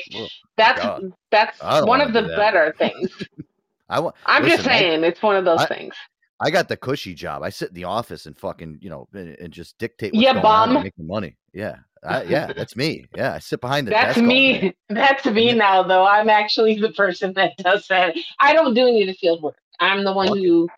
that's 0.56 0.80
God, 0.80 1.12
that's 1.30 1.60
one 1.62 2.00
of 2.00 2.12
the 2.12 2.22
better 2.22 2.74
things. 2.78 3.10
I 3.88 4.00
want. 4.00 4.16
I'm 4.26 4.42
just 4.42 4.58
Listen, 4.58 4.72
I, 4.72 4.78
saying 4.78 5.04
it's 5.04 5.22
one 5.22 5.36
of 5.36 5.44
those 5.44 5.60
I, 5.60 5.66
things. 5.66 5.94
I 6.40 6.50
got 6.50 6.68
the 6.68 6.76
cushy 6.76 7.14
job. 7.14 7.42
I 7.42 7.48
sit 7.48 7.70
in 7.70 7.74
the 7.74 7.84
office 7.84 8.26
and 8.26 8.36
fucking, 8.36 8.78
you 8.82 8.90
know, 8.90 9.08
and, 9.14 9.36
and 9.38 9.52
just 9.52 9.78
dictate 9.78 10.14
what's 10.14 10.26
Yeah, 10.26 10.32
going 10.34 10.44
on 10.54 10.70
and 10.70 10.72
bum. 10.74 10.82
make 10.82 10.96
the 10.96 11.04
money. 11.04 11.36
Yeah, 11.54 11.76
I, 12.04 12.22
yeah, 12.24 12.52
that's 12.56 12.76
me. 12.76 13.06
Yeah, 13.14 13.34
I 13.34 13.38
sit 13.38 13.60
behind 13.60 13.86
the 13.86 13.92
That's 13.92 14.16
desk 14.16 14.28
all 14.28 14.34
day. 14.34 14.60
me. 14.60 14.76
That's 14.90 15.24
me 15.26 15.52
now, 15.54 15.82
though. 15.82 16.06
I'm 16.06 16.28
actually 16.28 16.78
the 16.78 16.92
person 16.92 17.32
that 17.34 17.56
does 17.58 17.86
that. 17.88 18.16
I 18.38 18.52
don't 18.52 18.74
do 18.74 18.86
any 18.86 19.02
of 19.02 19.08
the 19.08 19.14
field 19.14 19.42
work. 19.42 19.56
I'm 19.80 20.04
the 20.04 20.12
one 20.12 20.28
who 20.28 20.68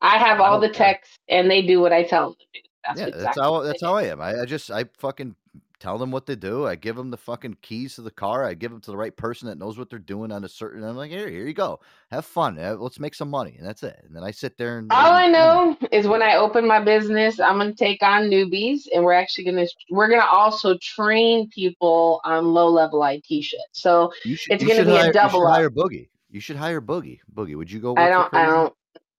I 0.00 0.18
have 0.18 0.40
all 0.40 0.58
the 0.60 0.68
techs, 0.68 1.08
and 1.28 1.50
they 1.50 1.62
do 1.62 1.80
what 1.80 1.92
I 1.92 2.02
tell 2.02 2.30
them 2.30 2.34
to 2.38 2.60
do. 2.60 2.68
That's 2.84 3.00
Yeah, 3.00 3.10
that's 3.22 3.38
how 3.38 3.60
that's 3.62 3.82
how 3.82 3.94
I 3.94 4.04
am. 4.04 4.20
I, 4.20 4.40
I 4.40 4.44
just 4.44 4.70
I 4.70 4.84
fucking 4.98 5.36
tell 5.82 5.98
them 5.98 6.12
what 6.12 6.26
to 6.26 6.36
do. 6.36 6.64
I 6.64 6.76
give 6.76 6.94
them 6.94 7.10
the 7.10 7.16
fucking 7.16 7.56
keys 7.60 7.96
to 7.96 8.02
the 8.02 8.10
car. 8.10 8.44
I 8.44 8.54
give 8.54 8.70
them 8.70 8.80
to 8.82 8.90
the 8.92 8.96
right 8.96 9.14
person 9.16 9.48
that 9.48 9.58
knows 9.58 9.76
what 9.76 9.90
they're 9.90 9.98
doing 9.98 10.30
on 10.30 10.44
a 10.44 10.48
certain. 10.48 10.84
I'm 10.84 10.96
like, 10.96 11.10
here, 11.10 11.28
here 11.28 11.44
you 11.44 11.52
go. 11.52 11.80
Have 12.12 12.24
fun. 12.24 12.56
Uh, 12.56 12.76
Let's 12.78 13.00
make 13.00 13.16
some 13.16 13.28
money, 13.28 13.56
and 13.58 13.66
that's 13.66 13.82
it. 13.82 14.00
And 14.04 14.14
then 14.14 14.22
I 14.22 14.30
sit 14.30 14.56
there 14.56 14.78
and 14.78 14.92
All 14.92 15.12
I 15.12 15.26
know, 15.26 15.76
know 15.80 15.88
is 15.90 16.06
when 16.06 16.22
I 16.22 16.36
open 16.36 16.68
my 16.68 16.80
business, 16.80 17.40
I'm 17.40 17.58
gonna 17.58 17.74
take 17.74 18.00
on 18.00 18.30
newbies, 18.30 18.82
and 18.94 19.02
we're 19.02 19.12
actually 19.12 19.44
gonna 19.44 19.66
we're 19.90 20.08
gonna 20.08 20.24
also 20.24 20.78
train 20.78 21.50
people 21.50 22.20
on 22.24 22.46
low 22.46 22.68
level 22.68 23.02
IT 23.04 23.26
shit. 23.42 23.60
So 23.72 24.12
should 24.22 24.52
it's 24.52 24.62
gonna 24.62 24.76
should 24.76 24.86
be 24.86 24.92
a 24.92 24.94
hire 24.94 25.00
you 25.00 25.04
should 25.06 25.12
double 25.14 25.46
up. 25.48 25.54
hire 25.54 25.70
Boogie. 25.70 26.08
You 26.30 26.38
should 26.40 26.56
hire 26.56 26.80
Boogie. 26.80 27.18
Boogie, 27.34 27.56
would 27.56 27.70
you 27.70 27.80
go 27.80 27.96
I 27.96 28.08
work 28.08 28.30
for 28.30 28.36
don't. 28.36 28.42
I 28.42 28.46
don't. 28.46 28.74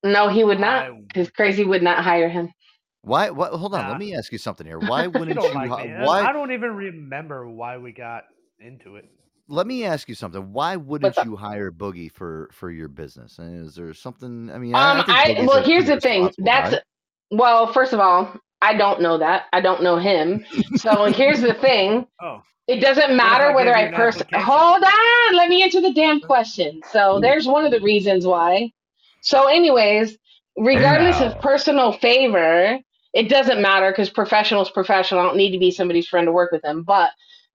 No, 0.06 0.28
he 0.30 0.44
would 0.44 0.60
not, 0.60 0.90
because 1.08 1.30
Krazie 1.30 1.66
would 1.66 1.84
not 1.84 2.04
hire 2.04 2.28
him. 2.28 2.54
Why? 3.04 3.30
What? 3.30 3.52
Hold 3.54 3.76
on. 3.76 3.82
nah. 3.84 3.90
Let 3.92 4.00
me 4.00 4.16
ask 4.16 4.32
you 4.32 4.38
something 4.38 4.66
here. 4.66 4.80
Why 4.80 5.08
wouldn't 5.08 5.36
you? 5.42 5.54
like 5.54 5.70
Why? 5.70 6.22
I 6.22 6.32
don't 6.34 6.52
even 6.52 6.76
remember 6.76 7.48
why 7.48 7.78
we 7.78 7.92
got 7.92 8.24
into 8.60 8.96
it. 8.96 9.06
Let 9.50 9.68
me 9.68 9.84
ask 9.84 10.08
you 10.08 10.16
something. 10.16 10.54
Why 10.54 10.78
wouldn't 10.78 11.18
you 11.26 11.36
hire 11.36 11.70
Boogie 11.70 12.12
for 12.12 12.50
for 12.54 12.72
your 12.72 12.88
business? 12.88 13.40
And 13.40 13.66
is 13.66 13.76
there 13.76 13.94
something? 13.94 14.50
I 14.50 14.58
mean, 14.58 14.74
Um, 14.74 15.04
I 15.08 15.36
I 15.40 15.46
well, 15.46 15.62
here's 15.64 15.86
the 15.86 16.00
thing. 16.00 16.32
That's 16.38 16.72
guy. 16.76 16.82
well, 17.30 17.72
first 17.74 17.92
of 17.92 18.00
all, 18.00 18.34
I 18.62 18.74
don't 18.74 19.02
know 19.02 19.18
that. 19.18 19.44
I 19.52 19.60
don't 19.60 19.84
know 19.84 19.98
him. 19.98 20.46
So 20.78 21.06
here's 21.12 21.42
the 21.42 21.54
thing. 21.66 22.08
Oh, 22.22 22.42
It 22.68 22.80
doesn't 22.80 23.18
matter 23.18 23.52
I 23.52 23.54
whether 23.56 23.76
I 23.76 23.92
person. 23.92 24.26
Hold 24.34 24.82
on, 24.82 25.36
let 25.36 25.50
me 25.50 25.62
answer 25.62 25.82
the 25.82 25.94
damn 25.94 26.22
question. 26.22 26.80
So 26.94 27.20
there's 27.22 27.46
one 27.46 27.66
of 27.66 27.72
the 27.72 27.82
reasons 27.82 28.26
why. 28.26 28.72
So, 29.22 29.48
anyways, 29.48 30.18
regardless 30.58 31.20
of 31.20 31.40
personal 31.42 31.92
favor, 31.92 32.80
it 33.14 33.30
doesn't 33.30 33.62
matter 33.62 33.92
because 33.92 34.12
professional's 34.12 34.72
professional. 34.72 35.22
I 35.22 35.26
don't 35.26 35.38
need 35.38 35.54
to 35.54 35.60
be 35.60 35.72
somebody's 35.72 36.08
friend 36.08 36.28
to 36.28 36.34
work 36.34 36.54
with 36.54 36.64
them. 36.64 36.84
But 36.84 37.12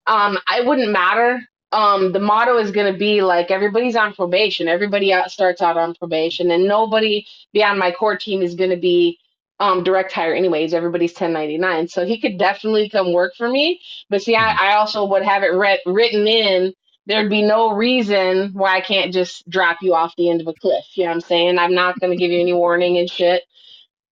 um, 0.07 0.39
I 0.49 0.63
wouldn't 0.63 0.93
matter. 0.93 1.41
Um, 1.73 2.13
the 2.13 2.21
motto 2.21 2.59
is 2.59 2.73
going 2.73 2.93
to 2.93 2.99
be 2.99 3.23
like 3.23 3.51
everybody's 3.53 3.97
on 3.97 4.15
probation. 4.15 4.69
Everybody 4.69 5.13
out 5.13 5.33
starts 5.33 5.63
out 5.63 5.79
on 5.79 5.95
probation, 5.97 6.53
and 6.53 6.69
nobody 6.69 7.27
beyond 7.55 7.81
my 7.81 7.93
core 7.93 8.19
team 8.19 8.43
is 8.43 8.57
going 8.57 8.71
to 8.71 8.79
be 8.79 9.19
um, 9.61 9.85
direct 9.85 10.13
hire 10.13 10.35
anyways. 10.35 10.75
Everybody's 10.75 11.13
1099, 11.13 11.89
so 11.89 12.07
he 12.07 12.21
could 12.21 12.39
definitely 12.39 12.91
come 12.91 13.13
work 13.13 13.35
for 13.37 13.49
me. 13.51 13.81
But 14.11 14.23
see, 14.23 14.37
I, 14.37 14.53
Mhm. 14.53 14.59
I 14.61 14.75
also 14.77 15.07
would 15.07 15.25
have 15.25 15.45
it 15.45 15.55
read, 15.55 15.81
written 15.87 16.29
in. 16.29 16.75
There'd 17.07 17.31
be 17.31 17.43
no 17.43 17.73
reason 17.75 18.53
why 18.55 18.77
I 18.79 18.83
can't 18.83 19.13
just 19.15 19.49
drop 19.51 19.79
you 19.83 19.95
off 19.95 20.15
the 20.19 20.31
end 20.31 20.41
of 20.43 20.49
a 20.49 20.55
cliff. 20.55 20.85
You 20.97 21.05
know 21.05 21.11
what 21.11 21.17
I'm 21.17 21.21
saying? 21.23 21.59
I'm 21.61 21.75
not 21.75 22.01
going 22.01 22.13
to 22.13 22.19
give 22.19 22.33
you 22.33 22.41
any 22.41 22.55
warning 22.55 22.99
and 22.99 23.11
shit. 23.11 23.45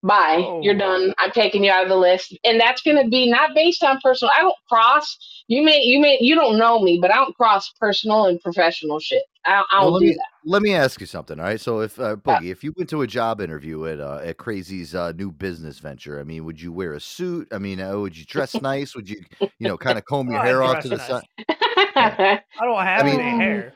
Bye. 0.03 0.59
You're 0.63 0.75
Oh, 0.75 0.79
done. 0.79 1.15
I'm 1.19 1.31
taking 1.33 1.65
you 1.65 1.71
out 1.71 1.83
of 1.85 1.89
the 1.89 1.97
list. 1.97 2.37
And 2.45 2.61
that's 2.61 2.83
going 2.83 3.03
to 3.03 3.09
be 3.09 3.31
not 3.31 3.55
based 3.55 3.83
on 3.83 3.99
personal. 4.03 4.31
I 4.37 4.41
don't 4.43 4.55
cross. 4.69 5.17
You 5.49 5.63
may, 5.65 5.81
you 5.83 6.01
may, 6.01 6.19
you 6.21 6.35
don't 6.35 6.59
know 6.59 6.81
me, 6.81 6.99
but 7.01 7.11
I 7.11 7.17
don't 7.17 7.37
cross 7.37 7.73
personal 7.81 8.27
and 8.27 8.41
professional 8.41 9.01
shit. 9.01 9.23
I 9.47 9.57
don't, 9.57 9.67
I 9.73 9.81
well, 9.81 9.91
don't 9.91 9.93
let 9.95 10.01
do 10.01 10.07
me 10.07 10.15
that. 10.15 10.25
let 10.45 10.63
me 10.63 10.75
ask 10.75 11.01
you 11.01 11.07
something. 11.07 11.39
All 11.39 11.47
right. 11.47 11.61
So, 11.61 11.81
if 11.81 11.99
uh, 12.01 12.17
Boogie, 12.17 12.51
if 12.51 12.65
you 12.65 12.73
went 12.77 12.91
to 12.91 13.03
a 13.03 13.07
job 13.07 13.41
interview 13.41 13.87
at 13.87 14.01
uh, 14.01 14.21
at 14.25 14.39
Krazie's 14.39 14.95
uh, 14.95 15.13
new 15.13 15.31
business 15.33 15.79
venture, 15.79 16.19
I 16.21 16.25
mean, 16.25 16.45
would 16.45 16.61
you 16.61 16.73
wear 16.73 16.95
a 16.95 17.01
suit? 17.01 17.49
I 17.53 17.59
mean, 17.59 17.81
uh, 17.81 17.97
would 17.99 18.17
you 18.17 18.25
dress 18.25 18.55
nice? 18.61 18.95
Would 18.97 19.09
you, 19.09 19.23
you 19.59 19.69
know, 19.69 19.79
kind 19.79 19.99
of 19.99 20.05
comb 20.05 20.29
oh, 20.33 20.33
your 20.33 20.41
hair 20.43 20.63
off 20.65 20.81
to 20.81 20.89
the 20.89 20.97
nice. 20.97 21.07
side? 21.07 21.25
Yeah. 21.97 22.41
I 22.61 22.65
don't 22.65 22.85
have 22.85 23.07
any 23.07 23.19
mean, 23.19 23.21
Um, 23.21 23.41
hair, 23.41 23.75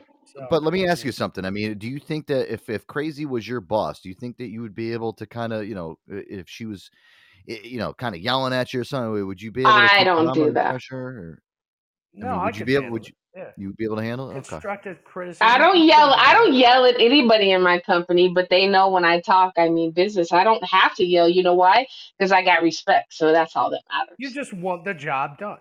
but 0.49 0.63
let 0.63 0.73
me 0.73 0.87
ask 0.87 1.05
you 1.05 1.11
something. 1.11 1.45
I 1.45 1.49
mean, 1.49 1.77
do 1.77 1.87
you 1.87 1.99
think 1.99 2.27
that 2.27 2.51
if 2.51 2.69
if 2.69 2.85
Krazie 2.87 3.27
was 3.27 3.47
your 3.47 3.61
boss, 3.61 4.01
do 4.01 4.09
you 4.09 4.15
think 4.15 4.37
that 4.37 4.47
you 4.47 4.61
would 4.61 4.75
be 4.75 4.93
able 4.93 5.13
to 5.13 5.25
kind 5.25 5.53
of, 5.53 5.67
you 5.67 5.75
know, 5.75 5.97
if 6.07 6.47
she 6.49 6.65
was, 6.65 6.89
you 7.45 7.77
know, 7.77 7.93
kind 7.93 8.15
of 8.15 8.21
yelling 8.21 8.53
at 8.53 8.73
you 8.73 8.81
or 8.81 8.83
something, 8.83 9.25
would 9.25 9.41
you 9.41 9.51
be 9.51 9.61
able 9.61 9.73
to 9.73 9.79
I 9.87 10.03
don't 10.03 10.33
do 10.33 10.51
that. 10.53 10.69
pressure? 10.69 10.95
Or 10.97 11.41
I 12.21 12.25
no, 12.25 12.31
mean, 12.31 12.39
I 12.39 12.45
would 12.45 12.55
you 12.55 12.59
could 12.59 12.67
be 12.67 12.75
able? 12.75 12.91
Would 12.91 13.07
you 13.07 13.13
Yeah, 13.35 13.45
you 13.57 13.67
would 13.67 13.77
be 13.77 13.85
able 13.85 13.95
to 13.97 14.03
handle 14.03 14.29
it? 14.29 14.33
Okay. 14.33 14.49
constructive 14.49 14.97
I 14.97 15.05
criticism 15.05 15.61
don't 15.61 15.85
yell. 15.85 16.13
I 16.13 16.33
don't 16.33 16.53
yell 16.53 16.85
at 16.85 16.99
anybody 16.99 17.51
in 17.51 17.61
my 17.61 17.79
company, 17.79 18.31
but 18.33 18.49
they 18.49 18.67
know 18.67 18.89
when 18.89 19.05
I 19.05 19.21
talk, 19.21 19.53
I 19.57 19.69
mean 19.69 19.91
business. 19.91 20.31
I 20.31 20.43
don't 20.43 20.63
have 20.65 20.95
to 20.95 21.05
yell. 21.05 21.29
You 21.29 21.43
know 21.43 21.53
why? 21.53 21.87
Because 22.17 22.31
I 22.31 22.43
got 22.43 22.61
respect. 22.61 23.13
So 23.13 23.31
that's 23.31 23.55
all 23.55 23.69
that 23.71 23.81
matters. 23.89 24.15
You 24.19 24.31
just 24.31 24.53
want 24.53 24.83
the 24.85 24.93
job 24.93 25.37
done. 25.37 25.59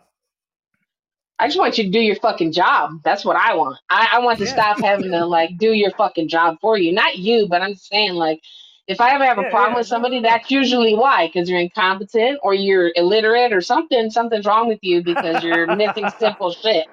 I 1.40 1.48
just 1.48 1.58
want 1.58 1.78
you 1.78 1.84
to 1.86 1.90
do 1.90 2.00
your 2.00 2.16
fucking 2.16 2.52
job. 2.52 3.02
That's 3.04 3.24
what 3.24 3.36
I 3.36 3.54
want. 3.56 3.78
I, 3.90 4.10
I 4.14 4.20
want 4.20 4.40
to 4.40 4.46
Yeah, 4.46 4.48
stop 4.48 4.80
having 4.80 5.12
to 5.12 5.26
like 5.26 5.58
do 5.58 5.72
your 5.72 5.92
fucking 5.92 6.28
job 6.28 6.58
for 6.62 6.78
you. 6.78 6.92
Not 6.92 7.18
you, 7.18 7.48
but 7.50 7.62
I'm 7.62 7.76
saying 7.76 8.14
like 8.14 8.42
if 8.88 9.00
I 9.00 9.14
ever 9.14 9.24
have 9.26 9.38
a 9.38 9.44
yeah, 9.44 9.46
problem 9.46 9.74
yeah. 9.74 9.76
with 9.76 9.88
No, 9.88 9.98
no, 9.98 10.08
somebody, 10.08 10.20
that's 10.20 10.50
usually 10.50 10.94
why, 10.96 11.28
because 11.28 11.50
you're 11.50 11.60
incompetent 11.60 12.40
or 12.44 12.54
you're 12.54 12.92
illiterate 12.96 13.52
or 13.54 13.62
something. 13.62 14.10
Something's 14.10 14.46
wrong 14.46 14.68
with 14.68 14.80
you 14.82 15.04
because 15.04 15.42
you're 15.42 15.68
missing 15.68 16.10
simple 16.10 16.52
shit. 16.52 16.86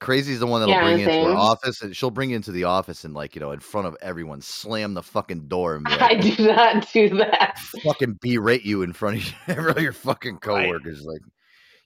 Krazie's 0.00 0.40
the 0.40 0.46
one 0.46 0.60
that'll 0.60 0.74
Yeah, 0.74 0.76
bring 0.76 0.98
you 0.98 1.04
into 1.06 1.22
her 1.24 1.34
same. 1.34 1.36
office, 1.36 1.82
and 1.82 1.96
she'll 1.96 2.10
bring 2.10 2.30
you 2.30 2.36
into 2.36 2.52
the 2.52 2.64
office 2.64 3.04
and 3.04 3.14
like 3.14 3.34
you 3.36 3.40
know 3.40 3.52
in 3.52 3.60
front 3.60 3.86
of 3.86 3.96
everyone, 4.02 4.42
slam 4.42 4.94
the 4.94 5.02
fucking 5.02 5.48
door 5.48 5.76
and 5.76 5.86
be 5.86 5.98
I 6.00 6.14
do 6.16 6.34
not 6.44 6.92
do 6.92 7.08
that. 7.18 7.58
fucking 7.84 8.18
berate 8.20 8.64
you 8.64 8.82
in 8.82 8.92
front 8.92 9.34
of 9.48 9.78
your 9.80 9.92
fucking 9.92 10.38
coworkers. 10.38 11.04
Like 11.04 11.22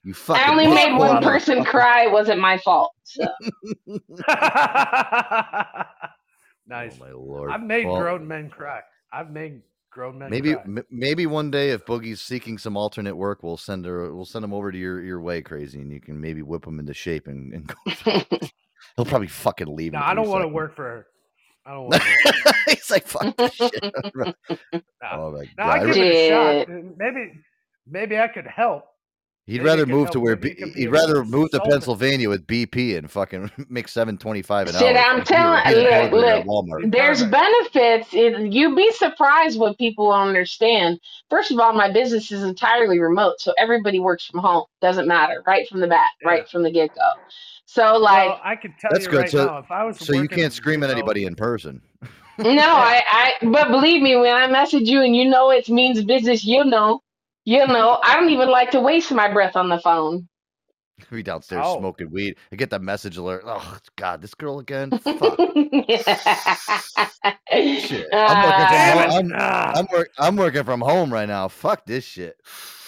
you 0.06 0.14
fucking. 0.14 0.40
I 0.42 0.50
only 0.50 0.68
made 0.68 0.90
poor 0.90 1.08
one 1.08 1.22
person 1.22 1.64
cry. 1.64 2.04
It 2.04 2.12
wasn't 2.12 2.38
my 2.40 2.58
fault. 2.58 2.92
So. 3.02 3.24
nice. 6.66 6.94
Oh 6.94 7.00
my 7.00 7.10
lord! 7.12 7.50
I've 7.50 7.62
made 7.62 7.86
Well, 7.86 7.98
grown 7.98 8.26
men 8.26 8.48
cry. 8.48 8.80
I've 9.12 9.30
made 9.30 9.62
grown 9.90 10.18
men 10.18 10.30
Maybe 10.30 10.54
cry. 10.54 10.62
m- 10.64 10.84
maybe 10.90 11.26
one 11.26 11.50
day 11.50 11.70
if 11.70 11.84
Boogie's 11.86 12.20
seeking 12.20 12.56
some 12.56 12.76
alternate 12.76 13.16
work, 13.16 13.42
we'll 13.42 13.56
send 13.56 13.84
her. 13.84 14.14
We'll 14.14 14.24
send 14.24 14.44
him 14.44 14.52
over 14.52 14.70
to 14.70 14.78
your 14.78 15.02
your 15.02 15.20
way, 15.20 15.42
Krazie, 15.42 15.74
and 15.74 15.90
you 15.90 16.00
can 16.00 16.20
maybe 16.20 16.42
whip 16.42 16.64
him 16.66 16.78
into 16.78 16.94
shape 16.94 17.26
and, 17.26 17.52
and 17.52 17.66
go. 17.66 17.74
He'll 18.96 19.04
probably 19.04 19.26
fucking 19.28 19.74
leave. 19.74 19.92
No, 19.92 19.98
I 20.00 20.14
don't 20.14 20.28
want 20.28 20.42
to 20.42 20.48
work 20.48 20.76
for 20.76 20.84
her. 20.84 21.06
I 21.66 21.72
don't 21.72 21.86
want 21.88 22.00
to. 22.00 22.54
He's 22.68 22.90
like, 22.92 23.06
fuck 23.08 23.36
this 23.36 23.54
shit. 23.54 23.74
Nah. 24.14 24.32
oh 25.12 25.32
my 25.32 25.48
No, 25.58 25.64
I 25.64 25.78
god! 25.80 25.86
give 25.94 25.96
it 25.96 26.14
a 26.14 26.28
shot. 26.28 26.68
Maybe, 26.96 27.32
maybe 27.88 28.18
I 28.18 28.28
could 28.28 28.46
help. 28.46 28.84
He'd 29.46 29.58
maybe 29.58 29.64
rather 29.64 29.86
move 29.86 30.10
to 30.10 30.18
where 30.18 30.34
B- 30.34 30.56
he'd 30.74 30.88
rather 30.88 31.24
move 31.24 31.50
to. 31.52 31.60
Pennsylvania 31.60 32.28
with 32.28 32.46
BP 32.48 32.96
and 32.98 33.08
fucking 33.08 33.48
make 33.68 33.86
seven 33.86 34.18
twenty 34.18 34.42
five 34.42 34.66
an 34.66 34.74
Shit, 34.74 34.96
hour. 34.96 35.04
I'm 35.06 35.18
Like, 35.18 35.66
he 35.68 35.74
would 35.74 35.88
telling- 35.88 36.12
look, 36.12 36.12
look, 36.12 36.46
Walmart. 36.46 36.90
There's 36.90 37.22
Perfect. 37.22 37.30
benefits. 37.72 38.08
It, 38.12 38.52
you'd 38.52 38.74
be 38.74 38.90
surprised 38.92 39.58
what 39.60 39.78
people 39.78 40.10
don't 40.10 40.26
understand. 40.28 40.98
First 41.30 41.52
of 41.52 41.60
all, 41.60 41.72
my 41.74 41.92
business 41.92 42.32
is 42.32 42.42
entirely 42.42 42.98
remote, 42.98 43.34
so 43.40 43.52
everybody 43.56 44.00
works 44.00 44.26
from 44.26 44.40
home. 44.40 44.64
Doesn't 44.80 45.06
matter, 45.06 45.42
right 45.46 45.68
from 45.68 45.78
the 45.80 45.86
bat, 45.86 46.10
Yeah. 46.22 46.28
right 46.28 46.48
from 46.48 46.64
the 46.64 46.72
get 46.72 46.92
go. 46.94 47.00
So, 47.66 47.96
like, 47.98 48.28
well, 48.28 48.40
I 48.44 48.56
can 48.56 48.74
tell 48.80 48.90
That's 48.92 49.04
you 49.04 49.10
good. 49.12 49.20
right 49.20 49.30
So- 49.30 49.46
now, 49.46 49.58
if 49.58 49.70
I 49.70 49.84
was 49.84 49.98
So 49.98 50.12
you 50.14 50.26
can't 50.28 50.52
scream 50.52 50.82
at 50.82 50.90
anybody 50.90 51.24
in 51.24 51.36
person. 51.36 51.80
no, 52.38 52.48
I, 52.48 53.02
I, 53.12 53.32
but 53.46 53.68
believe 53.68 54.02
me, 54.02 54.16
when 54.16 54.32
I 54.34 54.46
message 54.48 54.88
you 54.88 55.02
and 55.02 55.14
you 55.14 55.24
know 55.28 55.50
it 55.50 55.68
means 55.68 56.02
business, 56.04 56.44
you 56.44 56.64
know, 56.64 57.00
you 57.46 57.66
know, 57.66 57.98
I 58.04 58.14
don't 58.20 58.28
even 58.30 58.50
like 58.50 58.70
to 58.72 58.80
waste 58.80 59.10
my 59.12 59.32
breath 59.32 59.56
on 59.56 59.70
the 59.70 59.78
phone. 59.80 60.28
Be 61.10 61.22
downstairs 61.22 61.62
Oh. 61.64 61.78
smoking 61.78 62.10
weed. 62.10 62.36
I 62.52 62.56
get 62.56 62.70
the 62.70 62.78
message 62.78 63.16
alert. 63.18 63.42
Oh 63.46 63.78
God, 63.96 64.20
this 64.22 64.34
girl 64.34 64.58
again. 64.58 64.90
Fuck. 64.98 65.38
Shit. 67.52 68.08
I'm 68.12 68.42
working 68.42 68.66
from 68.66 68.70
Damn 68.70 69.10
home. 69.10 69.32
I'm. 69.34 69.76
I'm, 69.76 69.86
work, 69.92 70.08
I'm 70.18 70.36
working 70.36 70.64
from 70.64 70.80
home 70.80 71.12
right 71.12 71.28
now. 71.28 71.48
Fuck 71.48 71.86
this 71.86 72.04
shit. 72.04 72.36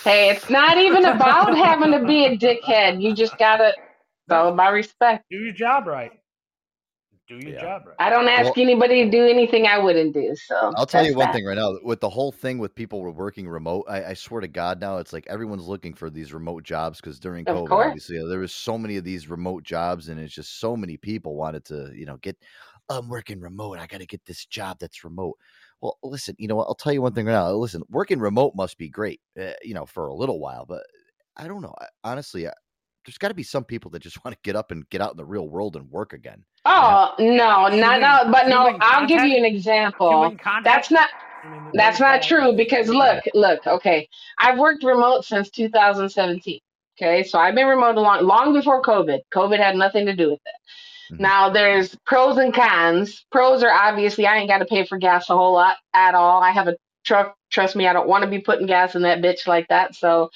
Hey, 0.05 0.31
it's 0.31 0.49
not 0.49 0.79
even 0.79 1.05
about 1.05 1.55
having 1.57 1.93
to 1.93 2.05
be 2.07 2.25
a 2.25 2.37
dickhead. 2.37 3.03
You 3.03 3.15
just 3.15 3.37
gotta. 3.39 3.69
It's 3.77 4.33
all 4.33 4.53
about 4.53 4.73
respect. 4.73 5.25
do 5.31 5.37
your 5.39 5.53
job 5.55 5.87
right. 5.87 6.13
Do 7.29 7.37
your 7.37 7.53
Yeah. 7.55 7.61
job 7.61 7.87
right. 7.87 7.97
I 7.99 8.09
don't 8.09 8.27
ask 8.27 8.45
Well- 8.57 8.65
anybody 8.65 9.05
to 9.05 9.11
do 9.11 9.27
anything 9.27 9.67
I 9.67 9.79
wouldn't 9.79 10.15
do. 10.15 10.35
So 10.35 10.73
I'll 10.77 10.87
tell 10.87 11.05
you 11.05 11.15
one 11.15 11.27
that. 11.27 11.35
thing 11.35 11.45
right 11.45 11.57
now. 11.59 11.77
With 11.83 12.01
the 12.01 12.09
whole 12.09 12.33
thing 12.33 12.59
with 12.59 12.75
people 12.75 13.03
were 13.03 13.11
working 13.11 13.47
remote, 13.49 13.85
I, 13.89 14.05
I 14.07 14.15
swear 14.15 14.41
to 14.41 14.49
God, 14.49 14.81
now 14.81 14.97
it's 14.97 15.13
like 15.13 15.27
everyone's 15.29 15.69
looking 15.69 15.93
for 15.93 16.09
these 16.09 16.33
remote 16.33 16.63
jobs 16.63 17.01
because 17.01 17.19
during 17.21 17.47
Of 17.47 17.55
COVID, 17.57 17.69
course. 17.69 17.87
obviously, 17.89 18.27
there 18.27 18.39
was 18.39 18.55
so 18.55 18.79
many 18.79 18.97
of 18.97 19.05
these 19.05 19.29
remote 19.29 19.63
jobs, 19.63 20.09
and 20.09 20.19
it's 20.19 20.33
just 20.35 20.59
so 20.59 20.75
many 20.75 20.97
people 20.97 21.37
wanted 21.37 21.65
to, 21.67 21.93
you 21.95 22.07
know, 22.07 22.17
get. 22.17 22.37
I'm 22.91 23.11
working 23.11 23.39
remote. 23.41 23.79
I 23.79 23.87
got 23.87 23.99
to 24.01 24.07
get 24.07 24.25
this 24.25 24.47
job 24.47 24.79
that's 24.81 25.05
remote. 25.05 25.37
Well, 25.83 25.99
listen, 26.03 26.35
you 26.39 26.49
know 26.49 26.57
what? 26.57 26.69
I'll 26.69 26.75
tell 26.75 26.95
you 26.95 27.03
one 27.03 27.13
thing 27.13 27.27
right 27.27 27.33
now. 27.35 27.51
Listen, 27.51 27.83
working 27.91 28.19
remote 28.19 28.55
must 28.57 28.79
be 28.79 28.89
great, 28.89 29.21
uh, 29.39 29.53
you 29.63 29.75
know, 29.75 29.85
for 29.85 30.07
a 30.07 30.15
little 30.15 30.41
while, 30.41 30.65
but 30.65 30.83
I 31.37 31.47
don't 31.47 31.61
know. 31.61 31.75
I, 31.79 31.87
honestly, 32.05 32.49
I, 32.49 32.53
there's 33.09 33.17
got 33.17 33.29
to 33.29 33.35
be 33.35 33.43
some 33.43 33.65
people 33.65 33.91
that 33.93 34.01
just 34.01 34.23
want 34.25 34.37
to 34.37 34.41
get 34.43 34.55
up 34.55 34.71
and 34.71 34.89
get 34.91 35.01
out 35.01 35.13
in 35.13 35.17
the 35.17 35.25
real 35.25 35.49
world 35.49 35.77
and 35.77 35.91
work 35.91 36.13
again. 36.13 36.45
Oh 36.67 37.15
no, 37.19 37.69
not 37.69 38.01
no, 38.01 38.31
but 38.31 38.49
no. 38.49 38.65
human 38.67 38.81
I'll 38.83 39.07
give 39.07 39.25
you 39.25 39.39
an 39.39 39.47
example. 39.47 40.37
That's 40.63 40.91
not. 40.91 41.09
That's 41.73 42.01
not 42.01 42.21
true 42.23 42.53
because 42.53 42.89
look, 42.89 43.25
look, 43.33 43.67
okay. 43.67 44.09
I've 44.39 44.59
worked 44.59 44.83
remote 44.83 45.25
since 45.25 45.49
2017. 45.51 46.61
Okay, 47.01 47.23
so 47.23 47.39
I've 47.39 47.55
been 47.55 47.69
remote 47.69 47.95
long, 47.95 48.25
long 48.25 48.53
before 48.53 48.83
COVID. 48.83 49.21
COVID 49.33 49.57
had 49.57 49.77
nothing 49.77 50.05
to 50.07 50.17
do 50.17 50.31
with 50.31 50.41
it. 50.45 51.15
Mhm. 51.15 51.21
Now 51.21 51.49
there's 51.49 51.97
pros 52.05 52.37
and 52.37 52.53
cons. 52.53 53.25
Pros 53.31 53.63
are 53.63 53.71
obviously 53.71 54.27
I 54.27 54.37
ain't 54.37 54.51
got 54.51 54.59
to 54.59 54.67
pay 54.67 54.85
for 54.85 54.99
gas 54.99 55.31
a 55.31 55.37
whole 55.37 55.55
lot 55.55 55.77
at 55.95 56.15
all. 56.15 56.43
I 56.43 56.51
have 56.51 56.69
a 56.69 56.77
truck. 57.05 57.37
Trust 57.51 57.77
me, 57.77 57.87
I 57.87 57.95
don't 57.95 58.09
want 58.09 58.25
to 58.25 58.31
be 58.31 58.41
putting 58.41 58.67
gas 58.67 58.95
in 58.95 59.03
that 59.03 59.23
bitch 59.23 59.47
like 59.47 59.69
that. 59.69 59.95
So 59.95 60.31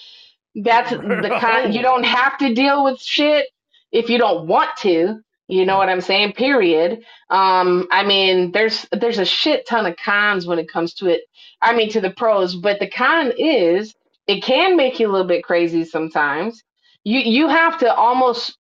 that's 0.57 0.91
the 0.93 1.37
con. 1.41 1.73
You 1.73 1.83
don't 1.83 2.05
have 2.05 2.39
to 2.39 2.55
deal 2.55 2.85
with 2.85 3.01
shit 3.01 3.47
if 3.93 4.11
you 4.11 4.19
don't 4.19 4.47
want 4.49 4.71
to. 4.81 5.21
You 5.49 5.67
know 5.67 5.79
what 5.79 5.91
I'm 5.91 6.01
saying? 6.01 6.35
Period. 6.35 7.03
Um, 7.31 7.89
I 7.91 8.05
mean, 8.05 8.53
there's 8.53 8.87
there's 8.93 9.19
a 9.19 9.27
shit 9.27 9.67
ton 9.67 9.87
of 9.87 9.97
cons 9.97 10.47
when 10.47 10.59
it 10.59 10.69
comes 10.71 10.95
to 10.95 11.09
it. 11.09 11.23
I 11.63 11.75
mean, 11.77 11.91
to 11.91 12.01
the 12.01 12.11
pros, 12.11 12.57
but 12.57 12.81
the 12.81 12.89
con 12.89 13.33
is 13.39 13.95
it 14.29 14.43
can 14.43 14.77
make 14.77 15.01
you 15.01 15.11
a 15.11 15.13
little 15.13 15.27
bit 15.27 15.45
crazy 15.45 15.85
sometimes. 15.85 16.63
You 17.05 17.21
you 17.21 17.49
have 17.49 17.79
to 17.81 17.95
almost 17.95 18.51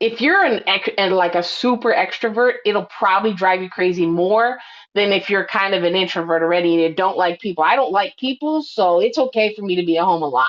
if 0.00 0.20
you're 0.20 0.44
an 0.44 0.62
ex- 0.66 0.90
and 0.98 1.14
like 1.14 1.34
a 1.34 1.42
super 1.42 1.92
extrovert, 1.92 2.54
it'll 2.66 2.86
probably 2.86 3.34
drive 3.34 3.62
you 3.62 3.70
crazy 3.70 4.06
more 4.06 4.58
than 4.94 5.12
if 5.12 5.30
you're 5.30 5.46
kind 5.46 5.74
of 5.74 5.84
an 5.84 5.96
introvert 5.96 6.42
already 6.42 6.74
and 6.74 6.82
you 6.82 6.94
don't 6.94 7.16
like 7.16 7.40
people. 7.40 7.64
I 7.64 7.76
don't 7.76 7.92
like 7.92 8.16
people, 8.18 8.62
so 8.62 9.00
it's 9.00 9.18
okay 9.18 9.54
for 9.54 9.62
me 9.62 9.76
to 9.76 9.86
be 9.86 9.98
at 9.98 10.04
home 10.04 10.22
a 10.22 10.28
lot. 10.28 10.48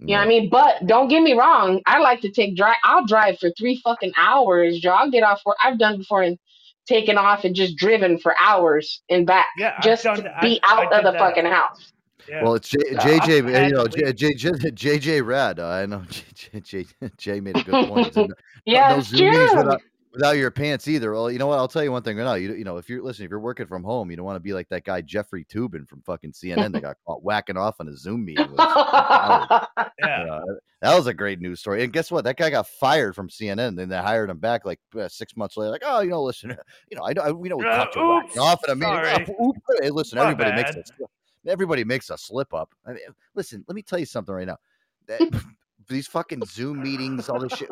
You 0.00 0.06
know 0.08 0.14
what 0.16 0.24
I 0.24 0.28
mean? 0.28 0.48
But 0.50 0.86
don't 0.86 1.08
get 1.08 1.22
me 1.22 1.32
wrong. 1.34 1.80
I 1.86 1.98
like 2.00 2.20
to 2.22 2.30
take 2.30 2.56
drive. 2.56 2.76
I'll 2.84 3.06
drive 3.06 3.38
for 3.38 3.50
three 3.58 3.80
fucking 3.84 4.12
hours, 4.16 4.80
Joe. 4.80 4.90
I'll 4.90 5.10
get 5.10 5.22
off 5.22 5.40
work. 5.46 5.56
I've 5.62 5.78
done 5.78 5.98
before 5.98 6.22
and 6.22 6.38
taken 6.86 7.16
off 7.16 7.44
and 7.44 7.54
just 7.54 7.76
driven 7.76 8.18
for 8.18 8.34
hours 8.40 9.02
and 9.08 9.26
back 9.26 9.46
Yeah, 9.56 9.74
I've 9.78 9.84
just 9.84 10.04
done 10.04 10.16
to 10.16 10.22
that. 10.22 10.42
be 10.42 10.60
I- 10.64 10.74
I 10.74 10.84
out 10.84 10.90
did 10.90 10.98
of 10.98 11.04
the 11.04 11.10
that. 11.12 11.18
fucking 11.18 11.46
house. 11.46 11.92
Yeah. 12.28 12.42
Well, 12.42 12.54
it's 12.54 12.68
J, 12.68 12.78
So, 12.92 12.96
JJ, 12.98 13.54
I 13.54 13.58
had 13.60 13.70
you 13.70 13.76
know, 13.76 13.86
to 13.86 13.98
J, 13.98 14.04
leave. 14.06 14.16
J, 14.16 14.34
J, 14.34 14.50
JJ 14.98 15.24
Rad. 15.24 15.60
Uh, 15.60 15.68
I 15.68 15.86
know 15.86 16.02
J, 16.34 16.60
J, 16.60 16.86
Jay 17.16 17.40
made 17.40 17.56
a 17.56 17.62
good 17.62 17.88
point. 17.88 18.06
He 18.06 18.12
said, 18.14 18.28
"No- 18.28 18.34
Yeah, 18.66 18.88
no 18.90 18.98
it's 18.98 19.08
Zoom 19.08 19.32
true. 19.32 19.56
without, 19.56 19.80
without 20.14 20.36
your 20.36 20.50
pants 20.50 20.88
either. 20.88 21.12
Well, 21.12 21.30
you 21.30 21.38
know 21.38 21.46
what? 21.48 21.58
I'll 21.58 21.68
tell 21.68 21.84
you 21.84 21.92
one 21.92 22.02
thing 22.02 22.16
right 22.16 22.24
now. 22.24 22.34
You, 22.34 22.54
you 22.54 22.64
know, 22.64 22.78
if 22.78 22.88
you're 22.88 23.02
listening, 23.02 23.26
if 23.26 23.30
you're 23.30 23.40
working 23.40 23.66
from 23.66 23.84
home, 23.84 24.10
you 24.10 24.16
don't 24.16 24.24
want 24.24 24.36
to 24.36 24.40
be 24.40 24.52
like 24.54 24.68
that 24.70 24.84
guy 24.84 25.00
Jeffrey 25.02 25.44
Toobin 25.44 25.86
from 25.88 26.00
fucking 26.02 26.32
CNN 26.32 26.72
that 26.72 26.80
got 26.82 26.96
caught 27.06 27.22
whacking 27.22 27.56
off 27.56 27.76
on 27.80 27.88
a 27.88 27.96
Zoom 27.96 28.24
meeting. 28.24 28.50
With 28.50 28.60
his 28.60 28.72
fucking 28.72 29.48
colleagues. 29.48 29.66
yeah. 29.98 30.24
Yeah, 30.26 30.40
that 30.80 30.96
was 30.96 31.06
a 31.06 31.14
great 31.14 31.40
news 31.40 31.60
story. 31.60 31.82
And 31.82 31.92
guess 31.92 32.10
what? 32.10 32.24
That 32.24 32.36
guy 32.36 32.50
got 32.50 32.66
fired 32.68 33.14
from 33.14 33.28
CNN. 33.28 33.68
And 33.68 33.78
then 33.78 33.88
they 33.88 33.96
hired 33.98 34.30
him 34.30 34.38
back 34.38 34.64
like 34.64 34.80
uh, 34.98 35.08
six 35.08 35.36
months 35.36 35.56
later. 35.56 35.70
Like, 35.70 35.82
oh, 35.84 36.00
you 36.00 36.10
know, 36.10 36.22
listen, 36.22 36.50
you 36.90 36.96
know, 36.96 37.02
I, 37.04 37.14
I 37.28 37.32
we 37.32 37.48
know 37.48 37.56
we 37.56 37.66
Uh, 37.66 37.76
caught 37.86 37.94
you 37.96 38.06
whacking 38.08 38.28
oops, 38.30 38.38
off 38.38 38.60
in 38.68 38.70
a 38.72 38.76
meeting. 38.76 39.34
Oh. 39.40 39.52
Hey, 39.82 39.90
listen, 39.90 40.18
My 40.18 40.24
everybody 40.30 40.52
makes 40.52 40.74
bad. 40.74 40.84
a 40.84 40.86
slip- 40.86 41.10
everybody 41.46 41.84
makes 41.84 42.10
a 42.10 42.16
slip 42.18 42.54
up. 42.54 42.72
I 42.86 42.90
mean, 42.92 43.00
listen, 43.34 43.64
let 43.68 43.74
me 43.74 43.82
tell 43.82 43.98
you 43.98 44.06
something 44.06 44.34
right 44.34 44.46
now. 44.46 44.58
That, 45.06 45.20
these 45.88 46.06
fucking 46.06 46.42
Zoom 46.46 46.82
meetings, 46.82 47.28
all 47.28 47.38
this 47.40 47.52
shit. 47.58 47.68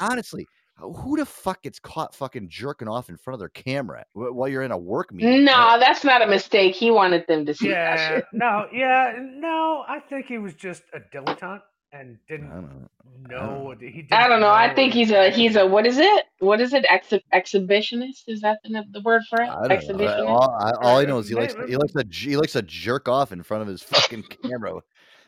Honestly, 0.00 0.46
who 0.82 1.16
the 1.16 1.24
fuck 1.26 1.62
gets 1.62 1.78
caught 1.78 2.14
fucking 2.14 2.48
jerking 2.48 2.88
off 2.88 3.08
in 3.08 3.16
front 3.16 3.34
of 3.34 3.38
their 3.40 3.48
camera 3.48 4.04
while 4.12 4.48
you're 4.48 4.62
in 4.62 4.72
a 4.72 4.78
work 4.78 5.12
meeting? 5.12 5.44
no, 5.44 5.78
that's 5.78 6.04
not 6.04 6.22
a 6.22 6.26
mistake. 6.26 6.74
He 6.74 6.90
wanted 6.90 7.26
them 7.26 7.46
to 7.46 7.54
see 7.54 7.68
that 7.68 7.98
shit. 8.08 8.24
No. 8.32 8.66
Yeah. 8.72 9.14
No. 9.18 9.84
I 9.88 10.00
think 10.00 10.26
he 10.26 10.38
was 10.38 10.54
just 10.54 10.82
a 10.92 11.00
dilettante 11.00 11.62
and 11.92 12.16
didn't 12.26 12.48
don't 12.50 12.88
know. 13.28 13.46
know. 13.56 13.62
what- 13.64 13.80
He 13.80 14.02
didn't 14.02 14.12
I 14.14 14.26
don't 14.28 14.40
know. 14.40 14.50
I 14.50 14.74
think 14.74 14.92
he's 14.94 15.10
a 15.10 15.30
he's 15.30 15.56
a 15.56 15.66
what 15.66 15.86
is 15.86 15.98
it? 15.98 16.24
What 16.38 16.60
is 16.60 16.72
it? 16.72 16.84
Exhi- 16.90 17.20
exhibitionist? 17.34 18.22
Is 18.28 18.40
that 18.40 18.58
the, 18.64 18.84
the 18.92 19.00
word 19.02 19.22
for 19.28 19.42
it? 19.42 19.48
I 19.48 19.68
don't 19.68 19.68
know. 19.68 19.76
Exhibitionist. 19.76 20.28
All, 20.28 20.50
I, 20.58 20.70
all 20.80 20.98
I 20.98 21.02
uh, 21.04 21.06
know 21.06 21.18
is 21.18 21.28
he 21.28 21.34
likes 21.34 21.54
he 21.68 21.76
likes 21.76 21.92
to 21.92 22.04
j- 22.04 22.30
he 22.30 22.36
likes 22.36 22.52
to 22.52 22.62
jerk 22.62 23.08
off 23.08 23.30
in 23.32 23.42
front 23.42 23.62
of 23.62 23.68
his 23.68 23.82
fucking 23.82 24.22
camera. 24.42 24.80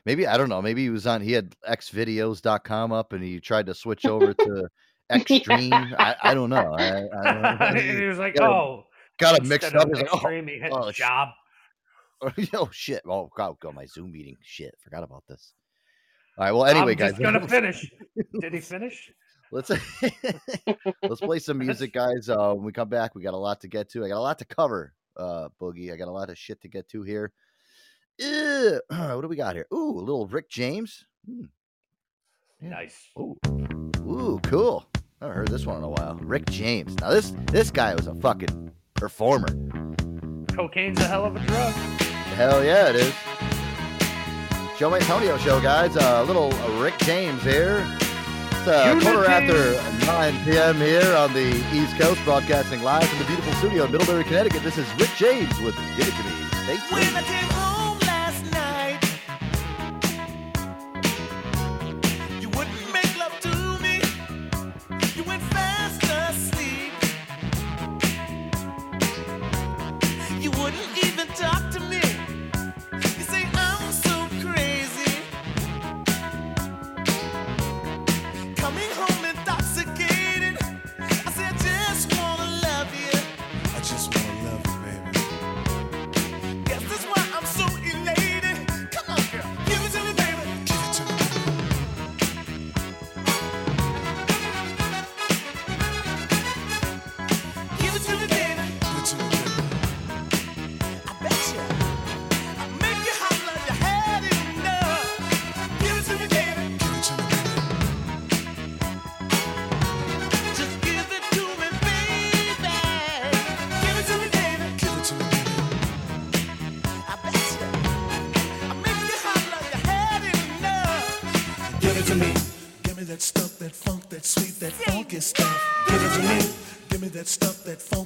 Maybe 0.07 0.27
I 0.27 0.37
don't 0.37 0.49
know. 0.49 0.61
Maybe 0.63 0.83
he 0.83 0.91
was 0.91 1.07
on. 1.07 1.21
He 1.21 1.33
had 1.33 1.55
xvideos.com 1.69 2.93
up 2.93 3.13
and 3.13 3.23
he 3.23 3.41
tried 3.41 3.67
to 3.67 3.75
switch 3.75 4.05
over 4.07 4.33
to 4.35 4.69
Extreme. 5.31 5.73
I, 5.73 6.17
I 6.23 6.35
don't 6.35 6.51
know. 6.51 6.75
I, 6.77 7.05
I 7.05 7.33
don't 7.33 7.43
know. 7.43 7.81
he 7.81 8.05
was 8.05 8.19
like, 8.19 8.37
Got 8.37 8.51
"Oh, 8.51 8.87
got 9.19 9.41
him 9.41 9.49
mixed 9.49 9.75
up. 9.75 9.89
of 9.89 9.89
He's 9.89 9.99
like, 9.99 10.25
oh, 10.25 10.29
he 10.29 10.59
hit 10.59 10.73
oh, 10.73 10.91
job." 10.93 11.29
oh 12.55 12.69
shit! 12.73 13.03
Oh 13.09 13.31
god, 13.37 13.59
go 13.61 13.73
my 13.73 13.87
Zoom 13.87 14.13
meeting. 14.13 14.37
Shit, 14.43 14.75
forgot 14.83 15.03
about 15.03 15.25
this. 15.29 15.53
All 16.39 16.45
right. 16.45 16.53
Well, 16.53 16.65
anyway, 16.65 16.93
I'm 16.93 16.99
guys, 16.99 17.11
just 17.13 17.23
gonna 17.23 17.47
finish. 17.47 17.91
Did 18.41 18.55
he 18.55 18.61
finish? 18.61 19.13
let's 19.55 19.71
let's 21.03 21.21
play 21.21 21.39
some 21.39 21.59
music, 21.59 21.93
guys. 21.93 22.29
Uh, 22.29 22.53
when 22.55 22.65
we 22.65 22.73
come 22.73 22.89
back, 22.89 23.15
we 23.15 23.23
got 23.23 23.35
a 23.35 23.39
lot 23.39 23.61
to 23.61 23.69
get 23.69 23.89
to. 23.91 24.05
I 24.05 24.09
got 24.09 24.19
a 24.19 24.21
lot 24.21 24.39
to 24.41 24.45
cover, 24.45 24.93
uh, 25.17 25.49
Boogie. 25.61 25.93
I 25.93 25.97
got 25.97 26.09
a 26.09 26.13
lot 26.13 26.29
of 26.29 26.37
shit 26.37 26.61
to 26.63 26.69
get 26.69 26.89
to 26.91 27.03
here. 27.03 27.33
Ew, 28.19 28.81
what 28.89 29.23
do 29.23 29.29
we 29.29 29.37
got 29.37 29.55
here? 29.55 29.67
Ooh, 29.73 29.99
a 29.99 30.01
little 30.01 30.27
Rick 30.27 30.51
James. 30.51 31.07
Hmm. 31.27 31.45
Yeah. 32.61 32.71
Nice. 32.71 33.11
Ooh, 33.19 33.37
ooh, 34.01 34.41
cool. 34.45 34.87
I 35.25 35.29
haven't 35.29 35.39
heard 35.39 35.49
this 35.49 35.65
one 35.65 35.79
in 35.79 35.85
a 35.85 35.89
while. 35.89 36.19
Rick 36.21 36.45
James. 36.51 36.95
Now 37.01 37.09
this 37.09 37.33
this 37.47 37.71
guy 37.71 37.95
was 37.95 38.07
a 38.07 38.15
fucking 38.15 38.71
performer. 38.93 39.49
Cocaine's 40.49 41.01
a 41.01 41.07
hell 41.07 41.25
of 41.25 41.35
a 41.35 41.41
drug. 41.41 41.73
Hell 42.37 42.63
yeah, 42.63 42.91
it 42.91 42.97
is. 42.97 43.15
Joe 44.79 44.95
Antonio 44.95 45.39
show, 45.39 45.63
guys. 45.63 45.97
A 45.97 46.19
uh, 46.19 46.25
little 46.25 46.53
uh, 46.53 46.83
Rick 46.83 46.99
James 46.99 47.43
here. 47.43 47.83
It's 48.51 48.67
a 48.67 49.01
quarter 49.01 49.25
after 49.25 49.81
9 50.05 50.45
p.m. 50.45 50.77
here 50.77 51.17
on 51.17 51.33
the 51.33 51.57
East 51.73 51.97
Coast, 51.97 52.23
broadcasting 52.25 52.83
live 52.83 53.09
from 53.09 53.19
the 53.19 53.25
beautiful 53.25 53.55
studio 53.55 53.85
in 53.85 53.93
Middlebury, 53.93 54.25
Connecticut. 54.25 54.63
This 54.63 54.77
is 54.77 54.87
Rick 55.01 55.11
James 55.17 55.59
with 55.61 55.75
Give 55.97 56.07
It 56.07 56.13
To 56.13 56.23
Me. 56.23 56.77
Stay 56.77 57.23
tuned. 57.23 57.54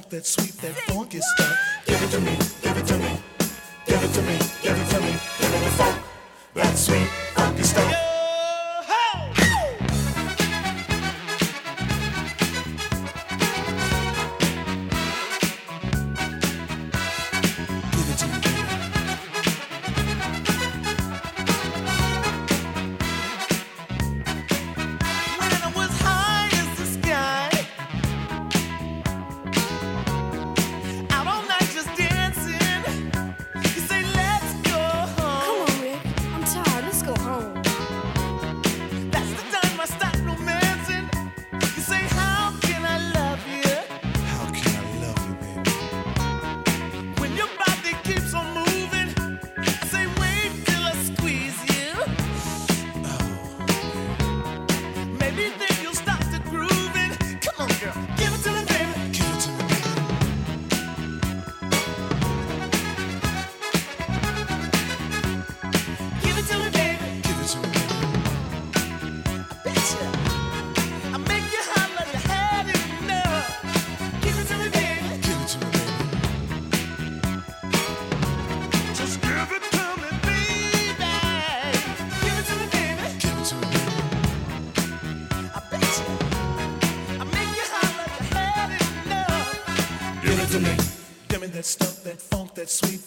That 0.09 0.25
sweet, 0.25 0.53
that 0.61 0.75
funky 0.87 1.19
stuff. 1.19 1.78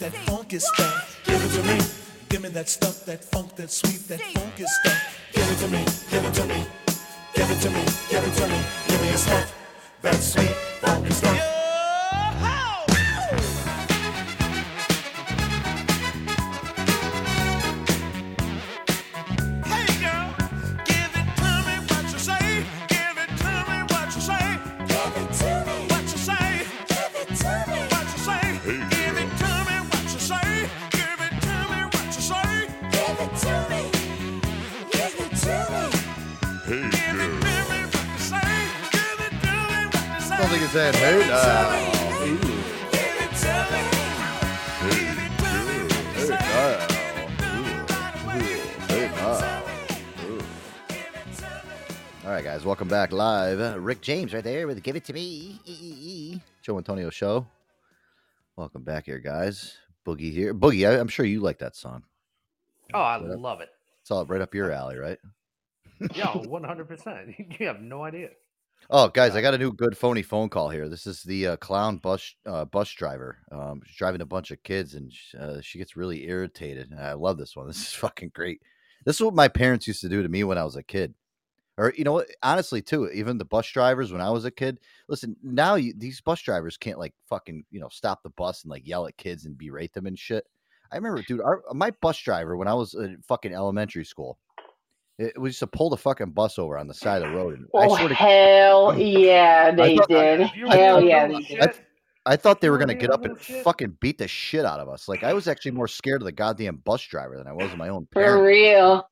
That 0.02 0.14
funky 0.26 0.58
stuff. 0.58 1.22
Give 1.24 1.42
it 1.44 1.50
to 1.56 1.62
me. 1.62 1.78
Give 2.28 2.42
me 2.42 2.48
that 2.48 2.68
stuff, 2.68 3.04
that 3.06 3.24
funk, 3.24 3.54
that 3.54 3.70
sweet, 3.70 4.08
that 4.08 4.20
funky 4.20 4.64
stuff. 4.66 4.98
Give 5.32 5.48
it 5.48 5.58
to 5.62 5.68
me. 5.68 5.84
Give 6.10 6.24
it 6.24 6.34
to 6.34 6.46
me. 6.46 6.66
Give 7.34 7.50
it 7.50 7.60
to 7.62 7.70
me. 7.70 7.84
Give 8.10 8.24
it 8.24 8.34
to 8.34 8.48
me. 8.48 8.60
Give 8.88 9.00
me 9.00 9.08
a 9.10 9.16
stuff, 9.16 9.51
back 53.12 53.18
live. 53.18 53.60
Uh, 53.60 53.78
Rick 53.78 54.00
James 54.00 54.32
right 54.32 54.42
there 54.42 54.66
with 54.66 54.82
Give 54.82 54.96
It 54.96 55.04
To 55.04 55.12
Me. 55.12 56.40
Joe 56.62 56.78
Antonio 56.78 57.10
Show. 57.10 57.46
Welcome 58.56 58.84
back 58.84 59.04
here, 59.06 59.18
guys. 59.18 59.76
Boogie 60.06 60.32
here. 60.32 60.54
Boogie, 60.54 60.88
I, 60.88 60.98
I'm 60.98 61.08
sure 61.08 61.26
you 61.26 61.40
like 61.40 61.58
that 61.58 61.76
song. 61.76 62.04
Oh, 62.94 63.00
I 63.00 63.20
Right 63.20 63.30
up- 63.30 63.38
love 63.40 63.60
it. 63.60 63.68
It's 64.00 64.10
all 64.10 64.24
right 64.26 64.40
up 64.40 64.54
your 64.54 64.70
alley, 64.72 64.96
right? 64.96 65.18
Hundred 66.14 66.88
percent. 66.88 67.34
You 67.60 67.66
have 67.66 67.80
no 67.80 68.02
idea. 68.02 68.30
Oh, 68.90 69.08
guys, 69.08 69.36
I 69.36 69.42
got 69.42 69.54
a 69.54 69.58
new 69.58 69.72
good 69.72 69.96
phony 69.96 70.22
phone 70.22 70.48
call 70.48 70.70
here. 70.70 70.88
This 70.88 71.06
is 71.06 71.22
the 71.22 71.48
uh, 71.48 71.56
clown 71.56 71.98
bus 71.98 72.34
uh, 72.46 72.64
bus 72.64 72.90
driver. 72.92 73.38
Um, 73.52 73.82
she's 73.84 73.96
driving 73.96 74.22
a 74.22 74.26
bunch 74.26 74.50
of 74.50 74.62
kids, 74.64 74.94
and 74.94 75.12
sh- 75.12 75.34
uh, 75.38 75.60
she 75.60 75.78
gets 75.78 75.96
really 75.96 76.26
irritated. 76.26 76.90
And 76.90 76.98
I 76.98 77.12
love 77.12 77.36
this 77.38 77.54
one. 77.54 77.66
This 77.68 77.76
is 77.82 77.92
fucking 77.92 78.32
great. 78.34 78.60
This 79.04 79.16
is 79.16 79.22
what 79.22 79.34
my 79.34 79.48
parents 79.48 79.86
used 79.86 80.00
to 80.00 80.08
do 80.08 80.22
to 80.22 80.28
me 80.28 80.42
when 80.44 80.58
I 80.58 80.64
was 80.64 80.76
a 80.76 80.82
kid. 80.82 81.14
Or 81.78 81.92
you 81.96 82.04
know 82.04 82.12
what? 82.12 82.26
Honestly, 82.42 82.82
too, 82.82 83.08
even 83.10 83.38
the 83.38 83.44
bus 83.44 83.66
drivers 83.70 84.12
when 84.12 84.20
I 84.20 84.30
was 84.30 84.44
a 84.44 84.50
kid. 84.50 84.78
Listen, 85.08 85.36
now 85.42 85.76
you, 85.76 85.94
these 85.96 86.20
bus 86.20 86.40
drivers 86.42 86.76
can't 86.76 86.98
like 86.98 87.14
fucking 87.28 87.64
you 87.70 87.80
know 87.80 87.88
stop 87.90 88.22
the 88.22 88.30
bus 88.30 88.62
and 88.62 88.70
like 88.70 88.86
yell 88.86 89.06
at 89.06 89.16
kids 89.16 89.46
and 89.46 89.56
berate 89.56 89.92
them 89.94 90.06
and 90.06 90.18
shit. 90.18 90.44
I 90.92 90.96
remember, 90.96 91.22
dude, 91.22 91.40
our, 91.40 91.62
my 91.72 91.90
bus 92.02 92.18
driver 92.18 92.56
when 92.56 92.68
I 92.68 92.74
was 92.74 92.92
in 92.94 93.22
fucking 93.26 93.54
elementary 93.54 94.04
school. 94.04 94.38
It, 95.18 95.38
we 95.40 95.48
used 95.50 95.60
to 95.60 95.66
pull 95.66 95.88
the 95.90 95.96
fucking 95.96 96.30
bus 96.32 96.58
over 96.58 96.76
on 96.78 96.88
the 96.88 96.94
side 96.94 97.22
of 97.22 97.30
the 97.30 97.36
road. 97.36 97.54
And 97.54 97.64
I 97.74 97.86
Oh 97.86 97.96
swear 97.96 98.08
to 98.08 98.14
hell 98.14 98.98
yeah, 98.98 99.70
they 99.70 99.96
thought- 99.96 100.08
did. 100.08 100.40
I 100.42 100.44
Hell 100.46 100.96
thought- 100.96 101.04
yeah, 101.06 101.26
they 101.28 101.38
did. 101.40 101.60
I, 101.62 101.72
I 102.24 102.36
thought 102.36 102.60
they 102.60 102.70
were 102.70 102.78
gonna 102.78 102.94
get 102.94 103.10
up 103.10 103.24
and 103.24 103.40
shit? 103.40 103.64
fucking 103.64 103.96
beat 104.00 104.18
the 104.18 104.28
shit 104.28 104.64
out 104.64 104.78
of 104.80 104.88
us. 104.88 105.08
Like 105.08 105.24
I 105.24 105.32
was 105.32 105.48
actually 105.48 105.72
more 105.72 105.88
scared 105.88 106.20
of 106.22 106.26
the 106.26 106.32
goddamn 106.32 106.76
bus 106.76 107.02
driver 107.02 107.36
than 107.36 107.46
I 107.46 107.52
was 107.52 107.72
of 107.72 107.78
my 107.78 107.88
own 107.88 108.06
For 108.12 108.42
real. 108.44 109.08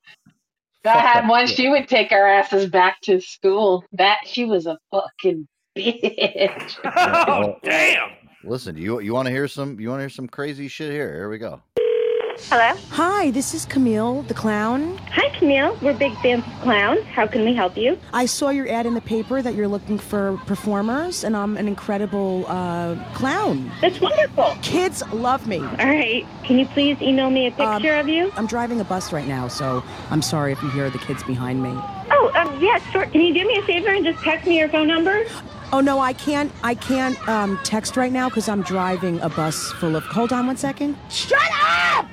I 0.84 0.92
Fuck 0.94 1.02
had 1.02 1.28
one. 1.28 1.46
shit. 1.46 1.56
She 1.56 1.68
would 1.68 1.88
take 1.88 2.12
our 2.12 2.26
asses 2.26 2.68
back 2.70 3.00
to 3.02 3.20
school. 3.20 3.84
That 3.92 4.18
she 4.26 4.44
was 4.44 4.66
a 4.66 4.78
fucking 4.90 5.46
bitch. 5.78 6.76
Oh 6.84 7.56
damn! 7.62 8.10
Listen, 8.44 8.76
you 8.76 9.00
you 9.00 9.12
want 9.14 9.26
to 9.26 9.32
hear 9.32 9.46
some? 9.48 9.78
You 9.78 9.88
want 9.90 9.98
to 9.98 10.02
hear 10.04 10.08
some 10.10 10.28
crazy 10.28 10.68
shit 10.68 10.90
here? 10.92 11.12
Here 11.14 11.28
we 11.28 11.38
go. 11.38 11.60
Hello? 12.48 12.74
Hi, 12.90 13.30
this 13.30 13.54
is 13.54 13.64
Camille, 13.64 14.22
the 14.22 14.34
clown. 14.34 14.98
Hi, 15.12 15.28
Camille. 15.38 15.76
We're 15.82 15.94
big 15.94 16.16
fans 16.18 16.44
of 16.44 16.52
clowns. 16.62 17.04
How 17.06 17.26
can 17.26 17.44
we 17.44 17.54
help 17.54 17.76
you? 17.76 17.98
I 18.12 18.26
saw 18.26 18.50
your 18.50 18.68
ad 18.68 18.86
in 18.86 18.94
the 18.94 19.00
paper 19.00 19.40
that 19.42 19.54
you're 19.54 19.68
looking 19.68 19.98
for 19.98 20.36
performers, 20.46 21.22
and 21.22 21.36
I'm 21.36 21.56
an 21.56 21.68
incredible 21.68 22.44
uh, 22.48 22.96
clown. 23.14 23.70
That's 23.80 24.00
wonderful. 24.00 24.56
Kids 24.62 25.02
love 25.12 25.46
me. 25.46 25.58
All 25.58 25.76
right. 25.76 26.26
Can 26.44 26.58
you 26.58 26.66
please 26.66 27.00
email 27.00 27.30
me 27.30 27.46
a 27.46 27.50
picture 27.52 27.94
of 27.96 28.08
you? 28.08 28.32
I'm 28.36 28.46
driving 28.46 28.80
a 28.80 28.84
bus 28.84 29.12
right 29.12 29.28
now, 29.28 29.46
so 29.46 29.84
I'm 30.10 30.22
sorry 30.22 30.50
if 30.52 30.60
you 30.62 30.70
hear 30.70 30.90
the 30.90 30.98
kids 30.98 31.22
behind 31.22 31.62
me. 31.62 31.70
Oh, 32.10 32.32
um, 32.34 32.60
yeah, 32.60 32.78
sure. 32.90 33.06
Can 33.06 33.20
you 33.20 33.32
do 33.32 33.46
me 33.46 33.58
a 33.58 33.62
favor 33.62 33.88
and 33.90 34.04
just 34.04 34.22
text 34.24 34.46
me 34.48 34.58
your 34.58 34.68
phone 34.68 34.88
number? 34.88 35.24
Oh 35.72 35.80
no, 35.80 36.00
I 36.00 36.12
can't. 36.12 36.50
I 36.64 36.74
can't 36.74 37.16
um, 37.28 37.58
text 37.62 37.96
right 37.96 38.12
now 38.12 38.28
because 38.28 38.48
I'm 38.48 38.62
driving 38.62 39.20
a 39.20 39.28
bus 39.28 39.70
full 39.72 39.94
of. 39.94 40.04
Hold 40.04 40.32
on 40.32 40.46
one 40.48 40.56
second. 40.56 40.96
Shut 41.08 41.38
up! 41.62 42.06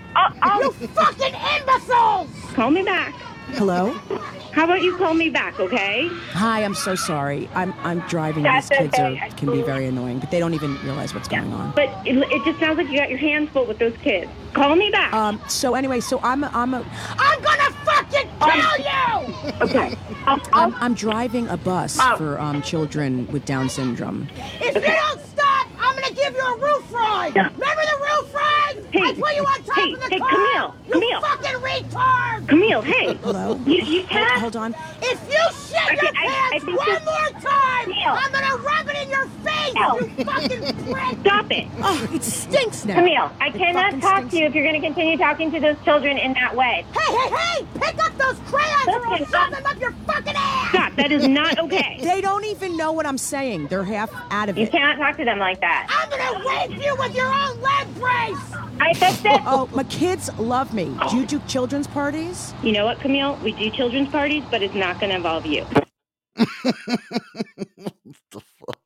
you 0.61 0.71
fucking 0.89 1.33
imbeciles! 1.33 2.29
Call 2.53 2.71
me 2.71 2.83
back. 2.83 3.13
Hello. 3.53 3.95
How 4.57 4.63
about 4.63 4.81
you 4.81 4.97
call 4.97 5.13
me 5.13 5.29
back, 5.29 5.59
okay? 5.59 6.07
Hi, 6.31 6.63
I'm 6.63 6.73
so 6.73 6.95
sorry. 6.95 7.47
I'm 7.53 7.75
I'm 7.83 7.99
driving. 8.07 8.41
That's 8.41 8.67
These 8.69 8.79
kids 8.79 8.93
okay. 8.95 9.19
are 9.19 9.29
can 9.37 9.51
be 9.51 9.61
very 9.61 9.85
annoying, 9.85 10.17
but 10.17 10.31
they 10.31 10.39
don't 10.39 10.55
even 10.55 10.81
realize 10.83 11.13
what's 11.13 11.27
going 11.27 11.53
on. 11.53 11.73
But 11.75 11.89
it, 12.07 12.17
it 12.17 12.43
just 12.43 12.59
sounds 12.59 12.79
like 12.79 12.89
you 12.89 12.97
got 12.97 13.11
your 13.11 13.19
hands 13.19 13.51
full 13.51 13.67
with 13.67 13.77
those 13.77 13.95
kids. 13.97 14.31
Call 14.53 14.75
me 14.75 14.89
back. 14.89 15.13
Um. 15.13 15.39
So 15.47 15.75
anyway, 15.75 15.99
so 15.99 16.19
I'm 16.23 16.43
a, 16.43 16.47
I'm 16.55 16.73
a 16.73 16.83
I'm 17.19 17.39
gonna 17.43 17.71
fucking 17.85 18.29
kill 18.41 18.79
you! 18.79 19.61
okay. 19.61 19.95
I'm, 20.25 20.73
I'm 20.81 20.95
driving 20.95 21.47
a 21.49 21.57
bus 21.57 21.99
Oh. 22.01 22.17
for 22.17 22.41
um 22.41 22.63
children 22.63 23.27
with 23.27 23.45
Down 23.45 23.69
syndrome. 23.69 24.27
If 24.59 24.73
you 24.73 24.81
don't 24.81 25.21
stop, 25.23 25.67
I'm 25.79 25.93
gonna 26.01 26.15
give 26.27 26.35
you 26.35 26.53
a 26.53 26.57
roof 26.57 26.91
ride. 26.93 27.35
Remember 27.35 27.57
the 27.59 27.97
roof 27.99 28.33
ride? 28.33 28.75
Hey, 28.91 29.01
I 29.01 29.13
put 29.13 29.35
you 29.35 29.43
on 29.45 29.63
top 29.63 29.75
hey, 29.77 29.93
of 29.93 29.99
the 30.01 30.07
hey, 30.09 30.19
car. 30.19 30.29
Camille, 30.29 30.75
you 30.87 30.93
Camille. 30.93 31.21
fucking 31.21 31.59
retard. 31.61 32.47
Camille, 32.47 32.81
hey. 32.81 33.13
Hello. 33.15 33.59
You, 33.65 33.73
you 33.75 33.99
Hold, 34.01 34.09
cannot. 34.09 34.39
hold 34.41 34.55
on. 34.55 34.75
If 35.01 35.19
you 35.29 35.37
shit 35.51 36.01
your 36.01 36.09
Okay, 36.09 36.17
I- 36.17 36.25
I 36.25 36.49
pants 36.51 36.65
think 36.65 36.77
one 36.77 36.87
you're- 36.87 36.99
more 37.05 37.41
time, 37.41 37.83
Camille. 37.83 38.17
I'm 38.17 38.31
gonna 38.31 38.63
rub 38.63 38.87
it 38.89 39.03
in 39.03 39.09
your 39.09 39.25
face. 39.43 39.73
No. 39.75 39.99
You 39.99 40.25
fucking 40.25 40.93
prick. 40.93 41.17
Stop 41.21 41.51
it. 41.51 41.67
Oh, 41.81 42.09
it 42.13 42.23
stinks 42.23 42.85
now. 42.85 42.95
Camille, 42.95 43.31
I 43.41 43.47
It 43.47 43.53
cannot 43.55 44.01
talk 44.01 44.17
stinks. 44.17 44.33
to 44.33 44.39
you 44.39 44.45
if 44.45 44.55
you're 44.55 44.63
going 44.63 44.79
to 44.81 44.85
continue 44.87 45.17
talking 45.17 45.51
to 45.51 45.59
those 45.59 45.75
children 45.83 46.17
in 46.17 46.33
that 46.33 46.55
way. 46.55 46.85
Hey, 46.93 47.15
hey, 47.15 47.35
hey! 47.35 47.65
Pick 47.75 48.03
up 48.05 48.17
those 48.17 48.39
crayons 48.47 48.87
or 48.87 49.05
I'll 49.07 49.17
shove 49.17 49.51
them 49.51 49.65
up 49.65 49.79
your 49.79 49.91
fucking 50.07 50.33
ass. 50.35 50.69
Stop. 50.69 50.95
That 50.95 51.11
is 51.11 51.27
not 51.27 51.59
okay. 51.65 51.99
They 52.01 52.21
don't 52.21 52.45
even 52.45 52.77
know 52.77 52.91
what 52.93 53.05
I'm 53.05 53.17
saying. 53.17 53.67
They're 53.67 53.83
half 53.83 54.09
out 54.31 54.49
of 54.49 54.57
You 54.57 54.63
it. 54.63 54.65
You 54.67 54.71
cannot 54.71 54.97
talk 54.97 55.17
to 55.17 55.25
them 55.25 55.37
like 55.39 55.59
that. 55.61 55.87
I'm 55.89 56.09
gonna 56.17 56.45
rape 56.47 56.83
you 56.83 56.95
with 56.97 57.15
your 57.15 57.27
own 57.27 57.61
leg 57.61 57.87
brace. 57.95 58.53
I 58.79 58.93
that's 58.99 59.19
it. 59.25 59.41
Oh, 59.45 59.69
my 59.73 59.83
kids 59.85 60.29
love 60.37 60.73
me. 60.73 60.95
Do 61.09 61.17
you 61.17 61.25
do 61.25 61.39
children's 61.47 61.87
parties? 61.87 62.53
You 62.63 62.71
know 62.73 62.85
what, 62.85 62.99
Camille? 62.99 63.37
We 63.43 63.51
do 63.53 63.69
children's 63.71 64.09
parties, 64.09 64.43
but 64.51 64.61
it's 64.61 64.75
not 64.75 64.99
going 64.99 65.09
to 65.09 65.15
involve 65.15 65.45
you. 65.45 65.63
what 66.35 66.55
the 68.31 68.41
fuck? 68.59 68.79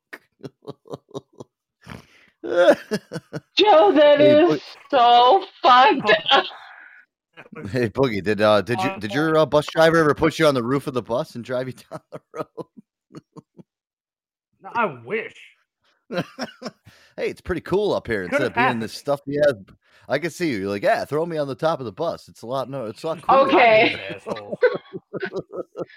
Joe, 3.56 3.91
that 3.91 4.18
Hey, 4.20 4.41
is 4.44 4.49
but- 4.49 4.62
so 4.90 5.45
fucked 5.62 6.12
up. 6.32 6.45
hey 7.70 7.90
Boogie, 7.90 8.24
did 8.24 8.41
uh 8.41 8.62
did 8.62 8.82
you 8.82 8.91
did 8.99 9.12
your 9.14 9.38
uh, 9.38 9.45
bus 9.45 9.66
driver 9.68 9.98
ever 9.98 10.14
put 10.16 10.40
you 10.40 10.48
on 10.48 10.53
the 10.56 10.64
roof 10.64 10.88
of 10.88 10.94
the 10.94 11.02
bus 11.02 11.36
and 11.36 11.44
drive 11.44 11.68
you 11.68 11.74
down 11.91 11.99
the 12.12 12.20
road? 12.34 12.66
No, 14.64 14.70
I 14.74 14.86
wish. 15.06 15.36
Hey, 17.18 17.30
it's 17.30 17.42
pretty 17.42 17.62
cool 17.62 17.94
up 17.94 18.08
here. 18.08 18.24
Instead 18.24 18.42
of 18.44 18.54
being 18.56 18.80
this 18.80 18.94
stuff 18.98 19.22
you 19.26 19.42
have, 19.46 19.58
I 20.10 20.20
can 20.20 20.32
see 20.32 20.50
you. 20.52 20.58
You're 20.60 20.70
like, 20.70 20.84
yeah, 20.84 21.06
throw 21.06 21.26
me 21.26 21.38
on 21.38 21.48
the 21.48 21.56
top 21.56 21.80
of 21.80 21.86
the 21.86 21.92
bus. 21.92 22.28
It's 22.28 22.42
a 22.42 22.48
lot. 22.48 22.70
No, 22.70 22.86
it's 22.88 23.04
a 23.04 23.08
lot 23.08 23.22
cooler. 23.22 23.48
Okay. 23.48 24.00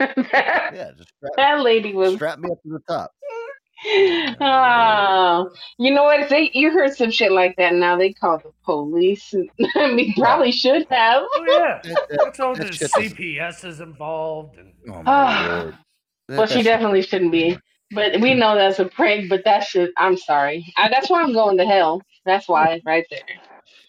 Yeah, 0.01 0.91
just 0.97 1.11
strap, 1.17 1.33
that 1.37 1.61
lady 1.61 1.95
was. 1.95 2.15
strap 2.15 2.39
me 2.39 2.51
up 2.51 2.61
to 2.63 2.69
the 2.69 2.81
top. 2.89 3.13
Oh, 4.41 5.51
you 5.79 5.95
know 5.95 6.05
what? 6.05 6.21
If 6.21 6.29
they 6.31 6.51
you 6.55 6.71
heard 6.73 6.95
some 6.95 7.11
shit 7.11 7.33
like 7.33 7.57
that, 7.57 7.75
now 7.75 7.97
they 7.97 8.13
call 8.13 8.39
the 8.39 8.53
police. 8.65 9.35
I 9.77 9.93
mean, 9.93 10.15
probably 10.15 10.53
should 10.53 10.87
have. 10.91 11.23
Oh 11.23 11.45
yeah. 11.47 11.81
That- 11.83 12.09
that- 12.09 12.19
That's 12.25 12.41
all 12.41 12.55
that 12.55 12.67
the 12.73 12.89
CPS 12.89 13.65
is 13.65 13.81
involved 13.81 14.59
and 14.59 14.73
Oh 14.89 15.03
my 15.03 15.03
ah. 15.07 15.61
lord. 15.63 15.79
That- 16.29 16.39
Well, 16.39 16.47
she 16.47 16.63
definitely 16.63 17.03
shouldn't 17.03 17.33
be. 17.33 17.59
But 17.95 18.21
we 18.21 18.35
know 18.35 18.55
that's 18.57 18.79
a 18.79 18.85
prank. 18.87 19.29
But 19.29 19.45
that 19.45 19.65
shit, 19.65 19.91
I'm 19.99 20.17
sorry. 20.17 20.73
I, 20.77 20.89
that's 20.89 21.09
why 21.11 21.23
I'm 21.23 21.33
going 21.33 21.57
to 21.59 21.67
hell. 21.67 22.03
That's 22.27 22.49
why, 22.49 22.81
right 22.85 23.07
there. 23.11 23.21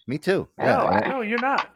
Me 0.07 0.17
too. 0.17 0.47
Oh, 0.59 0.63
Yeah, 0.63 0.75
no, 0.75 0.85
I- 0.85 1.07
no, 1.09 1.21
you're 1.21 1.39
not. 1.41 1.67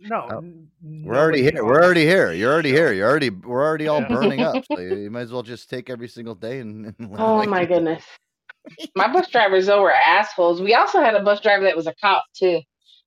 No, 0.00 0.28
Oh. 0.30 0.44
we're 0.80 1.16
already 1.16 1.42
nobody 1.42 1.42
here. 1.42 1.64
We're 1.64 1.82
already 1.82 2.04
here. 2.06 2.32
You're 2.32 2.52
already 2.52 2.70
here. 2.70 2.92
You're 2.92 3.10
already. 3.10 3.30
We're 3.30 3.64
already 3.66 3.88
all 3.88 4.00
Yeah. 4.02 4.08
burning 4.08 4.40
up. 4.40 4.64
So 4.72 4.78
you, 4.78 4.94
you 4.96 5.10
might 5.10 5.22
as 5.22 5.32
well 5.32 5.42
just 5.42 5.68
take 5.68 5.90
every 5.90 6.06
single 6.08 6.36
day 6.36 6.60
and. 6.60 6.86
and 6.86 6.94
Oh 7.18 7.36
like 7.36 7.48
my 7.48 7.62
you- 7.62 7.66
goodness. 7.66 8.04
My 8.94 9.10
bus 9.12 9.28
drivers 9.30 9.66
though 9.66 9.80
were 9.82 9.92
assholes. 9.92 10.60
We 10.60 10.74
also 10.74 11.00
had 11.00 11.14
a 11.14 11.22
bus 11.22 11.40
driver 11.40 11.64
that 11.64 11.74
was 11.76 11.86
a 11.86 11.94
cop 12.00 12.22
too. 12.34 12.60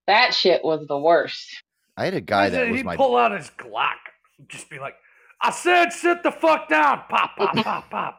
That 0.08 0.34
shit 0.34 0.64
was 0.66 0.86
the 0.88 0.98
worst. 0.98 1.48
I 1.96 2.06
had 2.06 2.14
a 2.16 2.22
guy 2.22 2.50
that 2.50 2.66
He'd 2.66 2.72
was 2.74 2.84
my. 2.84 2.96
pull 2.98 3.16
out 3.16 3.32
his 3.32 3.52
Glock, 3.58 3.94
and 4.40 4.50
just 4.50 4.70
be 4.72 4.80
like, 4.80 4.96
"I 5.40 5.52
said, 5.52 5.92
sit 5.94 6.24
the 6.24 6.32
fuck 6.32 6.68
down." 6.68 7.02
Pop, 7.10 7.38
pop, 7.38 7.56
pop, 7.58 7.90
pop. 7.92 8.18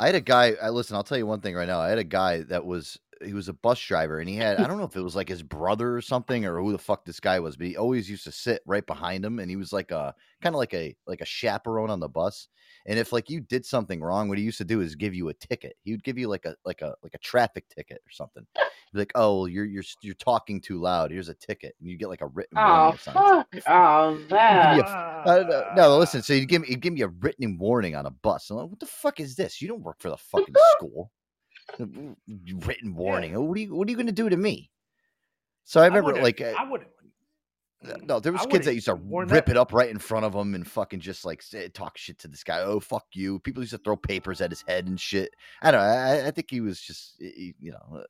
I 0.00 0.06
had 0.06 0.14
a 0.14 0.20
guy. 0.20 0.54
I 0.62 0.70
listen. 0.70 0.96
I'll 0.96 1.02
tell 1.04 1.18
you 1.18 1.26
one 1.26 1.40
thing 1.40 1.54
right 1.54 1.68
now. 1.68 1.80
I 1.80 1.88
had 1.88 1.98
a 1.98 2.04
guy 2.04 2.42
that 2.42 2.64
was. 2.64 2.98
He 3.24 3.34
was 3.34 3.48
a 3.48 3.52
bus 3.52 3.80
driver, 3.80 4.18
and 4.18 4.28
he 4.28 4.34
had. 4.34 4.58
I 4.58 4.66
don't 4.66 4.78
know 4.78 4.84
if 4.84 4.96
it 4.96 5.00
was 5.00 5.14
like 5.14 5.28
his 5.28 5.44
brother 5.44 5.96
or 5.96 6.00
something, 6.00 6.44
or 6.44 6.60
who 6.60 6.72
the 6.72 6.78
fuck 6.78 7.04
this 7.04 7.20
guy 7.20 7.38
was, 7.38 7.56
but 7.56 7.68
he 7.68 7.76
always 7.76 8.10
used 8.10 8.24
to 8.24 8.32
sit 8.32 8.62
right 8.66 8.84
behind 8.84 9.24
him, 9.24 9.38
and 9.38 9.48
he 9.48 9.56
was 9.56 9.72
like 9.72 9.92
a 9.92 10.14
kind 10.40 10.54
of 10.54 10.58
like 10.58 10.74
a 10.74 10.96
like 11.06 11.20
a 11.20 11.26
chaperone 11.26 11.90
on 11.90 12.00
the 12.00 12.08
bus. 12.08 12.48
And 12.86 12.98
if 12.98 13.12
like 13.12 13.30
you 13.30 13.40
did 13.40 13.64
something 13.64 14.00
wrong, 14.02 14.28
what 14.28 14.38
he 14.38 14.44
used 14.44 14.58
to 14.58 14.64
do 14.64 14.80
is 14.80 14.94
give 14.96 15.14
you 15.14 15.28
a 15.28 15.34
ticket. 15.34 15.76
He 15.84 15.92
would 15.92 16.02
give 16.02 16.18
you 16.18 16.28
like 16.28 16.44
a 16.46 16.56
like 16.64 16.82
a 16.82 16.94
like 17.02 17.14
a 17.14 17.18
traffic 17.18 17.68
ticket 17.68 17.98
or 18.04 18.10
something. 18.10 18.44
He'd 18.56 18.92
be 18.92 18.98
like, 18.98 19.12
"Oh, 19.14 19.46
you're 19.46 19.64
you're 19.64 19.84
you're 20.02 20.14
talking 20.14 20.60
too 20.60 20.80
loud. 20.80 21.10
Here's 21.12 21.28
a 21.28 21.34
ticket," 21.34 21.74
and 21.80 21.88
you 21.88 21.96
get 21.96 22.08
like 22.08 22.20
a 22.22 22.26
written 22.26 22.56
warning 22.58 22.74
Oh 22.74 22.88
or 22.94 22.98
something. 22.98 23.22
fuck! 23.22 23.62
Oh 23.68 24.18
that. 24.30 24.76
Yeah. 24.78 25.22
Uh, 25.32 25.44
no, 25.48 25.64
no, 25.90 25.98
listen. 25.98 26.22
So 26.22 26.32
you 26.32 26.44
give 26.46 26.62
me, 26.62 26.68
you 26.70 26.76
give 26.76 26.92
me 26.92 27.02
a 27.02 27.08
written 27.08 27.56
warning 27.58 27.94
on 27.94 28.06
a 28.06 28.10
bus. 28.10 28.50
I'm 28.50 28.56
like, 28.56 28.68
what 28.68 28.80
the 28.80 28.86
fuck 28.86 29.20
is 29.20 29.36
this? 29.36 29.62
You 29.62 29.68
don't 29.68 29.82
work 29.82 30.00
for 30.00 30.10
the 30.10 30.16
fucking 30.16 30.54
school. 30.76 31.10
Written 31.78 32.94
warning. 32.94 33.34
What 33.48 33.56
are 33.56 33.60
you? 33.60 33.74
What 33.74 33.88
are 33.88 33.90
you 33.90 33.96
going 33.96 34.06
to 34.06 34.12
do 34.12 34.28
to 34.28 34.36
me? 34.36 34.70
So 35.64 35.80
I 35.80 35.86
remember, 35.86 36.08
would've- 36.12 36.22
like, 36.22 36.40
uh, 36.40 36.52
I 36.58 36.68
would. 36.68 36.84
No, 38.02 38.20
there 38.20 38.32
was 38.32 38.42
I 38.42 38.46
kids 38.46 38.66
that 38.66 38.74
used 38.74 38.86
to 38.86 38.94
rip 38.94 39.28
that- 39.28 39.48
it 39.48 39.56
up 39.56 39.72
right 39.72 39.90
in 39.90 39.98
front 39.98 40.24
of 40.24 40.34
him 40.34 40.54
and 40.54 40.66
fucking 40.66 41.00
just 41.00 41.24
like 41.24 41.42
say, 41.42 41.68
talk 41.68 41.98
shit 41.98 42.18
to 42.20 42.28
this 42.28 42.44
guy. 42.44 42.60
Oh 42.60 42.80
fuck 42.80 43.04
you! 43.12 43.38
People 43.40 43.62
used 43.62 43.72
to 43.72 43.78
throw 43.78 43.96
papers 43.96 44.40
at 44.40 44.50
his 44.50 44.62
head 44.66 44.86
and 44.86 45.00
shit. 45.00 45.30
I 45.62 45.70
don't 45.70 45.80
know. 45.80 45.86
I, 45.86 46.26
I 46.28 46.30
think 46.30 46.50
he 46.50 46.60
was 46.60 46.80
just, 46.80 47.14
you 47.20 47.54
know. 47.72 47.98
uh, 47.98 48.02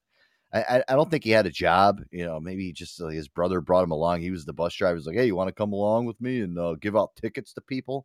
I, 0.55 0.82
I- 0.86 0.94
don't 0.94 1.11
think 1.11 1.24
he 1.24 1.31
had 1.31 1.47
a 1.47 1.51
job. 1.51 2.03
You 2.11 2.27
know, 2.27 2.39
maybe 2.39 2.65
he 2.66 2.73
just 2.73 3.01
like, 3.01 3.15
his 3.15 3.28
brother 3.28 3.61
brought 3.62 3.85
him 3.85 3.90
along. 3.93 4.20
He 4.20 4.31
was 4.31 4.44
the 4.44 4.53
bus 4.53 4.74
driver. 4.74 4.97
He's 4.97 5.07
like, 5.07 5.16
"Hey, 5.16 5.24
you 5.27 5.35
want 5.36 5.49
to 5.49 5.55
come 5.55 5.73
along 5.73 6.05
with 6.05 6.20
me 6.20 6.40
and 6.43 6.59
uh, 6.59 6.74
give 6.81 6.97
out 6.97 7.16
tickets 7.16 7.55
to 7.55 7.61
people?" 7.62 8.05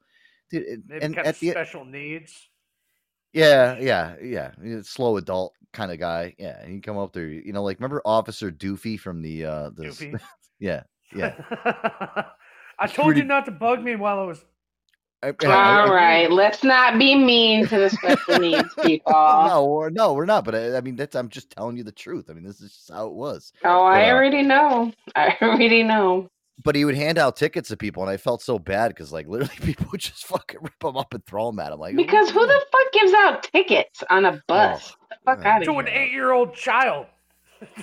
Dude, 0.49 0.65
and- 0.65 0.83
Maybe 0.87 1.05
and 1.05 1.17
at 1.19 1.37
the 1.39 1.51
special 1.51 1.83
needs. 1.83 2.33
yeah, 3.33 3.77
yeah, 3.79 4.15
yeah. 4.23 4.51
Slow 4.83 5.17
adult 5.17 5.53
kind 5.73 5.91
of 5.91 5.99
guy. 5.99 6.35
Yeah, 6.39 6.65
he 6.65 6.79
come 6.79 6.97
up 6.97 7.11
there, 7.11 7.27
you 7.27 7.51
know, 7.51 7.63
like 7.63 7.79
remember 7.79 8.01
Officer 8.05 8.49
Doofy 8.51 8.97
from 8.97 9.21
the 9.21 9.43
uh 9.45 9.69
the 9.71 9.87
Doofy. 9.87 10.17
yeah, 10.59 10.83
yeah. 11.15 11.35
I 12.79 12.87
told 12.87 13.07
pretty- 13.07 13.21
you 13.21 13.25
not 13.27 13.45
to 13.45 13.51
bug 13.51 13.83
me 13.83 13.95
while 13.95 14.19
I 14.19 14.23
was. 14.23 14.43
I- 15.23 15.29
I- 15.29 15.45
All 15.47 15.91
I- 15.91 15.93
right, 15.93 16.31
let's 16.31 16.63
not 16.63 16.99
be 16.99 17.15
mean 17.15 17.65
to 17.67 17.77
the 17.79 17.89
special 17.89 18.37
needs 18.39 18.71
people. 18.83 19.11
No, 19.13 19.65
we're, 19.65 19.89
no, 19.89 20.13
we're 20.13 20.25
not. 20.25 20.45
But 20.45 20.53
I, 20.55 20.77
I 20.77 20.81
mean, 20.81 20.95
that's 20.95 21.15
I'm 21.15 21.29
just 21.29 21.49
telling 21.49 21.75
you 21.75 21.83
the 21.83 21.91
truth. 21.91 22.29
I 22.29 22.33
mean, 22.33 22.43
this 22.43 22.61
is 22.61 22.71
just 22.73 22.91
how 22.91 23.07
it 23.07 23.13
was. 23.13 23.51
Oh, 23.63 23.83
I 23.83 24.01
But, 24.01 24.09
uh, 24.09 24.13
already 24.13 24.41
know. 24.43 24.93
I 25.15 25.35
already 25.41 25.81
know. 25.83 26.29
But 26.63 26.75
he 26.75 26.85
would 26.85 26.95
hand 26.95 27.17
out 27.19 27.35
tickets 27.35 27.69
to 27.69 27.77
people, 27.77 28.01
and 28.03 28.09
I 28.11 28.17
felt 28.17 28.41
so 28.41 28.57
bad 28.59 28.87
because, 28.89 29.11
like, 29.11 29.27
literally, 29.27 29.53
people 29.61 29.87
would 29.91 30.01
just 30.01 30.25
fucking 30.25 30.59
rip 30.61 30.79
them 30.79 30.97
up 30.97 31.13
and 31.13 31.23
throw 31.25 31.47
them 31.51 31.59
at 31.59 31.71
him. 31.71 31.79
Like, 31.79 31.95
Because 31.95 32.29
who 32.31 32.45
the 32.45 32.65
fuck 32.71 32.91
gives 32.93 33.13
out 33.13 33.43
tickets 33.43 34.03
on 34.09 34.25
a 34.25 34.41
bus? 34.47 34.89
Get 34.89 34.97
the 35.09 35.15
fuck 35.35 35.45
out 35.45 35.61
of 35.61 35.67
To 35.67 35.79
an 35.79 35.87
eight-year-old 35.87 36.53
child. 36.55 37.05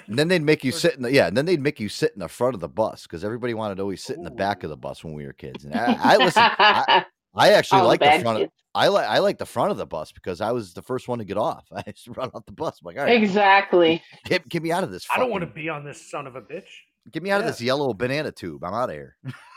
And 0.07 0.19
then 0.19 0.29
they'd 0.29 0.43
make 0.43 0.65
you 0.65 0.73
sit 0.73 0.95
in 0.95 1.03
the 1.03 1.13
yeah, 1.13 1.27
and 1.27 1.37
then 1.37 1.47
they'd 1.47 1.61
make 1.61 1.81
you 1.81 1.89
sit 1.89 2.13
in 2.15 2.21
the 2.21 2.29
front 2.29 2.55
of 2.55 2.61
the 2.61 2.69
bus 2.69 3.03
because 3.03 3.25
everybody 3.25 3.55
wanted 3.55 3.77
to 3.77 3.83
always 3.83 4.03
sit 4.03 4.17
in 4.17 4.23
the 4.25 4.31
back 4.31 4.63
of 4.63 4.71
the 4.71 4.77
bus 4.77 5.03
when 5.05 5.15
we 5.15 5.25
were 5.27 5.33
kids. 5.33 5.65
And 5.65 5.75
I, 5.75 5.97
I 6.01 6.17
listen, 6.17 6.43
I, 6.45 7.05
I 7.35 7.53
actually 7.53 7.83
like 7.83 8.01
the 8.01 8.21
front. 8.21 8.43
Of. 8.43 8.51
I 8.75 8.89
like 8.89 9.07
I 9.09 9.19
like 9.19 9.39
the 9.39 9.47
front 9.47 9.71
of 9.71 9.77
the 9.77 9.87
bus 9.87 10.13
because 10.13 10.41
I 10.41 10.53
was 10.53 10.75
the 10.75 10.83
first 10.83 11.09
one 11.09 11.19
to 11.19 11.25
get 11.25 11.39
off. 11.39 11.65
I 11.73 11.83
just 11.83 12.09
run 12.17 12.31
off 12.35 12.45
the 12.47 12.53
bus. 12.53 12.81
I'm 12.81 12.87
like, 12.87 12.99
all 12.99 13.05
right, 13.05 13.21
Exactly. 13.21 14.03
get, 14.25 14.49
get 14.49 14.63
me 14.63 14.73
out 14.73 14.85
of 14.85 14.91
this. 14.91 15.07
I 15.15 15.19
don't 15.19 15.31
want 15.31 15.43
to 15.43 15.51
be 15.51 15.69
on 15.69 15.85
this 15.85 16.11
son 16.11 16.27
of 16.27 16.37
a 16.37 16.43
bitch. 16.43 16.69
get 17.13 17.23
me 17.23 17.31
out 17.31 17.41
of 17.41 17.47
this 17.47 17.61
yellow 17.61 17.93
banana 17.95 18.33
tube. 18.33 18.65
I'm 18.65 18.75
out 18.75 18.91
of 18.91 18.95
here. 18.95 19.17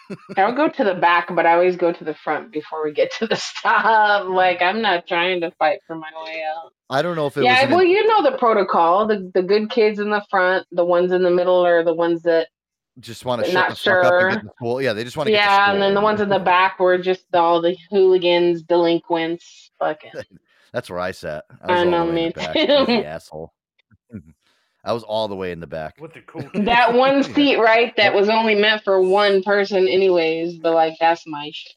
I 0.09 0.41
don't 0.41 0.55
go 0.55 0.69
to 0.69 0.83
the 0.83 0.95
back, 0.95 1.33
but 1.35 1.45
I 1.45 1.53
always 1.53 1.75
go 1.75 1.91
to 1.91 2.03
the 2.03 2.13
front 2.13 2.51
before 2.51 2.83
we 2.83 2.93
get 2.93 3.11
to 3.13 3.27
the 3.27 3.35
stop. 3.37 4.27
Like 4.27 4.61
I'm 4.61 4.81
not 4.81 5.07
trying 5.07 5.41
to 5.41 5.51
fight 5.51 5.79
for 5.85 5.95
my 5.95 6.09
way 6.23 6.43
out. 6.43 6.71
I 6.89 7.01
don't 7.01 7.15
know 7.15 7.27
if 7.27 7.37
it 7.37 7.43
yeah, 7.43 7.61
was. 7.61 7.69
an- 7.69 7.75
well, 7.75 7.83
you 7.83 8.05
know 8.07 8.23
the 8.23 8.37
protocol. 8.37 9.07
The 9.07 9.31
the 9.33 9.43
good 9.43 9.69
kids 9.69 9.99
in 9.99 10.09
the 10.09 10.25
front, 10.29 10.65
the 10.71 10.85
ones 10.85 11.11
in 11.11 11.23
the 11.23 11.31
middle 11.31 11.65
are 11.65 11.83
the 11.83 11.93
ones 11.93 12.23
that 12.23 12.47
just 12.99 13.25
want 13.25 13.43
to 13.45 13.51
shut 13.51 13.69
the 13.69 13.75
fuck 13.75 14.05
up 14.05 14.13
and 14.13 14.21
sure. 14.21 14.29
get 14.31 14.41
to 14.41 14.49
school. 14.55 14.81
Yeah, 14.81 14.93
they 14.93 15.03
just 15.03 15.17
want 15.17 15.27
to 15.27 15.31
get 15.31 15.43
Yeah, 15.43 15.71
and 15.71 15.81
then 15.81 15.93
the 15.93 16.01
ones 16.01 16.21
in 16.21 16.29
the 16.29 16.39
back 16.39 16.79
were 16.79 16.97
just 16.97 17.25
all 17.33 17.61
the 17.61 17.75
hooligans, 17.91 18.63
delinquents, 18.63 19.71
fucking. 19.79 20.11
That's 20.73 20.89
where 20.89 20.99
I 20.99 21.11
sat. 21.11 21.45
I 21.61 21.71
was 21.71 21.81
I 21.81 21.83
know, 21.85 22.11
me 22.11 22.25
in 22.25 22.33
the 22.35 22.41
back. 22.41 22.53
too. 22.53 22.93
Asshole. 23.05 23.53
I 24.87 24.93
was 24.93 25.03
all 25.03 25.27
the 25.27 25.35
way 25.35 25.51
in 25.51 25.59
the 25.59 25.67
back. 25.67 25.99
With 25.99 26.13
the 26.13 26.21
cool. 26.27 26.49
That 26.53 26.93
one 26.93 27.23
seat, 27.23 27.57
right? 27.57 27.95
That 27.97 28.13
was 28.13 28.29
only 28.29 28.55
meant 28.55 28.83
for 28.83 29.01
one 29.01 29.43
person, 29.43 29.87
anyways. 29.87 30.57
But 30.59 30.73
like, 30.73 30.93
that's 30.99 31.23
my 31.27 31.51
shit. 31.53 31.73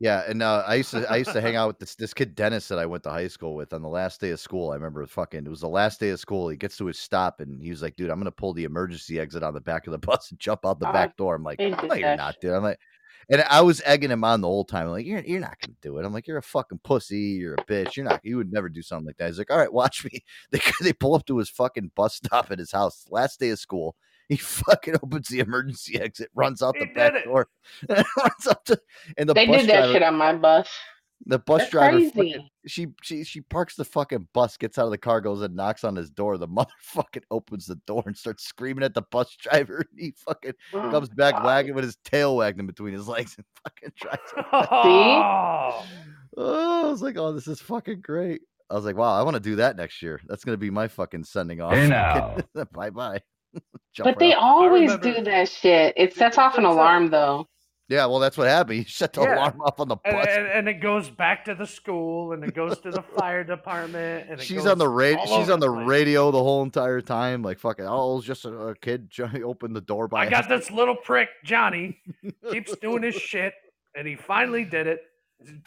Yeah, 0.00 0.22
and 0.28 0.42
uh, 0.44 0.62
I 0.64 0.76
used 0.76 0.92
to 0.92 1.10
I 1.10 1.16
used 1.16 1.32
to 1.32 1.40
hang 1.40 1.56
out 1.56 1.66
with 1.66 1.80
this 1.80 1.96
this 1.96 2.14
kid 2.14 2.36
Dennis 2.36 2.68
that 2.68 2.78
I 2.78 2.86
went 2.86 3.02
to 3.02 3.10
high 3.10 3.26
school 3.26 3.56
with 3.56 3.72
on 3.72 3.82
the 3.82 3.88
last 3.88 4.20
day 4.20 4.30
of 4.30 4.38
school. 4.38 4.70
I 4.70 4.76
remember 4.76 5.04
fucking 5.04 5.44
it 5.44 5.48
was 5.48 5.60
the 5.60 5.68
last 5.68 5.98
day 5.98 6.10
of 6.10 6.20
school. 6.20 6.48
He 6.48 6.56
gets 6.56 6.76
to 6.76 6.86
his 6.86 7.00
stop 7.00 7.40
and 7.40 7.60
he 7.60 7.70
was 7.70 7.82
like, 7.82 7.96
"Dude, 7.96 8.08
I'm 8.08 8.18
gonna 8.20 8.30
pull 8.30 8.54
the 8.54 8.62
emergency 8.62 9.18
exit 9.18 9.42
on 9.42 9.54
the 9.54 9.60
back 9.60 9.88
of 9.88 9.90
the 9.90 9.98
bus 9.98 10.30
and 10.30 10.38
jump 10.38 10.64
out 10.64 10.78
the 10.78 10.88
Oh, 10.88 10.92
back 10.92 11.16
door." 11.16 11.34
I'm 11.34 11.42
like, 11.42 11.58
they 11.58 11.70
"No, 11.70 11.80
did 11.80 11.98
you're 11.98 12.16
not, 12.16 12.36
dude." 12.40 12.52
I'm 12.52 12.62
like, 12.62 12.78
and 13.30 13.42
I 13.48 13.60
was 13.62 13.82
egging 13.84 14.10
him 14.10 14.24
on 14.24 14.40
the 14.40 14.48
whole 14.48 14.64
time. 14.64 14.86
I'm 14.86 14.92
like, 14.92 15.06
"You're 15.06 15.20
you're 15.20 15.40
not 15.40 15.58
gonna 15.60 15.76
do 15.82 15.98
it." 15.98 16.04
I'm 16.04 16.12
like, 16.12 16.26
"You're 16.26 16.38
a 16.38 16.42
fucking 16.42 16.80
pussy. 16.84 17.18
You're 17.18 17.54
a 17.54 17.64
bitch. 17.64 17.96
You're 17.96 18.06
not. 18.06 18.20
You 18.24 18.36
would 18.38 18.52
never 18.52 18.68
do 18.68 18.82
something 18.82 19.06
like 19.06 19.16
that." 19.18 19.28
He's 19.28 19.38
like, 19.38 19.50
"All 19.50 19.58
right, 19.58 19.72
watch 19.72 20.04
me." 20.04 20.24
They 20.50 20.60
they 20.80 20.92
pull 20.92 21.14
up 21.14 21.26
to 21.26 21.38
his 21.38 21.50
fucking 21.50 21.92
bus 21.94 22.16
stop 22.16 22.50
at 22.50 22.58
his 22.58 22.72
house. 22.72 23.06
Last 23.10 23.38
day 23.40 23.50
of 23.50 23.58
school. 23.58 23.96
He 24.28 24.36
fucking 24.36 24.96
opens 25.02 25.28
the 25.28 25.40
emergency 25.40 26.00
exit, 26.00 26.30
runs 26.34 26.62
out 26.62 26.76
He 26.76 26.84
the 26.84 26.92
back 26.92 27.14
it. 27.14 27.24
door, 27.24 27.48
runs 27.88 28.46
up 28.48 28.64
to, 28.66 28.78
and 29.16 29.28
the 29.28 29.34
they 29.34 29.46
bus 29.46 29.60
did 29.62 29.70
that 29.70 29.78
driver, 29.80 29.92
shit 29.94 30.02
on 30.02 30.16
my 30.16 30.34
bus. 30.34 30.68
The 31.26 31.38
bus 31.40 31.60
That's 31.62 31.70
driver, 31.70 31.96
crazy. 31.98 32.10
fucking, 32.10 32.48
she 32.66 32.86
she 33.02 33.24
she 33.24 33.40
parks 33.40 33.74
the 33.76 33.84
fucking 33.84 34.28
bus, 34.32 34.56
gets 34.56 34.78
out 34.78 34.84
of 34.84 34.90
the 34.92 34.98
car, 34.98 35.20
goes 35.20 35.42
and 35.42 35.54
knocks 35.56 35.82
on 35.84 35.96
his 35.96 36.10
door. 36.10 36.38
The 36.38 36.46
motherfucking 36.48 37.24
opens 37.30 37.66
the 37.66 37.74
door 37.86 38.02
and 38.06 38.16
starts 38.16 38.44
screaming 38.44 38.84
at 38.84 38.94
the 38.94 39.02
bus 39.02 39.34
driver. 39.36 39.78
And 39.78 39.86
he 39.98 40.12
fucking 40.16 40.54
Oh, 40.72 40.90
comes 40.90 41.08
back 41.08 41.34
God. 41.34 41.44
wagging 41.44 41.74
with 41.74 41.84
his 41.84 41.96
tail 42.04 42.36
wagging 42.36 42.66
between 42.66 42.92
his 42.94 43.08
legs 43.08 43.36
and 43.36 43.44
fucking 43.64 43.92
drives. 43.96 44.32
Oh, 44.52 45.84
Oh, 46.36 46.86
I 46.86 46.90
was 46.90 47.02
like, 47.02 47.16
oh, 47.18 47.32
this 47.32 47.48
is 47.48 47.60
fucking 47.60 48.00
great. 48.00 48.42
I 48.70 48.74
was 48.74 48.84
like, 48.84 48.96
wow, 48.96 49.18
I 49.18 49.22
want 49.22 49.34
to 49.34 49.40
do 49.40 49.56
that 49.56 49.76
next 49.76 50.02
year. 50.02 50.20
That's 50.26 50.44
gonna 50.44 50.56
be 50.58 50.70
my 50.70 50.88
fucking 50.88 51.24
sending 51.24 51.60
off. 51.60 51.72
Hey, 51.72 51.88
now. 51.88 52.36
bye 52.72 52.90
bye. 52.90 53.20
But 53.98 54.18
they 54.18 54.34
always 54.34 54.94
do 54.98 55.22
that 55.24 55.48
shit. 55.48 55.94
It 55.96 56.14
sets 56.14 56.38
off 56.38 56.58
an 56.58 56.64
alarm, 56.64 57.10
though. 57.10 57.48
Yeah, 57.88 58.04
well, 58.06 58.18
that's 58.18 58.36
what 58.36 58.46
happened. 58.48 58.78
He 58.78 58.84
shut 58.86 59.12
the 59.14 59.22
Yeah. 59.22 59.36
alarm 59.36 59.60
off 59.62 59.80
on 59.80 59.88
the 59.88 59.96
and, 60.04 60.16
bus. 60.16 60.26
and, 60.28 60.46
and 60.46 60.68
it 60.68 60.74
goes 60.80 61.08
back 61.08 61.44
to 61.46 61.54
the 61.54 61.66
school, 61.66 62.32
and 62.32 62.44
it 62.44 62.54
goes 62.54 62.78
to 62.80 62.90
the 62.90 63.02
fire 63.16 63.44
department, 63.44 64.28
and 64.30 64.40
it 64.40 64.44
She's 64.44 64.66
on 64.66 64.78
the 64.78 64.88
radio. 64.88 65.24
She's 65.24 65.48
on 65.48 65.58
the 65.60 65.72
place. 65.72 65.86
radio 65.86 66.30
the 66.30 66.42
whole 66.42 66.62
entire 66.62 67.00
time. 67.00 67.42
Like 67.42 67.58
fucking, 67.58 67.86
oh, 67.86 68.12
it 68.12 68.16
was 68.16 68.24
just 68.24 68.44
a, 68.44 68.50
a 68.52 68.74
kid. 68.74 69.08
Johnny 69.10 69.42
opened 69.42 69.74
the 69.74 69.80
door 69.80 70.06
by. 70.08 70.26
I 70.26 70.30
got 70.30 70.48
this 70.48 70.70
little 70.70 70.96
prick, 70.96 71.28
Johnny, 71.44 71.98
keeps 72.50 72.76
doing 72.76 73.02
his 73.02 73.14
shit, 73.14 73.54
and 73.96 74.06
he 74.06 74.16
finally 74.16 74.64
did 74.64 74.86
it. 74.86 75.00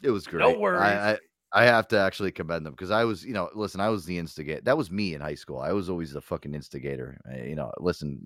It 0.03 0.11
was 0.11 0.27
great. 0.27 0.41
No 0.41 0.59
worries. 0.59 0.81
I, 0.81 1.11
I 1.13 1.17
I 1.53 1.63
have 1.65 1.87
to 1.89 1.97
actually 1.99 2.31
commend 2.31 2.65
them 2.65 2.73
because 2.73 2.91
I 2.91 3.03
was, 3.03 3.25
you 3.25 3.33
know, 3.33 3.49
listen, 3.55 3.81
I 3.81 3.89
was 3.89 4.05
the 4.05 4.17
instigator. 4.17 4.61
That 4.61 4.77
was 4.77 4.89
me 4.89 5.15
in 5.15 5.21
high 5.21 5.35
school. 5.35 5.57
I 5.59 5.73
was 5.73 5.89
always 5.89 6.13
the 6.13 6.21
fucking 6.21 6.53
instigator. 6.53 7.19
I- 7.29 7.41
you 7.47 7.55
know, 7.55 7.71
listen, 7.79 8.25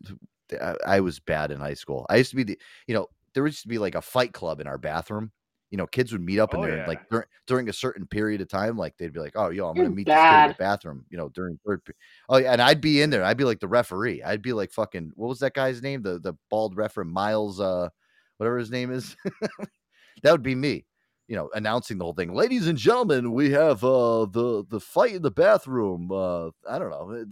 I, 0.61 0.75
I 0.85 0.99
was 0.99 1.19
bad 1.19 1.49
in 1.51 1.59
high 1.59 1.73
school. 1.73 2.05
I 2.09 2.17
used 2.17 2.29
to 2.31 2.35
be 2.35 2.43
the, 2.43 2.59
you 2.85 2.93
know, 2.93 3.07
there 3.35 3.45
used 3.45 3.61
to 3.61 3.67
be 3.67 3.77
like 3.77 3.93
a 3.93 4.01
fight 4.01 4.33
club 4.33 4.59
in 4.59 4.65
our 4.67 4.79
bathroom. 4.79 5.31
You 5.71 5.77
know, 5.77 5.87
kids 5.87 6.11
would 6.11 6.21
meet 6.21 6.39
up 6.39 6.53
in 6.53 6.61
Oh, 6.61 6.63
there 6.63 6.77
yeah. 6.77 6.87
like 6.87 7.07
during, 7.09 7.25
during 7.47 7.69
a 7.69 7.73
certain 7.73 8.07
period 8.07 8.39
of 8.41 8.47
time, 8.47 8.77
like 8.77 8.95
they'd 8.97 9.11
be 9.13 9.19
like, 9.19 9.33
"Oh, 9.35 9.49
yo, 9.49 9.67
I'm 9.67 9.75
gonna 9.75 9.89
meet 9.89 10.05
this 10.07 10.15
kid 10.15 10.41
in 10.43 10.47
the 10.49 10.55
bathroom." 10.57 11.05
You 11.09 11.17
know, 11.17 11.29
during 11.29 11.59
third. 11.65 11.83
pe- 11.85 11.93
Oh, 12.29 12.37
yeah, 12.37 12.53
and 12.53 12.61
I'd 12.61 12.81
be 12.81 13.01
in 13.01 13.09
there. 13.09 13.23
I'd 13.23 13.37
be 13.37 13.43
like 13.43 13.59
the 13.59 13.67
referee. 13.67 14.23
I'd 14.23 14.41
be 14.41 14.53
like 14.53 14.71
fucking. 14.71 15.11
What 15.15 15.27
was 15.27 15.39
that 15.39 15.53
guy's 15.53 15.81
name? 15.83 16.01
The 16.01 16.19
the 16.19 16.33
bald 16.49 16.75
referee, 16.77 17.05
Miles, 17.05 17.59
uh, 17.59 17.89
whatever 18.37 18.57
his 18.57 18.71
name 18.71 18.91
is. 18.91 19.15
that 20.23 20.31
would 20.31 20.43
be 20.43 20.55
me 20.55 20.85
you 21.27 21.35
know, 21.35 21.49
announcing 21.55 21.97
the 21.97 22.03
whole 22.05 22.13
thing. 22.13 22.35
Ladies 22.35 22.67
and 22.67 22.77
gentlemen, 22.77 23.31
we 23.33 23.49
have 23.49 23.83
uh 23.83 24.27
the 24.27 24.63
the 24.69 24.79
fight 24.79 25.15
in 25.15 25.23
the 25.23 25.31
bathroom. 25.31 26.11
Uh 26.11 26.49
I 26.69 26.77
don't 26.77 26.91
know. 26.91 27.25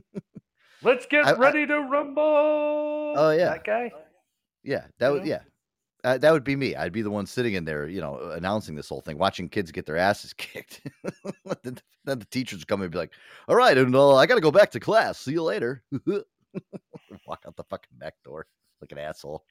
Let's 0.82 1.04
get 1.04 1.26
I- 1.26 1.30
I- 1.32 1.34
ready 1.38 1.66
to 1.66 1.80
rumble. 1.82 2.22
Oh, 3.16 3.30
yeah. 3.36 3.50
that 3.50 3.64
guy. 3.64 3.92
Yeah, 4.66 4.84
that 4.98 5.12
would 5.12 5.24
yeah. 5.26 5.40
Uh, 6.04 6.18
that 6.18 6.32
would 6.32 6.44
be 6.44 6.54
me. 6.54 6.76
I'd 6.76 6.92
be 6.92 7.02
the 7.02 7.10
one 7.10 7.26
sitting 7.26 7.54
in 7.54 7.64
there, 7.64 7.88
you 7.88 8.00
know, 8.00 8.30
announcing 8.32 8.76
this 8.76 8.88
whole 8.88 9.00
thing, 9.00 9.18
watching 9.18 9.48
kids 9.48 9.72
get 9.72 9.86
their 9.86 9.96
asses 9.96 10.32
kicked. 10.38 10.82
then, 11.64 11.78
the 12.04 12.26
teachers 12.30 12.64
come 12.64 12.82
and 12.82 12.90
be 12.92 12.98
like, 12.98 13.12
"All 13.48 13.56
right, 13.56 13.76
and 13.76 13.94
uh, 13.96 14.14
I 14.14 14.26
got 14.26 14.36
to 14.36 14.40
go 14.40 14.52
back 14.52 14.70
to 14.72 14.80
class. 14.80 15.18
See 15.18 15.32
you 15.32 15.42
later." 15.42 15.82
Walk 17.26 17.44
out 17.46 17.56
the 17.56 17.64
fucking 17.64 17.98
back 17.98 18.14
door 18.24 18.46
like 18.80 18.92
an 18.92 18.98
asshole. 18.98 19.44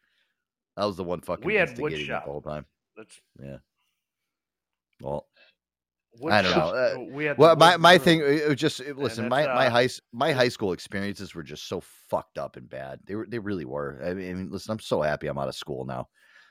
I 0.78 0.86
was 0.86 0.98
the 0.98 1.04
one 1.04 1.22
fucking 1.22 1.46
We 1.46 1.56
had 1.56 1.70
wood 1.78 1.94
instigating 1.94 2.06
shop. 2.08 2.26
the 2.26 2.32
whole 2.32 2.42
time. 2.42 2.66
That's 2.96 3.20
Yeah. 3.42 3.58
Well, 5.02 5.28
wood 6.20 6.34
I 6.34 6.42
don't 6.42 6.52
know. 6.52 6.70
Uh, 6.70 6.96
we 7.12 7.26
had 7.26 7.38
well, 7.38 7.56
my 7.56 7.78
my 7.78 7.98
thing 7.98 8.22
it 8.22 8.48
was 8.48 8.58
just 8.58 8.80
it- 8.80 8.98
listen. 8.98 9.28
My 9.30 9.46
my 9.48 9.68
uh, 9.68 9.70
high 9.70 9.90
my 10.14 10.32
high 10.32 10.50
school 10.50 10.74
experiences 10.74 11.36
were 11.36 11.44
just 11.44 11.68
so 11.68 11.82
fucked 11.82 12.38
up 12.38 12.58
and 12.58 12.70
bad. 12.70 13.00
They 13.06 13.16
were 13.16 13.26
they 13.28 13.40
really 13.40 13.66
were. 13.66 14.02
I 14.04 14.14
mean, 14.14 14.30
I 14.30 14.34
mean, 14.34 14.50
listen, 14.52 14.72
I'm 14.72 14.80
so 14.80 15.02
happy 15.02 15.28
I'm 15.28 15.38
out 15.38 15.48
of 15.48 15.56
school 15.56 15.86
now. 15.86 16.08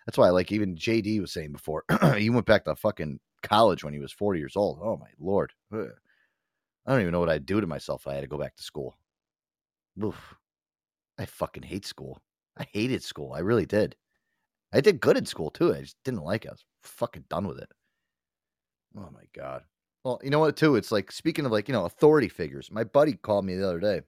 That's 0.07 0.19
why, 0.19 0.29
like, 0.31 0.53
even 0.53 0.77
JD 0.77 1.21
was 1.21 1.33
saying 1.33 1.53
before, 1.53 1.85
he 2.19 2.29
went 2.29 2.47
back 2.47 2.65
to 2.65 2.77
fucking 2.77 3.21
college 3.43 3.85
when 3.85 3.95
he 3.95 4.01
was 4.01 4.13
40 4.13 4.39
years 4.39 4.57
old. 4.57 4.79
Oh 4.83 4.97
my 4.99 5.09
lord, 5.19 5.53
I 5.73 5.87
don't 6.87 7.01
even 7.01 7.13
know 7.13 7.21
what 7.21 7.31
I'd 7.31 7.47
do 7.47 7.61
to 7.61 7.67
myself 7.67 8.03
if 8.03 8.09
I 8.09 8.15
had 8.15 8.21
to 8.21 8.27
go 8.27 8.39
back 8.39 8.57
to 8.57 8.63
school. 8.63 8.97
Oof. 10.03 10.35
I 11.19 11.25
fucking 11.25 11.63
hate 11.63 11.87
school. 11.87 12.21
I 12.57 12.67
hated 12.73 13.03
school. 13.03 13.33
I 13.33 13.41
really 13.41 13.67
did. 13.67 13.97
I 14.73 14.81
did 14.81 15.01
good 15.01 15.17
in 15.17 15.25
school 15.25 15.51
too. 15.51 15.73
I 15.75 15.83
just 15.83 15.97
didn't 16.05 16.25
like 16.25 16.45
it. 16.45 16.49
I 16.49 16.53
was 16.53 16.65
fucking 16.83 17.25
done 17.31 17.47
with 17.47 17.59
it. 17.59 17.69
Oh 18.97 19.09
my 19.13 19.25
god. 19.35 19.63
Well, 20.05 20.21
you 20.23 20.31
know 20.31 20.39
what 20.39 20.57
too? 20.57 20.77
It's 20.77 20.93
like 20.93 21.11
speaking 21.11 21.47
of 21.47 21.53
like, 21.53 21.69
you 21.69 21.73
know, 21.73 21.87
authority 21.87 22.29
figures. 22.29 22.71
My 22.71 22.85
buddy 22.85 23.15
called 23.15 23.45
me 23.45 23.57
the 23.57 23.67
other 23.67 23.81
day. 23.81 24.03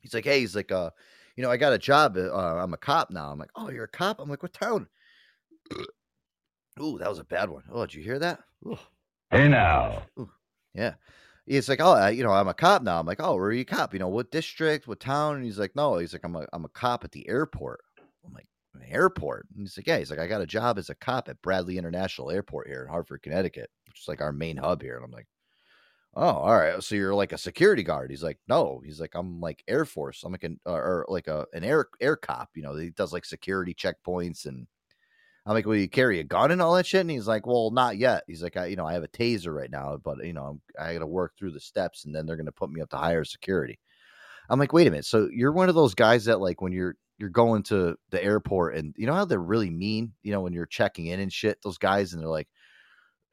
He's 0.00 0.14
like, 0.14 0.24
"Hey, 0.24 0.40
he's 0.40 0.56
like 0.56 0.72
uh, 0.72 0.90
you 1.36 1.42
know, 1.42 1.50
I 1.50 1.56
got 1.56 1.72
a 1.72 1.78
job. 1.78 2.16
Uh, 2.16 2.30
I'm 2.32 2.74
a 2.74 2.78
cop 2.78 3.10
now." 3.10 3.30
I'm 3.30 3.38
like, 3.38 3.50
"Oh, 3.54 3.70
you're 3.70 3.84
a 3.84 3.88
cop?" 3.88 4.20
I'm 4.20 4.28
like, 4.28 4.42
"What 4.42 4.52
town?" 4.52 4.88
Ooh, 6.80 6.98
that 6.98 7.08
was 7.08 7.18
a 7.18 7.24
bad 7.24 7.50
one. 7.50 7.64
Oh, 7.70 7.82
did 7.82 7.94
you 7.94 8.02
hear 8.02 8.18
that? 8.18 8.40
Ooh. 8.66 8.78
Hey 9.30 9.48
now. 9.48 10.02
Yeah. 10.74 10.94
He's 11.46 11.68
like, 11.68 11.80
oh, 11.80 11.92
I, 11.92 12.10
you 12.10 12.22
know, 12.22 12.32
I'm 12.32 12.48
a 12.48 12.54
cop 12.54 12.82
now. 12.82 13.00
I'm 13.00 13.06
like, 13.06 13.20
oh, 13.20 13.34
where 13.34 13.46
are 13.46 13.52
you 13.52 13.62
a 13.62 13.64
cop? 13.64 13.92
You 13.92 13.98
know, 13.98 14.08
what 14.08 14.30
district, 14.30 14.86
what 14.86 15.00
town? 15.00 15.36
And 15.36 15.44
he's 15.44 15.58
like, 15.58 15.74
no. 15.74 15.98
He's 15.98 16.12
like, 16.12 16.24
I'm 16.24 16.36
a, 16.36 16.46
I'm 16.52 16.64
a 16.64 16.68
cop 16.70 17.04
at 17.04 17.12
the 17.12 17.28
airport. 17.28 17.80
I'm 18.24 18.32
like, 18.32 18.46
"An 18.74 18.82
airport? 18.88 19.46
And 19.54 19.62
he's 19.62 19.76
like, 19.76 19.86
yeah. 19.86 19.98
He's 19.98 20.10
like, 20.10 20.20
I 20.20 20.26
got 20.26 20.40
a 20.40 20.46
job 20.46 20.78
as 20.78 20.88
a 20.88 20.94
cop 20.94 21.28
at 21.28 21.42
Bradley 21.42 21.78
International 21.78 22.30
Airport 22.30 22.68
here 22.68 22.82
in 22.82 22.88
Hartford, 22.88 23.22
Connecticut, 23.22 23.70
which 23.92 24.00
is 24.00 24.08
like 24.08 24.20
our 24.20 24.32
main 24.32 24.56
hub 24.56 24.82
here. 24.82 24.96
And 24.96 25.04
I'm 25.04 25.10
like, 25.10 25.26
oh, 26.14 26.22
all 26.22 26.56
right. 26.56 26.82
So 26.82 26.94
you're 26.94 27.14
like 27.14 27.32
a 27.32 27.38
security 27.38 27.82
guard? 27.82 28.10
He's 28.10 28.22
like, 28.22 28.38
no. 28.48 28.82
He's 28.84 29.00
like, 29.00 29.14
I'm 29.14 29.40
like 29.40 29.62
Air 29.68 29.84
Force. 29.84 30.22
I'm 30.24 30.32
like 30.32 30.44
an, 30.44 30.58
or, 30.64 30.80
or 30.80 31.06
like 31.08 31.28
a 31.28 31.46
an 31.52 31.64
air 31.64 31.86
air 32.00 32.16
cop. 32.16 32.50
You 32.54 32.62
know, 32.62 32.74
he 32.76 32.90
does 32.90 33.12
like 33.12 33.24
security 33.24 33.74
checkpoints 33.74 34.46
and 34.46 34.66
I'm 35.44 35.54
like, 35.54 35.66
well, 35.66 35.76
you 35.76 35.88
carry 35.88 36.20
a 36.20 36.24
gun 36.24 36.52
and 36.52 36.62
all 36.62 36.74
that 36.74 36.86
shit? 36.86 37.00
And 37.00 37.10
he's 37.10 37.26
like, 37.26 37.46
well, 37.46 37.70
not 37.72 37.98
yet. 37.98 38.22
He's 38.28 38.42
like, 38.42 38.56
I, 38.56 38.66
you 38.66 38.76
know, 38.76 38.86
I 38.86 38.92
have 38.92 39.02
a 39.02 39.08
taser 39.08 39.54
right 39.54 39.70
now, 39.70 39.98
but 40.02 40.24
you 40.24 40.32
know, 40.32 40.44
I'm, 40.44 40.62
I 40.78 40.92
got 40.92 41.00
to 41.00 41.06
work 41.06 41.32
through 41.36 41.50
the 41.50 41.60
steps, 41.60 42.04
and 42.04 42.14
then 42.14 42.26
they're 42.26 42.36
to 42.36 42.52
put 42.52 42.70
me 42.70 42.80
up 42.80 42.90
to 42.90 42.96
higher 42.96 43.24
security. 43.24 43.78
I'm 44.48 44.60
like, 44.60 44.72
wait 44.72 44.86
a 44.86 44.90
minute. 44.90 45.04
So 45.04 45.28
you're 45.32 45.52
one 45.52 45.68
of 45.68 45.74
those 45.74 45.94
guys 45.94 46.26
that 46.26 46.40
like 46.40 46.60
when 46.60 46.72
you're 46.72 46.94
you're 47.18 47.28
going 47.28 47.62
to 47.64 47.96
the 48.10 48.22
airport, 48.22 48.76
and 48.76 48.94
you 48.96 49.06
know 49.06 49.14
how 49.14 49.24
they're 49.24 49.40
really 49.40 49.70
mean, 49.70 50.12
you 50.22 50.32
know, 50.32 50.40
when 50.40 50.52
you're 50.52 50.66
checking 50.66 51.06
in 51.06 51.20
and 51.20 51.32
shit. 51.32 51.58
Those 51.62 51.78
guys, 51.78 52.12
and 52.12 52.22
they're 52.22 52.28
like, 52.28 52.48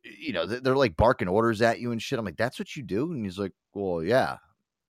you 0.03 0.33
know, 0.33 0.45
they're, 0.45 0.75
like 0.75 0.95
barking 0.95 1.27
orders 1.27 1.61
at 1.61 1.79
you 1.79 1.91
and 1.91 2.01
shit. 2.01 2.19
I'm 2.19 2.25
like, 2.25 2.37
that's 2.37 2.59
what 2.59 2.75
you 2.75 2.83
do? 2.83 3.11
And 3.11 3.25
he's 3.25 3.39
like, 3.39 3.53
well, 3.73 4.03
yeah. 4.03 4.37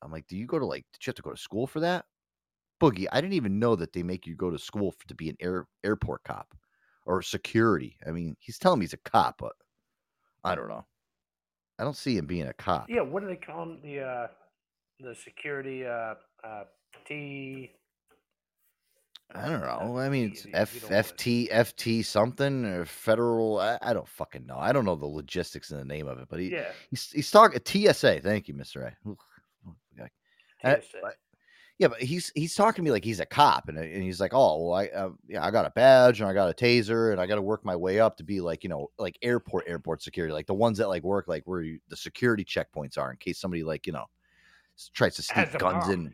I'm 0.03 0.11
like, 0.13 0.27
do 0.27 0.37
you 0.37 0.47
go 0.47 0.59
to 0.59 0.67
like, 0.67 0.87
did 0.93 1.07
you 1.07 1.11
have 1.11 1.17
to 1.17 1.23
go 1.23 1.31
to 1.31 1.37
school 1.37 1.67
for 1.67 1.81
that? 1.81 2.07
Boogie, 2.81 3.07
I 3.13 3.21
didn't 3.21 3.35
even 3.35 3.59
know 3.59 3.77
that 3.77 3.93
they 3.93 4.03
make 4.03 4.27
you 4.27 4.35
go 4.35 4.51
to 4.51 4.59
school 4.59 4.93
for, 4.93 5.07
to 5.09 5.15
be 5.15 5.29
an 5.29 5.37
air 5.41 5.67
airport 5.85 6.25
cop 6.25 6.55
or 7.05 7.21
security. 7.21 7.99
I 8.07 8.11
mean, 8.11 8.37
he's 8.41 8.59
telling 8.59 8.79
me 8.79 8.85
he's 8.85 8.95
a 8.95 8.99
cop, 8.99 9.37
but 9.39 9.53
I 10.43 10.55
don't 10.55 10.69
know. 10.69 10.87
I 11.79 11.85
don't 11.85 11.97
see 11.97 12.17
him 12.17 12.27
being 12.27 12.47
a 12.47 12.55
cop. 12.55 12.87
Yeah, 12.89 13.03
what 13.03 13.23
do 13.23 13.29
they 13.29 13.37
call 13.37 13.67
them? 13.67 13.79
The 13.83 14.01
uh, 14.01 14.27
the 15.01 15.15
security 15.15 15.85
uh, 15.85 16.15
uh, 16.43 16.65
T. 17.07 17.73
I 19.35 19.49
don't 19.49 19.61
know. 19.61 19.99
I 19.99 20.09
mean, 20.09 20.31
it's 20.33 20.47
F, 20.53 20.75
know 20.91 20.97
what 20.97 21.07
FT, 21.17 21.51
FT 21.51 22.05
something 22.05 22.65
or 22.65 22.85
federal. 22.85 23.59
I, 23.59 23.79
I 23.81 23.93
don't 23.93 24.09
fucking 24.09 24.47
know. 24.47 24.57
I 24.59 24.73
don't 24.73 24.85
know 24.85 24.97
the 24.97 25.07
logistics 25.07 25.71
and 25.71 25.81
the 25.81 25.85
name 25.85 26.09
of 26.09 26.19
it, 26.19 26.27
but 26.29 26.41
he, 26.41 26.51
Yeah. 26.53 26.73
he's, 26.91 27.11
he's 27.11 27.31
talking 27.31 27.61
TSA. 27.65 28.21
Thank 28.23 28.49
you, 28.49 28.55
Mr. 28.55 28.87
A. 28.87 29.09
Ooh, 29.09 29.17
ooh, 29.69 29.77
okay. 30.01 30.81
TSA. 30.81 30.99
but- 31.03 31.17
yeah, 31.79 31.89
but 31.89 32.03
he's 32.03 32.31
he's 32.35 32.55
talking 32.55 32.85
to 32.85 32.85
me 32.85 32.91
like 32.91 33.07
he's 33.07 33.21
a 33.21 33.25
cop, 33.25 33.71
and, 33.71 33.79
and 33.79 34.03
he's 34.03 34.21
like, 34.21 34.35
oh, 34.35 34.67
well, 34.67 34.75
I 34.75 34.89
uh, 34.89 35.09
yeah, 35.27 35.43
I 35.43 35.51
got 35.51 35.65
a 35.65 35.71
badge 35.71 36.21
and 36.21 36.29
I 36.29 36.35
got 36.35 36.51
a 36.51 36.53
taser, 36.53 37.11
and 37.13 37.19
I 37.19 37.27
got 37.27 37.37
to 37.37 37.43
work 37.43 37.65
my 37.65 37.75
way 37.75 37.99
up 38.01 38.19
to 38.19 38.23
be 38.23 38.43
like, 38.43 38.63
you 38.63 38.69
know, 38.69 38.91
like 38.99 39.17
airport 39.23 39.65
airport 39.67 40.03
security, 40.03 40.35
like 40.35 40.47
the 40.47 40.53
ones 40.53 40.77
that 40.77 40.89
like 40.91 41.03
work 41.05 41.27
like 41.27 41.43
where 41.47 41.63
you, 41.63 41.79
the 41.89 41.97
security 41.97 42.45
checkpoints 42.45 42.99
are 42.99 43.11
in 43.11 43.17
case 43.17 43.39
somebody 43.39 43.65
like 43.65 43.87
you 43.87 43.95
know 43.95 44.05
tries 44.93 45.15
to 45.15 45.23
sneak 45.23 45.57
guns 45.59 45.89
in. 45.89 46.13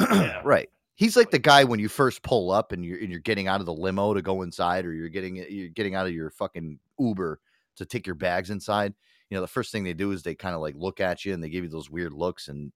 right. 0.44 0.70
He's 1.02 1.16
like 1.16 1.32
the 1.32 1.38
guy 1.40 1.64
when 1.64 1.80
you 1.80 1.88
first 1.88 2.22
pull 2.22 2.52
up 2.52 2.70
and 2.70 2.84
you're 2.84 3.00
and 3.00 3.10
you're 3.10 3.18
getting 3.18 3.48
out 3.48 3.58
of 3.58 3.66
the 3.66 3.74
limo 3.74 4.14
to 4.14 4.22
go 4.22 4.42
inside, 4.42 4.86
or 4.86 4.92
you're 4.92 5.08
getting 5.08 5.34
you're 5.34 5.66
getting 5.66 5.96
out 5.96 6.06
of 6.06 6.12
your 6.12 6.30
fucking 6.30 6.78
Uber 6.96 7.40
to 7.74 7.84
take 7.84 8.06
your 8.06 8.14
bags 8.14 8.50
inside. 8.50 8.94
You 9.28 9.34
know, 9.34 9.40
the 9.40 9.48
first 9.48 9.72
thing 9.72 9.82
they 9.82 9.94
do 9.94 10.12
is 10.12 10.22
they 10.22 10.36
kind 10.36 10.54
of 10.54 10.60
like 10.60 10.76
look 10.76 11.00
at 11.00 11.24
you 11.24 11.34
and 11.34 11.42
they 11.42 11.48
give 11.48 11.64
you 11.64 11.70
those 11.70 11.90
weird 11.90 12.12
looks. 12.12 12.46
And 12.46 12.70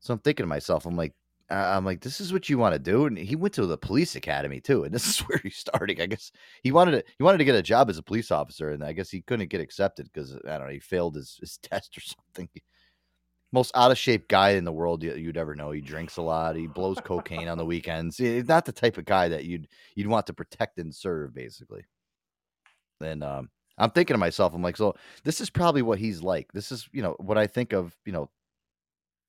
so 0.00 0.14
I'm 0.14 0.20
thinking 0.20 0.44
to 0.44 0.48
myself, 0.48 0.86
I'm 0.86 0.96
like, 0.96 1.12
I'm 1.50 1.84
like, 1.84 2.00
this 2.00 2.18
is 2.18 2.32
what 2.32 2.48
you 2.48 2.56
want 2.56 2.72
to 2.74 2.78
do. 2.78 3.04
And 3.04 3.18
he 3.18 3.36
went 3.36 3.52
to 3.54 3.66
the 3.66 3.76
police 3.76 4.16
academy 4.16 4.62
too, 4.62 4.84
and 4.84 4.94
this 4.94 5.06
is 5.06 5.18
where 5.20 5.38
he's 5.42 5.58
starting. 5.58 6.00
I 6.00 6.06
guess 6.06 6.32
he 6.62 6.72
wanted 6.72 6.92
to 6.92 7.04
he 7.18 7.24
wanted 7.24 7.38
to 7.38 7.44
get 7.44 7.56
a 7.56 7.62
job 7.62 7.90
as 7.90 7.98
a 7.98 8.02
police 8.02 8.30
officer, 8.30 8.70
and 8.70 8.82
I 8.82 8.94
guess 8.94 9.10
he 9.10 9.20
couldn't 9.20 9.50
get 9.50 9.60
accepted 9.60 10.08
because 10.10 10.34
I 10.48 10.56
don't 10.56 10.66
know 10.66 10.72
he 10.72 10.78
failed 10.78 11.16
his, 11.16 11.36
his 11.42 11.58
test 11.62 11.98
or 11.98 12.00
something. 12.00 12.48
Most 13.52 13.70
out 13.74 13.90
of 13.90 13.98
shape 13.98 14.28
guy 14.28 14.50
in 14.50 14.64
the 14.64 14.72
world 14.72 15.02
you- 15.02 15.14
you'd 15.14 15.36
ever 15.36 15.54
know. 15.54 15.70
He 15.70 15.80
drinks 15.82 16.16
a 16.16 16.22
lot. 16.22 16.56
He 16.56 16.66
blows 16.66 16.98
cocaine 17.00 17.48
on 17.48 17.58
the 17.58 17.66
weekends. 17.66 18.16
He's 18.16 18.48
not 18.48 18.64
the 18.64 18.72
type 18.72 18.96
of 18.98 19.04
guy 19.04 19.28
that 19.28 19.44
you'd 19.44 19.68
you'd 19.94 20.06
want 20.06 20.26
to 20.28 20.32
protect 20.34 20.78
and 20.78 20.94
serve, 20.94 21.34
basically. 21.34 21.84
And 23.00 23.22
um, 23.22 23.50
I'm 23.78 23.90
thinking 23.90 24.14
to 24.14 24.18
myself, 24.18 24.54
I'm 24.54 24.62
like, 24.62 24.76
so 24.76 24.94
this 25.24 25.40
is 25.40 25.50
probably 25.50 25.82
what 25.82 25.98
he's 25.98 26.22
like. 26.22 26.52
This 26.52 26.72
is 26.72 26.88
you 26.92 27.02
know 27.02 27.16
what 27.18 27.38
I 27.38 27.46
think 27.46 27.72
of, 27.72 27.96
you 28.06 28.12
know, 28.12 28.30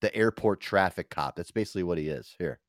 the 0.01 0.15
airport 0.15 0.61
traffic 0.61 1.09
cop. 1.09 1.35
That's 1.35 1.51
basically 1.51 1.83
what 1.83 1.97
he 1.97 2.07
is. 2.09 2.35
Here. 2.39 2.59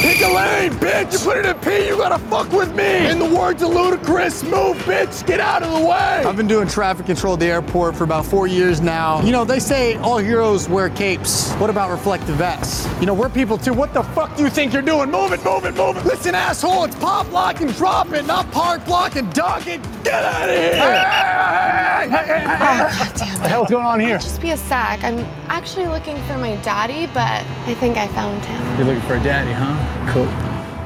Pick 0.00 0.20
a 0.20 0.28
lane, 0.28 0.70
bitch! 0.74 1.12
You 1.12 1.18
put 1.18 1.38
it 1.38 1.46
in 1.46 1.58
P, 1.58 1.88
you 1.88 1.96
gotta 1.96 2.20
fuck 2.26 2.52
with 2.52 2.72
me! 2.72 3.10
In 3.10 3.18
the 3.18 3.24
words 3.24 3.62
of 3.64 3.70
Ludacris, 3.70 4.44
move, 4.44 4.76
bitch! 4.84 5.26
Get 5.26 5.40
out 5.40 5.64
of 5.64 5.72
the 5.72 5.84
way! 5.84 6.22
I've 6.24 6.36
been 6.36 6.46
doing 6.46 6.68
traffic 6.68 7.06
control 7.06 7.34
at 7.34 7.40
the 7.40 7.46
airport 7.46 7.96
for 7.96 8.04
about 8.04 8.24
four 8.24 8.46
years 8.46 8.80
now. 8.80 9.20
You 9.22 9.32
know, 9.32 9.44
they 9.44 9.58
say 9.58 9.96
all 9.96 10.18
heroes 10.18 10.68
wear 10.68 10.88
capes. 10.88 11.52
What 11.54 11.68
about 11.68 11.90
reflective 11.90 12.36
vests? 12.36 12.86
You 13.00 13.06
know, 13.06 13.14
we're 13.14 13.28
people 13.28 13.58
too. 13.58 13.72
What 13.72 13.92
the 13.92 14.04
fuck 14.04 14.36
do 14.36 14.44
you 14.44 14.50
think 14.50 14.72
you're 14.72 14.82
doing? 14.82 15.10
Move 15.10 15.32
it, 15.32 15.44
move 15.44 15.64
it, 15.64 15.74
move 15.74 15.96
it! 15.96 16.04
Listen, 16.04 16.32
asshole, 16.32 16.84
it's 16.84 16.94
pop, 16.94 17.32
lock, 17.32 17.60
and 17.60 17.74
drop 17.74 18.12
it, 18.12 18.24
not 18.24 18.48
park, 18.52 18.84
block, 18.84 19.16
and 19.16 19.32
dog 19.32 19.66
it! 19.66 19.82
Get 20.04 20.24
out 20.24 20.48
of 20.48 20.54
here! 20.54 20.74
Hey, 20.74 22.08
hey, 22.08 22.08
hey, 22.08 22.24
hey, 22.24 22.40
hey. 22.40 22.56
Oh, 22.60 22.84
what 23.00 23.14
the 23.16 23.48
hell's 23.48 23.68
going 23.68 23.84
on 23.84 23.98
here? 23.98 24.18
Just 24.18 24.40
be 24.40 24.52
a 24.52 24.56
sec. 24.56 25.02
I'm 25.02 25.18
actually 25.48 25.88
looking 25.88 26.16
for 26.28 26.38
my 26.38 26.54
daddy, 26.56 27.06
but 27.08 27.44
I 27.66 27.74
think 27.80 27.96
I 27.96 28.06
found 28.08 28.44
him. 28.44 28.78
You're 28.78 28.86
looking 28.86 29.02
for 29.02 29.16
a 29.16 29.22
daddy, 29.22 29.52
huh? 29.52 29.87
Cool. 30.12 30.24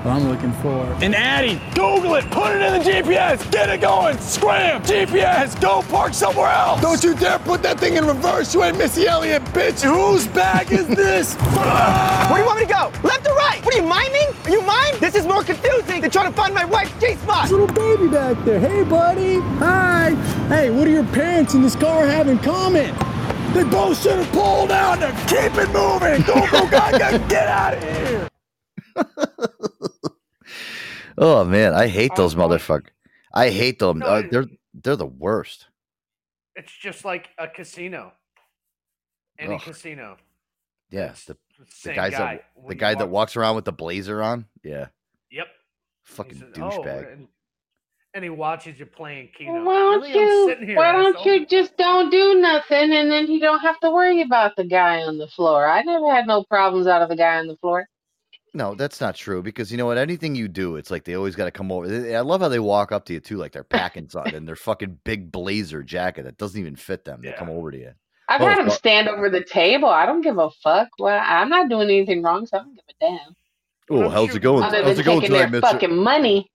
Well, 0.05 0.17
I'm 0.17 0.29
looking 0.29 0.53
for 0.55 0.83
An 1.01 1.15
Addy! 1.15 1.61
Google 1.77 2.17
it! 2.17 2.29
Put 2.33 2.57
it 2.57 2.61
in 2.61 2.73
the 2.73 2.91
GPS! 2.91 3.49
Get 3.53 3.69
it 3.69 3.83
going! 3.83 4.19
Scram! 4.19 4.83
GPS! 4.83 5.61
Go 5.61 5.83
park 5.83 6.13
somewhere 6.13 6.51
else! 6.51 6.81
Don't 6.81 7.05
you 7.05 7.15
dare 7.15 7.39
put 7.39 7.63
that 7.63 7.79
thing 7.79 7.95
in 7.95 8.05
reverse! 8.05 8.53
You 8.53 8.65
ain't 8.65 8.77
Missy 8.77 9.07
Elliott, 9.07 9.45
bitch! 9.55 9.83
Whose 9.85 10.27
bag 10.27 10.73
is 10.73 10.89
this? 10.89 11.35
Where 11.37 12.35
do 12.35 12.41
you 12.41 12.45
want 12.45 12.59
me 12.59 12.67
to 12.67 12.73
go? 12.73 12.93
Left 13.05 13.25
or 13.29 13.37
right? 13.37 13.61
What 13.65 13.73
are 13.73 13.79
you 13.79 13.85
miming? 13.85 14.35
Are 14.45 14.51
you 14.51 14.63
mime? 14.63 14.99
This 14.99 15.15
is 15.15 15.25
more 15.25 15.45
confusing 15.45 16.01
than 16.01 16.11
trying 16.11 16.33
to 16.33 16.37
find 16.37 16.53
my 16.53 16.65
wife's 16.65 17.01
G 17.01 17.15
spot. 17.15 17.49
little 17.49 17.69
baby 17.69 18.09
back 18.09 18.45
there. 18.45 18.59
Hey, 18.59 18.83
buddy. 18.83 19.39
Hi. 19.61 20.15
Hey, 20.49 20.71
what 20.71 20.87
do 20.87 20.91
your 20.91 21.05
parents 21.05 21.55
in 21.55 21.63
this 21.63 21.77
car 21.77 22.07
have 22.07 22.27
in 22.27 22.41
common? 22.41 22.93
They 23.55 23.63
both 23.63 24.03
should 24.03 24.17
have 24.17 24.33
pulled 24.33 24.73
out 24.73 25.01
and 25.01 25.17
keep 25.29 25.55
it 25.63 25.69
moving! 25.71 26.23
Go, 26.23 26.45
go, 26.51 26.69
Gaga! 26.69 27.25
Get 27.29 27.47
out 27.47 27.75
of 27.75 27.83
here! 27.85 28.32
Oh 31.19 31.45
man, 31.45 31.75
I 31.75 31.89
hate 31.89 32.15
those 32.17 32.35
motherfuckers. 32.35 32.89
I 33.35 33.51
hate 33.51 33.79
them. 33.79 33.99
No, 33.99 34.07
Uh, 34.07 34.23
they're 34.31 34.47
they're 34.75 34.97
the 34.97 35.07
worst. 35.07 35.67
It's 36.57 36.73
just 36.73 37.05
like 37.05 37.29
a 37.39 37.47
casino. 37.49 38.13
Any 39.39 39.57
Ugh. 39.57 39.61
casino. 39.63 40.17
Yeah, 40.91 41.13
the, 41.27 41.35
the 41.59 41.67
same 41.69 41.95
guys 41.97 42.13
guy. 42.13 42.37
that 42.37 42.45
When 42.55 42.69
the 42.69 42.75
you 42.75 42.81
guy 42.81 42.95
that 42.95 43.09
walks 43.09 43.37
around 43.37 43.57
with 43.57 43.65
the 43.67 43.73
blazer 43.73 44.23
on. 44.23 44.47
Yeah, 44.65 44.87
Yep. 45.31 45.47
fucking 46.05 46.39
says, 46.39 46.49
"Oh," 46.57 46.61
douchebag. 46.61 47.13
and, 47.13 47.29
and 48.15 48.25
he 48.25 48.31
watches 48.31 48.79
you 48.79 48.87
playing 48.87 49.29
Keno. 49.37 49.65
Why 49.65 49.75
don't 49.75 50.01
really, 50.03 50.67
you? 50.67 50.77
Why 50.77 50.93
don't 50.93 51.17
asshole. 51.17 51.33
you 51.33 51.47
just 51.47 51.77
don't 51.77 52.11
do 52.11 52.41
nothing, 52.41 52.91
and 52.93 53.11
then 53.11 53.27
you 53.31 53.39
don't 53.39 53.61
have 53.61 53.79
to 53.81 53.91
worry 53.91 54.23
about 54.23 54.57
the 54.57 54.65
guy 54.65 55.03
on 55.03 55.19
the 55.19 55.29
floor. 55.29 55.67
I 55.67 55.83
never 55.83 56.11
had 56.13 56.27
no 56.27 56.43
problems 56.45 56.87
out 56.87 57.03
of 57.03 57.11
the 57.11 57.17
guy 57.17 57.37
on 57.39 57.47
the 57.49 57.57
floor. 57.59 57.87
No, 58.55 58.75
that's 58.75 59.01
not 59.01 59.15
true 59.15 59.43
because 59.43 59.71
you 59.73 59.79
know 59.79 59.87
what? 59.87 59.97
Anything 59.97 60.35
you 60.35 60.47
do, 60.47 60.77
it's 60.77 60.91
like 60.91 61.05
they 61.05 61.15
always 61.15 61.35
got 61.35 61.47
to 61.47 61.51
come 61.51 61.73
over. 61.73 61.89
They- 61.89 62.15
I 62.15 62.21
love 62.21 62.43
how 62.43 62.49
they 62.49 62.59
walk 62.59 62.93
up 62.93 63.07
to 63.07 63.15
you 63.15 63.21
too, 63.21 63.39
like 63.39 63.53
they're 63.53 63.65
packing 63.65 64.09
something 64.11 64.35
in 64.35 64.45
their 64.45 64.57
fucking 64.57 64.99
big 65.05 65.33
blazer 65.33 65.83
jacket 65.83 66.25
that 66.25 66.37
doesn't 66.37 66.61
even 66.61 66.77
fit 66.77 67.05
them. 67.05 67.23
They 67.23 67.33
come 67.33 67.49
over 67.51 67.71
to 67.71 67.79
you. 67.79 67.93
I've 68.29 68.41
had 68.41 68.59
him 68.59 68.67
fu- 68.67 68.73
stand 68.73 69.09
over 69.09 69.29
the 69.31 69.43
table. 69.45 69.89
I 69.89 70.07
don't 70.07 70.21
give 70.21 70.39
a 70.39 70.51
fuck. 70.63 70.89
Well, 70.99 71.21
I'm 71.23 71.49
not 71.49 71.69
doing 71.69 71.89
anything 71.89 72.23
wrong, 72.23 72.47
so 72.47 72.59
I 72.59 72.61
don't 72.63 72.75
give 72.75 72.85
a 72.89 72.95
damn. 73.01 73.37
Oh, 73.91 74.09
how's 74.09 74.35
it 74.35 74.41
going? 74.41 74.63
Other 74.63 74.83
How's 74.85 74.97
than 74.97 75.01
it 75.01 75.05
going 75.05 75.21
taking 75.21 75.35
tonight, 75.35 75.51
their 75.51 75.61
Mister? 75.61 75.73
fucking 75.73 75.97
money. 75.97 76.51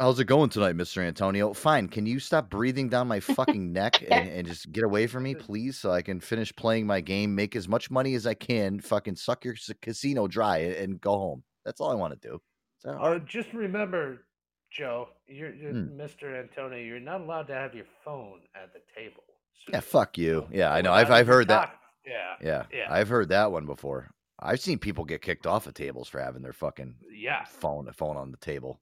How's 0.00 0.18
it 0.18 0.24
going 0.24 0.48
tonight, 0.48 0.76
Mister 0.76 1.02
Antonio? 1.02 1.52
Fine. 1.52 1.88
Can 1.88 2.06
you 2.06 2.20
stop 2.20 2.48
breathing 2.48 2.88
down 2.88 3.06
my 3.06 3.20
fucking 3.20 3.70
neck 3.70 4.02
and, 4.10 4.30
and 4.30 4.46
just 4.46 4.72
get 4.72 4.82
away 4.82 5.06
from 5.06 5.24
me, 5.24 5.34
please, 5.38 5.76
so 5.78 5.90
I 5.90 6.00
can 6.00 6.20
finish 6.20 6.56
playing 6.56 6.86
my 6.86 7.02
game, 7.02 7.34
make 7.34 7.54
as 7.54 7.68
much 7.68 7.90
money 7.90 8.14
as 8.14 8.26
I 8.26 8.32
can, 8.32 8.80
fucking 8.80 9.16
suck 9.16 9.44
your 9.44 9.54
casino 9.82 10.26
dry, 10.26 10.56
and 10.58 10.98
go 11.02 11.18
home. 11.18 11.42
That's 11.66 11.82
all 11.82 11.90
I 11.90 11.94
want 11.96 12.18
to 12.20 12.28
do. 12.28 12.36
Is 12.36 12.84
that 12.84 12.96
Uh, 12.98 13.18
just 13.18 13.52
remember, 13.52 14.24
Joe, 14.72 15.08
you're, 15.26 15.54
you're 15.54 15.72
Hmm. 15.72 16.00
Mr. 16.00 16.40
Antonio. 16.40 16.78
You're 16.78 16.98
not 16.98 17.20
allowed 17.20 17.48
to 17.48 17.54
have 17.54 17.74
your 17.74 17.84
phone 18.02 18.40
at 18.54 18.72
the 18.72 18.80
table. 18.98 19.22
Yeah, 19.70 19.80
fuck 19.80 20.16
you. 20.16 20.46
Yeah, 20.50 20.72
I 20.72 20.80
know. 20.80 20.94
I've 20.94 21.10
I've 21.10 21.26
heard 21.26 21.48
that. 21.48 21.74
Yeah. 22.06 22.36
Yeah, 22.42 22.64
Yeah. 22.72 22.86
I've 22.90 23.08
heard 23.10 23.28
that 23.28 23.52
one 23.52 23.66
before. 23.66 24.10
I've 24.38 24.60
seen 24.60 24.78
people 24.78 25.04
get 25.04 25.20
kicked 25.20 25.46
off 25.46 25.66
of 25.66 25.74
tables 25.74 26.08
for 26.08 26.18
having 26.20 26.40
their 26.40 26.54
fucking 26.54 26.94
Yeah. 27.12 27.44
phone 27.44 27.92
phone 27.92 28.16
on 28.16 28.30
the 28.30 28.38
table. 28.38 28.80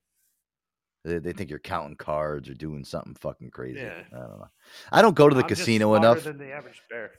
They, 1.05 1.19
they 1.19 1.33
think 1.33 1.51
you're 1.51 1.59
counting 1.59 1.97
cards 1.97 2.49
or 2.49 2.55
doing 2.55 2.85
something 2.85 3.15
fucking 3.15 3.51
crazy. 3.51 3.81
Yeah. 3.81 4.03
I 4.13 4.19
don't 4.19 4.39
know. 4.39 4.49
I 4.93 5.03
don't 5.03 5.15
go 5.17 5.29
to 5.29 5.35
the 5.35 5.43
I'm 5.43 5.49
casino 5.49 5.95
enough. 5.95 6.25
Than 6.25 6.39
the 6.39 6.53
average 6.53 6.83
bear. 6.91 7.13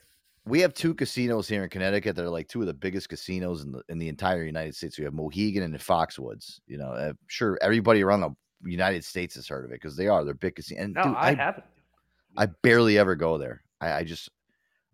We 0.46 0.60
have 0.60 0.72
two 0.74 0.94
casinos 0.94 1.48
here 1.48 1.62
in 1.62 1.70
Connecticut 1.70 2.16
that 2.16 2.24
are 2.24 2.30
like 2.30 2.48
two 2.48 2.60
of 2.60 2.66
the 2.66 2.74
biggest 2.74 3.08
casinos 3.08 3.62
in 3.62 3.72
the 3.72 3.82
in 3.88 3.98
the 3.98 4.08
entire 4.08 4.44
United 4.44 4.74
States. 4.74 4.98
We 4.98 5.04
have 5.04 5.14
Mohegan 5.14 5.62
and 5.62 5.74
Foxwoods. 5.76 6.60
You 6.66 6.78
know, 6.78 6.92
I'm 6.92 7.18
sure 7.26 7.58
everybody 7.60 8.02
around 8.02 8.20
the 8.20 8.34
United 8.70 9.04
States 9.04 9.34
has 9.34 9.46
heard 9.46 9.64
of 9.64 9.70
it 9.70 9.74
because 9.74 9.96
they 9.96 10.08
are. 10.08 10.24
They're 10.24 10.34
big 10.34 10.56
casinos. 10.56 10.84
And 10.84 10.94
No, 10.94 11.04
dude, 11.04 11.14
I, 11.16 11.34
haven't. 11.34 11.64
I 12.36 12.46
barely 12.46 12.98
ever 12.98 13.16
go 13.16 13.38
there. 13.38 13.62
I, 13.80 13.92
I 13.92 14.04
just 14.04 14.30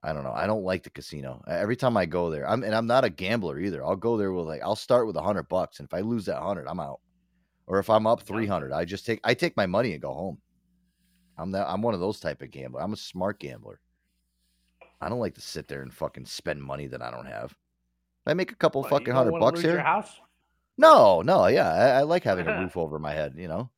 I 0.03 0.13
don't 0.13 0.23
know. 0.23 0.33
I 0.33 0.47
don't 0.47 0.63
like 0.63 0.85
the 0.85 0.91
casino. 0.91 1.43
Every 1.49 1.75
time 1.75 1.97
I 1.97 2.07
go 2.07 2.31
there, 2.31 2.49
I'm 2.49 2.63
and 2.63 2.75
I'm 2.75 2.87
not 2.87 3.05
a 3.05 3.11
gambler 3.11 3.59
either. 3.59 3.85
I'll 3.85 3.97
go 3.97 4.17
there 4.17 4.33
with 4.33 4.47
like 4.47 4.63
I'll 4.63 4.77
start 4.77 5.07
with 5.07 5.17
a 5.17 5.23
hundred 5.23 5.49
bucks, 5.49 5.81
and 5.81 5.89
if 5.89 5.95
I 5.95 6.01
lose 6.01 6.27
that 6.27 6.41
hundred, 6.41 6.69
I'm 6.69 6.81
out. 6.81 7.01
Or 7.67 7.79
if 7.79 7.91
I'm 7.91 8.07
up 8.07 8.23
three 8.23 8.47
hundred, 8.47 8.73
I 8.73 8.85
just 8.85 9.05
take 9.05 9.21
I 9.25 9.35
take 9.35 9.57
my 9.57 9.67
money 9.67 9.93
and 9.93 10.03
go 10.03 10.13
home. 10.13 10.39
I'm 11.39 11.51
that 11.53 11.69
I'm 11.69 11.83
one 11.83 11.95
of 11.95 12.01
those 12.01 12.21
type 12.21 12.43
of 12.43 12.51
gambler. 12.51 12.81
I'm 12.81 12.93
a 12.93 12.97
smart 12.97 13.41
gambler. 13.41 13.81
I 15.01 15.09
don't 15.09 15.19
like 15.19 15.35
to 15.35 15.41
sit 15.41 15.69
there 15.69 15.83
and 15.83 15.93
fucking 15.93 16.27
spend 16.27 16.63
money 16.63 16.87
that 16.87 17.03
I 17.03 17.11
don't 17.11 17.27
have. 17.27 17.55
I 18.27 18.35
make 18.35 18.53
a 18.53 18.57
couple 18.57 18.83
What, 18.83 18.91
fucking 18.91 19.15
hundred 19.15 19.39
bucks 19.39 19.61
here. 19.61 19.79
House? 19.81 20.21
No, 20.79 21.23
no, 21.23 21.47
yeah, 21.47 21.73
I, 21.73 21.89
I 21.99 22.03
like 22.03 22.25
having 22.25 22.47
a 22.47 22.59
roof 22.61 22.77
over 22.77 22.99
my 22.99 23.13
head. 23.13 23.35
You 23.37 23.49
know, 23.49 23.71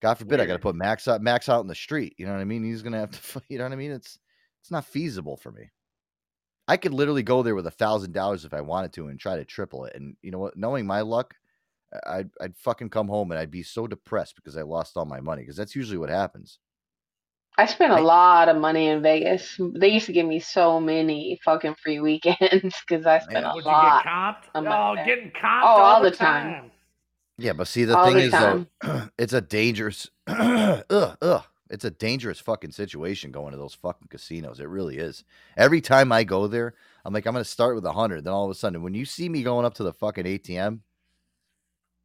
God 0.00 0.14
forbid 0.14 0.40
I 0.40 0.46
got 0.46 0.54
to 0.54 0.58
put 0.58 0.74
Max 0.74 1.06
out, 1.08 1.20
Max 1.20 1.48
out 1.48 1.60
in 1.60 1.66
the 1.66 1.74
street. 1.74 2.14
You 2.16 2.26
know 2.26 2.32
what 2.32 2.40
I 2.40 2.44
mean? 2.44 2.64
He's 2.64 2.82
gonna 2.82 3.00
have 3.00 3.10
to, 3.10 3.42
you 3.48 3.58
know 3.58 3.64
what 3.64 3.72
I 3.72 3.76
mean? 3.76 3.90
It's 3.90 4.18
it's 4.60 4.70
not 4.70 4.84
feasible 4.84 5.36
for 5.36 5.50
me. 5.50 5.70
I 6.68 6.76
could 6.76 6.94
literally 6.94 7.22
go 7.22 7.42
there 7.42 7.54
with 7.54 7.66
a 7.66 7.72
thousand 7.72 8.12
dollars 8.12 8.44
if 8.44 8.54
I 8.54 8.60
wanted 8.60 8.92
to 8.94 9.08
and 9.08 9.18
try 9.18 9.36
to 9.36 9.44
triple 9.44 9.86
it. 9.86 9.96
And 9.96 10.16
you 10.22 10.30
know 10.30 10.38
what? 10.38 10.56
Knowing 10.56 10.86
my 10.86 11.00
luck, 11.00 11.34
I'd 12.06 12.30
I'd 12.40 12.56
fucking 12.56 12.90
come 12.90 13.08
home 13.08 13.30
and 13.32 13.38
I'd 13.40 13.50
be 13.50 13.62
so 13.62 13.86
depressed 13.86 14.36
because 14.36 14.56
I 14.56 14.62
lost 14.62 14.96
all 14.96 15.04
my 15.06 15.20
money 15.20 15.42
because 15.42 15.56
that's 15.56 15.74
usually 15.76 15.98
what 15.98 16.08
happens. 16.10 16.58
I 17.58 17.66
spent 17.66 17.92
a 17.92 18.00
lot 18.00 18.48
of 18.48 18.56
money 18.56 18.86
in 18.88 19.02
Vegas. 19.02 19.60
They 19.74 19.88
used 19.88 20.06
to 20.06 20.12
give 20.12 20.26
me 20.26 20.40
so 20.40 20.80
many 20.80 21.38
fucking 21.44 21.74
free 21.82 22.00
weekends 22.00 22.38
because 22.88 23.04
I 23.06 23.18
spent 23.18 23.44
a 23.44 23.52
Would 23.54 23.64
you 23.64 23.70
lot. 23.70 24.04
get 24.04 24.10
comped? 24.10 24.44
on 24.54 24.66
Oh, 24.66 24.94
my- 24.94 25.04
getting 25.04 25.30
comped 25.30 25.62
Oh, 25.64 25.66
all, 25.66 25.80
all 25.80 26.02
the 26.02 26.10
the 26.10 26.16
time. 26.16 26.52
time. 26.54 26.70
Yeah, 27.38 27.54
but 27.54 27.68
see, 27.68 27.84
the 27.84 27.96
All 27.98 28.04
thing 28.06 28.14
the 28.16 28.22
is, 28.22 28.32
though, 28.32 28.66
it's 29.18 29.32
a 29.32 29.40
dangerous, 29.40 30.08
ugh, 30.26 30.84
ugh, 30.90 31.44
it's 31.70 31.84
a 31.86 31.90
dangerous 31.90 32.38
fucking 32.38 32.70
situation 32.72 33.30
going 33.32 33.52
to 33.52 33.56
those 33.58 33.74
fucking 33.74 34.08
casinos. 34.08 34.60
It 34.60 34.68
really 34.68 34.98
is. 34.98 35.24
Every 35.56 35.80
time 35.80 36.12
I 36.12 36.24
go 36.24 36.46
there, 36.46 36.74
I'm 37.04 37.14
like, 37.14 37.26
I'm 37.26 37.32
gonna 37.32 37.44
start 37.44 37.74
with 37.76 37.84
a 37.86 37.92
hundred. 37.92 38.24
Then 38.24 38.32
all 38.34 38.44
of 38.44 38.50
a 38.50 38.54
sudden, 38.54 38.82
when 38.82 38.94
you 38.94 39.04
see 39.06 39.28
me 39.28 39.42
going 39.42 39.64
up 39.64 39.74
to 39.74 39.82
the 39.82 39.92
fucking 39.92 40.24
ATM, 40.24 40.80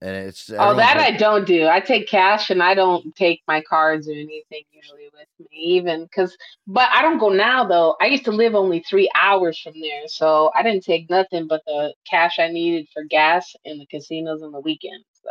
and 0.01 0.15
it's 0.15 0.51
Oh, 0.51 0.75
that 0.75 0.97
I 0.97 1.11
don't 1.11 1.47
do. 1.47 1.67
I 1.67 1.79
take 1.79 2.07
cash 2.07 2.49
and 2.49 2.61
I 2.61 2.73
don't 2.73 3.15
take 3.15 3.41
my 3.47 3.61
cards 3.61 4.07
or 4.07 4.11
anything 4.11 4.63
usually 4.71 5.09
with 5.13 5.27
me, 5.39 5.57
even 5.57 6.03
because. 6.03 6.35
But 6.67 6.89
I 6.93 7.01
don't 7.01 7.17
go 7.17 7.29
now 7.29 7.65
though. 7.65 7.95
I 8.01 8.07
used 8.07 8.25
to 8.25 8.31
live 8.31 8.55
only 8.55 8.81
three 8.81 9.09
hours 9.15 9.59
from 9.59 9.73
there, 9.79 10.03
so 10.07 10.51
I 10.53 10.63
didn't 10.63 10.83
take 10.83 11.09
nothing 11.09 11.47
but 11.47 11.61
the 11.65 11.93
cash 12.09 12.39
I 12.39 12.49
needed 12.49 12.87
for 12.93 13.03
gas 13.03 13.55
in 13.63 13.77
the 13.79 13.85
casinos 13.85 14.43
on 14.43 14.51
the 14.51 14.59
weekends. 14.59 15.05
So, 15.23 15.29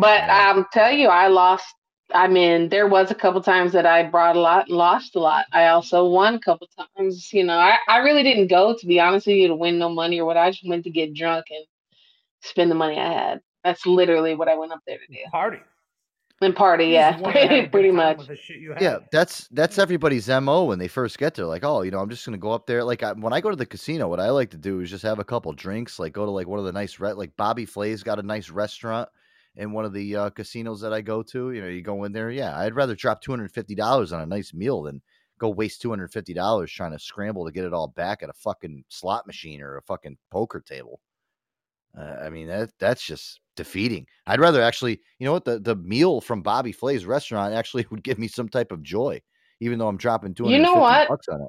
but 0.00 0.22
I'll 0.22 0.58
um, 0.58 0.66
tell 0.72 0.92
you, 0.92 1.08
I 1.08 1.28
lost. 1.28 1.66
I 2.14 2.28
mean, 2.28 2.68
there 2.68 2.86
was 2.86 3.10
a 3.10 3.16
couple 3.16 3.42
times 3.42 3.72
that 3.72 3.84
I 3.84 4.04
brought 4.04 4.36
a 4.36 4.40
lot 4.40 4.68
and 4.68 4.76
lost 4.76 5.16
a 5.16 5.20
lot. 5.20 5.44
I 5.52 5.68
also 5.68 6.06
won 6.08 6.36
a 6.36 6.40
couple 6.40 6.68
times. 6.96 7.32
You 7.32 7.44
know, 7.44 7.58
I, 7.58 7.76
I 7.88 7.98
really 7.98 8.22
didn't 8.22 8.46
go 8.46 8.74
to 8.76 8.86
be 8.86 9.00
honest 9.00 9.26
with 9.26 9.36
you 9.36 9.48
to 9.48 9.56
win 9.56 9.78
no 9.78 9.88
money 9.88 10.20
or 10.20 10.24
what. 10.24 10.36
I 10.36 10.50
just 10.50 10.66
went 10.66 10.84
to 10.84 10.90
get 10.90 11.14
drunk 11.14 11.46
and 11.50 11.66
spend 12.46 12.70
the 12.70 12.74
money 12.74 12.98
I 12.98 13.12
had. 13.12 13.40
That's 13.64 13.84
literally 13.86 14.34
what 14.34 14.48
I 14.48 14.56
went 14.56 14.72
up 14.72 14.80
there 14.86 14.98
to 14.98 15.06
do. 15.06 15.18
Party. 15.30 15.58
And 16.42 16.54
party, 16.54 16.88
yeah, 16.88 17.12
just 17.12 17.22
wanna 17.24 17.40
have 17.40 17.50
a 17.50 17.60
good 17.62 17.72
pretty 17.72 17.90
much. 17.90 18.18
with 18.18 18.28
the 18.28 18.36
shit 18.36 18.58
you 18.58 18.72
have. 18.72 18.82
Yeah, 18.82 18.98
that's 19.10 19.48
that's 19.48 19.78
everybody's 19.78 20.28
mo 20.28 20.64
when 20.64 20.78
they 20.78 20.86
first 20.86 21.16
get 21.16 21.34
there. 21.34 21.46
Like, 21.46 21.64
oh, 21.64 21.80
you 21.80 21.90
know, 21.90 21.98
I'm 21.98 22.10
just 22.10 22.26
gonna 22.26 22.36
go 22.36 22.52
up 22.52 22.66
there. 22.66 22.84
Like, 22.84 23.02
I, 23.02 23.12
when 23.12 23.32
I 23.32 23.40
go 23.40 23.48
to 23.48 23.56
the 23.56 23.64
casino, 23.64 24.06
what 24.06 24.20
I 24.20 24.28
like 24.28 24.50
to 24.50 24.58
do 24.58 24.80
is 24.80 24.90
just 24.90 25.02
have 25.02 25.18
a 25.18 25.24
couple 25.24 25.50
drinks. 25.54 25.98
Like, 25.98 26.12
go 26.12 26.26
to 26.26 26.30
like 26.30 26.46
one 26.46 26.58
of 26.58 26.66
the 26.66 26.72
nice, 26.72 27.00
re- 27.00 27.14
like 27.14 27.34
Bobby 27.38 27.64
Flay's 27.64 28.02
got 28.02 28.18
a 28.18 28.22
nice 28.22 28.50
restaurant 28.50 29.08
in 29.56 29.72
one 29.72 29.86
of 29.86 29.94
the 29.94 30.14
uh, 30.14 30.30
casinos 30.30 30.82
that 30.82 30.92
I 30.92 31.00
go 31.00 31.22
to. 31.22 31.52
You 31.52 31.62
know, 31.62 31.68
you 31.68 31.80
go 31.80 32.04
in 32.04 32.12
there. 32.12 32.30
Yeah, 32.30 32.54
I'd 32.54 32.74
rather 32.74 32.94
drop 32.94 33.22
two 33.22 33.32
hundred 33.32 33.50
fifty 33.52 33.74
dollars 33.74 34.12
on 34.12 34.20
a 34.20 34.26
nice 34.26 34.52
meal 34.52 34.82
than 34.82 35.00
go 35.38 35.48
waste 35.48 35.80
two 35.80 35.88
hundred 35.88 36.12
fifty 36.12 36.34
dollars 36.34 36.70
trying 36.70 36.92
to 36.92 36.98
scramble 36.98 37.46
to 37.46 37.52
get 37.52 37.64
it 37.64 37.72
all 37.72 37.88
back 37.88 38.22
at 38.22 38.28
a 38.28 38.34
fucking 38.34 38.84
slot 38.88 39.26
machine 39.26 39.62
or 39.62 39.78
a 39.78 39.82
fucking 39.82 40.18
poker 40.30 40.60
table. 40.60 41.00
Uh, 41.98 42.16
I 42.22 42.30
mean, 42.30 42.46
that 42.48 42.70
that's 42.78 43.02
just 43.04 43.40
defeating. 43.56 44.06
I'd 44.26 44.40
rather 44.40 44.62
actually, 44.62 45.00
you 45.18 45.26
know 45.26 45.32
what, 45.32 45.44
the 45.44 45.58
the 45.58 45.76
meal 45.76 46.20
from 46.20 46.42
Bobby 46.42 46.72
Flay's 46.72 47.06
restaurant 47.06 47.54
actually 47.54 47.86
would 47.90 48.04
give 48.04 48.18
me 48.18 48.28
some 48.28 48.48
type 48.48 48.72
of 48.72 48.82
joy, 48.82 49.20
even 49.60 49.78
though 49.78 49.88
I'm 49.88 49.96
dropping 49.96 50.34
two 50.34 50.44
hundred 50.44 50.56
You 50.56 50.62
know 50.62 50.74
what? 50.76 51.08
bucks 51.08 51.28
on 51.28 51.42
it. 51.42 51.48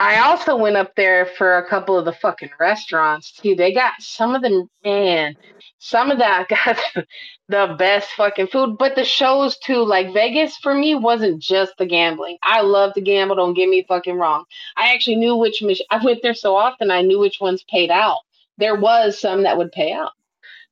I 0.00 0.18
also 0.28 0.56
went 0.56 0.76
up 0.76 0.94
there 0.96 1.26
for 1.26 1.58
a 1.58 1.68
couple 1.68 1.96
of 1.98 2.04
the 2.04 2.12
fucking 2.12 2.50
restaurants 2.58 3.32
too. 3.32 3.54
They 3.54 3.72
got 3.72 3.92
some 4.00 4.34
of 4.34 4.42
them, 4.42 4.68
man. 4.84 5.36
Some 5.78 6.10
of 6.10 6.18
that 6.18 6.48
got 6.48 6.78
the 7.48 7.76
best 7.78 8.10
fucking 8.16 8.48
food, 8.48 8.76
but 8.78 8.96
the 8.96 9.04
shows 9.04 9.56
too. 9.58 9.84
Like 9.84 10.12
Vegas 10.12 10.56
for 10.56 10.74
me 10.74 10.94
wasn't 10.94 11.40
just 11.40 11.74
the 11.78 11.86
gambling. 11.86 12.38
I 12.42 12.62
love 12.62 12.94
to 12.94 13.00
gamble. 13.00 13.36
Don't 13.36 13.54
get 13.54 13.68
me 13.68 13.84
fucking 13.86 14.16
wrong. 14.16 14.44
I 14.76 14.92
actually 14.94 15.16
knew 15.16 15.36
which 15.36 15.62
mach- 15.62 15.86
I 15.90 16.04
went 16.04 16.22
there 16.22 16.34
so 16.34 16.56
often. 16.56 16.90
I 16.90 17.02
knew 17.02 17.18
which 17.18 17.40
ones 17.40 17.64
paid 17.70 17.90
out. 17.90 18.18
There 18.58 18.76
was 18.76 19.20
some 19.20 19.44
that 19.44 19.58
would 19.58 19.72
pay 19.72 19.92
out, 19.92 20.12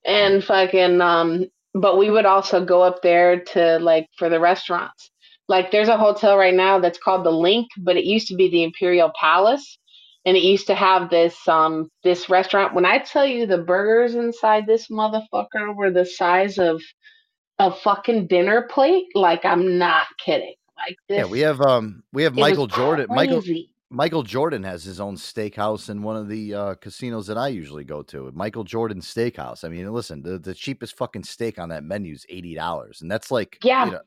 and 0.07 0.45
fucking 0.45 1.01
um. 1.01 1.47
But 1.75 1.99
we 1.99 2.11
would 2.11 2.27
also 2.27 2.65
go 2.65 2.83
up 2.83 3.03
there 3.03 3.41
to 3.55 3.79
like 3.81 4.09
for 4.19 4.29
the 4.31 4.41
restaurants. 4.41 5.11
Like 5.49 5.71
there's 5.73 5.89
a 5.89 5.99
hotel 5.99 6.39
right 6.39 6.55
now 6.55 6.81
that's 6.81 6.99
called 6.99 7.25
the 7.25 7.33
LINQ, 7.33 7.67
but 7.79 7.97
it 7.97 8.05
used 8.05 8.29
to 8.29 8.37
be 8.37 8.51
the 8.51 8.65
Imperial 8.65 9.13
Palace, 9.21 9.79
and 10.27 10.37
it 10.37 10.43
used 10.45 10.69
to 10.69 10.75
have 10.77 11.11
this 11.11 11.37
um 11.49 11.91
this 12.05 12.29
restaurant. 12.31 12.75
When 12.75 12.87
I 12.87 12.99
tell 12.99 13.27
you 13.27 13.47
the 13.47 13.59
burgers 13.59 14.15
inside 14.17 14.67
this 14.67 14.89
motherfucker 14.89 15.75
were 15.77 15.93
the 15.93 16.07
size 16.07 16.59
of 16.59 16.83
a 17.59 17.73
fucking 17.73 18.29
dinner 18.29 18.69
plate, 18.71 19.07
like 19.15 19.45
I'm 19.47 19.79
not 19.79 20.09
kidding. 20.25 20.55
Like 20.79 20.97
this, 21.09 21.19
Yeah, 21.19 21.27
we 21.27 21.41
have 21.41 21.61
um 21.63 22.03
we 22.13 22.25
have 22.25 22.35
Michael 22.35 22.67
Jordan. 22.69 23.07
Michael 23.09 23.43
crazy. 23.43 23.47
Michael 23.47 23.76
Jordan 24.25 24.63
has 24.63 24.85
his 24.85 25.01
own 25.01 25.17
steakhouse 25.17 25.91
in 25.91 26.03
one 26.03 26.17
of 26.17 26.29
the 26.29 26.55
uh, 26.55 26.75
casinos 26.75 27.27
that 27.29 27.39
I 27.39 27.49
usually 27.49 27.85
go 27.85 28.03
to. 28.03 28.31
Michael 28.35 28.65
Jordan 28.65 29.01
Steakhouse. 29.01 29.65
I 29.65 29.69
mean, 29.69 29.91
listen, 29.93 30.23
the, 30.23 30.39
the 30.39 30.55
cheapest 30.55 30.97
fucking 30.97 31.25
steak 31.25 31.59
on 31.59 31.69
that 31.69 31.85
menu 31.85 32.13
is 32.15 32.27
eighty 32.29 32.55
dollars, 32.55 33.03
and 33.03 33.11
that's 33.11 33.31
like 33.31 33.59
Yeah. 33.63 33.87
you 33.87 33.93
know, 33.93 34.01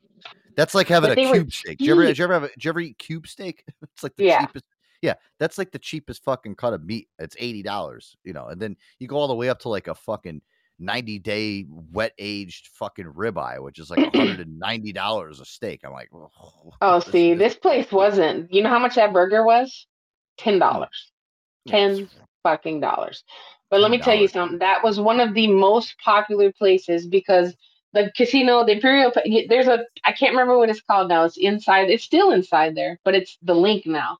that's 0.56 0.76
like 0.76 0.88
having 0.88 1.12
But 1.12 1.20
a 1.20 1.32
cube 1.32 1.52
steak. 1.54 1.78
Do 1.80 1.86
you 1.86 1.94
ever, 1.94 2.06
did 2.06 2.18
you 2.18 2.24
ever 2.26 2.34
have? 2.34 2.44
A, 2.44 2.48
did 2.50 2.66
you 2.66 2.70
ever 2.70 2.82
eat 2.82 2.98
cube 2.98 3.28
steak? 3.28 3.64
It's 3.82 4.04
like 4.04 4.16
the 4.16 4.26
Yeah. 4.26 4.42
cheapest. 4.46 4.66
Yeah, 5.02 5.14
that's 5.40 5.58
like 5.58 5.72
the 5.72 5.80
cheapest 5.80 6.24
fucking 6.26 6.56
cut 6.56 6.74
of 6.74 6.84
meat. 6.84 7.08
It's 7.18 7.36
eighty 7.40 7.64
dollars, 7.64 8.18
you 8.26 8.34
know, 8.34 8.48
and 8.48 8.62
then 8.62 8.76
you 9.00 9.08
go 9.08 9.16
all 9.16 9.30
the 9.30 9.36
way 9.36 9.50
up 9.50 9.60
to 9.62 9.70
like 9.70 9.88
a 9.88 9.96
fucking 9.96 10.42
ninety 10.80 11.20
day 11.20 11.66
wet 11.92 12.14
aged 12.18 12.70
fucking 12.74 13.06
ribeye, 13.06 13.62
which 13.62 13.80
is 13.80 13.90
like 13.90 14.14
hundred 14.16 14.40
and 14.48 14.60
ninety 14.60 14.92
dollars 14.92 15.40
a 15.40 15.46
steak. 15.46 15.82
I'm 15.84 15.94
like, 15.94 16.10
Oh, 16.82 17.00
see, 17.00 17.34
this 17.34 17.56
place 17.56 17.92
wasn't. 17.92 18.52
You 18.54 18.64
know 18.64 18.70
how 18.70 18.80
much 18.80 18.96
that 18.96 19.14
burger 19.14 19.44
was? 19.44 19.88
Ten 20.38 20.56
mm. 20.56 20.60
dollars. 20.60 21.12
Ten 21.68 22.10
fucking 22.44 22.80
dollars. 22.80 23.24
But 23.70 23.82
let 23.82 23.92
me 23.92 24.00
tell 24.00 24.16
you 24.16 24.28
something. 24.28 24.60
That 24.60 24.84
was 24.84 25.00
one 25.00 25.20
of 25.20 25.36
the 25.36 25.48
most 25.48 25.96
popular 26.04 26.52
places 26.52 27.06
because 27.06 27.56
the 27.94 28.12
casino, 28.16 28.66
the 28.66 28.74
Imperial. 28.74 29.12
There's 29.48 29.68
a. 29.68 29.86
I 30.04 30.12
can't 30.12 30.32
remember 30.32 30.58
what 30.58 30.70
it's 30.70 30.82
called 30.82 31.10
now. 31.10 31.26
It's 31.26 31.38
inside. 31.38 31.90
It's 31.90 32.04
still 32.04 32.32
inside 32.32 32.76
there, 32.76 33.00
but 33.04 33.16
it's 33.16 33.38
the 33.42 33.54
LINQ 33.54 33.88
now. 33.88 34.18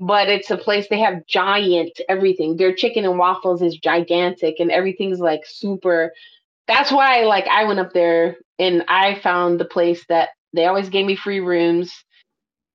But 0.00 0.28
it's 0.28 0.50
a 0.50 0.56
place 0.56 0.88
they 0.88 0.98
have 1.00 1.26
giant 1.26 2.00
everything. 2.08 2.56
Their 2.56 2.74
chicken 2.74 3.04
and 3.04 3.18
waffles 3.18 3.62
is 3.62 3.76
gigantic, 3.76 4.56
and 4.58 4.70
everything's 4.70 5.20
like 5.20 5.42
super. 5.46 6.12
That's 6.66 6.90
why, 6.90 7.22
like, 7.24 7.46
I 7.46 7.64
went 7.64 7.80
up 7.80 7.92
there 7.92 8.36
and 8.58 8.84
I 8.88 9.20
found 9.20 9.60
the 9.60 9.66
place 9.66 10.04
that 10.08 10.30
they 10.52 10.66
always 10.66 10.88
gave 10.88 11.06
me 11.06 11.14
free 11.16 11.40
rooms 11.40 11.92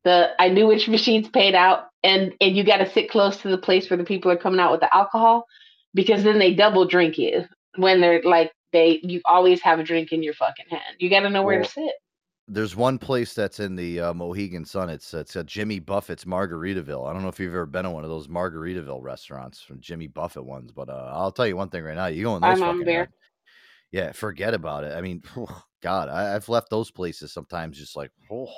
the 0.03 0.29
I 0.39 0.49
knew 0.49 0.67
which 0.67 0.87
machines 0.89 1.29
paid 1.29 1.55
out, 1.55 1.85
and 2.03 2.33
and 2.41 2.55
you 2.55 2.63
got 2.63 2.77
to 2.77 2.89
sit 2.89 3.09
close 3.09 3.37
to 3.37 3.49
the 3.49 3.57
place 3.57 3.89
where 3.89 3.97
the 3.97 4.03
people 4.03 4.31
are 4.31 4.37
coming 4.37 4.59
out 4.59 4.71
with 4.71 4.81
the 4.81 4.95
alcohol, 4.95 5.45
because 5.93 6.23
then 6.23 6.39
they 6.39 6.53
double 6.53 6.85
drink 6.85 7.17
you 7.17 7.45
when 7.75 8.01
they're 8.01 8.21
like 8.23 8.51
they 8.71 8.99
you 9.03 9.21
always 9.25 9.61
have 9.61 9.79
a 9.79 9.83
drink 9.83 10.11
in 10.11 10.23
your 10.23 10.33
fucking 10.33 10.67
hand. 10.69 10.95
You 10.99 11.09
got 11.09 11.21
to 11.21 11.29
know 11.29 11.43
where 11.43 11.59
Well, 11.59 11.65
to 11.67 11.71
sit. 11.71 11.91
There's 12.49 12.75
one 12.75 12.97
place 12.97 13.33
that's 13.33 13.59
in 13.59 13.75
the 13.75 13.99
uh, 13.99 14.13
Mohegan 14.13 14.65
Sun. 14.65 14.89
It's 14.89 15.13
it's 15.13 15.35
a 15.35 15.43
Jimmy 15.43 15.79
Buffett's 15.79 16.25
Margaritaville. 16.25 17.07
I 17.07 17.13
don't 17.13 17.21
know 17.21 17.27
if 17.29 17.39
you've 17.39 17.53
ever 17.53 17.65
been 17.65 17.83
to 17.83 17.91
one 17.91 18.03
of 18.03 18.09
those 18.09 18.27
Margaritaville 18.27 19.01
restaurants 19.01 19.61
from 19.61 19.79
Jimmy 19.79 20.07
Buffett 20.07 20.45
ones, 20.45 20.71
but 20.71 20.89
uh, 20.89 21.11
I'll 21.13 21.31
tell 21.31 21.47
you 21.47 21.55
one 21.55 21.69
thing 21.69 21.83
right 21.83 21.95
now: 21.95 22.07
you 22.07 22.23
go 22.23 22.35
in 22.35 22.41
those 22.41 22.59
I'm 22.59 22.59
fucking 22.59 22.85
there. 22.85 23.09
yeah, 23.91 24.11
forget 24.11 24.53
about 24.53 24.83
it. 24.83 24.93
I 24.95 25.01
mean, 25.01 25.21
God, 25.83 26.09
I, 26.09 26.35
I've 26.35 26.49
left 26.49 26.69
those 26.69 26.91
places 26.91 27.31
sometimes 27.31 27.77
just 27.77 27.95
like, 27.95 28.11
oh, 28.31 28.51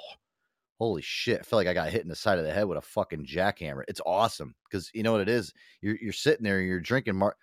holy 0.80 1.02
shit! 1.02 1.40
I 1.42 1.44
feel 1.44 1.60
like 1.60 1.68
I 1.68 1.74
got 1.74 1.90
hit 1.90 2.04
in 2.04 2.10
the 2.10 2.16
side 2.16 2.40
of 2.40 2.46
the 2.46 2.54
head 2.54 2.66
with 2.66 2.78
a 2.78 2.82
fucking 2.82 3.26
jackhammer. 3.26 3.84
It's 3.88 4.02
awesome 4.06 4.56
because 4.70 4.90
you 4.94 5.04
know 5.04 5.12
what 5.12 5.22
it 5.22 5.30
is. 5.30 5.54
You're 5.82 5.98
you're 6.02 6.14
sitting 6.14 6.44
there, 6.44 6.60
and 6.60 6.68
you're 6.68 6.80
drinking 6.80 7.18
mar. 7.18 7.36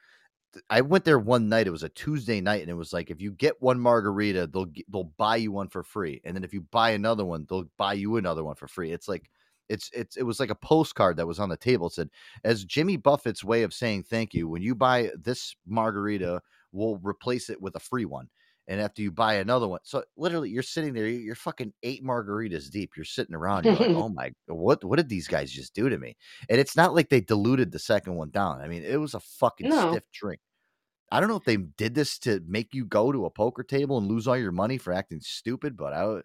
I 0.70 0.80
went 0.80 1.04
there 1.04 1.18
one 1.18 1.48
night. 1.48 1.66
It 1.66 1.70
was 1.70 1.82
a 1.82 1.88
Tuesday 1.90 2.40
night, 2.40 2.62
and 2.62 2.70
it 2.70 2.74
was 2.74 2.92
like 2.92 3.10
if 3.10 3.20
you 3.20 3.32
get 3.32 3.60
one 3.60 3.78
margarita, 3.80 4.46
they'll 4.46 4.66
they'll 4.88 5.12
buy 5.18 5.36
you 5.36 5.52
one 5.52 5.68
for 5.68 5.82
free, 5.82 6.20
and 6.24 6.34
then 6.34 6.44
if 6.44 6.54
you 6.54 6.62
buy 6.62 6.90
another 6.90 7.24
one, 7.24 7.46
they'll 7.48 7.68
buy 7.76 7.92
you 7.94 8.16
another 8.16 8.44
one 8.44 8.54
for 8.54 8.66
free. 8.68 8.92
It's 8.92 9.08
like 9.08 9.30
it's 9.68 9.90
it's 9.92 10.16
it 10.16 10.22
was 10.22 10.40
like 10.40 10.50
a 10.50 10.54
postcard 10.54 11.16
that 11.18 11.26
was 11.26 11.38
on 11.38 11.50
the 11.50 11.56
table. 11.56 11.88
It 11.88 11.92
said, 11.94 12.10
"As 12.44 12.64
Jimmy 12.64 12.96
Buffett's 12.96 13.44
way 13.44 13.62
of 13.62 13.74
saying 13.74 14.04
thank 14.04 14.32
you, 14.34 14.48
when 14.48 14.62
you 14.62 14.74
buy 14.74 15.10
this 15.16 15.54
margarita, 15.66 16.40
we'll 16.72 16.96
replace 17.02 17.50
it 17.50 17.60
with 17.60 17.76
a 17.76 17.80
free 17.80 18.04
one." 18.06 18.28
And 18.69 18.81
after 18.81 19.03
you 19.03 19.11
buy 19.11 19.36
another 19.36 19.66
one, 19.66 19.81
so 19.82 20.05
literally 20.16 20.51
you're 20.51 20.62
sitting 20.62 20.93
there, 20.93 21.09
you're 21.09 21.35
fucking 21.35 21.73
eight 21.82 22.05
margaritas 22.05 22.70
deep. 22.70 22.93
You're 22.97 23.05
sitting 23.07 23.35
around, 23.35 23.65
you're 23.65 23.77
like, 23.77 23.90
oh 23.95 24.11
my, 24.11 24.32
what 24.47 24.85
what 24.85 24.97
did 24.97 25.09
these 25.09 25.27
guys 25.27 25.51
just 25.51 25.74
do 25.74 25.89
to 25.89 25.99
me? 25.99 26.16
And 26.51 26.61
it's 26.61 26.77
not 26.77 26.95
like 26.95 27.09
they 27.09 27.23
diluted 27.23 27.73
the 27.73 27.78
second 27.81 28.15
one 28.16 28.31
down. 28.31 28.61
I 28.61 28.69
mean, 28.69 28.85
it 28.85 29.01
was 29.01 29.15
a 29.15 29.20
fucking 29.20 29.70
No. 29.70 29.90
stiff 29.90 30.05
drink. 30.12 30.40
I 31.11 31.20
don't 31.20 31.31
know 31.31 31.36
if 31.36 31.45
they 31.45 31.57
did 31.57 31.95
this 31.95 32.19
to 32.20 32.43
make 32.47 32.74
you 32.74 32.85
go 32.85 33.11
to 33.12 33.24
a 33.24 33.31
poker 33.31 33.62
table 33.62 33.99
and 33.99 34.07
lose 34.09 34.28
all 34.28 34.36
your 34.36 34.53
money 34.53 34.78
for 34.78 34.93
acting 34.93 35.20
stupid, 35.23 35.77
but 35.77 35.95
I. 35.95 36.20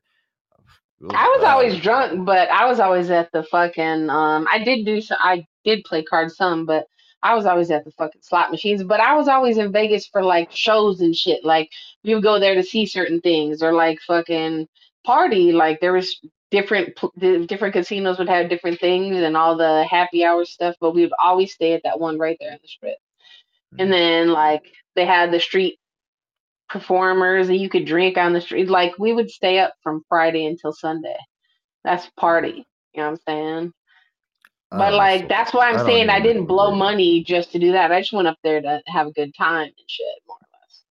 I 1.12 1.28
was 1.28 1.44
always 1.44 1.80
drunk, 1.82 2.26
but 2.26 2.50
I 2.50 2.66
was 2.66 2.80
always 2.80 3.10
at 3.10 3.32
the 3.34 3.44
fucking. 3.44 4.10
Um, 4.10 4.48
I 4.52 4.64
did 4.64 4.86
do. 4.86 5.02
I 5.20 5.46
did 5.66 5.84
play 5.86 6.04
cards 6.04 6.36
some, 6.38 6.66
but 6.66 6.88
I 7.24 7.36
was 7.36 7.46
always 7.46 7.72
at 7.72 7.86
the 7.86 7.92
fucking 7.92 8.22
slot 8.22 8.52
machines. 8.52 8.84
But 8.84 9.00
I 9.00 9.16
was 9.16 9.28
always 9.28 9.58
in 9.58 9.72
Vegas 9.72 10.06
for 10.06 10.22
like 10.22 10.52
shows 10.52 11.00
and 11.02 11.16
shit. 11.16 11.44
Like 11.44 11.72
we 12.04 12.14
would 12.14 12.24
go 12.24 12.40
there 12.40 12.56
to 12.56 12.64
see 12.64 12.86
certain 12.86 13.22
things, 13.22 13.64
or 13.64 13.74
like 13.74 14.00
fucking 14.02 14.68
party. 15.06 15.54
Like 15.54 15.80
there 15.80 15.94
was 15.94 16.20
different 16.52 16.96
pl- 16.98 17.14
the 17.18 17.48
different 17.48 17.74
casinos 17.74 18.20
would 18.20 18.30
have 18.30 18.50
different 18.50 18.80
things 18.80 19.18
and 19.18 19.38
all 19.38 19.56
the 19.58 19.86
happy 19.90 20.24
hour 20.24 20.46
stuff. 20.46 20.76
But 20.82 20.94
we 20.94 21.02
would 21.04 21.14
always 21.24 21.54
stay 21.54 21.74
at 21.74 21.84
that 21.84 22.00
one 22.00 22.20
right 22.20 22.38
there 22.40 22.52
in 22.52 22.60
the 22.62 22.68
strip. 22.68 22.98
And 23.80 23.90
mm-hmm. 23.90 23.92
then 23.92 24.30
like 24.30 24.64
they 24.96 25.06
had 25.06 25.32
the 25.32 25.40
street 25.40 25.80
performers 26.70 27.50
and 27.50 27.58
you 27.58 27.70
could 27.70 27.86
drink 27.86 28.18
on 28.18 28.34
the 28.34 28.42
street. 28.42 28.70
Like 28.70 29.00
we 29.00 29.14
would 29.14 29.30
stay 29.30 29.60
up 29.60 29.74
from 29.82 30.04
Friday 30.10 30.46
until 30.46 30.74
Sunday. 30.74 31.18
That's 31.86 32.10
party. 32.18 32.66
You 32.94 33.02
know 33.02 33.12
what 33.12 33.22
I'm 33.28 33.34
saying? 33.34 33.74
I 34.74 34.80
But 34.80 34.92
don't 34.92 34.98
like 34.98 35.30
that's 35.30 35.54
why 35.54 35.70
I 35.72 35.72
I'm 35.72 35.80
don't 35.80 35.86
saying 35.86 36.10
I 36.10 36.20
didn't 36.22 36.48
blow 36.48 36.72
remember. 36.72 36.86
money 36.86 37.24
just 37.24 37.52
to 37.54 37.60
do 37.60 37.72
that. 37.74 37.92
I 37.92 38.02
just 38.02 38.14
went 38.14 38.28
up 38.28 38.38
there 38.44 38.62
to 38.62 38.82
have 38.88 39.08
a 39.08 39.14
good 39.14 39.34
time 39.36 39.68
and 39.68 39.90
shit. 39.90 40.06
More. 40.28 40.38
Or 40.38 40.50
less. 40.62 40.84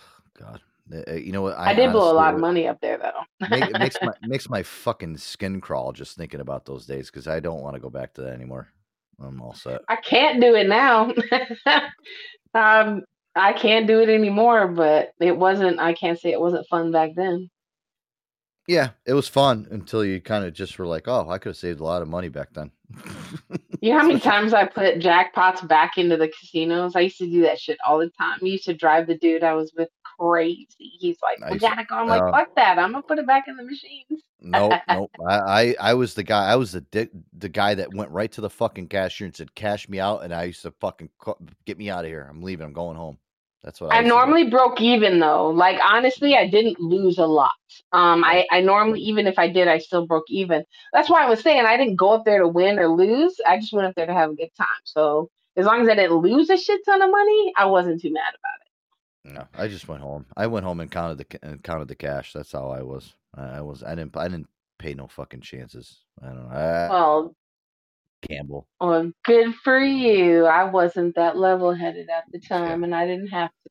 Oh, 0.00 0.02
God, 0.38 0.60
Uh, 1.08 1.14
you 1.14 1.32
know 1.32 1.42
what? 1.42 1.56
I, 1.58 1.74
did 1.74 1.92
blow 1.92 2.10
a 2.12 2.14
lot 2.14 2.34
of 2.34 2.40
money 2.40 2.68
up 2.68 2.80
there 2.80 2.98
though. 2.98 3.20
make, 3.48 3.68
it 3.68 3.78
makes 3.78 4.00
my 4.02 4.12
makes 4.22 4.48
my 4.50 4.62
fucking 4.62 5.16
skin 5.18 5.60
crawl 5.60 5.92
just 5.92 6.16
thinking 6.16 6.40
about 6.40 6.64
those 6.66 6.86
days 6.86 7.10
because 7.10 7.28
I 7.28 7.40
don't 7.40 7.62
want 7.62 7.74
to 7.74 7.80
go 7.80 7.90
back 7.90 8.14
to 8.14 8.22
that 8.22 8.32
anymore. 8.34 8.68
I'm 9.20 9.40
all 9.42 9.54
set. 9.54 9.82
I 9.88 9.96
can't 9.96 10.40
do 10.40 10.54
it 10.54 10.68
now. 10.68 11.12
um, 12.54 13.02
I 13.34 13.52
can't 13.52 13.86
do 13.86 14.00
it 14.00 14.08
anymore. 14.08 14.68
But 14.68 15.12
it 15.20 15.36
wasn't. 15.36 15.78
I 15.80 15.94
can't 15.94 16.18
say 16.20 16.32
it 16.32 16.40
wasn't 16.40 16.68
fun 16.68 16.92
back 16.92 17.12
then. 17.16 17.50
Yeah, 18.68 18.90
it 19.06 19.14
was 19.14 19.28
fun 19.28 19.68
until 19.70 20.04
you 20.04 20.20
kind 20.20 20.44
of 20.44 20.52
just 20.54 20.78
were 20.78 20.86
like, 20.86 21.08
"Oh, 21.08 21.28
I 21.30 21.38
could 21.38 21.50
have 21.50 21.56
saved 21.56 21.80
a 21.80 21.84
lot 21.84 22.02
of 22.02 22.08
money 22.08 22.28
back 22.28 22.52
then." 22.52 22.72
You 23.80 23.92
know 23.92 24.00
how 24.00 24.06
many 24.06 24.20
times 24.20 24.54
I 24.54 24.64
put 24.64 25.00
jackpots 25.00 25.66
back 25.66 25.98
into 25.98 26.16
the 26.16 26.28
casinos? 26.28 26.96
I 26.96 27.00
used 27.00 27.18
to 27.18 27.30
do 27.30 27.42
that 27.42 27.58
shit 27.60 27.78
all 27.86 27.98
the 27.98 28.10
time. 28.10 28.38
I 28.42 28.46
used 28.46 28.64
to 28.64 28.74
drive 28.74 29.06
the 29.06 29.16
dude 29.18 29.42
I 29.42 29.52
was 29.54 29.72
with 29.76 29.88
crazy. 30.18 30.66
He's 30.78 31.18
like, 31.22 31.42
I 31.42 31.52
"We 31.52 31.58
gotta 31.58 31.84
go." 31.84 31.96
I'm 31.96 32.08
like, 32.08 32.22
uh, 32.22 32.32
"Fuck 32.32 32.54
that! 32.56 32.78
I'm 32.78 32.92
gonna 32.92 33.02
put 33.02 33.18
it 33.18 33.26
back 33.26 33.44
in 33.48 33.56
the 33.56 33.64
machines." 33.64 34.22
Nope, 34.40 34.72
nope. 34.88 35.10
I, 35.28 35.36
I 35.36 35.76
I 35.80 35.94
was 35.94 36.14
the 36.14 36.22
guy. 36.22 36.46
I 36.46 36.56
was 36.56 36.72
the 36.72 36.80
dick, 36.80 37.10
the 37.36 37.48
guy 37.48 37.74
that 37.74 37.94
went 37.94 38.10
right 38.10 38.30
to 38.32 38.40
the 38.40 38.50
fucking 38.50 38.88
cashier 38.88 39.26
and 39.26 39.36
said, 39.36 39.54
"Cash 39.54 39.88
me 39.88 40.00
out," 40.00 40.24
and 40.24 40.34
I 40.34 40.44
used 40.44 40.62
to 40.62 40.72
fucking 40.80 41.10
get 41.64 41.78
me 41.78 41.90
out 41.90 42.04
of 42.04 42.10
here. 42.10 42.26
I'm 42.28 42.42
leaving. 42.42 42.64
I'm 42.64 42.72
going 42.72 42.96
home. 42.96 43.18
That's 43.66 43.80
what 43.80 43.92
I 43.92 44.00
do. 44.00 44.08
normally 44.08 44.48
broke 44.48 44.80
even 44.80 45.18
though. 45.18 45.50
Like 45.50 45.80
honestly, 45.84 46.36
I 46.36 46.46
didn't 46.46 46.80
lose 46.80 47.18
a 47.18 47.26
lot. 47.26 47.50
Um, 47.92 48.22
I, 48.22 48.46
I 48.52 48.60
normally 48.60 49.00
even 49.00 49.26
if 49.26 49.40
I 49.40 49.48
did, 49.48 49.66
I 49.66 49.78
still 49.78 50.06
broke 50.06 50.30
even. 50.30 50.64
That's 50.92 51.10
why 51.10 51.24
I 51.24 51.28
was 51.28 51.40
saying 51.40 51.66
I 51.66 51.76
didn't 51.76 51.96
go 51.96 52.12
up 52.12 52.24
there 52.24 52.38
to 52.38 52.46
win 52.46 52.78
or 52.78 52.86
lose. 52.86 53.40
I 53.44 53.56
just 53.58 53.72
went 53.72 53.88
up 53.88 53.96
there 53.96 54.06
to 54.06 54.14
have 54.14 54.30
a 54.30 54.34
good 54.34 54.54
time. 54.56 54.68
So 54.84 55.30
as 55.56 55.66
long 55.66 55.82
as 55.82 55.88
I 55.88 55.96
didn't 55.96 56.18
lose 56.18 56.48
a 56.48 56.56
shit 56.56 56.80
ton 56.84 57.02
of 57.02 57.10
money, 57.10 57.52
I 57.56 57.66
wasn't 57.66 58.00
too 58.00 58.12
mad 58.12 58.34
about 58.38 58.60
it. 58.60 59.34
No, 59.34 59.60
I 59.60 59.66
just 59.66 59.88
went 59.88 60.00
home. 60.00 60.26
I 60.36 60.46
went 60.46 60.64
home 60.64 60.78
and 60.78 60.90
counted 60.90 61.18
the 61.18 61.38
and 61.42 61.60
counted 61.60 61.88
the 61.88 61.96
cash. 61.96 62.32
That's 62.32 62.52
how 62.52 62.70
I 62.70 62.82
was. 62.82 63.14
I, 63.34 63.58
I 63.58 63.60
was. 63.62 63.82
I 63.82 63.96
didn't. 63.96 64.16
I 64.16 64.28
didn't 64.28 64.48
pay 64.78 64.94
no 64.94 65.08
fucking 65.08 65.40
chances. 65.40 66.02
I 66.22 66.26
don't 66.26 66.48
know. 66.48 66.56
I, 66.56 66.88
Well, 66.88 67.34
gamble. 68.22 68.68
well, 68.80 69.10
good 69.24 69.54
for 69.62 69.78
you. 69.78 70.44
I 70.46 70.64
wasn't 70.64 71.14
that 71.16 71.36
level 71.36 71.74
headed 71.74 72.08
at 72.08 72.24
the 72.32 72.40
time, 72.40 72.84
and 72.84 72.94
I 72.94 73.06
didn't 73.06 73.28
have 73.28 73.50
to. 73.50 73.70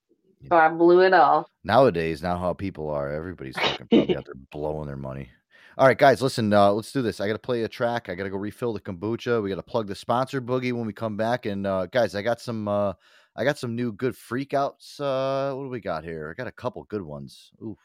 So 0.50 0.56
I 0.56 0.70
blew 0.70 1.02
it 1.02 1.14
all. 1.14 1.50
Nowadays, 1.64 2.22
now 2.22 2.38
how 2.38 2.54
people 2.54 2.90
are, 2.90 3.12
everybody's 3.12 3.56
fucking 3.60 3.88
probably 3.88 4.18
out 4.18 4.26
there 4.26 4.36
blowing 4.52 4.88
their 4.88 4.98
money. 4.98 5.30
All 5.78 5.88
right, 5.88 5.98
guys, 5.98 6.22
listen. 6.22 6.54
Uh, 6.54 6.72
let's 6.72 6.92
do 6.92 7.02
this. 7.02 7.20
I 7.20 7.28
got 7.28 7.34
to 7.34 7.40
play 7.40 7.64
a 7.64 7.68
track. 7.68 8.08
I 8.08 8.16
got 8.16 8.24
to 8.24 8.30
go 8.30 8.38
refill 8.38 8.72
the 8.72 8.80
kombucha. 8.80 9.44
We 9.44 9.50
got 9.50 9.56
to 9.56 9.64
plug 9.64 9.88
the 9.88 9.96
sponsor 9.96 10.42
boogie 10.42 10.72
when 10.72 10.86
we 10.86 10.94
come 10.94 11.18
back. 11.18 11.46
And 11.46 11.68
uh, 11.68 11.88
guys, 11.88 12.16
I 12.16 12.22
got 12.22 12.40
some. 12.40 12.68
Uh, 12.68 12.94
I 13.36 13.44
got 13.44 13.58
some 13.58 13.76
new 13.76 13.92
good 13.92 14.14
freakouts. 14.14 15.00
Uh, 15.02 15.54
what 15.54 15.64
do 15.64 15.70
we 15.70 15.82
got 15.82 16.06
here? 16.06 16.30
I 16.32 16.34
got 16.34 16.48
a 16.48 16.54
couple 16.54 16.84
good 16.86 17.02
ones. 17.02 17.52
Oof. 17.62 17.78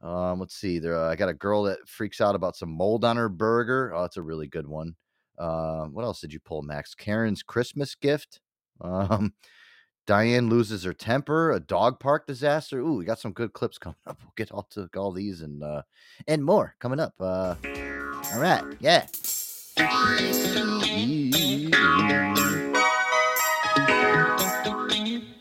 Um, 0.00 0.40
let's 0.40 0.56
see. 0.56 0.78
There, 0.78 0.98
uh, 0.98 1.10
I 1.10 1.16
got 1.16 1.28
a 1.28 1.34
girl 1.34 1.64
that 1.64 1.86
freaks 1.86 2.22
out 2.22 2.34
about 2.34 2.56
some 2.56 2.70
mold 2.70 3.04
on 3.04 3.18
her 3.18 3.28
burger. 3.28 3.92
Oh, 3.94 4.02
that's 4.02 4.16
a 4.16 4.22
really 4.22 4.46
good 4.46 4.66
one. 4.66 4.94
Um, 5.38 5.92
what 5.92 6.04
else 6.04 6.20
did 6.20 6.32
you 6.32 6.40
pull, 6.40 6.62
Max? 6.62 6.94
Karen's 6.94 7.42
Christmas 7.42 7.94
gift. 7.94 8.40
Um, 8.80 9.34
Diane 10.06 10.50
loses 10.50 10.82
her 10.82 10.92
temper, 10.92 11.52
a 11.52 11.60
dog 11.60 12.00
park 12.00 12.26
disaster. 12.26 12.80
Ooh, 12.80 12.96
we 12.96 13.04
got 13.04 13.20
some 13.20 13.32
good 13.32 13.52
clips 13.52 13.78
coming 13.84 13.96
up. 14.04 14.18
We'll 14.20 14.32
get 14.36 14.50
all 14.50 14.64
to 14.72 14.88
all 14.96 15.12
these 15.12 15.40
and 15.42 15.62
uh 15.62 15.82
and 16.26 16.44
more 16.44 16.74
coming 16.80 16.98
up. 16.98 17.14
Uh 17.20 17.54
all 18.32 18.40
right, 18.40 18.64
yeah. 18.80 19.06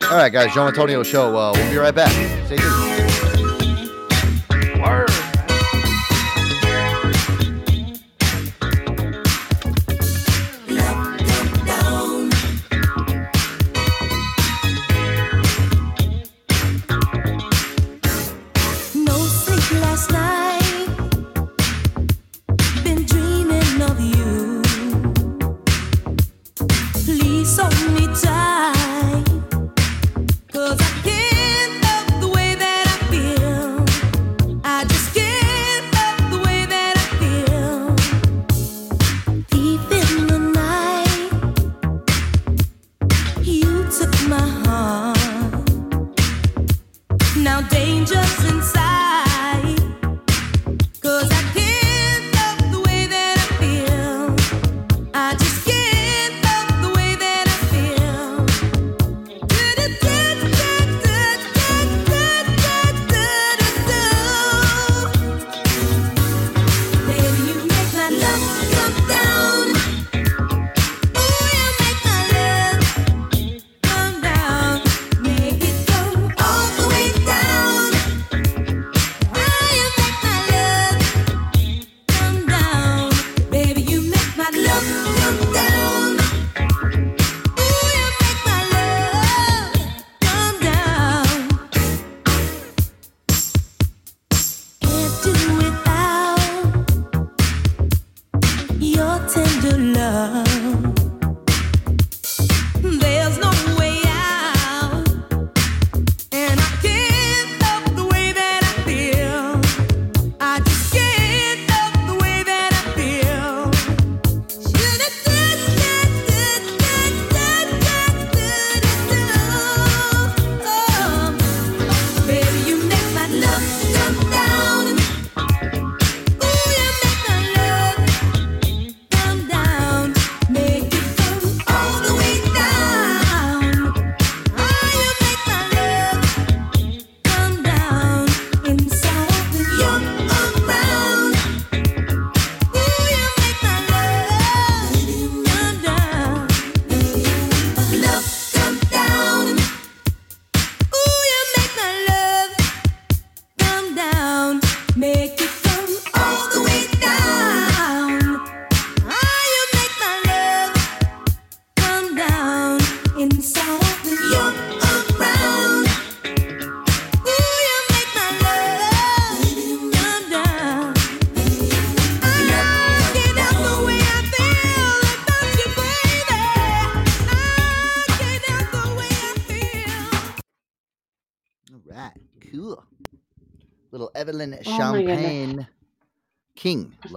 All 0.03 0.20
right, 0.20 0.32
guys, 0.32 0.53
Joe 0.53 0.68
Antonio 0.68 1.02
show. 1.02 1.36
Uh, 1.36 1.53
we'll 1.56 1.72
be 1.72 1.78
right 1.78 1.95
back. 1.95 2.11
Stay 2.45 2.57
tuned. 2.57 2.93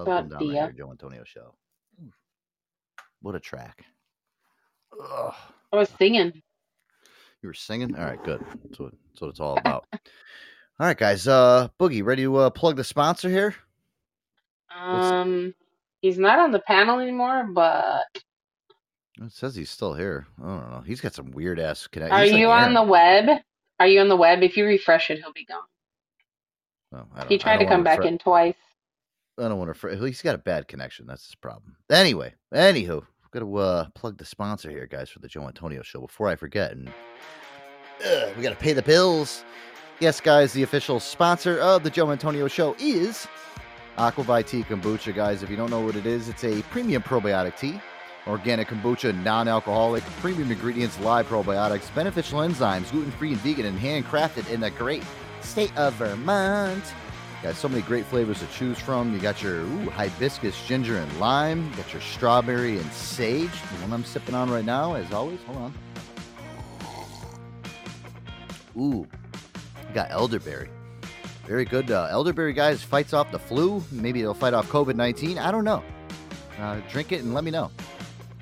King. 0.07 0.15
Love 0.15 0.29
thought 0.29 0.29
them 0.29 0.39
down 0.39 0.49
Dia. 0.49 0.63
here, 0.63 0.73
Joe 0.73 0.91
Antonio 0.91 1.23
show. 1.25 1.55
What 3.23 3.35
a 3.35 3.41
track. 3.41 3.85
Ugh. 5.03 5.35
I 5.73 5.77
was 5.77 5.89
singing. 5.99 6.43
You 7.43 7.49
were 7.49 7.55
singing? 7.55 7.95
All 7.97 8.05
right, 8.05 8.23
good. 8.23 8.45
That's 8.65 8.79
what, 8.79 8.93
that's 9.11 9.21
what 9.21 9.29
it's 9.29 9.41
all 9.41 9.59
about. 9.59 9.85
all 9.93 9.99
right, 10.87 10.97
guys. 10.97 11.27
Uh, 11.29 11.69
Boogie, 11.81 12.05
ready 12.05 12.23
to 12.23 12.37
uh, 12.37 12.51
plug 12.51 12.77
the 12.77 12.85
sponsor 12.85 13.29
here? 13.29 13.55
Um, 14.75 15.55
he's 16.01 16.19
not 16.19 16.39
on 16.39 16.53
the 16.53 16.61
panel 16.61 17.01
anymore, 17.01 17.49
but 17.53 18.05
It 19.21 19.33
says 19.33 19.57
he's 19.57 19.71
still 19.71 19.95
here. 19.95 20.27
I 20.43 20.47
don't 20.47 20.71
know. 20.71 20.83
He's 20.87 21.01
got 21.01 21.15
some 21.15 21.31
weird 21.31 21.59
ass 21.59 21.87
connection. 21.87 22.17
are 22.17 22.25
you 22.25 22.49
on 22.49 22.75
the 22.75 22.83
web? 22.83 23.41
Are 23.81 23.87
you 23.87 24.01
on 24.01 24.09
the 24.09 24.17
web? 24.17 24.43
If 24.43 24.57
you 24.57 24.65
refresh 24.67 25.11
it, 25.11 25.19
he'll 25.19 25.33
be 25.33 25.45
gone. 25.45 25.61
Oh, 26.95 27.07
I 27.15 27.21
don't, 27.21 27.29
He 27.31 27.39
tried 27.39 27.59
to 27.59 27.67
come 27.67 27.83
back 27.83 28.05
in 28.05 28.19
twice. 28.19 28.55
I 29.39 29.49
don't 29.49 29.59
want 29.59 29.79
to. 29.79 30.05
He's 30.05 30.23
got 30.23 30.35
a 30.35 30.39
bad 30.39 30.69
connection. 30.69 31.07
That's 31.07 31.27
his 31.27 31.35
problem. 31.35 31.77
Anyway, 31.91 32.35
anywho, 32.55 33.05
got 33.39 33.41
to 33.41 33.57
uh, 33.57 33.87
plug 33.95 34.17
the 34.17 34.25
sponsor 34.25 34.71
here, 34.71 34.87
guys, 34.87 35.11
for 35.11 35.19
the 35.19 35.29
Joe 35.29 35.47
Antonio 35.47 35.83
show 35.83 36.01
before 36.01 36.29
I 36.29 36.37
forget. 36.37 36.73
And 36.73 36.91
Ugh, 38.05 38.37
we 38.37 38.43
got 38.43 38.51
to 38.51 38.57
pay 38.57 38.73
the 38.73 38.83
bills. 38.83 39.45
Yes, 40.01 40.21
guys, 40.21 40.53
the 40.53 40.63
official 40.63 41.01
sponsor 41.01 41.59
of 41.59 41.83
the 41.83 41.91
Joe 41.91 42.11
Antonio 42.11 42.49
Show 42.49 42.77
is 42.79 43.27
Aqua 43.97 44.25
Vitea 44.25 44.65
Kombucha, 44.67 45.15
guys. 45.15 45.43
If 45.43 45.51
you 45.51 45.57
don't 45.57 45.71
know 45.71 45.81
what 45.81 45.97
it 45.97 46.05
is, 46.05 46.29
it's 46.29 46.45
a 46.45 46.63
premium 46.65 47.03
probiotic 47.03 47.59
tea. 47.59 47.81
Organic 48.27 48.69
kombucha, 48.69 49.15
non 49.23 49.47
alcoholic, 49.47 50.03
premium 50.21 50.51
ingredients, 50.51 50.99
live 51.01 51.29
probiotics, 51.29 51.95
beneficial 51.95 52.41
enzymes, 52.41 52.91
gluten 52.91 53.13
free 53.13 53.33
and 53.33 53.41
vegan, 53.41 53.67
and 53.67 53.79
handcrafted 53.79 54.51
in 54.51 54.61
the 54.61 54.71
great 54.71 55.05
state 55.43 55.75
of 55.79 55.95
Vermont. 55.95 56.83
Got 57.47 57.55
so 57.55 57.69
many 57.69 57.83
great 57.83 58.05
flavors 58.07 58.41
to 58.41 58.47
choose 58.49 58.77
from. 58.77 59.15
You 59.15 59.21
got 59.21 59.41
your 59.41 59.61
ooh, 59.61 59.89
hibiscus, 59.91 60.67
ginger, 60.67 60.97
and 60.97 61.21
lime. 61.21 61.71
You 61.71 61.77
got 61.77 61.93
your 61.93 62.03
strawberry 62.03 62.77
and 62.77 62.93
sage, 62.93 63.53
the 63.53 63.83
one 63.83 63.93
I'm 63.93 64.05
sipping 64.05 64.35
on 64.35 64.51
right 64.51 64.65
now, 64.65 64.95
as 64.95 65.13
always. 65.13 65.41
Hold 65.45 65.59
on. 65.59 65.75
Ooh, 68.77 69.07
you 69.89 69.95
got 69.95 70.11
elderberry. 70.11 70.69
Very 71.45 71.65
good. 71.65 71.89
Uh, 71.89 72.09
elderberry, 72.11 72.53
guys, 72.53 72.83
fights 72.83 73.13
off 73.13 73.31
the 73.31 73.39
flu. 73.39 73.81
Maybe 73.93 74.23
it'll 74.23 74.35
fight 74.35 74.53
off 74.53 74.69
COVID 74.69 74.97
19. 74.97 75.39
I 75.39 75.53
don't 75.53 75.63
know. 75.63 75.85
Uh, 76.59 76.81
drink 76.91 77.13
it 77.13 77.23
and 77.23 77.33
let 77.33 77.45
me 77.45 77.53
know. 77.53 77.71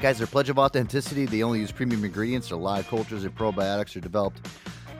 Guys, 0.01 0.17
their 0.17 0.27
pledge 0.27 0.49
of 0.49 0.59
authenticity, 0.59 1.27
they 1.27 1.43
only 1.43 1.61
use 1.61 1.71
premium 1.71 2.03
ingredients. 2.07 2.49
Their 2.49 2.57
live 2.57 2.89
cultures 2.89 3.25
and 3.25 3.37
probiotics 3.37 3.97
are 3.97 4.01
developed 4.01 4.49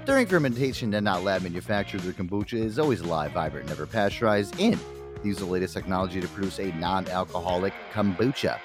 during 0.05 0.27
fermentation 0.27 0.93
and 0.95 1.05
not 1.05 1.25
lab 1.25 1.43
manufactured. 1.43 2.01
Their 2.01 2.13
kombucha 2.13 2.55
is 2.55 2.79
always 2.79 3.01
alive, 3.01 3.33
vibrant, 3.33 3.69
never 3.69 3.87
pasteurized, 3.87 4.59
and 4.61 4.79
they 5.23 5.29
use 5.29 5.39
the 5.39 5.45
latest 5.45 5.75
technology 5.75 6.21
to 6.21 6.29
produce 6.29 6.61
a 6.61 6.71
non 6.73 7.07
alcoholic 7.09 7.75
kombucha. 7.93 8.59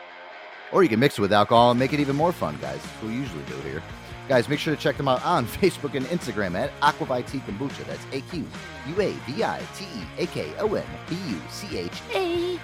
Or 0.72 0.84
you 0.84 0.90
can 0.90 0.99
mix 0.99 1.18
it 1.18 1.22
with 1.22 1.34
alcohol 1.34 1.72
and 1.72 1.80
make 1.80 1.94
it 1.94 1.99
even 1.99 2.16
more 2.16 2.32
fun, 2.32 2.56
guys. 2.61 2.80
That's 2.82 3.02
what 3.02 3.11
we 3.11 3.16
usually 3.16 3.44
do 3.45 3.56
here. 3.61 3.82
Guys, 4.28 4.48
make 4.48 4.60
sure 4.60 4.76
to 4.76 4.82
check 4.82 4.98
them 4.98 5.07
out 5.07 5.26
on 5.26 5.48
Facebook 5.48 5.95
and 5.95 6.06
Instagram 6.07 6.53
at 6.56 6.72
Aqua 6.82 7.07
Vitea 7.07 7.41
Kombucha. 7.41 7.86
That's 7.86 8.06
A 8.11 8.22
Q 8.22 8.45
U 8.88 9.02
A 9.02 9.11
V 9.11 9.44
I 9.44 9.60
T 9.76 9.86
E 9.86 10.03
A 10.20 10.28
K 10.28 10.53
O 10.60 10.76
N 10.76 10.86
B 11.10 11.18
U 11.30 11.41
C 11.49 11.80
H 11.80 12.02
A. 12.14 12.60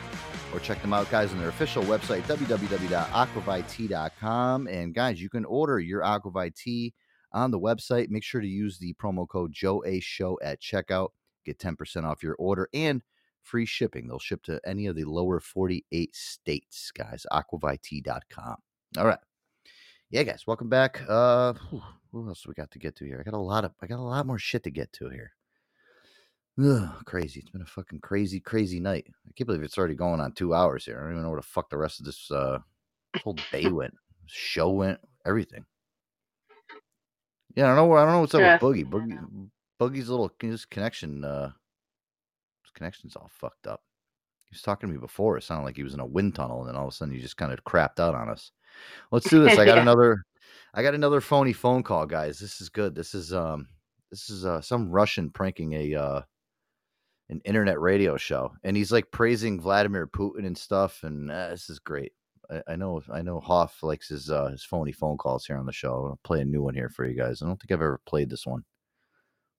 Or 0.54 0.60
check 0.60 0.80
them 0.82 0.94
out, 0.94 1.10
guys, 1.10 1.32
on 1.32 1.40
their 1.40 1.50
official 1.50 1.82
website, 1.84 2.22
www.aquavitea.com. 2.24 4.68
And 4.68 4.94
guys, 4.94 5.22
you 5.22 5.30
can 5.30 5.46
order 5.46 5.80
your 5.80 6.04
Aqua 6.04 6.32
Vitea 6.32 6.94
on 7.36 7.52
the 7.52 7.60
website. 7.60 8.10
Make 8.10 8.24
sure 8.24 8.42
to 8.42 8.48
use 8.48 8.80
the 8.80 8.94
promo 8.96 9.28
code 9.28 9.52
Joe 9.52 9.84
A 9.86 10.00
Show 10.00 10.40
at 10.42 10.62
checkout. 10.62 11.10
Get 11.46 11.60
10% 11.60 12.04
off 12.06 12.24
your 12.24 12.36
order 12.36 12.70
and 12.74 13.04
free 13.44 13.66
shipping. 13.66 14.08
They'll 14.08 14.18
ship 14.18 14.42
to 14.44 14.60
any 14.66 14.88
of 14.88 14.96
the 14.96 15.04
lower 15.04 15.40
48 15.40 16.16
states, 16.16 16.92
guys. 16.92 17.28
Aquavitea.com. 17.32 18.56
All 18.98 19.06
right. 19.06 19.20
Yeah, 20.10 20.24
guys, 20.24 20.48
welcome 20.48 20.70
back. 20.70 21.02
Uh 21.10 21.54
whew, 21.70 21.82
what 22.12 22.28
else 22.28 22.48
we 22.48 22.54
got 22.54 22.72
to 22.72 22.80
get 22.80 22.96
to 22.98 23.06
here? 23.06 23.20
I 23.20 23.30
got 23.30 23.36
a 23.36 23.38
lot 23.38 23.66
of 23.66 23.74
I 23.82 23.88
got 23.88 24.00
a 24.00 24.02
lot 24.02 24.26
more 24.26 24.40
shit 24.40 24.64
to 24.64 24.72
get 24.72 24.94
to 24.94 25.10
here. 25.10 25.32
Ugh, 26.64 26.90
crazy. 27.06 27.42
It's 27.42 27.50
been 27.50 27.64
a 27.64 27.66
fucking 27.66 28.00
crazy, 28.00 28.40
crazy 28.40 28.80
night. 28.80 29.08
I 29.28 29.32
can't 29.36 29.48
believe 29.48 29.64
it's 29.64 29.78
already 29.78 29.96
going 29.96 30.22
on 30.22 30.32
two 30.32 30.54
hours 30.54 30.86
here. 30.86 30.98
I 30.98 31.02
don't 31.02 31.12
even 31.12 31.24
know 31.24 31.32
where 31.32 31.42
the 31.42 31.46
fuck 31.46 31.70
the 31.70 31.78
rest 31.78 32.00
of 32.00 32.06
this 32.06 32.32
uh 32.32 32.60
whole 33.24 33.36
day 33.52 33.68
went. 33.72 33.94
Show 34.28 34.70
went, 34.70 35.00
everything. 35.26 35.66
Yeah, 37.56 37.66
I 37.66 37.68
don't 37.68 37.76
know. 37.78 37.94
I 37.96 38.04
don't 38.04 38.14
know 38.14 38.20
what's 38.22 38.36
up 38.36 38.42
Yeah. 38.42 38.54
with 38.54 38.62
Boogie. 38.62 38.86
Boogie, 38.90 39.50
Boogie's 39.80 40.10
little 40.10 40.32
his 40.40 40.66
connection. 40.66 41.24
Uh, 41.24 41.48
his 42.64 42.72
connection's 42.74 43.16
all 43.16 43.30
fucked 43.34 43.68
up. 43.68 43.82
He 44.50 44.56
was 44.56 44.62
talking 44.62 44.90
to 44.90 44.94
me 44.94 45.00
before. 45.00 45.38
It 45.38 45.44
sounded 45.44 45.64
like 45.66 45.76
he 45.76 45.84
was 45.84 45.94
in 45.94 46.00
a 46.00 46.06
wind 46.06 46.36
tunnel, 46.36 46.60
and 46.60 46.70
then 46.70 46.76
all 46.76 46.88
of 46.88 46.94
a 46.94 46.96
sudden 46.96 47.14
he 47.14 47.22
just 47.22 47.38
kind 47.38 47.52
of 47.52 47.64
crapped 47.64 48.00
out 48.00 48.16
on 48.16 48.30
us. 48.30 48.52
Let's 49.12 49.30
do 49.30 49.44
this. 49.44 49.58
I 49.58 49.66
got 49.66 49.76
Yeah. 49.76 49.82
another. 49.82 50.24
I 50.74 50.84
got 50.84 50.94
another 50.94 51.22
phony 51.22 51.54
phone 51.54 51.84
call, 51.84 52.06
guys. 52.06 52.38
This 52.40 52.60
is 52.62 52.70
good. 52.70 52.94
This 52.96 53.16
is 53.16 53.34
um, 53.34 53.68
this 54.12 54.30
is 54.30 54.46
uh, 54.46 54.62
some 54.62 54.92
Russian 54.92 55.30
pranking 55.30 55.74
a 55.74 55.96
uh, 55.96 56.22
an 57.30 57.42
internet 57.46 57.80
radio 57.80 58.18
show, 58.18 58.54
and 58.64 58.76
he's 58.78 58.92
like 58.92 59.10
praising 59.12 59.60
Vladimir 59.60 60.08
Putin 60.08 60.46
and 60.46 60.58
stuff, 60.58 61.04
and 61.04 61.32
uh, 61.32 61.50
this 61.50 61.70
is 61.70 61.80
great. 61.80 62.12
I, 62.50 62.74
I 62.74 62.76
know, 62.76 63.02
I 63.12 63.22
know. 63.22 63.40
Hoff 63.40 63.84
likes 63.84 64.10
his 64.10 64.30
uh, 64.30 64.48
his 64.48 64.64
phony 64.64 64.92
phone 64.92 65.18
calls 65.18 65.46
here 65.46 65.58
on 65.58 65.66
the 65.66 65.74
show. 65.74 66.08
I'll 66.10 66.20
play 66.24 66.42
a 66.42 66.46
new 66.46 66.62
one 66.62 66.76
here 66.76 66.90
for 66.90 67.06
you 67.06 67.16
guys. 67.16 67.42
I 67.42 67.46
don't 67.46 67.60
think 67.60 67.72
I've 67.72 67.82
ever 67.82 68.00
played 68.06 68.30
this 68.30 68.46
one. 68.46 68.64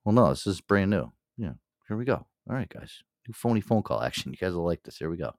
Well, 0.05 0.15
no, 0.15 0.31
this 0.31 0.47
is 0.47 0.61
brand 0.61 0.91
new. 0.91 1.13
Yeah, 1.37 1.53
here 1.89 1.97
we 1.97 2.05
go. 2.05 2.27
All 2.49 2.57
right, 2.57 2.69
guys, 2.69 3.03
new 3.27 3.35
phony 3.35 3.61
phone 3.61 3.83
call 3.83 4.03
action. 4.03 4.33
You 4.33 4.39
guys 4.39 4.55
will 4.55 4.65
like 4.65 4.83
this. 4.83 4.97
Here 4.99 5.11
we 5.11 5.17
go. 5.17 5.33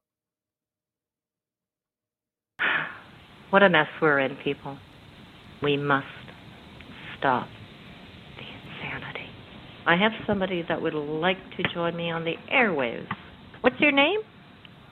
What 3.50 3.64
a 3.64 3.70
mess 3.70 3.88
we're 4.02 4.20
in, 4.20 4.36
people. 4.44 4.78
We 5.64 5.78
must 5.78 6.06
stop 7.18 7.48
the 8.36 8.44
insanity. 8.44 9.30
I 9.86 9.96
have 9.96 10.12
somebody 10.28 10.66
that 10.68 10.82
would 10.82 10.94
like 10.94 11.38
to 11.56 11.64
join 11.74 11.96
me 11.96 12.12
on 12.12 12.26
the 12.26 12.36
airwaves. 12.54 13.08
What's 13.62 13.80
your 13.80 13.94
name? 13.94 14.20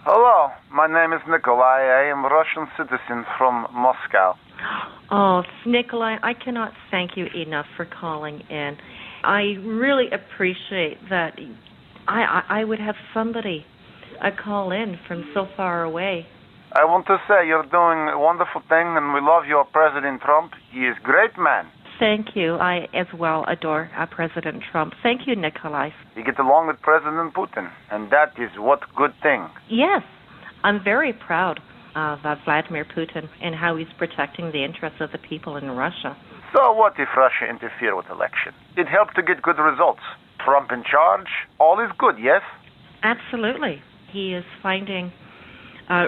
Hello, 0.07 0.53
my 0.71 0.85
name 0.85 1.13
is 1.13 1.21
Nikolai. 1.27 1.81
I 1.81 2.11
am 2.11 2.25
a 2.25 2.29
Russian 2.29 2.69
citizen 2.77 3.25
from 3.39 3.65
Moscow. 3.73 4.35
Oh, 5.09 5.41
Nikolai, 5.65 6.17
I 6.21 6.35
cannot 6.35 6.73
thank 6.91 7.17
you 7.17 7.25
enough 7.33 7.65
for 7.75 7.87
calling 7.87 8.41
in. 8.47 8.77
I 9.23 9.57
really 9.65 10.05
appreciate 10.13 10.99
that. 11.09 11.39
I, 12.07 12.21
I, 12.21 12.61
I 12.61 12.63
would 12.65 12.77
have 12.77 12.93
somebody 13.15 13.65
uh, 14.21 14.29
call 14.29 14.71
in 14.71 14.99
from 15.07 15.25
so 15.33 15.47
far 15.57 15.81
away. 15.81 16.27
I 16.73 16.85
want 16.85 17.07
to 17.07 17.17
say 17.27 17.47
you're 17.47 17.65
doing 17.65 18.13
a 18.13 18.19
wonderful 18.19 18.61
thing, 18.69 18.85
and 18.93 19.11
we 19.11 19.21
love 19.21 19.47
your 19.47 19.65
President 19.65 20.21
Trump. 20.21 20.51
He 20.71 20.81
is 20.81 20.95
a 21.01 21.03
great 21.03 21.35
man. 21.35 21.65
Thank 21.99 22.35
you. 22.35 22.55
I 22.55 22.87
as 22.93 23.07
well 23.17 23.45
adore 23.47 23.89
uh, 23.97 24.05
President 24.05 24.63
Trump. 24.71 24.93
Thank 25.01 25.21
you, 25.27 25.35
Nikolai. 25.35 25.91
He 26.15 26.23
gets 26.23 26.39
along 26.39 26.67
with 26.67 26.81
President 26.81 27.33
Putin, 27.33 27.71
and 27.91 28.11
that 28.11 28.33
is 28.37 28.49
what 28.57 28.81
good 28.95 29.13
thing. 29.23 29.47
Yes, 29.69 30.01
I'm 30.63 30.83
very 30.83 31.13
proud 31.13 31.59
of 31.95 32.19
uh, 32.25 32.35
Vladimir 32.43 32.85
Putin 32.85 33.29
and 33.41 33.55
how 33.55 33.77
he's 33.77 33.87
protecting 33.97 34.51
the 34.51 34.63
interests 34.65 34.99
of 34.99 35.11
the 35.11 35.17
people 35.17 35.55
in 35.55 35.71
Russia. 35.71 36.17
So 36.53 36.73
what 36.73 36.93
if 36.99 37.07
Russia 37.15 37.49
interfere 37.49 37.95
with 37.95 38.07
election? 38.09 38.53
It 38.75 38.87
helped 38.87 39.15
to 39.15 39.23
get 39.23 39.41
good 39.41 39.57
results. 39.57 40.01
Trump 40.43 40.71
in 40.71 40.83
charge, 40.83 41.27
all 41.59 41.79
is 41.79 41.91
good, 41.97 42.15
yes? 42.21 42.41
Absolutely. 43.03 43.81
He 44.11 44.33
is 44.33 44.43
finding 44.61 45.11
uh, 45.89 46.07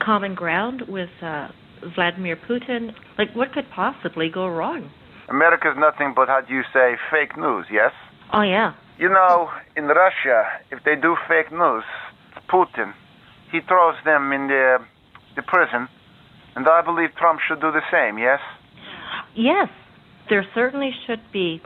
common 0.00 0.34
ground 0.34 0.82
with 0.88 1.10
uh, 1.22 1.48
Vladimir 1.94 2.36
Putin. 2.36 2.94
Like, 3.18 3.34
what 3.34 3.52
could 3.52 3.68
possibly 3.74 4.28
go 4.28 4.46
wrong? 4.48 4.90
America 5.28 5.70
is 5.70 5.76
nothing 5.78 6.12
but, 6.14 6.28
how 6.28 6.40
do 6.40 6.54
you 6.54 6.62
say, 6.72 6.94
fake 7.10 7.36
news, 7.36 7.66
yes? 7.70 7.92
Oh, 8.32 8.42
yeah. 8.42 8.74
You 8.98 9.08
know, 9.08 9.50
in 9.76 9.84
Russia, 9.86 10.44
if 10.70 10.82
they 10.84 10.94
do 10.94 11.16
fake 11.28 11.52
news, 11.52 11.84
Putin, 12.48 12.92
he 13.50 13.60
throws 13.66 13.96
them 14.04 14.32
in 14.32 14.46
the, 14.46 14.78
the 15.34 15.42
prison, 15.42 15.88
and 16.54 16.66
I 16.66 16.82
believe 16.82 17.10
Trump 17.18 17.40
should 17.46 17.60
do 17.60 17.70
the 17.72 17.82
same, 17.92 18.18
yes? 18.18 18.40
Yes, 19.34 19.68
there 20.30 20.46
certainly 20.54 20.92
should 21.06 21.20
be 21.32 21.60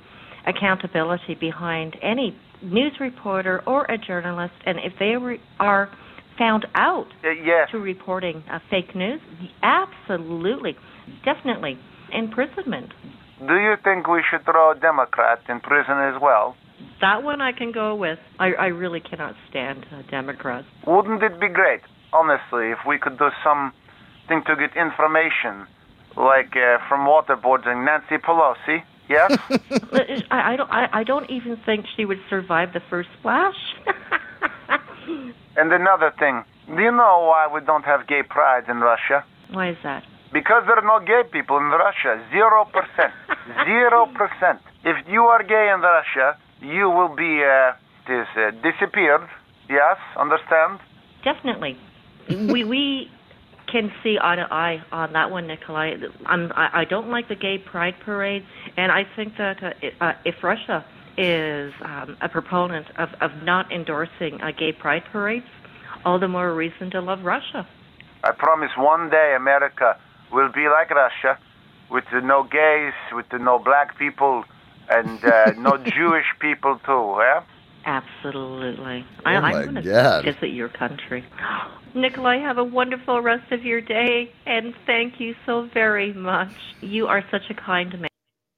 accountability 0.47 1.35
behind 1.35 1.97
any 2.03 2.37
news 2.63 2.93
reporter 3.01 3.63
or 3.67 3.85
a 3.85 3.97
journalist, 3.97 4.55
and 4.67 4.79
if 4.79 4.93
they 4.99 5.17
re- 5.17 5.41
are 5.59 5.91
found 6.41 6.67
out 6.75 7.07
Uh, 7.23 7.31
yes. 7.31 7.69
to 7.71 7.79
reporting 7.79 8.43
uh, 8.51 8.59
fake 8.71 8.95
news, 8.97 9.21
absolutely, 9.63 10.75
definitely, 11.23 11.79
imprisonment. 12.13 12.91
Do 13.47 13.57
you 13.67 13.75
think 13.85 14.09
we 14.09 14.23
should 14.29 14.45
throw 14.47 14.73
a 14.73 14.75
Democrat 14.75 15.41
in 15.49 15.61
prison 15.61 15.99
as 15.99 16.21
well? 16.21 16.57
That 17.03 17.23
one 17.23 17.41
I 17.43 17.53
can 17.53 17.73
go 17.73 17.95
with. 17.95 18.19
I, 18.39 18.53
I 18.55 18.67
really 18.69 19.01
cannot 19.01 19.35
stand 19.51 19.87
uh, 19.93 20.03
Democrats. 20.11 20.67
Wouldn't 20.87 21.23
it 21.23 21.39
be 21.39 21.49
great, 21.49 21.83
honestly, 22.13 22.71
if 22.71 22.79
we 22.87 22.99
could 22.99 23.19
do 23.19 23.29
something 23.45 24.43
to 24.47 24.57
get 24.57 24.75
information, 24.77 25.67
like 26.17 26.57
uh, 26.57 26.79
from 26.89 27.07
waterboarding 27.07 27.85
Nancy 27.85 28.17
Pelosi? 28.17 28.83
Yes? 29.11 29.31
I, 30.31 30.53
I 30.53 30.57
don't. 30.57 30.71
I, 30.71 30.89
I 31.01 31.05
don't 31.05 31.29
even 31.31 31.59
think 31.67 31.85
she 31.97 32.05
would 32.05 32.21
survive 32.31 32.73
the 32.73 32.81
first 32.89 33.09
splash. 33.19 33.57
and 35.57 35.73
another 35.73 36.13
thing, 36.19 36.45
do 36.67 36.83
you 36.83 36.93
know 36.93 37.27
why 37.31 37.49
we 37.53 37.61
don't 37.65 37.85
have 37.85 38.07
gay 38.07 38.23
pride 38.23 38.65
in 38.69 38.79
Russia? 38.79 39.25
Why 39.53 39.71
is 39.71 39.77
that? 39.83 40.05
Because 40.33 40.63
there 40.67 40.79
are 40.79 40.87
no 40.87 41.05
gay 41.05 41.23
people 41.31 41.57
in 41.59 41.65
Russia. 41.65 42.23
Zero 42.31 42.65
percent. 42.65 43.13
Zero 43.67 44.07
percent. 44.07 44.61
If 44.85 44.97
you 45.09 45.23
are 45.25 45.43
gay 45.43 45.73
in 45.75 45.81
Russia, 45.81 46.39
you 46.61 46.89
will 46.89 47.15
be 47.15 47.43
uh, 47.43 47.73
dis- 48.07 48.37
uh, 48.37 48.51
disappeared. 48.63 49.27
Yes, 49.69 49.97
understand? 50.17 50.79
Definitely. 51.25 51.77
we 52.29 52.65
we 52.65 53.09
can 53.71 53.93
see 54.03 54.19
eye 54.21 54.37
to 54.37 54.47
eye 54.51 54.83
on 54.93 55.13
that 55.13 55.31
one, 55.31 55.47
Nikolai. 55.47 55.95
I'm, 56.27 56.53
I 56.53 56.83
I 56.83 56.85
don't 56.85 57.09
like 57.11 57.29
the 57.29 57.37
gay 57.37 57.59
pride 57.59 57.95
parade, 58.05 58.45
and 58.77 58.93
I 58.93 59.03
think 59.17 59.37
that 59.39 59.63
uh, 59.63 60.05
uh, 60.05 60.13
if 60.25 60.37
Russia 60.43 60.85
is 61.21 61.75
um, 61.83 62.17
a 62.23 62.29
proponent 62.29 62.87
of 62.97 63.11
of 63.21 63.31
not 63.43 63.71
endorsing 63.71 64.41
uh, 64.41 64.51
gay 64.59 64.73
pride 64.73 65.05
parades, 65.13 65.47
all 66.05 66.19
the 66.19 66.29
more 66.29 66.55
reason 66.55 66.91
to 66.91 67.01
love 67.01 67.23
Russia. 67.25 67.69
I 68.25 68.33
promise 68.33 68.71
one 68.77 69.11
day 69.11 69.35
America 69.37 69.99
will 70.33 70.51
be 70.51 70.67
like 70.69 70.91
Russia, 70.91 71.39
with 71.91 72.05
the 72.13 72.21
no 72.23 72.43
gays, 72.43 72.95
with 73.13 73.29
the 73.29 73.39
no 73.39 73.59
black 73.59 73.99
people, 73.99 74.45
and 74.89 75.23
uh, 75.23 75.53
no 75.59 75.77
Jewish 75.97 76.27
people 76.41 76.81
too. 76.87 77.17
Yeah. 77.19 77.43
Absolutely. 77.85 79.07
Oh 79.21 79.23
I, 79.25 79.35
I'm 79.37 79.75
going 79.75 79.85
to 79.85 80.23
visit 80.25 80.49
your 80.49 80.69
country. 80.69 81.25
Nikolai, 81.95 82.37
have 82.39 82.59
a 82.59 82.65
wonderful 82.65 83.21
rest 83.21 83.51
of 83.53 83.65
your 83.65 83.81
day, 83.81 84.33
and 84.47 84.75
thank 84.87 85.19
you 85.19 85.35
so 85.45 85.69
very 85.75 86.13
much. 86.13 86.53
You 86.81 87.09
are 87.09 87.25
such 87.31 87.51
a 87.51 87.55
kind 87.55 87.99
man. 87.99 88.10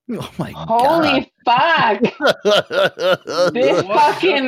Oh 0.10 0.30
my 0.38 0.52
god. 0.52 0.68
Holy 0.68 1.32
fuck! 1.44 2.00
this 3.54 3.82
fucking 3.82 4.44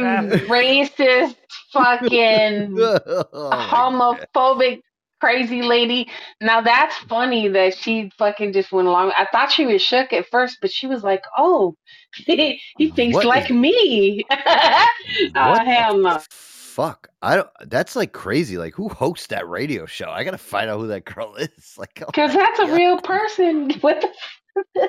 racist, 0.48 1.36
fucking 1.72 2.76
oh 2.78 3.50
homophobic, 3.52 4.80
crazy 5.20 5.62
lady. 5.62 6.10
Now 6.40 6.60
that's 6.60 6.96
funny 7.08 7.48
that 7.48 7.76
she 7.76 8.10
fucking 8.18 8.52
just 8.52 8.72
went 8.72 8.88
along. 8.88 9.12
I 9.16 9.26
thought 9.30 9.52
she 9.52 9.64
was 9.64 9.80
shook 9.80 10.12
at 10.12 10.26
first, 10.28 10.58
but 10.60 10.72
she 10.72 10.86
was 10.86 11.02
like, 11.04 11.22
"Oh, 11.38 11.76
he, 12.16 12.60
he 12.76 12.90
thinks 12.90 13.14
What 13.14 13.24
like 13.24 13.44
is- 13.44 13.56
me." 13.56 14.24
oh 14.30 15.64
hell 15.64 15.96
no! 15.98 16.20
Fuck. 16.30 17.08
I 17.22 17.36
don't 17.36 17.48
that's 17.66 17.94
like 17.94 18.12
crazy. 18.12 18.58
Like 18.58 18.74
who 18.74 18.88
hosts 18.88 19.28
that 19.28 19.48
radio 19.48 19.86
show? 19.86 20.10
I 20.10 20.24
gotta 20.24 20.36
find 20.36 20.68
out 20.68 20.80
who 20.80 20.88
that 20.88 21.04
girl 21.04 21.36
is. 21.36 21.74
Like 21.78 22.02
oh 22.02 22.06
Because 22.06 22.34
my 22.34 22.40
that's 22.40 22.58
a 22.58 22.74
real 22.74 23.00
person. 23.00 23.70
What 23.80 24.00
the? 24.00 24.88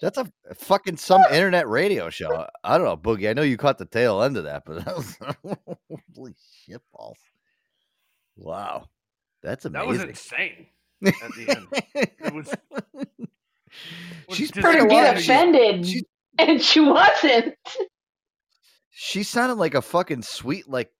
That's 0.00 0.18
a 0.18 0.26
fucking 0.54 0.96
some 0.96 1.22
internet 1.30 1.68
radio 1.68 2.10
show. 2.10 2.46
I 2.64 2.76
don't 2.76 2.86
know, 2.86 2.96
Boogie. 2.96 3.30
I 3.30 3.34
know 3.34 3.42
you 3.42 3.56
caught 3.56 3.78
the 3.78 3.86
tail 3.86 4.22
end 4.22 4.36
of 4.36 4.44
that, 4.44 4.64
but 4.66 4.84
that 4.84 4.96
was 4.96 5.16
holy 6.16 6.34
shit 6.66 6.82
balls. 6.92 7.18
Wow. 8.36 8.88
That's 9.42 9.64
amazing. 9.64 9.88
That 9.88 9.92
was 9.98 10.02
insane. 10.08 10.66
At 11.04 11.14
the 11.36 11.56
end, 11.56 11.66
it 11.94 12.34
was. 12.34 12.54
She's 14.36 14.50
pretty 14.50 14.86
get 14.88 15.18
offended, 15.18 16.04
and 16.38 16.62
she 16.62 16.80
wasn't. 16.80 17.54
She 18.90 19.22
sounded 19.22 19.54
like 19.54 19.74
a 19.74 19.82
fucking 19.82 20.22
sweet, 20.22 20.68
like 20.68 20.92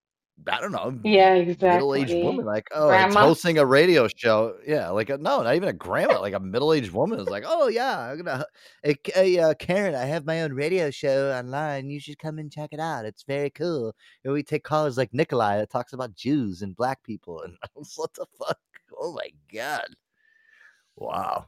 I 0.51 0.61
don't 0.61 0.73
know, 0.73 0.99
Yeah, 1.05 1.35
exactly. 1.35 1.69
middle-aged 1.69 2.25
woman. 2.25 2.45
Like, 2.45 2.67
oh, 2.75 2.91
it's 2.91 3.15
hosting 3.15 3.59
a 3.59 3.67
radio 3.67 4.09
show. 4.17 4.57
Yeah, 4.67 4.89
like 4.91 5.11
a, 5.11 5.19
no, 5.19 5.43
not 5.43 5.55
even 5.55 5.69
a 5.69 5.73
grandma, 5.73 6.21
like 6.21 6.35
a 6.35 6.41
middle-aged 6.41 6.91
woman 6.93 7.21
is 7.21 7.29
like, 7.29 7.45
oh 7.47 7.69
yeah, 7.69 7.99
I'm 7.99 8.17
gonna, 8.23 8.45
hey, 8.83 8.97
hey 9.15 9.39
uh, 9.39 9.55
Karen, 9.55 9.95
I 9.95 10.05
have 10.05 10.25
my 10.27 10.43
own 10.43 10.53
radio 10.53 10.91
show 10.91 11.33
online. 11.33 11.91
You 11.91 12.01
should 12.01 12.19
come 12.19 12.39
and 12.39 12.51
check 12.51 12.71
it 12.73 12.81
out. 12.81 13.05
It's 13.05 13.23
very 13.23 13.51
cool. 13.51 13.95
And 14.25 14.33
we 14.33 14.43
take 14.43 14.65
callers 14.65 14.97
like 14.97 15.15
Nikolai 15.15 15.59
that 15.59 15.71
talks 15.71 15.93
about 15.93 16.15
Jews 16.15 16.63
and 16.63 16.75
black 16.77 17.03
people. 17.05 17.43
And 17.43 17.57
what 17.97 18.13
the 18.15 18.27
fuck? 18.39 18.59
Oh 19.01 19.13
my 19.13 19.29
god! 19.53 19.87
Wow. 20.97 21.47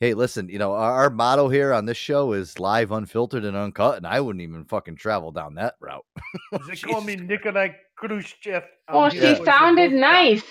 Hey, 0.00 0.14
listen, 0.14 0.48
you 0.48 0.60
know, 0.60 0.74
our, 0.74 0.92
our 0.92 1.10
motto 1.10 1.48
here 1.48 1.72
on 1.72 1.84
this 1.84 1.96
show 1.96 2.32
is 2.32 2.60
live, 2.60 2.92
unfiltered, 2.92 3.44
and 3.44 3.56
uncut, 3.56 3.96
and 3.96 4.06
I 4.06 4.20
wouldn't 4.20 4.42
even 4.42 4.64
fucking 4.64 4.94
travel 4.94 5.32
down 5.32 5.54
that 5.54 5.74
route. 5.80 6.04
They 6.68 6.76
call 6.76 7.00
me 7.00 7.16
Nikolai 7.16 7.70
Khrushchev. 7.96 8.62
Well, 8.92 9.10
here 9.10 9.34
she 9.34 9.40
with 9.40 9.44
sounded 9.44 9.92
nice. 9.92 10.44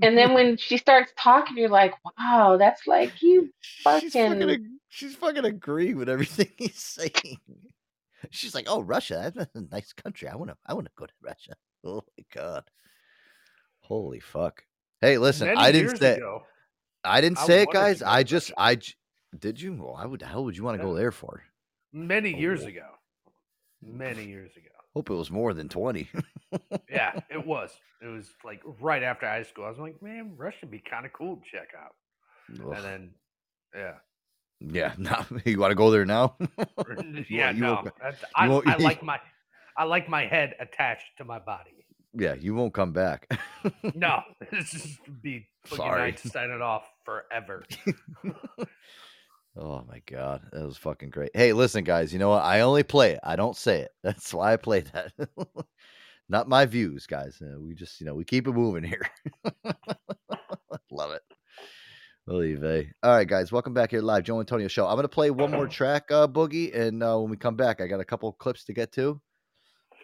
And 0.00 0.16
then 0.16 0.32
when 0.32 0.56
she 0.58 0.76
starts 0.78 1.12
talking, 1.18 1.56
you're 1.56 1.68
like, 1.68 1.94
wow, 2.18 2.56
that's 2.56 2.86
like 2.86 3.20
you 3.20 3.50
fucking. 3.82 4.10
fucking 4.10 4.50
ag- 4.50 4.66
she's 4.88 5.16
fucking 5.16 5.44
agreeing 5.44 5.96
with 5.96 6.08
everything 6.08 6.50
he's 6.56 6.78
saying. 6.78 7.38
She's 8.30 8.54
like, 8.54 8.66
"Oh, 8.68 8.80
Russia, 8.80 9.30
that's 9.34 9.54
a 9.54 9.60
nice 9.70 9.92
country. 9.92 10.28
I 10.28 10.36
want 10.36 10.50
to, 10.50 10.56
I 10.64 10.72
want 10.72 10.86
to 10.86 10.92
go 10.96 11.04
to 11.04 11.12
Russia." 11.20 11.54
Oh 11.84 12.02
my 12.16 12.24
god, 12.34 12.64
holy 13.80 14.20
fuck! 14.20 14.64
Hey, 15.02 15.18
listen, 15.18 15.48
Many 15.48 15.60
I 15.60 15.72
didn't 15.72 15.98
say, 15.98 16.16
ago, 16.16 16.44
I 17.04 17.20
didn't 17.20 17.38
I 17.38 17.46
say 17.46 17.62
it, 17.62 17.68
guys. 17.72 18.02
I 18.02 18.22
just, 18.22 18.52
I 18.56 18.76
j- 18.76 18.94
did 19.38 19.60
you? 19.60 19.74
Well, 19.74 19.96
I 19.98 20.06
would. 20.06 20.22
How 20.22 20.40
would 20.42 20.56
you 20.56 20.64
want 20.64 20.78
to 20.78 20.84
go 20.84 20.94
there 20.94 21.12
for? 21.12 21.42
many 21.92 22.34
oh, 22.34 22.38
years 22.38 22.62
Oh. 22.64 22.68
ago. 22.68 22.86
Many 23.82 24.24
years 24.34 24.52
ago. 24.56 24.68
Hope 24.94 25.10
it 25.10 25.14
was 25.14 25.30
more 25.30 25.52
than 25.54 25.68
twenty. 25.68 26.08
Yeah, 26.90 27.20
it 27.30 27.44
was. 27.44 27.70
It 28.00 28.06
was 28.06 28.28
like 28.44 28.60
right 28.80 29.02
after 29.02 29.26
high 29.26 29.42
school. 29.42 29.64
I 29.64 29.68
was 29.70 29.78
like, 29.78 30.00
man, 30.02 30.34
Russia 30.36 30.58
would 30.62 30.70
be 30.70 30.78
kind 30.78 31.04
of 31.06 31.12
cool 31.12 31.36
to 31.36 31.42
check 31.50 31.68
out. 31.76 31.94
Ugh. 32.60 32.72
And 32.76 32.84
then, 32.84 33.10
yeah, 33.74 33.94
yeah, 34.60 34.92
now 34.98 35.26
you 35.44 35.58
want 35.58 35.72
to 35.72 35.74
go 35.76 35.90
there 35.90 36.04
now? 36.04 36.36
Yeah, 37.28 37.50
you 37.50 37.60
no, 37.60 37.74
won't- 37.74 37.86
you 38.66 38.72
I, 38.72 38.74
I 38.74 38.76
like 38.76 39.02
my, 39.02 39.18
I 39.76 39.84
like 39.84 40.08
my 40.08 40.26
head 40.26 40.54
attached 40.60 41.06
to 41.18 41.24
my 41.24 41.38
body. 41.38 41.70
yeah, 42.12 42.34
you 42.34 42.54
won't 42.54 42.74
come 42.74 42.92
back. 42.92 43.26
No, 43.94 44.20
this 44.50 44.70
just 44.70 44.98
be 45.22 45.48
fucking 45.64 45.78
Sorry. 45.84 46.02
Einstein 46.02 46.50
it 46.50 46.60
off 46.60 46.84
forever. 47.04 47.64
Oh 49.56 49.84
my 49.88 50.02
god, 50.06 50.42
that 50.52 50.64
was 50.64 50.76
fucking 50.76 51.10
great. 51.10 51.30
Hey, 51.32 51.52
listen, 51.52 51.84
guys, 51.84 52.12
you 52.12 52.18
know 52.18 52.30
what? 52.30 52.42
I 52.42 52.62
only 52.62 52.82
play 52.82 53.12
it. 53.12 53.20
I 53.22 53.36
don't 53.36 53.56
say 53.56 53.82
it. 53.82 53.92
That's 54.02 54.34
why 54.34 54.52
I 54.52 54.56
play 54.56 54.80
that. 54.80 55.12
Not 56.28 56.48
my 56.48 56.66
views, 56.66 57.06
guys. 57.06 57.40
Uh, 57.40 57.60
we 57.60 57.74
just, 57.74 58.00
you 58.00 58.06
know, 58.06 58.14
we 58.14 58.24
keep 58.24 58.48
it 58.48 58.52
moving 58.52 58.82
here. 58.82 59.08
Love 60.90 61.12
it. 61.12 61.22
Oy 62.28 62.56
vey. 62.56 62.90
All 63.04 63.14
right, 63.14 63.28
guys, 63.28 63.52
welcome 63.52 63.74
back 63.74 63.92
here 63.92 64.00
live, 64.00 64.24
Joe 64.24 64.40
Antonio 64.40 64.66
Show. 64.66 64.88
I'm 64.88 64.96
gonna 64.96 65.06
play 65.06 65.30
one 65.30 65.52
more 65.52 65.68
track, 65.68 66.10
uh, 66.10 66.26
Boogie, 66.26 66.74
and 66.76 67.00
uh, 67.00 67.16
when 67.18 67.30
we 67.30 67.36
come 67.36 67.54
back, 67.54 67.80
I 67.80 67.86
got 67.86 68.00
a 68.00 68.04
couple 68.04 68.32
clips 68.32 68.64
to 68.64 68.72
get 68.72 68.90
to, 68.92 69.20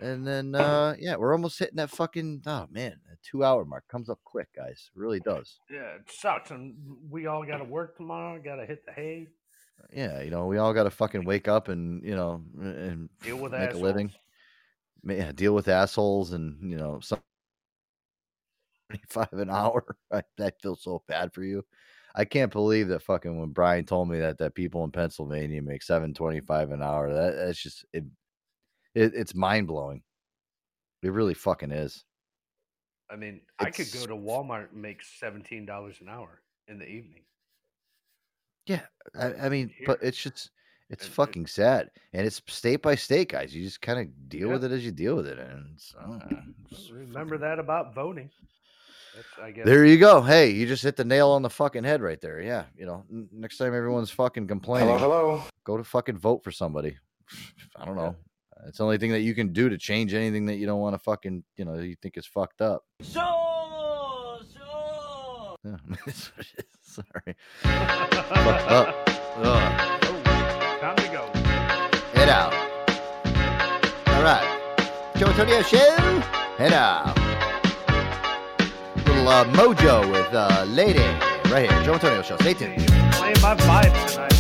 and 0.01 0.27
then 0.27 0.55
uh, 0.55 0.95
yeah, 0.99 1.17
we're 1.17 1.33
almost 1.33 1.59
hitting 1.59 1.77
that 1.77 1.91
fucking 1.91 2.43
oh 2.47 2.67
man, 2.71 2.97
that 3.09 3.19
two 3.23 3.45
hour 3.45 3.65
mark 3.65 3.85
comes 3.89 4.09
up 4.09 4.19
quick, 4.25 4.49
guys. 4.57 4.91
It 4.95 4.99
really 4.99 5.21
does. 5.21 5.61
Yeah, 5.71 5.95
it 5.97 6.11
sucks, 6.11 6.51
and 6.51 6.75
we 7.11 7.27
all 7.27 7.45
got 7.45 7.59
to 7.59 7.65
work 7.65 7.97
tomorrow. 7.97 8.41
Got 8.43 8.57
to 8.57 8.67
hit 8.67 8.85
the 8.87 8.93
hay. 8.93 9.29
Yeah, 9.93 10.21
you 10.23 10.31
know, 10.31 10.47
we 10.47 10.59
all 10.59 10.75
got 10.75 10.85
to 10.85 10.91
fucking 10.91 11.25
wake 11.25 11.49
up 11.49 11.69
and 11.69 12.03
you 12.05 12.15
know 12.15 12.43
and 12.59 13.09
Deal 13.23 13.37
with 13.39 13.53
make 13.53 13.73
a 13.73 13.79
living. 13.79 14.07
assholes. 14.09 14.23
Yeah, 15.05 15.33
deal 15.33 15.55
with 15.55 15.69
assholes 15.69 16.33
and 16.33 16.71
you 16.71 16.77
know 16.77 17.01
some 17.01 17.21
five 19.09 19.33
an 19.33 19.51
hour. 19.51 19.97
I, 20.13 20.23
I 20.41 20.51
feel 20.63 20.77
so 20.77 21.03
bad 21.09 21.33
for 21.33 21.43
you. 21.43 21.65
I 22.15 22.25
can't 22.25 22.51
believe 22.53 22.89
that 22.89 23.03
fucking 23.03 23.39
when 23.39 23.51
Brian 23.51 23.85
told 23.87 24.09
me 24.11 24.19
that 24.19 24.39
that 24.39 24.55
people 24.55 24.85
in 24.85 24.91
Pennsylvania 24.91 25.63
make 25.63 25.83
seven 25.83 26.13
twenty 26.13 26.41
five 26.41 26.71
an 26.71 26.83
hour. 26.83 27.13
That 27.13 27.37
that's 27.37 27.63
just 27.63 27.85
it, 27.93 28.05
it 28.95 29.13
it's 29.15 29.35
mind 29.35 29.67
blowing. 29.67 30.03
It 31.03 31.13
really 31.13 31.35
fucking 31.35 31.71
is. 31.73 32.05
I 33.11 33.17
mean, 33.17 33.41
I 33.59 33.71
could 33.71 33.91
go 33.93 34.07
to 34.07 34.15
Walmart 34.15 34.73
and 34.73 34.83
make 34.83 35.03
seventeen 35.03 35.67
dollars 35.67 35.97
an 36.01 36.09
hour 36.09 36.43
in 36.69 36.79
the 36.79 36.87
evening. 36.87 37.23
Yeah, 38.67 38.83
I, 39.19 39.33
I 39.35 39.49
mean, 39.49 39.69
Here. 39.77 39.87
but 39.87 39.99
it's 40.03 40.19
just 40.19 40.51
it's 40.91 41.07
fucking 41.07 41.47
sad, 41.47 41.91
and 42.13 42.27
it's 42.27 42.43
state 42.49 42.83
by 42.83 42.95
state, 42.95 43.29
guys. 43.31 43.55
You 43.55 43.65
just 43.65 43.81
kind 43.81 43.99
of 44.01 44.29
deal 44.29 44.49
Yeah. 44.49 44.55
with 44.55 44.65
it 44.65 44.73
as 44.73 44.85
you 44.85 44.93
deal 44.93 45.17
with 45.17 45.27
it, 45.27 45.39
and 45.39 45.71
it's, 45.75 45.95
I 45.99 46.03
don't 46.07 46.31
know, 46.31 46.39
it's 46.71 46.91
Remember 46.91 47.39
that 47.39 47.59
about 47.59 47.95
voting. 47.95 48.31
I 49.43 49.51
guess. 49.51 49.67
There 49.67 49.85
you 49.85 49.99
go. 49.99 50.21
Hey, 50.21 50.51
you 50.51 50.67
just 50.67 50.85
hit 50.85 50.95
the 50.97 51.05
nail 51.05 51.31
on 51.31 51.43
the 51.43 51.51
fucking 51.51 51.83
head 51.83 52.01
right 52.01 52.21
there. 52.21 52.41
Yeah, 52.41 52.65
you 52.77 52.87
know, 52.87 53.05
next 53.33 53.57
time 53.57 53.75
everyone's 53.75 54.11
fucking 54.11 54.47
complaining, 54.47 54.97
hello. 54.99 55.43
go 55.65 55.77
to 55.77 55.83
fucking 55.85 56.17
vote 56.19 56.45
for 56.45 56.53
somebody. 56.53 56.97
I 57.77 57.85
don't 57.85 57.97
know. 57.97 58.15
It's 58.67 58.79
the 58.79 58.85
only 58.85 58.99
thing 58.99 59.11
that 59.13 59.21
you 59.21 59.35
can 59.35 59.53
do 59.53 59.69
to 59.69 59.79
change 59.79 60.15
anything 60.15 60.47
that 60.47 60.57
you 60.57 60.67
don't 60.67 60.81
want 60.81 60.95
to 60.95 60.99
fucking, 60.99 61.45
you 61.57 61.65
know, 61.65 61.75
you 61.75 61.97
think 62.01 62.17
is 62.17 62.27
fucked 62.27 62.61
up. 62.61 62.85
Yeah, 65.65 65.77
what 65.87 65.99
it 66.07 66.09
is. 66.09 66.33
Sorry. 66.83 67.37
fucked 67.63 68.71
up. 68.71 68.95
Ugh. 69.37 70.01
Time 70.81 70.97
to 70.97 71.09
go. 71.09 71.31
Head 72.15 72.29
out. 72.29 72.53
All 74.09 74.23
right. 74.23 74.59
Joe 75.17 75.27
Antonio 75.27 75.63
Show. 75.63 75.97
Head 76.57 76.73
out. 76.73 77.17
Little 79.07 79.29
uh, 79.29 79.45
mojo 79.47 80.11
with 80.11 80.33
uh, 80.35 80.65
Lady 80.69 80.99
right 81.51 81.71
here. 81.71 81.83
Joe 81.83 81.95
Antonio 81.95 82.23
Show. 82.23 82.37
Stay 82.39 82.55
tuned. 82.55 82.87
Playing 83.13 83.41
my 83.43 83.55
vibe 83.55 84.09
tonight, 84.09 84.40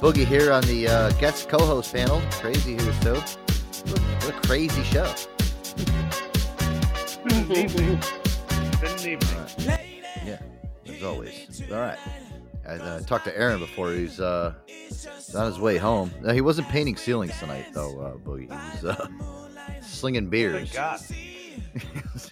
Boogie 0.00 0.26
here 0.26 0.52
on 0.52 0.62
the 0.64 0.88
uh, 0.88 1.10
guest 1.12 1.48
co-host 1.48 1.92
panel. 1.94 2.20
Krazie 2.32 2.80
here 2.80 2.94
too. 3.02 3.14
What, 3.90 4.00
what 4.24 4.36
a 4.44 4.46
crazy 4.46 4.82
show. 4.84 5.12
Been 7.24 7.34
an 7.44 7.52
evening. 7.52 8.00
Been 8.80 8.90
an 8.92 9.08
evening. 9.08 9.78
Yeah, 10.24 10.40
as 10.86 11.02
always. 11.02 11.62
All 11.72 11.78
right. 11.80 11.98
I 12.68 12.74
uh, 12.74 13.00
talked 13.00 13.24
to 13.26 13.36
Aaron 13.38 13.60
before. 13.60 13.92
He's 13.92 14.20
uh, 14.20 14.54
on 15.34 15.46
his 15.46 15.58
way 15.58 15.78
home. 15.78 16.10
No, 16.22 16.32
he 16.32 16.40
wasn't 16.40 16.68
painting 16.68 16.96
ceilings 16.96 17.38
tonight, 17.38 17.66
though. 17.72 17.98
Uh, 18.00 18.16
Boogie. 18.16 18.50
He 18.50 18.86
was 18.86 18.98
uh, 18.98 19.08
slinging 19.80 20.28
beers. 20.30 20.70
Thank 20.70 20.74
God. 20.74 21.00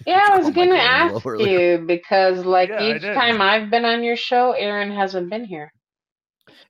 Yeah, 0.05 0.21
I 0.31 0.37
was 0.37 0.47
Oh 0.47 0.51
gonna 0.51 0.71
God, 0.71 0.79
ask 0.79 1.25
Lord. 1.25 1.41
you 1.41 1.83
because 1.87 2.45
like 2.45 2.69
Yeah, 2.69 2.81
each 2.81 3.01
time 3.01 3.41
I've 3.41 3.69
been 3.71 3.85
on 3.85 4.03
your 4.03 4.15
show, 4.17 4.51
Aaron 4.53 4.91
hasn't 4.91 5.29
been 5.29 5.45
here. 5.45 5.71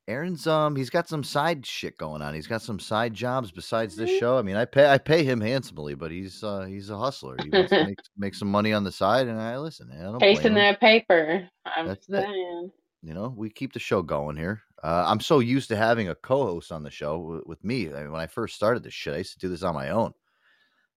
Aaron's 0.07 0.45
um 0.45 0.75
he's 0.75 0.89
got 0.91 1.07
some 1.09 1.23
side 1.23 1.65
shit 1.65 1.97
going 1.97 2.21
on. 2.21 2.33
He's 2.35 2.47
got 2.47 2.61
some 2.61 2.79
side 2.79 3.13
jobs 3.13 3.51
besides 3.51 3.95
this 3.95 4.09
show. 4.09 4.37
I 4.37 4.43
mean, 4.43 4.55
I 4.55 4.65
pay 4.65 4.87
I 4.91 4.97
pay 4.99 5.23
him 5.23 5.41
handsomely, 5.41 5.95
but 5.95 6.11
he's 6.11 6.43
uh 6.43 6.65
he's 6.65 6.89
a 6.91 6.97
hustler. 6.97 7.37
He 7.37 7.49
wants 7.49 7.71
to 7.71 7.83
make, 7.87 7.97
make 8.17 8.35
some 8.35 8.49
money 8.51 8.71
on 8.71 8.83
the 8.83 8.91
side, 8.91 9.27
and 9.27 9.39
I 9.41 9.57
listen. 9.57 9.89
I 9.91 10.03
don't 10.03 10.19
blame 10.19 10.35
Chasing 10.35 10.53
that 10.55 10.79
paper. 10.79 11.49
I'm 11.65 11.87
That's 11.87 12.07
it. 12.09 12.23
saying. 12.23 12.71
You 13.01 13.13
know, 13.13 13.33
we 13.35 13.49
keep 13.49 13.73
the 13.73 13.79
show 13.79 14.01
going 14.01 14.35
here. 14.37 14.61
Uh, 14.83 15.05
I'm 15.07 15.19
so 15.19 15.39
used 15.39 15.69
to 15.69 15.75
having 15.75 16.09
a 16.09 16.15
co-host 16.15 16.71
on 16.71 16.83
the 16.83 16.91
show 16.91 17.17
w- 17.21 17.43
with 17.45 17.63
me. 17.63 17.87
I 17.93 18.01
mean, 18.01 18.11
when 18.11 18.21
I 18.21 18.27
first 18.27 18.55
started 18.55 18.83
this 18.83 18.93
shit, 18.93 19.13
I 19.13 19.17
used 19.19 19.33
to 19.33 19.39
do 19.39 19.49
this 19.49 19.63
on 19.63 19.73
my 19.75 19.89
own. 19.89 20.11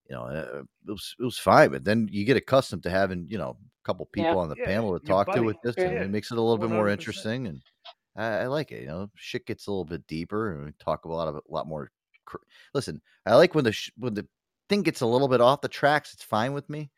You 0.09 0.15
know, 0.15 0.23
uh, 0.23 0.61
it 0.87 0.91
was 0.91 1.15
it 1.19 1.23
was 1.23 1.37
fine, 1.39 1.71
but 1.71 1.83
then 1.83 2.07
you 2.11 2.25
get 2.25 2.37
accustomed 2.37 2.83
to 2.83 2.89
having 2.91 3.27
you 3.27 3.37
know 3.39 3.51
a 3.51 3.85
couple 3.85 4.05
people 4.07 4.35
Yeah. 4.35 4.41
on 4.41 4.49
the 4.49 4.55
Yeah, 4.57 4.65
panel 4.65 4.99
to 4.99 5.05
your 5.05 5.23
talk 5.23 5.33
to 5.35 5.43
with 5.43 5.57
this, 5.63 5.75
Sure. 5.75 5.85
and 5.85 5.95
Yeah, 5.95 6.03
it 6.03 6.09
makes 6.09 6.31
it 6.31 6.37
a 6.37 6.41
little 6.41 6.57
bit 6.57 6.69
more 6.69 6.89
interesting. 6.89 7.47
And 7.47 7.61
I, 8.19 8.41
I 8.41 8.47
like 8.47 8.71
it. 8.71 8.81
You 8.81 8.87
know, 8.87 9.09
shit 9.15 9.45
gets 9.45 9.67
a 9.67 9.71
little 9.71 9.85
bit 9.85 10.05
deeper, 10.07 10.51
and 10.53 10.65
we 10.65 10.71
talk 10.79 11.05
a 11.05 11.09
lot 11.09 11.27
of 11.27 11.35
a 11.35 11.41
lot 11.49 11.67
more. 11.67 11.91
Cr- 12.25 12.37
Listen, 12.73 13.01
I 13.25 13.35
like 13.35 13.55
when 13.55 13.63
the 13.63 13.71
sh- 13.71 13.91
when 13.97 14.13
the 14.13 14.27
thing 14.67 14.83
gets 14.83 15.01
a 15.01 15.05
little 15.05 15.27
bit 15.27 15.41
off 15.41 15.61
the 15.61 15.67
tracks. 15.67 16.13
It's 16.13 16.23
fine 16.23 16.53
with 16.53 16.69
me, 16.69 16.91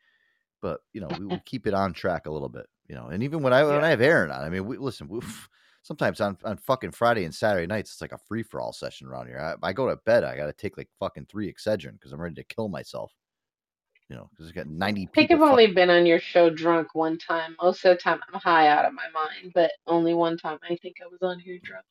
but 0.60 0.80
you 0.92 1.00
know, 1.00 1.08
we, 1.18 1.26
we 1.26 1.38
keep 1.46 1.66
it 1.66 1.74
on 1.74 1.92
track 1.92 2.26
a 2.26 2.30
little 2.30 2.48
bit. 2.48 2.66
You 2.88 2.96
know, 2.96 3.06
and 3.08 3.22
even 3.22 3.42
when 3.42 3.52
I 3.52 3.62
when 3.64 3.74
Yeah. 3.74 3.84
I 3.84 3.90
have 3.90 4.00
Aaron 4.00 4.30
on, 4.30 4.42
I 4.42 4.48
mean, 4.50 4.66
we 4.66 4.76
listen. 4.76 5.08
We, 5.08 5.20
sometimes 5.82 6.20
on 6.20 6.36
on 6.44 6.56
fucking 6.58 6.92
Friday 6.92 7.24
and 7.24 7.34
Saturday 7.34 7.66
nights, 7.66 7.92
it's 7.92 8.00
like 8.00 8.12
a 8.12 8.18
free 8.18 8.42
for 8.42 8.60
all 8.60 8.72
session 8.72 9.06
around 9.08 9.26
here. 9.28 9.38
I, 9.38 9.68
I 9.68 9.72
go 9.72 9.88
to 9.88 9.96
bed, 10.04 10.24
I 10.24 10.36
got 10.36 10.46
to 10.46 10.52
take 10.52 10.76
like 10.76 10.88
fucking 10.98 11.26
three 11.26 11.52
Excedrin 11.52 11.92
because 11.94 12.12
I'm 12.12 12.20
ready 12.20 12.34
to 12.36 12.44
kill 12.44 12.68
myself. 12.68 13.12
You 14.12 14.18
know, 14.18 14.28
because 14.30 14.50
I 14.50 14.54
got 14.54 14.66
ninety 14.66 15.08
I 15.10 15.14
think. 15.14 15.30
I've 15.30 15.38
fuck- 15.38 15.48
only 15.48 15.68
been 15.68 15.88
on 15.88 16.04
your 16.04 16.20
show 16.20 16.50
drunk 16.50 16.88
one 16.94 17.16
time. 17.16 17.56
Most 17.62 17.82
of 17.86 17.96
the 17.96 18.02
time 18.02 18.20
I'm 18.30 18.38
high 18.40 18.68
out 18.68 18.84
of 18.84 18.92
my 18.92 19.08
mind, 19.14 19.52
but 19.54 19.70
only 19.86 20.12
one 20.12 20.36
time 20.36 20.58
I 20.68 20.76
think 20.76 20.96
I 21.02 21.06
was 21.10 21.22
on 21.22 21.38
here 21.38 21.58
drunk. 21.62 21.86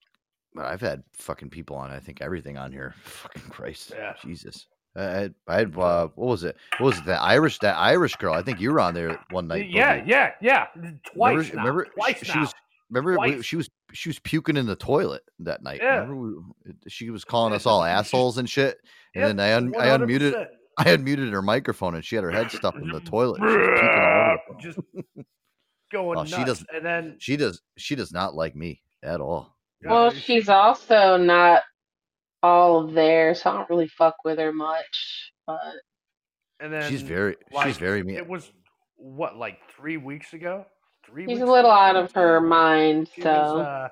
But 0.53 0.65
I've 0.65 0.81
had 0.81 1.01
fucking 1.13 1.49
people 1.49 1.77
on. 1.77 1.89
I 1.89 1.99
think 1.99 2.21
everything 2.21 2.59
on 2.59 2.71
here. 2.71 2.93
Fucking 3.05 3.49
Christ, 3.49 3.93
Yeah. 3.95 4.13
Jesus. 4.21 4.67
I 4.95 5.01
had, 5.03 5.33
I 5.47 5.55
had 5.59 5.75
uh, 5.75 6.09
what 6.13 6.27
was 6.27 6.43
it? 6.43 6.57
What 6.77 6.87
was 6.87 6.97
it? 6.99 7.05
That 7.05 7.21
Irish, 7.21 7.57
that 7.59 7.75
Irish 7.77 8.15
girl. 8.17 8.35
I 8.35 8.43
think 8.43 8.59
you 8.61 8.71
were 8.71 8.81
on 8.81 8.93
there 8.93 9.17
one 9.31 9.47
night. 9.47 9.69
Yeah, 9.71 9.99
Boogie. 10.01 10.07
yeah, 10.09 10.31
yeah. 10.41 10.67
Twice 11.15 11.37
remember, 11.37 11.55
now. 11.55 11.61
remember 11.63 11.85
Twice 11.95 12.17
she, 12.19 12.25
she 12.25 12.37
was 12.39 12.53
remember 12.91 13.15
Twice. 13.15 13.45
she 13.45 13.55
was 13.55 13.69
she 13.93 14.09
was 14.09 14.19
puking 14.19 14.57
in 14.57 14.67
the 14.67 14.75
toilet 14.75 15.23
that 15.39 15.63
night. 15.63 15.79
Yeah. 15.81 16.01
Remember 16.01 16.41
we, 16.65 16.73
she 16.89 17.09
was 17.09 17.23
calling 17.23 17.53
us 17.53 17.65
all 17.65 17.81
she- 17.81 17.87
she- 17.87 17.91
assholes 17.93 18.37
and 18.37 18.47
shit. 18.47 18.77
And 19.15 19.21
Yep, 19.21 19.27
then 19.29 19.39
I 19.39 19.53
un, 19.55 19.73
I 19.79 19.87
unmuted 19.97 20.47
100%. 20.79 20.83
I 20.85 20.95
unmuted 20.95 21.31
her 21.31 21.41
microphone 21.41 21.95
and 21.95 22.03
she 22.05 22.15
had 22.15 22.23
her 22.23 22.31
head 22.31 22.51
stuffed 22.51 22.77
in 22.77 22.89
the 22.89 22.99
toilet. 23.05 23.39
She 23.39 23.43
was 23.45 23.79
puking 23.79 23.89
all 23.89 24.37
over 24.49 24.59
Just 24.59 24.79
going 25.91 26.17
Oh, 26.19 26.23
nuts. 26.23 26.33
she 26.35 26.43
does 26.43 26.65
and 26.73 26.85
then 26.85 27.15
she 27.19 27.37
does 27.37 27.61
she 27.77 27.95
does 27.95 28.11
not 28.13 28.35
like 28.35 28.55
me 28.55 28.81
at 29.03 29.21
all. 29.21 29.55
Well, 29.83 30.11
she's 30.11 30.47
also 30.49 31.17
not 31.17 31.63
all 32.43 32.87
there, 32.87 33.33
so 33.35 33.49
I 33.49 33.53
don't 33.57 33.69
really 33.69 33.87
fuck 33.87 34.15
with 34.23 34.37
her 34.39 34.53
much. 34.53 35.31
But 35.47 35.59
and 36.59 36.71
then 36.71 36.89
She's 36.89 37.01
very 37.01 37.35
like, 37.51 37.67
she's 37.67 37.77
very 37.77 38.03
mean. 38.03 38.15
It 38.17 38.27
was 38.27 38.51
what 38.95 39.35
like 39.37 39.59
three 39.75 39.97
weeks 39.97 40.33
ago. 40.33 40.65
Three. 41.05 41.23
she's 41.23 41.39
weeks 41.39 41.41
a 41.41 41.45
little 41.51 41.71
ago? 41.71 41.79
out 41.79 41.95
of 41.95 42.11
her 42.13 42.39
mind, 42.39 43.09
She 43.15 43.21
so 43.21 43.29
was 43.31 43.65
uh, 43.65 43.89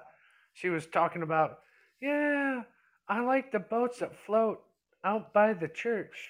she 0.53 0.69
was 0.69 0.85
talking 0.87 1.23
about 1.23 1.57
yeah. 2.01 2.61
I 3.07 3.21
like 3.21 3.51
the 3.51 3.59
boats 3.59 3.99
that 3.99 4.15
float 4.25 4.59
out 5.03 5.33
by 5.33 5.53
the 5.53 5.67
church. 5.67 6.29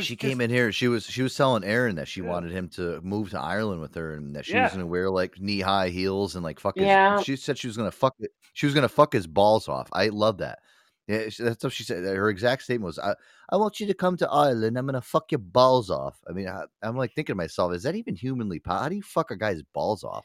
She 0.00 0.16
just, 0.16 0.20
came 0.20 0.40
in 0.40 0.50
here. 0.50 0.72
She 0.72 0.88
was 0.88 1.04
she 1.06 1.22
was 1.22 1.34
telling 1.36 1.64
Aaron 1.64 1.96
that 1.96 2.08
she 2.08 2.20
Yeah. 2.22 2.28
wanted 2.28 2.52
him 2.52 2.68
to 2.70 3.00
move 3.02 3.30
to 3.30 3.40
Ireland 3.40 3.80
with 3.80 3.94
her, 3.94 4.14
and 4.14 4.34
that 4.36 4.46
she 4.46 4.56
was 4.56 4.72
gonna 4.72 4.86
wear 4.86 5.10
like 5.10 5.40
knee 5.40 5.60
high 5.60 5.88
heels 5.88 6.34
and 6.34 6.44
like 6.44 6.58
fuck 6.60 6.76
his. 6.76 6.86
Yeah. 6.86 7.20
She 7.22 7.36
said 7.36 7.58
she 7.58 7.66
was 7.66 7.76
gonna 7.76 7.90
fuck 7.90 8.14
it. 8.18 8.30
She 8.54 8.66
was 8.66 8.74
gonna 8.74 8.88
fuck 8.88 9.12
his 9.12 9.26
balls 9.26 9.68
off. 9.68 9.88
I 9.92 10.08
love 10.08 10.38
that. 10.38 10.58
Yeah, 11.06 11.28
that's 11.38 11.62
what 11.62 11.72
she 11.72 11.84
said. 11.84 12.02
Her 12.04 12.30
exact 12.30 12.62
statement 12.62 12.86
was, 12.86 12.98
"I 12.98 13.14
I 13.50 13.56
want 13.56 13.78
you 13.78 13.86
to 13.86 13.94
come 13.94 14.16
to 14.18 14.30
Ireland. 14.30 14.78
I'm 14.78 14.86
gonna 14.86 15.02
fuck 15.02 15.30
your 15.30 15.38
balls 15.38 15.90
off." 15.90 16.18
I 16.28 16.32
mean, 16.32 16.48
I, 16.48 16.64
I'm 16.82 16.96
like 16.96 17.12
thinking 17.14 17.34
to 17.34 17.36
myself, 17.36 17.74
is 17.74 17.82
that 17.82 17.94
even 17.94 18.14
humanly 18.16 18.58
possible? 18.58 18.82
How 18.82 18.88
do 18.88 18.96
you 18.96 19.02
fuck 19.02 19.30
a 19.30 19.36
guy's 19.36 19.62
balls 19.74 20.02
off? 20.02 20.24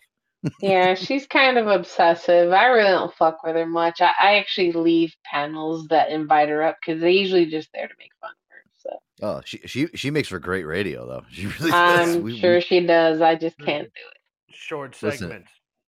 yeah, 0.61 0.95
she's 0.95 1.27
kind 1.27 1.57
of 1.57 1.67
obsessive. 1.67 2.53
I 2.53 2.67
really 2.67 2.91
don't 2.91 3.13
fuck 3.13 3.43
with 3.43 3.55
her 3.55 3.65
much. 3.65 3.99
I, 3.99 4.13
I 4.21 4.37
actually 4.37 4.71
leave 4.71 5.13
panels 5.25 5.87
that 5.89 6.11
invite 6.11 6.47
her 6.47 6.63
up 6.63 6.77
because 6.79 7.01
they're 7.01 7.09
usually 7.09 7.45
just 7.47 7.67
there 7.73 7.89
to 7.89 7.93
make 7.99 8.11
fun. 8.21 8.31
So 8.89 8.97
Oh, 9.21 9.41
she 9.45 9.57
she 9.65 9.87
she 9.95 10.11
makes 10.11 10.29
for 10.29 10.39
great 10.39 10.63
radio 10.65 11.05
though. 11.07 11.23
She 11.31 11.47
really 11.47 11.71
does. 11.71 12.15
I'm 12.15 12.23
We- 12.23 12.33
we- 12.33 12.39
sure 12.39 12.61
she 12.61 12.85
does. 12.85 13.21
I 13.21 13.35
just 13.35 13.57
can't 13.59 13.83
do 13.83 14.01
it. 14.11 14.55
short 14.55 14.95
Listen, 15.03 15.27
segment. 15.29 15.45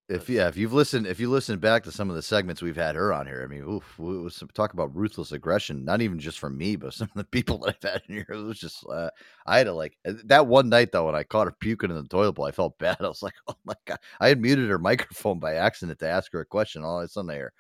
if 0.10 0.30
yeah, 0.30 0.50
if 0.50 0.58
you've 0.58 0.74
listened, 0.74 1.08
if 1.08 1.18
you 1.22 1.30
listen 1.30 1.58
back 1.58 1.84
to 1.84 1.92
some 1.94 2.10
of 2.10 2.18
the 2.18 2.22
segments 2.22 2.62
we've 2.62 2.76
had 2.76 2.96
her 2.96 3.14
on 3.14 3.26
here, 3.26 3.42
I 3.42 3.48
mean, 3.48 3.64
oof, 3.64 3.86
it 3.98 4.02
was 4.04 4.44
talk 4.54 4.74
about 4.74 4.94
ruthless 4.94 5.32
aggression. 5.32 5.86
Not 5.86 6.02
even 6.02 6.20
just 6.20 6.40
from 6.40 6.58
me, 6.58 6.76
but 6.76 6.94
some 6.94 7.08
of 7.10 7.14
the 7.16 7.24
people 7.24 7.58
that 7.60 7.76
I've 7.82 7.92
had 7.92 8.02
in 8.10 8.16
here. 8.16 8.26
It 8.28 8.36
was 8.36 8.60
just, 8.60 8.86
uh, 8.92 9.10
I 9.46 9.60
had 9.60 9.68
to 9.68 9.74
like 9.74 9.98
uh, 10.06 10.14
that 10.26 10.48
one 10.48 10.68
night 10.68 10.92
though 10.92 11.06
when 11.06 11.16
I 11.16 11.24
caught 11.24 11.48
her 11.48 11.56
puking 11.58 11.90
in 11.90 11.96
the 11.96 12.04
toilet 12.04 12.34
bowl. 12.34 12.46
I 12.46 12.52
felt 12.52 12.78
bad. 12.80 12.98
I 13.02 13.08
was 13.08 13.24
like, 13.24 13.36
oh 13.48 13.56
my 13.64 13.76
god, 13.86 14.00
I 14.20 14.28
had 14.28 14.42
muted 14.42 14.70
her 14.70 14.78
microphone 14.80 15.40
by 15.40 15.54
accident 15.56 16.00
to 16.00 16.10
ask 16.10 16.34
her 16.34 16.42
a 16.42 16.46
question. 16.46 16.84
All 16.84 17.00
of 17.00 17.06
a 17.06 17.08
sudden, 17.08 17.32
I 17.32 17.36
hear 17.36 17.54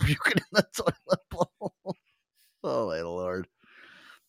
puking 0.00 0.34
in 0.38 0.44
the 0.52 0.66
toilet 0.76 1.20
bowl. 1.30 1.95
Oh 2.66 2.88
my 2.88 3.00
lord. 3.02 3.46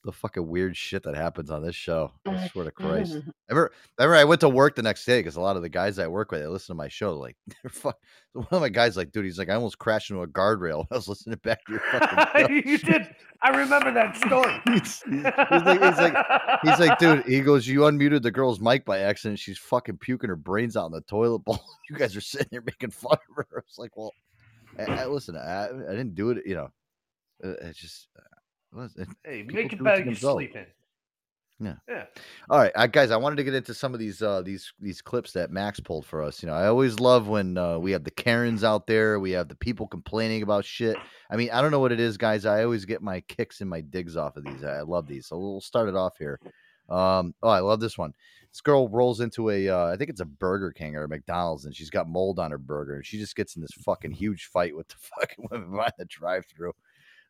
The 0.04 0.12
fucking 0.14 0.48
weird 0.48 0.78
shit 0.78 1.04
that 1.04 1.16
happens 1.16 1.52
on 1.52 1.64
this 1.64 1.76
show. 1.76 2.14
I 2.26 2.48
swear 2.48 2.64
to 2.64 2.72
Christ. 2.72 3.16
Mhm. 3.16 3.32
Ever, 3.50 3.72
ever, 4.00 4.16
I 4.16 4.24
went 4.24 4.40
to 4.42 4.48
work 4.48 4.76
the 4.76 4.82
next 4.84 5.04
day 5.04 5.20
because 5.20 5.36
a 5.36 5.42
lot 5.42 5.58
of 5.58 5.64
the 5.64 5.70
guys 5.70 6.00
I 6.00 6.08
work 6.08 6.32
with, 6.32 6.40
they 6.40 6.48
listen 6.48 6.74
to 6.74 6.78
my 6.78 6.88
show. 6.88 7.18
Like, 7.18 7.36
they're 7.62 7.70
fuck. 7.70 7.98
One 8.32 8.48
of 8.52 8.62
my 8.62 8.70
guys, 8.70 8.96
like, 8.96 9.12
dude, 9.12 9.26
he's 9.26 9.38
like, 9.40 9.50
I 9.50 9.56
almost 9.56 9.80
crashed 9.80 10.10
into 10.10 10.22
a 10.22 10.28
guardrail. 10.28 10.78
when 10.78 10.88
I 10.92 10.96
was 10.96 11.10
listening 11.10 11.40
back 11.44 11.66
to 11.66 11.74
your 11.74 11.82
fucking 11.92 12.56
you 12.66 12.78
did. 12.78 13.08
I 13.42 13.50
remember 13.50 13.92
that 13.92 14.16
story. 14.16 14.62
he's, 14.72 15.04
like, 15.08 15.82
he's 15.82 15.98
like, 15.98 16.16
he's 16.64 16.80
like, 16.80 17.00
dude. 17.00 17.26
He 17.26 17.42
goes, 17.42 17.68
you 17.68 17.82
unmuted 17.82 18.22
the 18.22 18.32
girl's 18.32 18.62
mic 18.62 18.86
by 18.86 19.00
accident. 19.00 19.40
She's 19.40 19.58
fucking 19.58 19.98
puking 19.98 20.30
her 20.30 20.38
brains 20.38 20.78
out 20.78 20.86
in 20.86 20.94
the 20.94 21.02
toilet 21.02 21.40
bowl. 21.40 21.60
You 21.90 21.98
guys 21.98 22.16
are 22.16 22.22
sitting 22.22 22.48
there 22.52 22.62
making 22.62 22.92
fun 22.92 23.18
of 23.30 23.36
her. 23.36 23.48
I 23.52 23.56
was 23.58 23.78
like, 23.78 23.98
well, 23.98 24.14
I, 24.80 24.84
I, 24.84 25.06
listen, 25.08 25.36
I, 25.36 25.66
I 25.66 25.92
didn't 25.92 26.16
do 26.16 26.30
it. 26.30 26.46
You 26.46 26.56
know, 26.56 26.70
uh, 27.44 27.54
it's 27.62 27.80
just. 27.80 28.08
Uh, 28.18 28.88
it- 28.98 29.08
hey, 29.24 29.44
make 29.48 29.74
it 29.74 29.84
better. 29.84 30.04
You 30.04 30.16
sleep 30.16 30.56
in. 30.56 30.66
Yeah. 31.60 31.74
Yeah. 31.90 32.06
All 32.52 32.60
right, 32.60 32.72
I, 32.76 32.86
guys. 32.86 33.10
I 33.10 33.18
wanted 33.18 33.38
to 33.38 33.44
get 33.44 33.56
into 33.56 33.74
some 33.74 33.94
of 33.96 34.00
these 34.00 34.22
uh, 34.22 34.44
these 34.44 34.72
these 34.80 35.02
clips 35.02 35.32
that 35.32 35.50
Max 35.50 35.80
pulled 35.80 36.06
for 36.06 36.22
us. 36.22 36.44
You 36.44 36.48
know, 36.48 36.54
I 36.54 36.68
always 36.68 37.00
love 37.00 37.28
when 37.28 37.58
uh, 37.58 37.80
we 37.80 37.92
have 37.92 38.04
the 38.04 38.12
Karens 38.12 38.64
out 38.64 38.86
there. 38.86 39.20
We 39.20 39.32
have 39.32 39.48
the 39.48 39.56
people 39.56 39.88
complaining 39.88 40.44
about 40.44 40.66
shit. 40.66 40.98
I 41.32 41.36
mean, 41.36 41.50
I 41.50 41.62
don't 41.62 41.72
know 41.72 41.80
what 41.80 41.92
it 41.92 42.00
is, 42.00 42.16
guys. 42.16 42.46
I 42.46 42.64
always 42.64 42.86
get 42.86 43.02
my 43.02 43.22
kicks 43.22 43.62
and 43.62 43.70
my 43.70 43.82
digs 43.82 44.16
off 44.16 44.38
of 44.38 44.44
these. 44.44 44.64
I 44.64 44.82
love 44.82 45.08
these. 45.08 45.28
So 45.28 45.40
we'll 45.40 45.62
start 45.62 45.90
it 45.90 45.96
off 45.96 46.18
here. 46.20 46.40
Um, 46.90 47.34
oh, 47.42 47.50
I 47.50 47.60
love 47.60 47.80
this 47.80 47.98
one. 47.98 48.14
This 48.52 48.62
girl 48.62 48.88
rolls 48.88 49.20
into 49.20 49.50
a, 49.50 49.68
uh, 49.68 49.88
I 49.88 49.98
think 49.98 50.10
it's 50.10 50.22
a 50.22 50.26
Burger 50.26 50.72
King 50.72 50.96
or 50.96 51.04
a 51.04 51.10
McDonald's, 51.10 51.66
and 51.66 51.76
she's 51.76 51.90
got 51.90 52.08
mold 52.08 52.40
on 52.40 52.52
her 52.52 52.58
burger, 52.58 52.96
and 52.96 53.06
she 53.06 53.18
just 53.18 53.36
gets 53.36 53.56
in 53.56 53.62
this 53.62 53.74
fucking 53.84 54.12
huge 54.12 54.46
fight 54.46 54.76
with 54.76 54.88
the 54.88 54.96
fucking 55.20 55.48
women 55.52 55.72
behind 55.72 55.92
the 55.98 56.06
drive-through. 56.06 56.72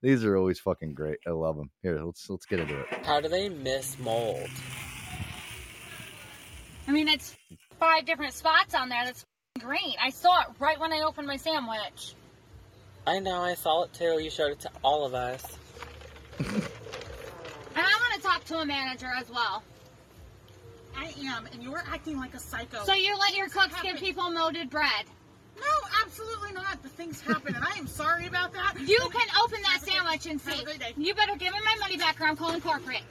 These 0.02 0.24
are 0.26 0.38
always 0.38 0.60
fucking 0.60 0.94
great. 0.94 1.19
I 1.26 1.32
love 1.32 1.57
them. 1.57 1.72
Here, 1.82 1.99
let's 2.03 2.30
let's 2.30 2.45
get 2.45 2.60
into 2.60 2.80
it. 2.80 2.88
How 3.03 3.19
do 3.19 3.30
they 3.30 3.49
miss 3.49 3.98
mold? 3.99 4.49
I 6.88 6.91
mean, 6.91 7.07
it's 7.07 7.36
five 7.80 8.06
different 8.06 8.34
spots 8.34 8.74
on 8.76 8.90
there 8.90 9.06
that's 9.06 9.26
green. 9.60 9.95
I 10.02 10.11
saw 10.11 10.41
it 10.41 10.48
right 10.60 10.80
when 10.80 10.94
I 10.94 11.02
opened 11.02 11.28
my 11.28 11.38
sandwich. 11.38 12.15
I 13.06 13.19
know, 13.19 13.41
I 13.41 13.56
saw 13.56 13.84
it 13.84 13.94
too. 13.94 14.19
You 14.19 14.30
showed 14.30 14.52
it 14.52 14.60
to 14.61 14.72
all 14.84 15.06
of 15.06 15.14
us. 15.14 15.44
And 16.40 16.49
I 17.76 17.82
want 17.82 18.15
to 18.15 18.22
talk 18.22 18.44
to 18.45 18.60
a 18.60 18.65
manager 18.65 19.11
as 19.18 19.30
well. 19.30 19.64
I 20.95 21.14
am, 21.26 21.48
and 21.52 21.64
you're 21.64 21.84
acting 21.88 22.18
like 22.18 22.34
a 22.34 22.40
psycho. 22.40 22.84
So 22.84 22.94
you 22.94 23.18
let 23.18 23.36
your 23.36 23.49
cooks 23.49 23.76
give 23.82 23.98
people 23.98 24.30
molded 24.30 24.69
bread? 24.69 25.06
No, 25.59 25.73
absolutely 26.03 26.53
not. 26.53 26.81
The 26.84 26.89
things 26.89 27.19
happen, 27.21 27.55
and 27.55 27.63
I 27.63 27.77
am 27.77 27.88
sorry 27.88 28.27
about 28.27 28.53
that. 28.53 28.75
You 28.79 28.99
can 29.11 29.27
open 29.43 29.59
that 29.63 29.79
sandwich 29.81 30.25
and 30.27 30.39
see. 30.39 30.63
You 30.97 31.13
better 31.15 31.35
give 31.35 31.51
me 31.53 31.59
my 31.65 31.75
money 31.79 31.97
back 31.97 32.19
or 32.21 32.25
I'm 32.25 32.35
calling 32.38 32.61
corporate. 32.61 33.03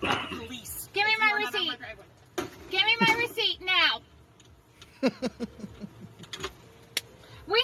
Police. 0.00 0.88
Give 0.92 1.04
me 1.06 1.12
If 1.12 1.18
my 1.20 1.26
you 1.28 1.34
are 1.34 1.40
not 1.40 1.54
on 1.54 1.60
receipt. 1.60 1.80
my. 2.36 2.44
Give 2.70 2.82
me 2.82 2.96
my 3.00 3.14
receipt 3.18 3.60
now. 3.64 4.00
we 5.02 5.08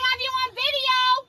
have 0.06 0.20
you 0.20 0.30
on 0.42 0.50
video. 0.54 1.28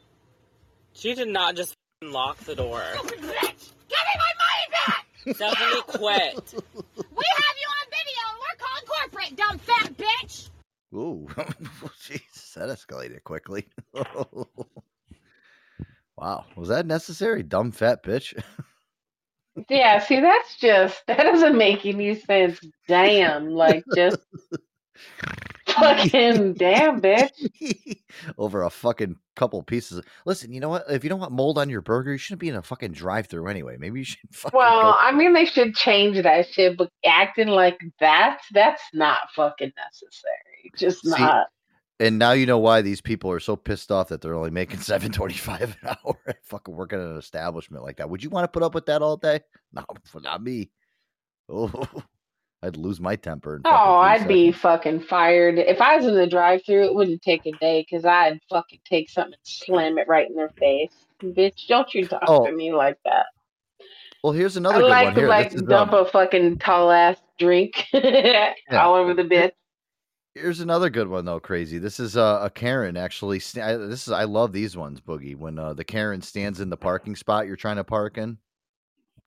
She 0.93 1.13
did 1.13 1.27
not 1.29 1.55
just 1.55 1.75
lock 2.01 2.37
the 2.39 2.55
door. 2.55 2.81
Stupid 2.97 3.19
bitch. 3.19 3.71
Give 3.89 4.03
me 4.07 4.15
my 4.23 4.33
money 4.45 4.67
back. 4.71 5.05
Stephanie 5.35 5.81
quit. 5.87 6.53
We 7.17 7.25
have 7.37 7.55
you 7.61 7.69
on 7.77 7.85
video 7.91 8.23
and 8.29 8.37
we're 8.41 8.57
calling 8.63 8.85
corporate, 8.87 9.33
dumb 9.35 9.57
fat 9.59 9.89
bitch. 9.97 10.49
Ooh, 10.93 11.27
Jesus, 12.07 12.34
that 12.55 12.69
escalated 12.69 13.23
quickly. 13.23 13.67
wow, 16.17 16.45
was 16.55 16.69
that 16.69 16.85
necessary? 16.85 17.43
Dumb 17.43 17.71
fat 17.71 18.03
bitch. 18.03 18.41
Yeah, 19.69 19.99
see, 19.99 20.19
that's 20.19 20.57
just 20.57 21.01
that 21.07 21.23
doesn't 21.23 21.57
make 21.57 21.85
any 21.85 22.19
sense. 22.19 22.59
Damn, 22.89 23.47
like 23.51 23.85
just 23.95 24.19
fucking 25.67 26.55
damn, 26.55 27.01
bitch. 27.01 27.31
Over 28.37 28.63
a 28.63 28.69
fucking 28.69 29.15
couple 29.35 29.63
pieces. 29.63 29.99
Of, 29.99 30.05
listen, 30.25 30.51
you 30.51 30.59
know 30.59 30.67
what? 30.69 30.83
If 30.89 31.03
you 31.03 31.09
don't 31.09 31.21
want 31.21 31.31
mold 31.31 31.57
on 31.57 31.69
your 31.69 31.81
burger, 31.81 32.11
you 32.11 32.17
shouldn't 32.17 32.41
be 32.41 32.49
in 32.49 32.55
a 32.55 32.61
fucking 32.61 32.91
drive-through 32.91 33.47
anyway. 33.47 33.77
Maybe 33.79 33.99
you 33.99 34.05
should 34.05 34.19
fucking 34.31 34.57
Well, 34.57 34.91
go. 34.91 34.97
I 34.99 35.13
mean, 35.13 35.33
they 35.33 35.45
should 35.45 35.73
change 35.75 36.21
that 36.21 36.49
shit, 36.51 36.77
but 36.77 36.89
acting 37.05 37.47
like 37.47 37.79
that, 38.01 38.39
that's 38.51 38.83
not 38.93 39.19
fucking 39.35 39.71
necessary. 39.77 40.71
Just 40.75 41.01
See, 41.03 41.11
not. 41.11 41.47
And 41.99 42.19
now 42.19 42.33
you 42.33 42.45
know 42.45 42.57
why 42.57 42.81
these 42.81 42.99
people 42.99 43.31
are 43.31 43.39
so 43.39 43.55
pissed 43.55 43.89
off 43.91 44.09
that 44.09 44.21
they're 44.21 44.35
only 44.35 44.51
making 44.51 44.79
seven 44.81 45.11
twenty-five 45.11 45.77
an 45.81 45.95
hour. 46.03 46.17
fucking 46.43 46.75
working 46.75 46.99
at 46.99 47.05
an 47.05 47.17
establishment 47.17 47.83
like 47.83 47.97
that. 47.97 48.09
Would 48.09 48.23
you 48.23 48.29
want 48.29 48.43
to 48.43 48.47
put 48.49 48.63
up 48.63 48.73
with 48.75 48.85
that 48.87 49.01
all 49.01 49.17
day? 49.17 49.39
No, 49.73 49.83
not 50.21 50.41
me. 50.41 50.69
Oh, 51.49 51.69
I'd 52.63 52.77
lose 52.77 53.01
my 53.01 53.15
temper. 53.17 53.61
Oh, 53.65 53.95
I'd 53.97 54.25
be 54.27 54.51
fucking 54.53 55.01
fired. 55.01 55.59
If 55.59 55.81
I 55.81 55.97
was 55.97 56.05
in 56.05 56.15
the 56.15 56.25
drive-through, 56.27 56.85
it 56.85 56.95
wouldn't 56.95 57.21
take 57.21 57.45
a 57.45 57.51
day 57.59 57.85
because 57.87 58.05
I'd 58.05 58.39
fucking 58.49 58.79
take 58.85 59.09
something 59.09 59.33
and 59.33 59.39
slam 59.43 59.97
it 59.97 60.07
right 60.07 60.29
in 60.29 60.35
their 60.35 60.49
face. 60.57 60.93
Bitch, 61.21 61.67
don't 61.67 61.93
you 61.93 62.07
talk 62.07 62.23
Oh. 62.27 62.45
to 62.45 62.51
me 62.53 62.73
like 62.73 62.97
that. 63.03 63.25
Well, 64.23 64.31
here's 64.33 64.55
another 64.57 64.77
I 64.77 64.79
good 64.81 64.89
like 64.89 65.05
one 65.05 65.13
to 65.15 65.19
here. 65.19 65.29
like 65.29 65.67
dump 65.67 65.91
um, 65.93 66.05
a 66.05 66.09
fucking 66.09 66.57
tall 66.59 66.89
ass 66.89 67.17
drink 67.37 67.85
all 68.71 68.95
over 68.95 69.13
the 69.13 69.25
bit. 69.25 69.55
Here's 70.35 70.59
another 70.59 70.89
good 70.89 71.07
one 71.07 71.23
though. 71.23 71.39
Crazy. 71.39 71.77
This 71.77 71.97
is 71.99 72.17
uh, 72.17 72.39
a 72.43 72.49
Karen 72.49 72.97
actually. 72.97 73.39
Sta- 73.39 73.61
I, 73.63 73.77
this 73.77 74.05
is 74.05 74.11
I 74.11 74.25
love 74.25 74.51
these 74.51 74.75
ones, 74.75 74.99
Boogie. 74.99 75.35
When 75.37 75.57
uh, 75.57 75.73
the 75.73 75.85
Karen 75.85 76.21
stands 76.21 76.59
in 76.59 76.69
the 76.69 76.75
parking 76.77 77.15
spot 77.15 77.47
you're 77.47 77.55
trying 77.55 77.77
to 77.77 77.85
park 77.85 78.17
in. 78.17 78.37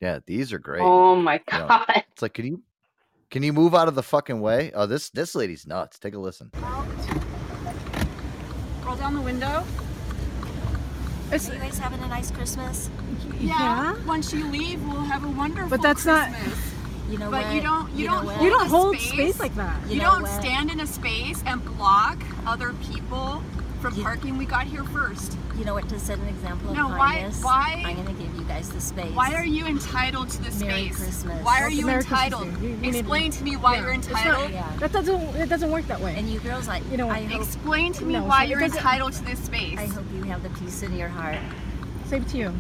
Yeah, 0.01 0.19
these 0.27 0.53
are 0.53 0.59
great. 0.59 0.83
Oh 0.83 1.17
my 1.17 1.41
You 1.51 1.59
know, 1.59 1.67
god. 1.67 2.05
it's 2.13 2.21
like, 2.23 2.35
can 2.35 2.45
you 2.47 2.63
can 3.31 3.43
you 3.43 3.53
move 3.55 3.75
out 3.75 3.89
of 3.89 3.95
the 3.95 4.03
fucking 4.03 4.41
way? 4.41 4.71
Oh, 4.75 4.85
this 4.87 5.09
this 5.11 5.35
lady's 5.35 5.67
nuts. 5.67 5.99
Take 5.99 6.15
a 6.15 6.19
listen. 6.19 6.51
Roll 8.85 8.97
down 8.97 9.15
the 9.15 9.21
window. 9.23 9.65
Are 11.31 11.37
you 11.37 11.51
guys 11.59 11.79
having 11.79 12.01
a 12.01 12.09
nice 12.09 12.31
Christmas? 12.31 12.91
Yeah. 13.41 13.95
Once 14.07 14.33
you 14.33 14.47
leave, 14.51 14.83
we'll 14.87 15.01
have 15.03 15.25
a 15.25 15.29
wonderful 15.29 15.69
But 15.71 15.83
that's 15.83 16.05
not- 16.07 16.33
Christmas. 16.35 16.75
You 17.09 17.19
know 17.19 17.31
but 17.31 17.45
what? 17.47 17.55
you 17.55 17.61
don't. 17.63 17.91
You, 17.93 17.99
You 18.03 18.07
don't. 18.07 18.27
Hold 18.27 18.43
You 18.43 18.51
don't 18.51 18.67
hold 18.69 18.97
space, 18.99 19.13
space 19.13 19.41
like 19.41 19.55
that. 19.57 19.77
You, 19.87 19.95
You 19.95 20.03
know 20.03 20.13
don't 20.13 20.23
what? 20.23 20.41
stand 20.43 20.71
in 20.71 20.81
a 20.81 20.87
space 20.87 21.43
and 21.47 21.65
block 21.65 22.19
other 22.47 22.75
people 22.93 23.43
from 23.81 23.95
parking. 24.03 24.37
We 24.37 24.45
got 24.45 24.67
here 24.67 24.85
first. 24.85 25.37
You 25.57 25.65
know 25.65 25.75
what? 25.75 25.89
To 25.89 25.99
set 25.99 26.19
an 26.19 26.29
example 26.29 26.71
of 26.71 26.77
No, 26.77 26.89
why- 26.89 27.15
kindness, 27.15 27.43
why- 27.43 27.83
I'm 27.87 27.95
going 27.97 28.15
to 28.15 28.23
give 28.23 28.33
you 28.37 28.45
guys 28.45 28.69
the 28.69 28.81
space. 28.81 29.13
Why 29.15 29.35
are 29.35 29.45
you 29.45 29.67
entitled 29.67 30.29
to 30.31 30.43
the 30.43 30.65
Merry 30.65 30.87
space? 30.91 30.97
Christmas. 31.03 31.45
Why 31.45 31.63
are 31.63 31.71
you 31.71 31.87
Merry 31.87 32.05
Christmas 32.05 32.21
entitled? 32.25 32.63
you. 32.63 32.69
You 32.83 32.89
Explain 32.91 33.31
to 33.33 33.45
me 33.45 33.57
why 33.57 33.75
Yeah. 33.77 33.81
you're 33.83 33.93
It's 33.95 34.09
not- 34.09 34.27
entitled. 34.27 34.53
yeah. 34.53 34.73
That 34.79 34.93
doesn't. 34.93 35.21
It 35.37 35.49
doesn't 35.49 35.71
work 35.73 35.87
that 35.89 36.01
way. 36.01 36.15
And 36.17 36.29
you 36.31 36.39
girls, 36.41 36.69
like, 36.69 36.83
You 36.91 36.97
know, 36.99 37.09
I 37.09 37.25
hope, 37.25 37.41
explain 37.43 37.93
to 37.95 38.05
me 38.05 38.15
No, 38.15 38.25
why 38.25 38.45
so 38.45 38.51
you're 38.51 38.63
entitled 38.63 39.15
to 39.15 39.25
this 39.25 39.39
space. 39.41 39.79
I 39.79 39.87
hope 39.87 40.05
you 40.15 40.23
have 40.25 40.43
the 40.43 40.51
peace 40.51 40.83
in 40.83 40.95
your 40.97 41.09
heart. 41.09 41.39
Same 42.07 42.25
to 42.27 42.37
you. 42.37 42.53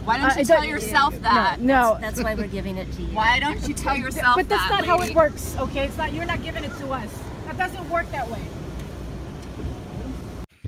Thank 0.00 0.02
you. 0.02 0.06
Why 0.06 0.16
don't 0.18 0.30
Uh, 0.30 0.34
you 0.34 0.40
it 0.40 0.46
tell 0.46 0.56
doesn't- 0.56 0.70
yourself 0.70 1.20
that? 1.22 1.60
No, 1.60 1.98
that's, 2.00 2.16
that's 2.18 2.24
why 2.24 2.34
we're 2.34 2.46
giving 2.48 2.76
it 2.76 2.90
to 2.92 3.02
you. 3.02 3.14
Why 3.14 3.38
don't 3.40 3.66
you 3.68 3.74
tell 3.74 3.96
yourself 3.96 4.36
that? 4.36 4.36
But 4.36 4.48
that's 4.48 4.68
that, 4.68 4.80
not 4.80 4.86
how 4.86 5.00
it 5.02 5.14
works, 5.14 5.56
okay? 5.58 5.86
It's 5.86 5.96
not. 5.96 6.12
You're 6.12 6.24
not 6.24 6.42
giving 6.42 6.64
it 6.64 6.76
to 6.78 6.90
us. 6.90 7.10
That 7.46 7.56
doesn't 7.58 7.88
work 7.90 8.10
that 8.12 8.28
way. 8.30 8.40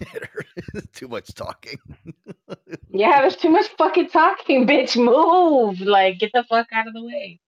Too 0.95 1.09
much 1.09 1.35
talking. 1.35 1.79
Yeah, 2.95 3.23
there's 3.23 3.37
too 3.37 3.49
much 3.49 3.69
fucking 3.79 4.11
talking, 4.11 4.67
bitch. 4.67 5.03
Move. 5.03 5.81
Like, 5.81 6.19
get 6.19 6.31
the 6.35 6.45
fuck 6.45 6.67
out 6.73 6.87
of 6.87 6.93
the 6.93 7.03
way. 7.03 7.41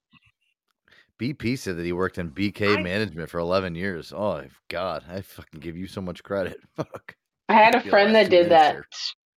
BP 1.19 1.59
said 1.59 1.77
that 1.77 1.85
he 1.85 1.93
worked 1.93 2.17
in 2.17 2.31
BK 2.31 2.83
management 2.83 3.29
for 3.29 3.41
11 3.41 3.75
years. 3.75 4.11
Oh 4.17 4.43
God, 4.69 5.05
I 5.07 5.21
fucking 5.21 5.61
give 5.61 5.77
you 5.77 5.87
so 5.87 6.01
much 6.01 6.23
credit. 6.23 6.61
Fuck. 6.77 7.15
I 7.51 7.55
had 7.55 7.75
a 7.75 7.81
friend 7.83 8.15
that 8.15 8.31
did 8.31 8.49
minutes 8.49 8.51
that 8.51 8.73
here. 8.73 8.87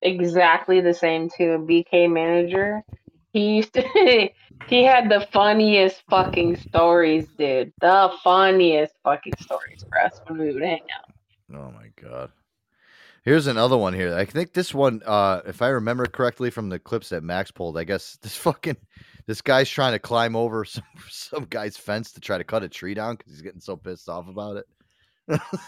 Exactly 0.07 0.81
the 0.81 0.95
same 0.95 1.29
too. 1.29 1.53
A 1.53 1.59
BK 1.59 2.11
manager. 2.11 2.83
He 3.33 3.57
used 3.57 3.75
to. 3.75 3.83
he 4.69 4.85
had 4.85 5.09
the 5.09 5.27
funniest 5.33 6.03
fucking 6.09 6.57
stories, 6.57 7.27
dude. 7.39 7.73
The 7.81 8.13
funniest 8.25 8.95
fucking 9.05 9.35
stories 9.41 9.85
for 9.89 10.01
us 10.01 10.21
when 10.27 10.39
we 10.39 10.53
would 10.53 10.63
hang 10.63 10.83
out. 10.95 11.15
Oh 11.55 11.71
my 11.71 11.89
god. 12.01 12.31
Here's 13.23 13.49
another 13.49 13.77
one 13.77 13.93
here. 13.93 14.15
I 14.15 14.25
think 14.25 14.53
this 14.53 14.73
one, 14.73 15.03
uh, 15.05 15.43
if 15.47 15.61
I 15.61 15.69
remember 15.69 16.07
correctly 16.07 16.49
from 16.49 16.69
the 16.69 16.79
clips 16.79 17.09
that 17.09 17.25
Max 17.25 17.51
pulled, 17.51 17.77
I 17.77 17.83
guess 17.83 18.17
this 18.23 18.37
fucking 18.37 18.77
this 19.27 19.43
guy's 19.43 19.69
trying 19.69 19.93
to 19.93 19.99
climb 19.99 20.37
over 20.37 20.65
some 20.65 20.85
some 21.11 21.47
guy's 21.51 21.77
fence 21.77 22.13
to 22.13 22.21
try 22.21 22.39
to 22.39 22.45
cut 22.45 22.63
a 22.63 22.69
tree 22.69 22.95
down 22.95 23.17
because 23.17 23.33
he's 23.33 23.43
getting 23.43 23.61
so 23.61 23.77
pissed 23.77 24.09
off 24.09 24.29
about 24.29 24.57
it. 24.57 24.67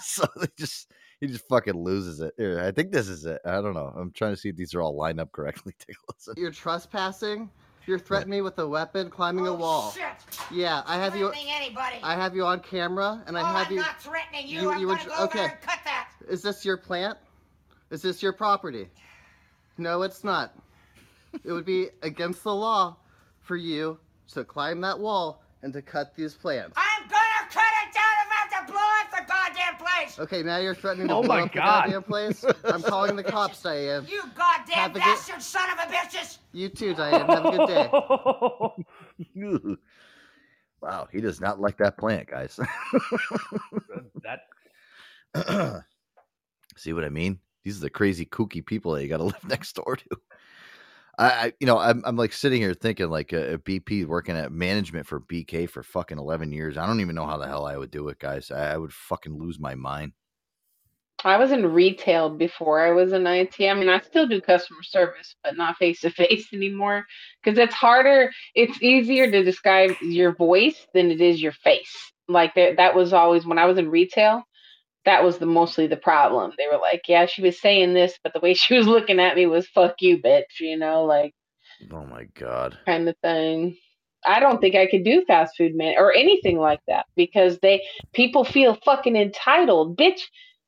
so 0.00 0.24
they 0.36 0.46
just 0.56 0.92
he 1.20 1.26
just 1.26 1.48
fucking 1.48 1.74
loses 1.74 2.20
it. 2.20 2.34
Here, 2.36 2.60
I 2.60 2.70
think 2.70 2.92
this 2.92 3.08
is 3.08 3.24
it. 3.24 3.40
I 3.44 3.60
don't 3.60 3.74
know. 3.74 3.92
I'm 3.96 4.12
trying 4.12 4.32
to 4.32 4.36
see 4.36 4.48
if 4.48 4.56
these 4.56 4.74
are 4.74 4.80
all 4.80 4.94
lined 4.96 5.20
up 5.20 5.32
correctly. 5.32 5.74
Take 5.78 5.96
a 5.96 6.12
listen. 6.12 6.34
You're 6.36 6.50
trespassing. 6.50 7.50
You're 7.86 7.98
threatening 7.98 8.38
me 8.38 8.42
with 8.42 8.58
a 8.58 8.68
weapon, 8.68 9.08
climbing 9.08 9.46
a 9.46 9.52
oh, 9.52 9.56
wall. 9.56 9.90
Shit. 9.92 10.04
Yeah, 10.52 10.82
I 10.86 10.96
have 10.96 11.16
you. 11.16 11.28
Threatening 11.28 11.54
anybody. 11.54 11.96
I 12.02 12.14
have 12.16 12.36
you 12.36 12.44
on 12.44 12.60
camera, 12.60 13.24
and 13.26 13.36
I 13.36 13.40
oh, 13.40 13.44
have 13.44 13.66
I'm 13.68 13.72
you. 13.72 13.80
not 13.80 14.00
threatening 14.00 14.46
you. 14.46 14.60
you- 14.60 14.70
I'm 14.72 14.80
you 14.80 14.86
were 14.88 14.96
gonna 14.96 15.04
tr- 15.04 15.08
go 15.08 15.14
over 15.14 15.24
okay. 15.24 15.38
there 15.38 15.50
and 15.52 15.60
cut 15.62 15.78
that. 15.84 16.08
Is 16.28 16.42
this 16.42 16.66
your 16.66 16.76
plant? 16.76 17.16
Is 17.90 18.02
this 18.02 18.22
your 18.22 18.34
property? 18.34 18.88
No, 19.78 20.02
it's 20.02 20.22
not. 20.22 20.54
it 21.44 21.50
would 21.50 21.64
be 21.64 21.88
against 22.02 22.44
the 22.44 22.54
law 22.54 22.96
for 23.40 23.56
you 23.56 23.98
to 24.34 24.44
climb 24.44 24.82
that 24.82 24.98
wall 24.98 25.42
and 25.62 25.72
to 25.72 25.80
cut 25.80 26.14
these 26.14 26.34
plants. 26.34 26.76
I'm 26.76 27.08
gonna 27.08 27.27
goddamn. 30.06 30.24
Okay, 30.24 30.42
now 30.42 30.58
you're 30.58 30.74
threatening 30.74 31.08
to 31.08 31.14
Oh 31.14 31.22
blow 31.22 31.28
my 31.36 31.42
up 31.42 31.52
the 31.52 31.58
God. 31.58 31.84
goddamn 31.84 32.02
place. 32.02 32.44
I'm 32.64 32.82
calling 32.82 33.16
the 33.16 33.22
cops, 33.24 33.62
Diane. 33.62 34.06
You 34.08 34.22
goddamn 34.36 34.74
Have 34.74 34.90
a 34.90 34.94
good- 34.94 35.00
bastard 35.00 35.42
son 35.42 35.68
of 35.70 35.78
a 35.78 35.92
bitches. 35.92 36.38
You 36.52 36.68
too, 36.68 36.94
Diane. 36.94 37.26
Have 37.26 37.44
a 37.44 37.50
good 37.50 37.66
day. 37.68 37.88
wow, 40.82 41.08
he 41.12 41.20
does 41.20 41.40
not 41.40 41.60
like 41.60 41.78
that 41.78 41.98
plant, 41.98 42.28
guys. 42.28 42.58
that 44.22 44.40
See 46.76 46.92
what 46.92 47.04
I 47.04 47.08
mean? 47.08 47.38
These 47.64 47.78
are 47.78 47.82
the 47.82 47.90
crazy 47.90 48.24
kooky 48.24 48.64
people 48.64 48.92
that 48.92 49.02
you 49.02 49.08
got 49.08 49.16
to 49.18 49.24
live 49.24 49.44
next 49.48 49.74
door 49.74 49.96
to. 49.96 50.04
I, 51.18 51.52
you 51.58 51.66
know, 51.66 51.78
I'm, 51.78 52.02
I'm 52.04 52.16
like 52.16 52.32
sitting 52.32 52.60
here 52.60 52.74
thinking 52.74 53.10
like 53.10 53.32
a, 53.32 53.54
a 53.54 53.58
BP 53.58 54.06
working 54.06 54.36
at 54.36 54.52
management 54.52 55.06
for 55.06 55.20
BK 55.20 55.68
for 55.68 55.82
fucking 55.82 56.18
11 56.18 56.52
years. 56.52 56.78
I 56.78 56.86
don't 56.86 57.00
even 57.00 57.16
know 57.16 57.26
how 57.26 57.36
the 57.36 57.46
hell 57.46 57.66
I 57.66 57.76
would 57.76 57.90
do 57.90 58.08
it, 58.08 58.20
guys. 58.20 58.52
I, 58.52 58.74
I 58.74 58.76
would 58.76 58.92
fucking 58.92 59.36
lose 59.36 59.58
my 59.58 59.74
mind. 59.74 60.12
I 61.24 61.36
was 61.36 61.50
in 61.50 61.72
retail 61.72 62.30
before 62.30 62.80
I 62.80 62.92
was 62.92 63.12
in 63.12 63.26
IT. 63.26 63.56
I 63.60 63.74
mean, 63.74 63.88
I 63.88 63.98
still 63.98 64.28
do 64.28 64.40
customer 64.40 64.84
service, 64.84 65.34
but 65.42 65.56
not 65.56 65.76
face 65.76 66.00
to 66.02 66.10
face 66.10 66.46
anymore 66.52 67.04
because 67.42 67.58
it's 67.58 67.74
harder. 67.74 68.30
It's 68.54 68.80
easier 68.80 69.28
to 69.28 69.42
describe 69.42 69.96
your 70.00 70.36
voice 70.36 70.86
than 70.94 71.10
it 71.10 71.20
is 71.20 71.42
your 71.42 71.52
face. 71.52 71.92
Like 72.28 72.54
that, 72.54 72.76
that 72.76 72.94
was 72.94 73.12
always 73.12 73.44
when 73.44 73.58
I 73.58 73.64
was 73.64 73.78
in 73.78 73.90
retail. 73.90 74.44
That 75.08 75.24
was 75.24 75.38
the 75.38 75.46
mostly 75.46 75.86
the 75.86 75.96
problem. 75.96 76.52
They 76.58 76.66
were 76.70 76.78
like, 76.78 77.00
"Yeah, 77.08 77.24
she 77.24 77.40
was 77.40 77.58
saying 77.58 77.94
this, 77.94 78.18
but 78.22 78.34
the 78.34 78.40
way 78.40 78.52
she 78.62 78.76
was 78.76 78.86
looking 78.86 79.18
at 79.20 79.36
me 79.36 79.46
was 79.46 79.66
fuck 79.66 79.94
you, 80.00 80.18
bitch," 80.18 80.60
you 80.60 80.76
know, 80.76 81.04
like 81.04 81.34
Oh 81.90 82.04
my 82.04 82.24
god. 82.38 82.76
kind 82.84 83.08
of 83.08 83.16
thing. 83.22 83.78
I 84.26 84.38
don't 84.38 84.60
think 84.60 84.74
I 84.74 84.86
could 84.86 85.04
do 85.04 85.24
fast 85.26 85.56
food 85.56 85.74
man 85.74 85.94
or 85.96 86.12
anything 86.12 86.58
like 86.58 86.80
that 86.88 87.06
because 87.16 87.58
they 87.60 87.82
people 88.12 88.44
feel 88.44 88.76
fucking 88.84 89.16
entitled. 89.16 89.96
Bitch, 89.96 90.20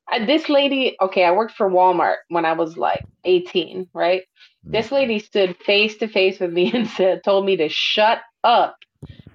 I, 0.09 0.25
this 0.25 0.49
lady, 0.49 0.97
okay, 0.99 1.23
I 1.23 1.33
worked 1.33 1.53
for 1.53 1.69
Walmart 1.69 2.17
when 2.29 2.43
I 2.43 2.53
was 2.53 2.77
like 2.77 3.03
18, 3.25 3.89
right? 3.93 4.23
Mm. 4.67 4.71
This 4.71 4.91
lady 4.91 5.19
stood 5.19 5.55
face 5.57 5.97
to 5.97 6.07
face 6.07 6.39
with 6.39 6.51
me 6.51 6.71
and 6.75 6.87
said 6.87 7.23
told 7.23 7.45
me 7.45 7.57
to 7.57 7.69
shut 7.69 8.21
up 8.43 8.75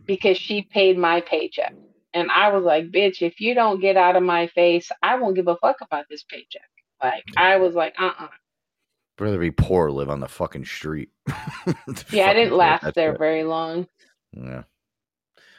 because 0.04 0.36
she 0.36 0.62
paid 0.62 0.98
my 0.98 1.20
paycheck. 1.20 1.74
And 2.16 2.30
I 2.30 2.48
was 2.51 2.64
like, 2.64 2.90
bitch, 2.90 3.20
if 3.20 3.40
you 3.43 3.55
don't 3.55 3.78
get 3.78 3.98
out 3.98 4.16
of 4.16 4.22
my 4.22 4.47
face, 4.47 4.90
I 5.02 5.16
won't 5.16 5.36
give 5.36 5.48
a 5.48 5.56
fuck 5.59 5.76
about 5.82 6.06
this 6.09 6.22
paycheck. 6.22 6.62
Like 7.02 7.22
I 7.36 7.59
was 7.59 7.74
like, 7.74 7.94
uh-uh. 8.01 8.28
rather 9.20 9.38
be 9.38 9.51
poor 9.51 9.90
live 9.90 10.09
on 10.09 10.20
the 10.20 10.28
fucking 10.28 10.64
street. 10.64 11.10
Yeah, 12.10 12.30
I 12.30 12.32
didn't 12.34 12.56
last 12.56 12.84
that's 12.84 12.94
there 12.94 13.12
it. 13.12 13.18
very 13.18 13.44
long. 13.44 13.86
Yeah. 14.32 14.62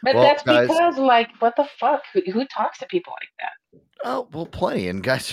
But 0.01 0.15
Well, 0.15 0.23
that's 0.23 0.41
guys- 0.43 0.67
because, 0.67 0.97
like, 0.97 1.29
what 1.39 1.55
the 1.55 1.67
fuck? 1.79 2.01
Who, 2.13 2.21
who 2.31 2.45
talks 2.47 2.79
to 2.79 2.87
people 2.87 3.13
like 3.13 3.29
that? 3.39 3.81
Oh 4.03 4.27
well, 4.33 4.45
plenty. 4.47 4.87
And 4.87 5.03
guys, 5.03 5.31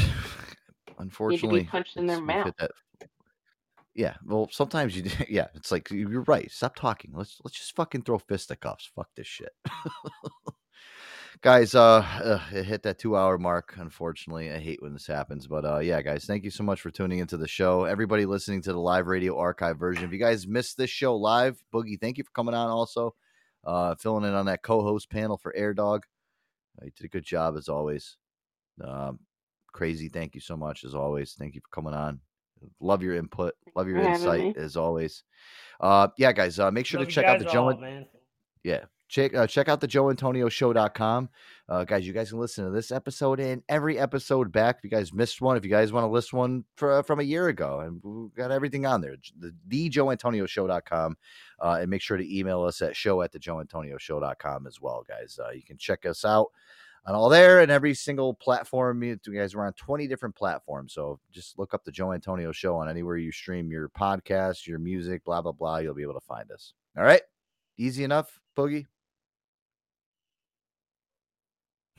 unfortunately, 0.99 1.65
punched 1.65 1.97
in 1.97 2.07
their 2.07 2.21
mouth. 2.21 2.53
Yeah. 3.95 4.15
Well, 4.27 4.49
sometimes 4.51 4.95
you. 4.97 5.05
Yeah, 5.29 5.47
it's 5.55 5.71
like 5.73 5.91
you're 5.91 6.23
right. 6.23 6.51
Stop 6.51 6.77
talking. 6.77 7.13
Let's 7.15 7.39
let's 7.45 7.57
just 7.57 7.75
fucking 7.77 8.03
throw 8.03 8.19
fisticuffs. 8.19 8.91
Fuck 8.95 9.09
this 9.17 9.27
shit. 9.27 9.53
Guys 11.41 11.75
uh, 11.75 11.97
uh 12.23 12.41
it 12.53 12.65
hit 12.65 12.83
that 12.85 12.99
two 12.99 13.17
hour 13.17 13.37
mark 13.39 13.75
unfortunately. 13.77 14.51
I 14.53 14.59
hate 14.59 14.81
when 14.83 14.93
this 14.93 15.07
happens 15.07 15.47
but 15.47 15.65
uh 15.65 15.79
yeah 15.81 16.01
guys 16.01 16.25
thank 16.25 16.45
you 16.45 16.51
so 16.51 16.63
much 16.63 16.81
for 16.81 16.91
tuning 16.91 17.19
into 17.19 17.37
the 17.37 17.49
show. 17.49 17.85
Everybody 17.85 18.25
listening 18.25 18.63
to 18.63 18.73
the 18.73 18.79
live 18.79 19.07
radio 19.09 19.37
archive 19.37 19.79
version 19.79 20.05
if 20.05 20.13
you 20.13 20.19
guys 20.19 20.47
missed 20.47 20.77
this 20.77 20.91
show 20.91 21.17
live 21.17 21.63
boogie 21.73 22.01
thank 22.01 22.19
you 22.19 22.25
for 22.25 22.31
coming 22.31 22.55
on 22.55 22.71
also 22.71 23.15
uh 23.65 23.95
filling 23.97 24.25
in 24.25 24.35
on 24.35 24.47
that 24.47 24.63
co-host 24.63 25.11
panel 25.11 25.37
for 25.37 25.55
air 25.57 25.75
dog. 25.75 26.05
Uh, 26.81 26.87
you 26.87 26.93
did 26.97 27.05
a 27.05 27.09
good 27.09 27.25
job 27.25 27.57
as 27.57 27.69
always. 27.69 28.17
Um 28.83 29.19
Krazie 29.75 30.13
thank 30.13 30.35
you 30.35 30.41
so 30.41 30.57
much 30.57 30.85
as 30.85 30.95
always. 30.95 31.35
Thank 31.35 31.55
you 31.57 31.61
for 31.61 31.75
coming 31.75 31.95
on. 31.95 32.21
Love 32.81 33.03
your 33.03 33.17
input 33.17 33.55
love 33.75 33.89
your 33.89 33.99
insight 33.99 34.41
me. 34.41 34.55
as 34.57 34.77
always. 34.77 35.25
Uh 35.81 36.09
yeah 36.17 36.33
guys 36.33 36.59
uh 36.61 36.71
make 36.71 36.87
sure 36.87 37.01
Love 37.01 37.09
to 37.09 37.15
check 37.15 37.27
out 37.27 37.39
the 37.41 37.45
joe 37.45 37.65
all, 37.65 37.71
and- 37.71 37.81
man. 37.81 38.07
yeah. 38.63 38.85
Check 39.15 39.33
uh, 39.33 39.47
check 39.47 39.69
out 39.69 39.81
the 39.81 39.87
joeantonioshow.com. 39.87 41.29
Uh, 41.69 41.85
guys, 41.85 42.05
you 42.05 42.13
guys 42.13 42.31
can 42.31 42.41
listen 42.41 42.65
to 42.65 42.71
this 42.73 42.91
episode 42.91 43.39
and 43.39 43.63
every 43.69 43.97
episode 43.97 44.51
back. 44.51 44.79
If 44.79 44.85
you 44.85 44.91
guys 44.91 45.13
missed 45.13 45.41
one, 45.41 45.57
if 45.57 45.63
you 45.63 45.71
guys 45.71 45.93
want 45.93 46.03
to 46.03 46.09
list 46.09 46.33
one 46.33 46.65
for, 46.75 47.01
from 47.05 47.21
a 47.21 47.23
year 47.23 47.47
ago, 47.47 47.79
and 47.79 48.01
we've 48.03 48.35
got 48.35 48.51
everything 48.51 48.87
on 48.87 49.01
there. 49.01 49.15
The, 49.39 49.55
the 49.69 49.89
joeantonioshow.com. 49.89 51.17
Uh, 51.61 51.79
and 51.81 51.89
make 51.89 52.03
sure 52.03 52.17
to 52.17 52.37
email 52.37 52.65
us 52.65 52.83
at 52.83 52.97
show 52.97 53.23
at 53.23 53.31
the 53.31 53.39
joeantonioshow.com 53.39 54.67
as 54.67 54.81
well, 54.81 55.05
guys. 55.09 55.39
Uh, 55.41 55.53
you 55.53 55.63
can 55.63 55.79
check 55.79 56.05
us 56.07 56.25
out 56.25 56.49
on 57.07 57.15
all 57.15 57.29
there 57.29 57.61
and 57.61 57.71
every 57.71 57.95
single 57.95 58.35
platform. 58.35 59.01
You 59.05 59.17
guys, 59.33 59.55
we're 59.55 59.65
on 59.65 59.75
20 59.75 60.09
different 60.09 60.35
platforms. 60.35 60.93
So 60.93 61.21
just 61.31 61.57
look 61.57 61.73
up 61.73 61.85
the 61.85 61.93
Joe 61.93 62.15
Antonio 62.15 62.51
Show 62.51 62.75
on 62.75 62.89
anywhere 62.89 63.17
you 63.19 63.31
stream 63.31 63.71
your 63.71 63.91
podcast, 63.91 64.67
your 64.67 64.81
music, 64.81 65.25
blah, 65.25 65.41
blah, 65.41 65.53
blah. 65.53 65.77
You'll 65.77 65.95
be 65.95 66.03
able 66.03 66.15
to 66.15 66.27
find 66.27 66.51
us. 66.51 66.73
All 66.99 67.05
right. 67.05 67.23
Easy 67.79 68.03
enough, 68.03 68.41
Boogie? 68.57 68.87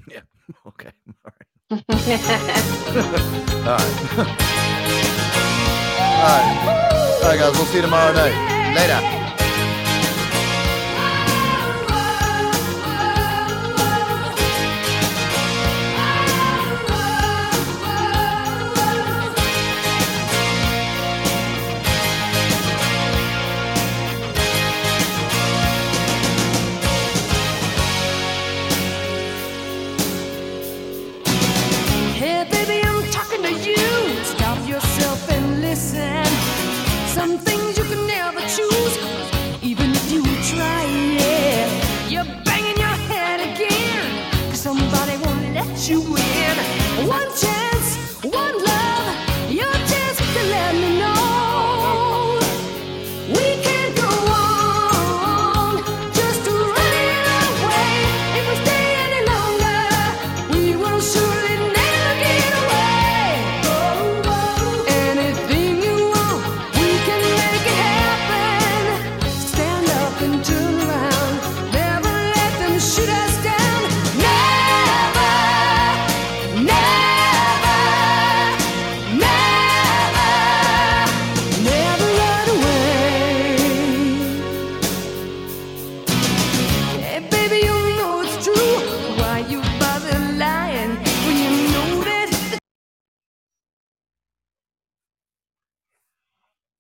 Yeah. 0.07 0.21
Okay. 0.67 0.91
All 1.71 1.77
right. 1.77 1.83
All 1.89 1.97
right. 3.75 3.95
All 6.05 6.29
right. 6.29 7.19
All 7.23 7.29
right, 7.29 7.39
guys. 7.39 7.53
We'll 7.53 7.65
see 7.65 7.77
you 7.77 7.81
tomorrow 7.81 8.13
night. 8.13 8.75
Later. 8.75 9.24